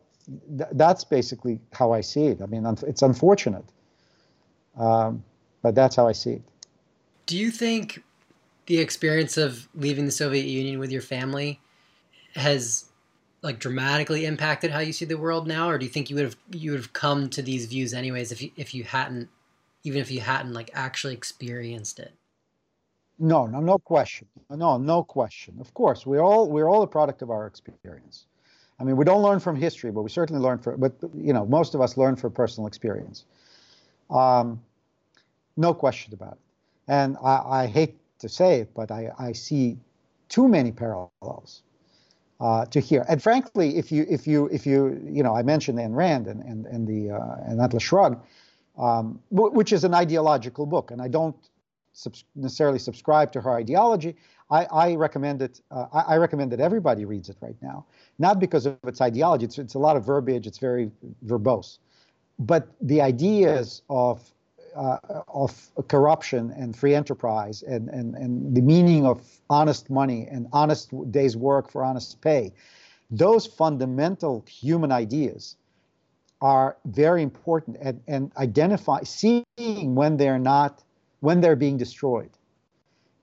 th- 0.57 0.69
that's 0.73 1.03
basically 1.03 1.59
how 1.73 1.91
I 1.91 2.01
see 2.01 2.27
it. 2.27 2.41
I 2.41 2.45
mean, 2.45 2.65
it's 2.87 3.01
unfortunate, 3.01 3.65
um, 4.77 5.23
but 5.61 5.75
that's 5.75 5.95
how 5.95 6.07
I 6.07 6.11
see 6.11 6.33
it. 6.33 6.41
Do 7.25 7.37
you 7.37 7.51
think 7.51 8.03
the 8.65 8.79
experience 8.79 9.37
of 9.37 9.67
leaving 9.75 10.05
the 10.05 10.11
Soviet 10.11 10.45
Union 10.45 10.79
with 10.79 10.91
your 10.91 11.01
family 11.01 11.59
has 12.35 12.85
like 13.41 13.59
dramatically 13.59 14.25
impacted 14.25 14.71
how 14.71 14.79
you 14.79 14.93
see 14.93 15.05
the 15.05 15.17
world 15.17 15.47
now, 15.47 15.69
or 15.69 15.77
do 15.77 15.85
you 15.85 15.91
think 15.91 16.09
you 16.09 16.15
would 16.15 16.25
have 16.25 16.37
you 16.51 16.71
would 16.71 16.79
have 16.79 16.93
come 16.93 17.29
to 17.29 17.41
these 17.41 17.65
views 17.65 17.93
anyways 17.93 18.31
if 18.31 18.41
you 18.41 18.51
if 18.55 18.73
you 18.73 18.83
hadn't 18.83 19.29
even 19.83 20.01
if 20.01 20.11
you 20.11 20.19
hadn't 20.21 20.53
like 20.53 20.69
actually 20.73 21.13
experienced 21.13 21.99
it? 21.99 22.13
No, 23.17 23.47
no, 23.47 23.59
no 23.59 23.77
question. 23.77 24.27
No, 24.49 24.77
no 24.77 25.03
question. 25.03 25.57
Of 25.59 25.73
course, 25.73 26.05
we're 26.05 26.21
all 26.21 26.49
we're 26.49 26.69
all 26.69 26.83
a 26.83 26.87
product 26.87 27.21
of 27.21 27.29
our 27.29 27.47
experience. 27.47 28.25
I 28.79 28.83
mean, 28.83 28.95
we 28.95 29.05
don't 29.05 29.21
learn 29.21 29.39
from 29.39 29.55
history, 29.55 29.91
but 29.91 30.03
we 30.03 30.09
certainly 30.09 30.41
learn 30.41 30.59
from. 30.59 30.79
But 30.79 30.93
you 31.13 31.33
know, 31.33 31.45
most 31.45 31.75
of 31.75 31.81
us 31.81 31.97
learn 31.97 32.15
from 32.15 32.31
personal 32.31 32.67
experience. 32.67 33.25
Um, 34.09 34.61
no 35.57 35.73
question 35.73 36.13
about 36.13 36.33
it. 36.33 36.39
And 36.87 37.17
I, 37.23 37.63
I 37.63 37.67
hate 37.67 37.97
to 38.19 38.29
say 38.29 38.61
it, 38.61 38.73
but 38.73 38.91
I, 38.91 39.11
I 39.19 39.33
see 39.33 39.77
too 40.29 40.47
many 40.47 40.71
parallels 40.71 41.61
uh, 42.39 42.65
to 42.65 42.79
here. 42.79 43.05
And 43.09 43.21
frankly, 43.21 43.77
if 43.77 43.91
you 43.91 44.05
if 44.09 44.25
you 44.25 44.47
if 44.47 44.65
you 44.65 45.01
you 45.05 45.23
know, 45.23 45.35
I 45.35 45.43
mentioned 45.43 45.77
Ayn 45.77 45.95
Rand 45.95 46.27
and 46.27 46.41
and 46.43 46.65
and 46.65 46.87
the 46.87 47.11
uh, 47.15 47.35
and 47.45 47.59
Atlas 47.61 47.83
Shrugged, 47.83 48.17
um, 48.77 49.19
which 49.29 49.73
is 49.73 49.83
an 49.83 49.93
ideological 49.93 50.65
book, 50.65 50.91
and 50.91 51.01
I 51.01 51.07
don't 51.07 51.35
subs- 51.93 52.23
necessarily 52.35 52.79
subscribe 52.79 53.31
to 53.33 53.41
her 53.41 53.51
ideology. 53.51 54.15
I, 54.51 54.65
I 54.65 54.95
recommend 54.95 55.41
it. 55.41 55.61
Uh, 55.69 55.85
I, 55.93 56.13
I, 56.13 56.17
recommend 56.17 56.51
that 56.51 56.59
everybody 56.59 57.05
reads 57.05 57.29
it 57.29 57.37
right 57.39 57.55
now, 57.61 57.85
not 58.17 58.39
because 58.39 58.65
of 58.65 58.77
its 58.83 58.99
ideology. 58.99 59.45
It's, 59.45 59.59
it's 59.59 59.75
a 59.75 59.79
lot 59.79 59.95
of 59.95 60.03
verbiage. 60.05 60.47
It's 60.47 60.57
very 60.57 60.89
verbose, 61.25 61.77
but 62.39 62.67
the 62.81 63.01
ideas 63.01 63.83
of 63.89 64.31
uh, 64.75 64.97
of 65.27 65.69
corruption 65.87 66.51
and 66.51 66.75
free 66.75 66.95
enterprise 66.95 67.63
and, 67.63 67.89
and, 67.89 68.15
and 68.15 68.55
the 68.55 68.61
meaning 68.61 69.05
of 69.05 69.21
honest 69.49 69.89
money 69.89 70.27
and 70.29 70.47
honest 70.53 70.93
day's 71.11 71.35
work 71.35 71.69
for 71.69 71.83
honest 71.83 72.21
pay, 72.21 72.53
those 73.09 73.45
fundamental 73.45 74.45
human 74.47 74.91
ideas 74.91 75.55
are 76.41 76.77
very 76.85 77.21
important 77.21 77.77
and, 77.81 78.01
and 78.07 78.31
identify 78.37 79.01
seeing 79.03 79.95
when 79.95 80.17
they're 80.17 80.39
not 80.39 80.83
when 81.19 81.41
they're 81.41 81.57
being 81.57 81.77
destroyed 81.77 82.29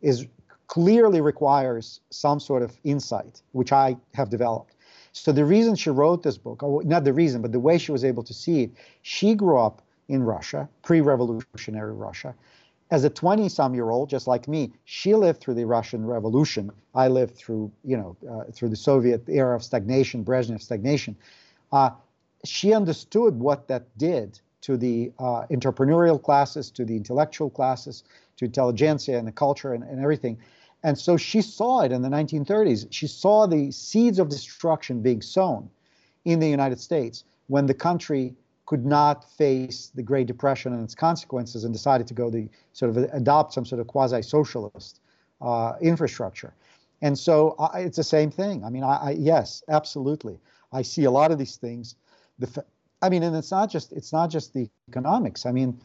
is 0.02 0.26
clearly 0.68 1.20
requires 1.20 2.00
some 2.10 2.40
sort 2.40 2.62
of 2.62 2.76
insight 2.84 3.42
which 3.52 3.72
i 3.72 3.96
have 4.14 4.28
developed 4.30 4.74
so 5.12 5.32
the 5.32 5.44
reason 5.44 5.74
she 5.74 5.90
wrote 5.90 6.22
this 6.22 6.36
book 6.36 6.62
or 6.62 6.82
not 6.84 7.04
the 7.04 7.12
reason 7.12 7.40
but 7.40 7.52
the 7.52 7.60
way 7.60 7.78
she 7.78 7.92
was 7.92 8.04
able 8.04 8.22
to 8.22 8.34
see 8.34 8.64
it 8.64 8.70
she 9.02 9.34
grew 9.34 9.58
up 9.58 9.82
in 10.08 10.22
Russia, 10.22 10.68
pre 10.82 11.00
revolutionary 11.00 11.92
Russia. 11.92 12.34
As 12.90 13.02
a 13.02 13.10
20 13.10 13.48
some 13.48 13.74
year 13.74 13.90
old, 13.90 14.08
just 14.08 14.26
like 14.26 14.46
me, 14.46 14.72
she 14.84 15.14
lived 15.14 15.40
through 15.40 15.54
the 15.54 15.64
Russian 15.64 16.06
Revolution. 16.06 16.70
I 16.94 17.08
lived 17.08 17.34
through, 17.34 17.72
you 17.84 17.96
know, 17.96 18.16
uh, 18.30 18.44
through 18.52 18.68
the 18.68 18.76
Soviet 18.76 19.28
era 19.28 19.56
of 19.56 19.64
stagnation, 19.64 20.24
Brezhnev 20.24 20.62
stagnation. 20.62 21.16
Uh, 21.72 21.90
she 22.44 22.72
understood 22.72 23.40
what 23.40 23.66
that 23.66 23.86
did 23.98 24.38
to 24.60 24.76
the 24.76 25.12
uh, 25.18 25.46
entrepreneurial 25.50 26.22
classes, 26.22 26.70
to 26.72 26.84
the 26.84 26.96
intellectual 26.96 27.50
classes, 27.50 28.04
to 28.36 28.44
intelligentsia 28.44 29.16
and 29.16 29.26
the 29.26 29.32
culture 29.32 29.74
and, 29.74 29.82
and 29.84 30.00
everything. 30.00 30.38
And 30.82 30.98
so 30.98 31.16
she 31.16 31.42
saw 31.42 31.80
it 31.80 31.92
in 31.92 32.02
the 32.02 32.08
1930s. 32.08 32.86
She 32.90 33.06
saw 33.06 33.46
the 33.46 33.70
seeds 33.70 34.18
of 34.18 34.28
destruction 34.28 35.02
being 35.02 35.22
sown 35.22 35.68
in 36.24 36.38
the 36.38 36.48
United 36.48 36.78
States 36.78 37.24
when 37.48 37.66
the 37.66 37.74
country 37.74 38.34
could 38.66 38.84
not 38.84 39.28
face 39.30 39.92
the 39.94 40.02
Great 40.02 40.26
Depression 40.26 40.72
and 40.72 40.82
its 40.82 40.94
consequences 40.94 41.64
and 41.64 41.72
decided 41.72 42.06
to 42.08 42.14
go 42.14 42.28
the 42.28 42.48
sort 42.72 42.90
of 42.90 42.96
adopt 43.12 43.52
some 43.52 43.64
sort 43.64 43.80
of 43.80 43.86
quasi-socialist 43.86 45.00
uh, 45.40 45.74
infrastructure. 45.80 46.52
And 47.02 47.16
so 47.18 47.54
I, 47.58 47.80
it's 47.80 47.96
the 47.96 48.04
same 48.04 48.30
thing. 48.30 48.64
I 48.64 48.70
mean, 48.70 48.82
I, 48.82 48.96
I, 48.96 49.10
yes, 49.12 49.62
absolutely. 49.68 50.38
I 50.72 50.82
see 50.82 51.04
a 51.04 51.10
lot 51.10 51.30
of 51.30 51.38
these 51.38 51.56
things. 51.56 51.94
The, 52.38 52.64
I 53.02 53.08
mean, 53.08 53.22
and 53.22 53.36
it's 53.36 53.50
not 53.50 53.70
just 53.70 53.92
it's 53.92 54.12
not 54.12 54.30
just 54.30 54.52
the 54.52 54.68
economics. 54.88 55.46
I 55.46 55.52
mean, 55.52 55.78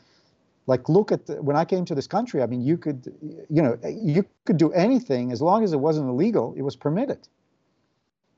like 0.67 0.87
look 0.89 1.11
at 1.11 1.25
the, 1.25 1.41
when 1.41 1.55
I 1.55 1.65
came 1.65 1.85
to 1.85 1.95
this 1.95 2.07
country. 2.07 2.41
I 2.41 2.45
mean, 2.45 2.61
you 2.61 2.77
could, 2.77 3.13
you 3.49 3.61
know, 3.61 3.77
you 3.85 4.25
could 4.45 4.57
do 4.57 4.71
anything 4.73 5.31
as 5.31 5.41
long 5.41 5.63
as 5.63 5.73
it 5.73 5.79
wasn't 5.79 6.09
illegal. 6.09 6.53
It 6.57 6.61
was 6.61 6.75
permitted. 6.75 7.27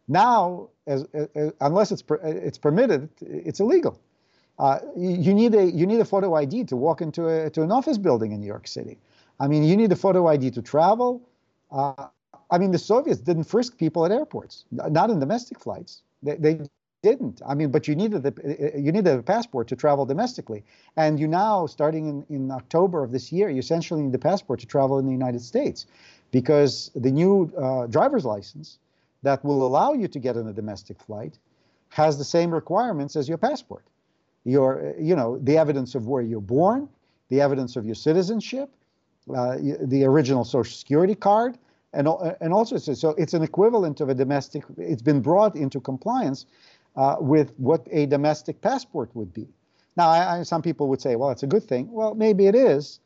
Now, 0.07 0.69
as, 0.87 1.05
as 1.13 1.53
unless 1.61 1.91
it's 1.91 2.03
it's 2.23 2.57
permitted, 2.57 3.09
it's 3.21 3.59
illegal. 3.59 3.99
Uh, 4.59 4.79
you 4.95 5.33
need 5.33 5.55
a 5.55 5.65
you 5.65 5.85
need 5.85 5.99
a 5.99 6.05
photo 6.05 6.35
ID 6.35 6.65
to 6.65 6.75
walk 6.75 7.01
into 7.01 7.27
a, 7.27 7.49
to 7.49 7.63
an 7.63 7.71
office 7.71 7.97
building 7.97 8.31
in 8.31 8.39
New 8.39 8.47
York 8.47 8.67
City. 8.67 8.97
I 9.39 9.47
mean, 9.47 9.63
you 9.63 9.75
need 9.75 9.91
a 9.91 9.95
photo 9.95 10.27
ID 10.27 10.51
to 10.51 10.61
travel. 10.61 11.21
Uh, 11.71 12.07
I 12.51 12.57
mean, 12.59 12.71
the 12.71 12.77
Soviets 12.77 13.19
didn't 13.19 13.45
frisk 13.45 13.77
people 13.77 14.05
at 14.05 14.11
airports, 14.11 14.65
not 14.71 15.09
in 15.09 15.19
domestic 15.19 15.59
flights. 15.59 16.03
They, 16.21 16.35
they 16.35 16.59
didn't. 17.03 17.41
I 17.45 17.53
mean, 17.53 17.69
but 17.69 17.87
you 17.87 17.95
needed 17.95 18.23
the 18.23 18.73
you 18.75 18.91
needed 18.91 19.19
a 19.19 19.21
passport 19.21 19.67
to 19.67 19.75
travel 19.75 20.05
domestically, 20.05 20.63
and 20.97 21.19
you 21.19 21.27
now, 21.27 21.67
starting 21.67 22.07
in, 22.07 22.25
in 22.35 22.51
October 22.51 23.03
of 23.03 23.11
this 23.11 23.31
year, 23.31 23.49
you 23.49 23.59
essentially 23.59 24.01
need 24.01 24.15
a 24.15 24.19
passport 24.19 24.59
to 24.61 24.65
travel 24.65 24.97
in 24.99 25.05
the 25.05 25.11
United 25.11 25.41
States, 25.41 25.85
because 26.31 26.89
the 26.95 27.11
new 27.11 27.51
uh, 27.57 27.85
driver's 27.87 28.25
license 28.25 28.79
that 29.21 29.45
will 29.45 29.65
allow 29.67 29.93
you 29.93 30.07
to 30.07 30.19
get 30.19 30.35
on 30.35 30.47
a 30.47 30.53
domestic 30.53 30.99
flight 30.99 31.37
has 31.89 32.17
the 32.17 32.25
same 32.25 32.51
requirements 32.51 33.15
as 33.15 33.29
your 33.29 33.37
passport 33.37 33.85
your, 34.43 34.93
you 34.99 35.15
know, 35.15 35.37
the 35.39 35.57
evidence 35.57 35.95
of 35.95 36.07
where 36.07 36.21
you're 36.21 36.41
born, 36.41 36.89
the 37.29 37.41
evidence 37.41 37.75
of 37.75 37.85
your 37.85 37.95
citizenship, 37.95 38.69
uh, 39.33 39.57
the 39.81 40.03
original 40.03 40.43
Social 40.43 40.75
Security 40.75 41.15
card, 41.15 41.57
and 41.93 42.07
and 42.41 42.53
also 42.53 42.77
so 42.77 43.11
it's 43.17 43.33
an 43.33 43.43
equivalent 43.43 44.01
of 44.01 44.09
a 44.09 44.15
domestic. 44.15 44.63
It's 44.77 45.01
been 45.01 45.21
brought 45.21 45.55
into 45.55 45.79
compliance 45.79 46.47
uh, 46.95 47.17
with 47.19 47.53
what 47.57 47.87
a 47.91 48.05
domestic 48.05 48.61
passport 48.61 49.09
would 49.13 49.33
be. 49.33 49.47
Now, 49.95 50.09
I, 50.09 50.39
I, 50.39 50.43
some 50.43 50.61
people 50.61 50.87
would 50.89 51.01
say, 51.01 51.15
well, 51.15 51.29
it's 51.29 51.43
a 51.43 51.47
good 51.47 51.63
thing. 51.63 51.91
Well, 51.91 52.15
maybe 52.15 52.47
it 52.47 52.55
is, 52.55 52.99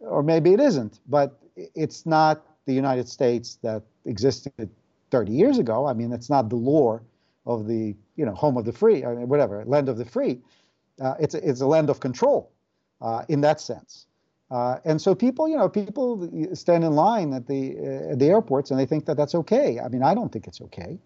or 0.00 0.22
maybe 0.22 0.52
it 0.52 0.60
isn't. 0.60 1.00
But 1.08 1.38
it's 1.56 2.06
not 2.06 2.44
the 2.66 2.74
United 2.74 3.08
States 3.08 3.58
that 3.62 3.82
existed 4.06 4.68
30 5.10 5.32
years 5.32 5.58
ago. 5.58 5.86
I 5.86 5.92
mean, 5.92 6.12
it's 6.12 6.30
not 6.30 6.48
the 6.48 6.56
lore 6.56 7.02
of 7.46 7.66
the 7.66 7.94
you 8.16 8.24
know 8.24 8.34
home 8.34 8.56
of 8.56 8.64
the 8.64 8.72
free, 8.72 9.02
or 9.04 9.14
whatever, 9.26 9.64
land 9.64 9.88
of 9.88 9.98
the 9.98 10.04
free 10.04 10.40
uh, 11.00 11.14
it's, 11.18 11.34
a, 11.34 11.48
it's 11.48 11.60
a 11.60 11.66
land 11.66 11.90
of 11.90 12.00
control 12.00 12.50
uh, 13.00 13.24
in 13.28 13.40
that 13.42 13.60
sense. 13.60 14.06
Uh, 14.50 14.78
and 14.84 15.00
so 15.00 15.14
people, 15.14 15.48
you 15.48 15.56
know, 15.56 15.68
people 15.68 16.28
stand 16.54 16.84
in 16.84 16.92
line 16.92 17.32
at 17.32 17.46
the 17.46 17.74
uh, 17.78 18.12
at 18.12 18.18
the 18.18 18.26
airports 18.26 18.70
and 18.70 18.78
they 18.78 18.84
think 18.84 19.06
that 19.06 19.16
that's 19.16 19.34
okay. 19.34 19.80
I 19.80 19.88
mean, 19.88 20.02
I 20.02 20.14
don't 20.14 20.30
think 20.30 20.46
it's 20.46 20.60
okay. 20.60 20.98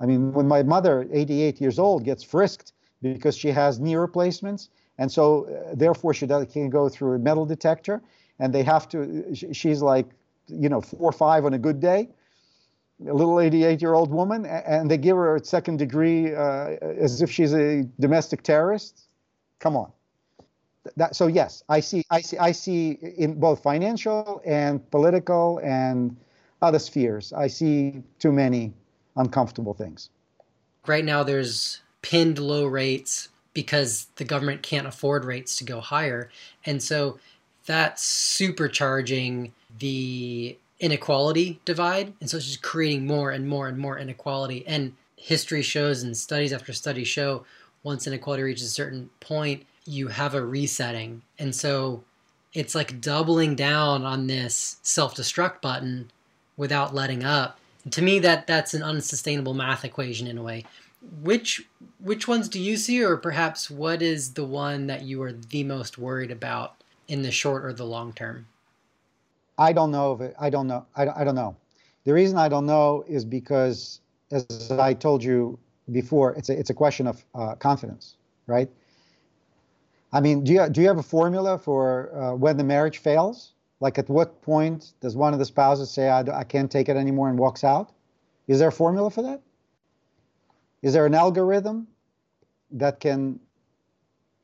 I 0.00 0.06
mean, 0.06 0.32
when 0.32 0.46
my 0.46 0.62
mother, 0.62 1.06
88 1.12 1.60
years 1.60 1.78
old, 1.78 2.04
gets 2.04 2.22
frisked 2.22 2.72
because 3.02 3.36
she 3.36 3.48
has 3.48 3.78
knee 3.80 3.96
replacements, 3.96 4.68
and 4.98 5.10
so 5.10 5.46
uh, 5.46 5.74
therefore 5.74 6.14
she 6.14 6.26
does, 6.26 6.46
can 6.52 6.70
go 6.70 6.88
through 6.88 7.14
a 7.14 7.18
metal 7.18 7.46
detector, 7.46 8.02
and 8.38 8.54
they 8.54 8.62
have 8.62 8.88
to. 8.90 9.34
She's 9.34 9.82
like, 9.82 10.06
you 10.48 10.68
know, 10.68 10.80
four 10.80 11.10
or 11.10 11.12
five 11.12 11.44
on 11.44 11.54
a 11.54 11.58
good 11.58 11.80
day, 11.80 12.08
a 13.06 13.12
little 13.12 13.40
88 13.40 13.80
year 13.80 13.94
old 13.94 14.10
woman, 14.10 14.46
and 14.46 14.90
they 14.90 14.98
give 14.98 15.16
her 15.16 15.36
a 15.36 15.44
second 15.44 15.78
degree 15.78 16.34
uh, 16.34 16.76
as 16.80 17.22
if 17.22 17.30
she's 17.30 17.54
a 17.54 17.82
domestic 18.00 18.42
terrorist. 18.42 19.08
Come 19.58 19.76
on. 19.76 19.92
That, 20.96 21.16
so 21.16 21.26
yes, 21.26 21.64
I 21.68 21.80
see, 21.80 22.04
I 22.10 22.20
see, 22.20 22.38
I 22.38 22.52
see 22.52 22.90
in 22.92 23.40
both 23.40 23.62
financial 23.62 24.40
and 24.44 24.88
political 24.90 25.60
and 25.64 26.16
other 26.62 26.78
spheres. 26.78 27.32
I 27.32 27.48
see 27.48 28.02
too 28.18 28.30
many 28.30 28.72
uncomfortable 29.16 29.74
things. 29.74 30.10
Right 30.86 31.04
now, 31.04 31.22
there's 31.22 31.80
pinned 32.02 32.38
low 32.38 32.66
rates 32.66 33.28
because 33.54 34.06
the 34.16 34.24
government 34.24 34.62
can't 34.62 34.86
afford 34.86 35.24
rates 35.24 35.56
to 35.56 35.64
go 35.64 35.80
higher, 35.80 36.30
and 36.64 36.82
so 36.82 37.18
that's 37.64 38.04
supercharging 38.38 39.50
the 39.78 40.56
inequality 40.78 41.58
divide, 41.64 42.12
and 42.20 42.30
so 42.30 42.36
it's 42.36 42.46
just 42.46 42.62
creating 42.62 43.06
more 43.06 43.30
and 43.30 43.48
more 43.48 43.66
and 43.66 43.78
more 43.78 43.98
inequality. 43.98 44.64
And 44.66 44.92
history 45.16 45.62
shows, 45.62 46.02
and 46.02 46.16
studies 46.16 46.52
after 46.52 46.72
studies 46.72 47.08
show, 47.08 47.44
once 47.82 48.06
inequality 48.06 48.42
reaches 48.42 48.66
a 48.66 48.70
certain 48.70 49.10
point, 49.20 49.64
you 49.86 50.08
have 50.08 50.34
a 50.34 50.44
resetting. 50.44 51.22
And 51.38 51.54
so 51.54 52.04
it's 52.52 52.74
like 52.74 53.00
doubling 53.00 53.54
down 53.54 54.04
on 54.04 54.26
this 54.26 54.76
self-destruct 54.82 55.60
button 55.60 56.10
without 56.56 56.94
letting 56.94 57.24
up. 57.24 57.58
To 57.90 58.02
me 58.02 58.18
that 58.20 58.46
that's 58.46 58.74
an 58.74 58.82
unsustainable 58.82 59.54
math 59.54 59.84
equation 59.84 60.26
in 60.26 60.38
a 60.38 60.42
way. 60.42 60.64
Which 61.22 61.66
which 62.00 62.26
ones 62.26 62.48
do 62.48 62.60
you 62.60 62.76
see 62.76 63.02
or 63.02 63.16
perhaps 63.16 63.70
what 63.70 64.02
is 64.02 64.34
the 64.34 64.44
one 64.44 64.86
that 64.88 65.02
you 65.02 65.22
are 65.22 65.32
the 65.32 65.62
most 65.64 65.98
worried 65.98 66.30
about 66.30 66.82
in 67.08 67.22
the 67.22 67.30
short 67.30 67.64
or 67.64 67.72
the 67.72 67.84
long 67.84 68.12
term? 68.12 68.46
I 69.58 69.72
don't 69.72 69.90
know 69.90 70.12
if 70.12 70.20
it, 70.20 70.34
I 70.38 70.50
don't 70.50 70.66
know. 70.66 70.84
I, 70.96 71.08
I 71.08 71.24
don't 71.24 71.34
know. 71.34 71.56
The 72.04 72.12
reason 72.12 72.38
I 72.38 72.48
don't 72.48 72.66
know 72.66 73.04
is 73.08 73.24
because, 73.24 74.00
as 74.30 74.70
I 74.70 74.94
told 74.94 75.24
you 75.24 75.58
before, 75.92 76.34
it's 76.34 76.48
a, 76.48 76.58
it's 76.58 76.70
a 76.70 76.74
question 76.74 77.06
of 77.06 77.24
uh, 77.34 77.54
confidence, 77.56 78.16
right? 78.46 78.68
I 80.12 80.20
mean, 80.20 80.44
do 80.44 80.52
you, 80.52 80.68
do 80.68 80.80
you 80.80 80.86
have 80.86 80.98
a 80.98 81.02
formula 81.02 81.58
for 81.58 82.14
uh, 82.14 82.34
when 82.34 82.56
the 82.56 82.64
marriage 82.64 82.98
fails? 82.98 83.52
Like 83.80 83.98
at 83.98 84.08
what 84.08 84.40
point 84.42 84.92
does 85.00 85.16
one 85.16 85.32
of 85.32 85.38
the 85.38 85.44
spouses 85.44 85.90
say, 85.90 86.08
I, 86.08 86.20
I 86.20 86.44
can't 86.44 86.70
take 86.70 86.88
it 86.88 86.96
anymore 86.96 87.28
and 87.28 87.38
walks 87.38 87.62
out? 87.64 87.92
Is 88.48 88.58
there 88.58 88.68
a 88.68 88.72
formula 88.72 89.10
for 89.10 89.22
that? 89.22 89.42
Is 90.82 90.92
there 90.92 91.06
an 91.06 91.14
algorithm 91.14 91.88
that 92.70 93.00
can, 93.00 93.40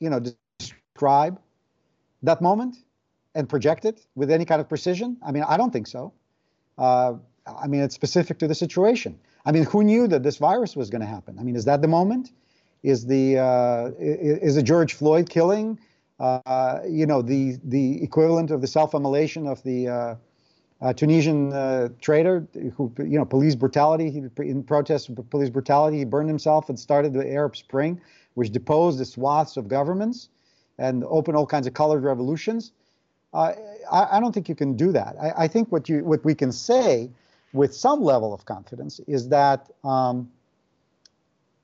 you 0.01 0.11
know, 0.11 0.21
describe 0.59 1.41
that 2.23 2.43
moment 2.43 2.77
and 3.35 3.49
project 3.49 3.85
it 3.85 4.05
with 4.15 4.31
any 4.31 4.45
kind 4.45 4.61
of 4.61 4.69
precision? 4.69 5.17
I 5.25 5.33
mean, 5.33 5.45
I 5.45 5.57
don't 5.57 5.73
think 5.73 5.87
so. 5.87 6.13
Uh, 6.79 7.15
I 7.47 7.67
mean, 7.67 7.81
it's 7.81 7.95
specific 7.95 8.39
to 8.39 8.49
the 8.49 8.55
situation. 8.55 9.19
I 9.45 9.53
mean, 9.53 9.65
who 9.65 9.83
knew 9.83 10.07
that 10.09 10.23
this 10.23 10.37
virus 10.37 10.77
was 10.77 10.91
going 10.91 11.01
to 11.01 11.07
happen? 11.07 11.39
I 11.39 11.43
mean, 11.43 11.57
is 11.57 11.65
that 11.65 11.83
the 11.83 11.89
moment? 11.89 12.33
Is 12.83 13.07
the 13.07 13.39
uh, 13.39 13.91
is 13.99 14.57
the 14.57 14.63
George 14.63 14.95
Floyd 14.95 15.31
killing, 15.31 15.79
uh, 16.23 16.81
you 16.89 17.05
know, 17.05 17.21
the 17.21 17.59
the 17.65 18.03
equivalent 18.03 18.53
of 18.53 18.61
the 18.61 18.67
self-immolation 18.69 19.49
of 19.49 19.61
the 19.65 19.89
uh, 19.89 20.15
uh 20.81 20.93
Tunisian 20.93 21.53
uh, 21.53 21.89
trader 22.01 22.47
who, 22.77 22.93
you 22.99 23.19
know, 23.19 23.25
police 23.25 23.57
brutality? 23.57 24.09
He, 24.09 24.23
in 24.49 24.63
protest 24.63 25.09
of 25.09 25.31
police 25.31 25.51
brutality, 25.51 25.99
he 25.99 26.05
burned 26.05 26.29
himself 26.29 26.69
and 26.69 26.79
started 26.79 27.13
the 27.13 27.29
Arab 27.29 27.57
Spring, 27.57 28.01
which 28.35 28.53
deposed 28.53 28.99
the 28.99 29.05
swaths 29.05 29.57
of 29.57 29.67
governments 29.67 30.29
and 30.79 31.03
opened 31.09 31.37
all 31.37 31.47
kinds 31.47 31.67
of 31.67 31.75
colored 31.75 32.05
revolutions. 32.05 32.73
Uh, 33.35 33.55
I, 33.91 34.19
I, 34.19 34.21
don't 34.21 34.33
think 34.33 34.49
you 34.49 34.55
can 34.55 34.77
do 34.77 34.93
that. 34.93 35.17
I, 35.21 35.45
I, 35.45 35.49
think 35.49 35.73
what 35.73 35.89
you 35.89 36.05
what 36.05 36.25
we 36.25 36.35
can 36.35 36.53
say 36.53 37.11
with 37.53 37.75
some 37.75 38.01
level 38.01 38.33
of 38.33 38.45
confidence 38.45 39.01
is 39.09 39.29
that 39.31 39.71
um, 39.83 40.31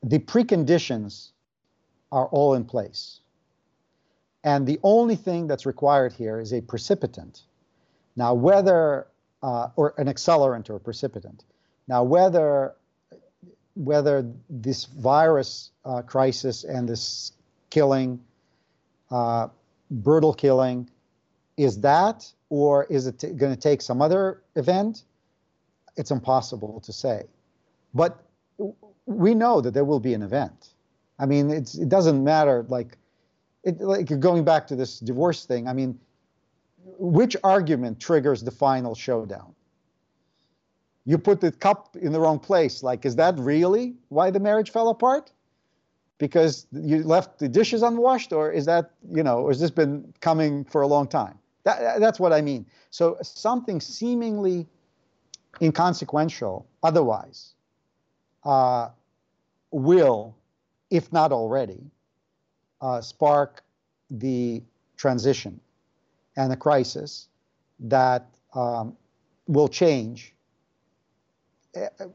the 0.02 0.18
preconditions 0.18 1.30
are 2.10 2.26
all 2.26 2.54
in 2.54 2.64
place. 2.64 3.20
And 4.44 4.66
the 4.66 4.78
only 4.82 5.16
thing 5.16 5.46
that's 5.46 5.66
required 5.66 6.12
here 6.12 6.40
is 6.40 6.52
a 6.52 6.60
precipitant. 6.60 7.42
Now, 8.16 8.34
whether, 8.34 9.06
uh, 9.42 9.68
or 9.76 9.94
an 9.98 10.06
accelerant 10.06 10.70
or 10.70 10.76
a 10.76 10.80
precipitant. 10.80 11.44
Now, 11.86 12.02
whether, 12.02 12.74
whether 13.74 14.30
this 14.50 14.84
virus 14.84 15.70
uh, 15.84 16.02
crisis 16.02 16.64
and 16.64 16.88
this 16.88 17.32
killing, 17.70 18.20
uh, 19.10 19.48
brutal 19.90 20.34
killing, 20.34 20.90
is 21.56 21.80
that, 21.80 22.30
or 22.50 22.84
is 22.84 23.06
it 23.06 23.20
going 23.36 23.54
to 23.54 23.60
take 23.60 23.82
some 23.82 24.02
other 24.02 24.42
event? 24.54 25.02
It's 25.96 26.10
impossible 26.10 26.80
to 26.84 26.92
say. 26.92 27.24
But 27.94 28.22
we 29.06 29.34
know 29.34 29.60
that 29.60 29.72
there 29.72 29.84
will 29.84 30.00
be 30.00 30.14
an 30.14 30.22
event. 30.22 30.68
I 31.18 31.26
mean, 31.26 31.50
it 31.50 31.88
doesn't 31.88 32.22
matter. 32.22 32.66
Like, 32.68 32.97
it, 33.68 33.80
like 33.80 34.20
going 34.20 34.44
back 34.44 34.66
to 34.68 34.76
this 34.76 34.98
divorce 34.98 35.44
thing. 35.44 35.68
I 35.68 35.72
mean, 35.72 35.98
which 36.98 37.36
argument 37.44 38.00
triggers 38.00 38.42
the 38.42 38.50
final 38.50 38.94
showdown? 38.94 39.54
You 41.04 41.18
put 41.18 41.40
the 41.40 41.52
cup 41.52 41.96
in 41.96 42.12
the 42.12 42.20
wrong 42.20 42.38
place. 42.38 42.82
Like, 42.82 43.06
is 43.06 43.16
that 43.16 43.38
really 43.38 43.94
why 44.08 44.30
the 44.30 44.40
marriage 44.40 44.70
fell 44.70 44.88
apart? 44.88 45.32
Because 46.18 46.66
you 46.72 47.02
left 47.04 47.38
the 47.38 47.48
dishes 47.48 47.82
unwashed, 47.82 48.32
or 48.32 48.50
is 48.50 48.66
that 48.66 48.90
you 49.10 49.22
know, 49.22 49.38
or 49.38 49.50
has 49.50 49.60
this 49.60 49.70
been 49.70 50.12
coming 50.20 50.64
for 50.64 50.82
a 50.82 50.86
long 50.86 51.06
time? 51.06 51.38
That, 51.64 52.00
that's 52.00 52.18
what 52.18 52.32
I 52.32 52.40
mean. 52.40 52.66
So 52.90 53.16
something 53.22 53.80
seemingly 53.80 54.66
inconsequential, 55.62 56.66
otherwise, 56.82 57.54
uh, 58.44 58.88
will, 59.70 60.36
if 60.90 61.12
not 61.12 61.32
already, 61.32 61.90
uh, 62.80 63.00
spark 63.00 63.62
the 64.10 64.62
transition 64.96 65.60
and 66.36 66.50
the 66.50 66.56
crisis 66.56 67.28
that 67.80 68.26
um, 68.54 68.96
will 69.46 69.68
change. 69.68 70.34
Uh, 71.76 72.06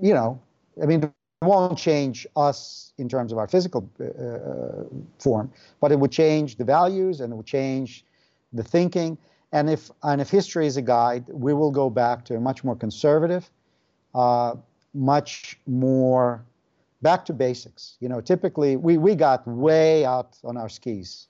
you 0.00 0.14
know, 0.14 0.40
I 0.82 0.86
mean, 0.86 1.02
it 1.02 1.12
won't 1.42 1.78
change 1.78 2.26
us 2.36 2.92
in 2.98 3.08
terms 3.08 3.32
of 3.32 3.38
our 3.38 3.48
physical 3.48 3.88
uh, 4.00 4.04
uh, 4.04 4.84
form, 5.18 5.52
but 5.80 5.92
it 5.92 5.98
would 5.98 6.12
change 6.12 6.56
the 6.56 6.64
values 6.64 7.20
and 7.20 7.32
it 7.32 7.36
would 7.36 7.46
change 7.46 8.04
the 8.52 8.62
thinking. 8.62 9.16
And 9.52 9.68
if 9.68 9.90
and 10.02 10.20
if 10.20 10.30
history 10.30 10.66
is 10.66 10.76
a 10.76 10.82
guide, 10.82 11.24
we 11.28 11.52
will 11.54 11.72
go 11.72 11.90
back 11.90 12.24
to 12.26 12.36
a 12.36 12.40
much 12.40 12.62
more 12.62 12.76
conservative, 12.76 13.50
uh, 14.14 14.54
much 14.94 15.58
more 15.66 16.44
back 17.02 17.24
to 17.26 17.32
basics. 17.32 17.96
You 18.00 18.08
know, 18.08 18.20
typically 18.20 18.76
we, 18.76 18.98
we 18.98 19.14
got 19.14 19.46
way 19.46 20.04
out 20.04 20.38
on 20.44 20.56
our 20.56 20.68
skis 20.68 21.26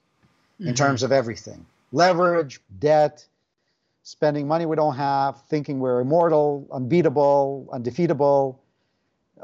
in 0.58 0.66
mm-hmm. 0.66 0.74
terms 0.74 1.02
of 1.02 1.12
everything 1.12 1.64
leverage, 1.92 2.60
debt, 2.78 3.26
spending 4.02 4.46
money 4.46 4.66
we 4.66 4.76
don't 4.76 4.96
have, 4.96 5.42
thinking 5.46 5.80
we're 5.80 6.00
immortal, 6.00 6.66
unbeatable, 6.72 7.68
undefeatable, 7.72 8.60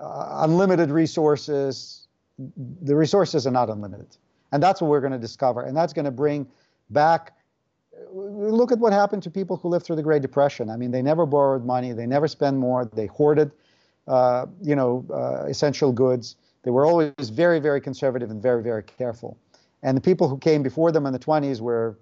uh, 0.00 0.42
unlimited 0.44 0.90
resources. 0.90 2.06
The 2.82 2.94
resources 2.94 3.46
are 3.46 3.50
not 3.50 3.68
unlimited. 3.68 4.16
And 4.52 4.62
that's 4.62 4.80
what 4.80 4.88
we're 4.88 5.00
going 5.00 5.12
to 5.12 5.18
discover. 5.18 5.62
And 5.62 5.76
that's 5.76 5.92
going 5.92 6.04
to 6.04 6.10
bring 6.10 6.46
back. 6.90 7.32
Look 8.12 8.72
at 8.72 8.78
what 8.78 8.92
happened 8.92 9.22
to 9.24 9.30
people 9.30 9.56
who 9.56 9.68
lived 9.68 9.86
through 9.86 9.96
the 9.96 10.02
Great 10.02 10.22
Depression. 10.22 10.70
I 10.70 10.76
mean, 10.76 10.90
they 10.90 11.02
never 11.02 11.26
borrowed 11.26 11.64
money, 11.64 11.92
they 11.92 12.06
never 12.06 12.28
spent 12.28 12.56
more, 12.56 12.84
they 12.84 13.06
hoarded 13.06 13.50
uh, 14.06 14.46
you 14.62 14.76
know, 14.76 15.04
uh, 15.12 15.46
essential 15.46 15.92
goods. 15.92 16.36
They 16.62 16.70
were 16.70 16.86
always 16.86 17.12
very, 17.30 17.60
very 17.60 17.80
conservative 17.80 18.30
and 18.30 18.42
very, 18.42 18.62
very 18.62 18.82
careful. 18.82 19.36
And 19.82 19.96
the 19.96 20.00
people 20.00 20.28
who 20.28 20.38
came 20.38 20.62
before 20.62 20.90
them 20.90 21.06
in 21.06 21.12
the 21.12 21.18
20s 21.18 21.60
were, 21.60 21.98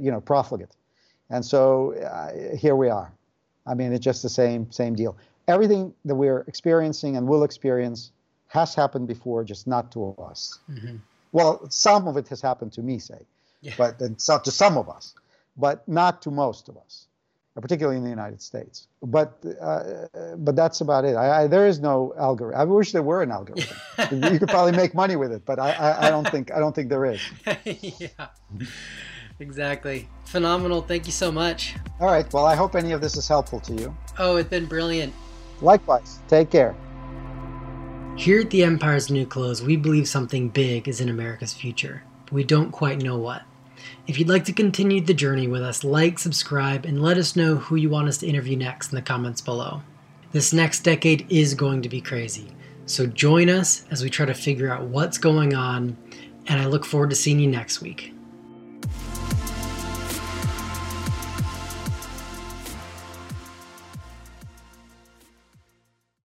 you 0.00 0.10
know, 0.10 0.20
profligate. 0.20 0.76
And 1.30 1.44
so 1.44 1.94
uh, 1.94 2.56
here 2.56 2.76
we 2.76 2.88
are. 2.88 3.12
I 3.66 3.74
mean, 3.74 3.92
it's 3.92 4.04
just 4.04 4.22
the 4.22 4.28
same, 4.28 4.70
same 4.70 4.94
deal. 4.94 5.16
Everything 5.48 5.92
that 6.04 6.14
we're 6.14 6.40
experiencing 6.46 7.16
and 7.16 7.26
will 7.26 7.44
experience 7.44 8.12
has 8.48 8.74
happened 8.74 9.08
before, 9.08 9.42
just 9.42 9.66
not 9.66 9.90
to 9.92 10.14
us. 10.18 10.58
Mm-hmm. 10.70 10.96
Well, 11.32 11.68
some 11.70 12.06
of 12.06 12.16
it 12.16 12.28
has 12.28 12.40
happened 12.40 12.72
to 12.74 12.82
me, 12.82 12.98
say, 12.98 13.26
yeah. 13.62 13.74
but 13.76 13.98
to 13.98 14.50
some 14.50 14.76
of 14.76 14.88
us, 14.88 15.14
but 15.56 15.86
not 15.88 16.22
to 16.22 16.30
most 16.30 16.68
of 16.68 16.76
us 16.76 17.06
particularly 17.60 17.96
in 17.96 18.04
the 18.04 18.10
United 18.10 18.42
States. 18.42 18.88
But 19.02 19.38
uh, 19.60 20.06
but 20.38 20.56
that's 20.56 20.80
about 20.80 21.04
it. 21.04 21.14
I, 21.14 21.42
I, 21.42 21.46
there 21.46 21.66
is 21.66 21.80
no 21.80 22.12
algorithm. 22.18 22.60
I 22.60 22.64
wish 22.64 22.92
there 22.92 23.02
were 23.02 23.22
an 23.22 23.30
algorithm. 23.30 23.76
you 24.32 24.38
could 24.38 24.48
probably 24.48 24.72
make 24.72 24.94
money 24.94 25.16
with 25.16 25.32
it, 25.32 25.44
but 25.44 25.58
I, 25.58 25.72
I, 25.72 26.06
I 26.06 26.10
don't 26.10 26.28
think 26.28 26.52
I 26.52 26.58
don't 26.58 26.74
think 26.74 26.88
there 26.88 27.04
is. 27.04 27.20
yeah, 27.64 28.28
exactly. 29.38 30.08
Phenomenal. 30.24 30.82
Thank 30.82 31.06
you 31.06 31.12
so 31.12 31.30
much. 31.30 31.76
All 32.00 32.08
right. 32.08 32.30
Well, 32.32 32.46
I 32.46 32.56
hope 32.56 32.74
any 32.74 32.92
of 32.92 33.00
this 33.00 33.16
is 33.16 33.28
helpful 33.28 33.60
to 33.60 33.74
you. 33.74 33.96
Oh, 34.18 34.36
it's 34.36 34.50
been 34.50 34.66
brilliant. 34.66 35.14
Likewise. 35.60 36.18
Take 36.28 36.50
care. 36.50 36.74
Here 38.16 38.40
at 38.40 38.50
the 38.50 38.62
Empire's 38.62 39.10
New 39.10 39.26
Clothes, 39.26 39.62
we 39.62 39.76
believe 39.76 40.08
something 40.08 40.48
big 40.48 40.86
is 40.86 41.00
in 41.00 41.08
America's 41.08 41.52
future, 41.52 42.04
but 42.24 42.32
we 42.32 42.44
don't 42.44 42.70
quite 42.70 43.02
know 43.02 43.18
what. 43.18 43.42
If 44.06 44.18
you'd 44.18 44.28
like 44.28 44.44
to 44.46 44.52
continue 44.52 45.00
the 45.00 45.14
journey 45.14 45.48
with 45.48 45.62
us, 45.62 45.84
like, 45.84 46.18
subscribe, 46.18 46.84
and 46.84 47.02
let 47.02 47.18
us 47.18 47.36
know 47.36 47.56
who 47.56 47.76
you 47.76 47.90
want 47.90 48.08
us 48.08 48.18
to 48.18 48.26
interview 48.26 48.56
next 48.56 48.92
in 48.92 48.96
the 48.96 49.02
comments 49.02 49.40
below. 49.40 49.82
This 50.32 50.52
next 50.52 50.80
decade 50.80 51.26
is 51.28 51.54
going 51.54 51.82
to 51.82 51.88
be 51.88 52.00
crazy, 52.00 52.48
so 52.86 53.06
join 53.06 53.50
us 53.50 53.84
as 53.90 54.02
we 54.02 54.10
try 54.10 54.26
to 54.26 54.34
figure 54.34 54.72
out 54.72 54.84
what's 54.84 55.18
going 55.18 55.54
on, 55.54 55.96
and 56.46 56.60
I 56.60 56.66
look 56.66 56.84
forward 56.84 57.10
to 57.10 57.16
seeing 57.16 57.38
you 57.38 57.48
next 57.48 57.80
week. 57.80 58.13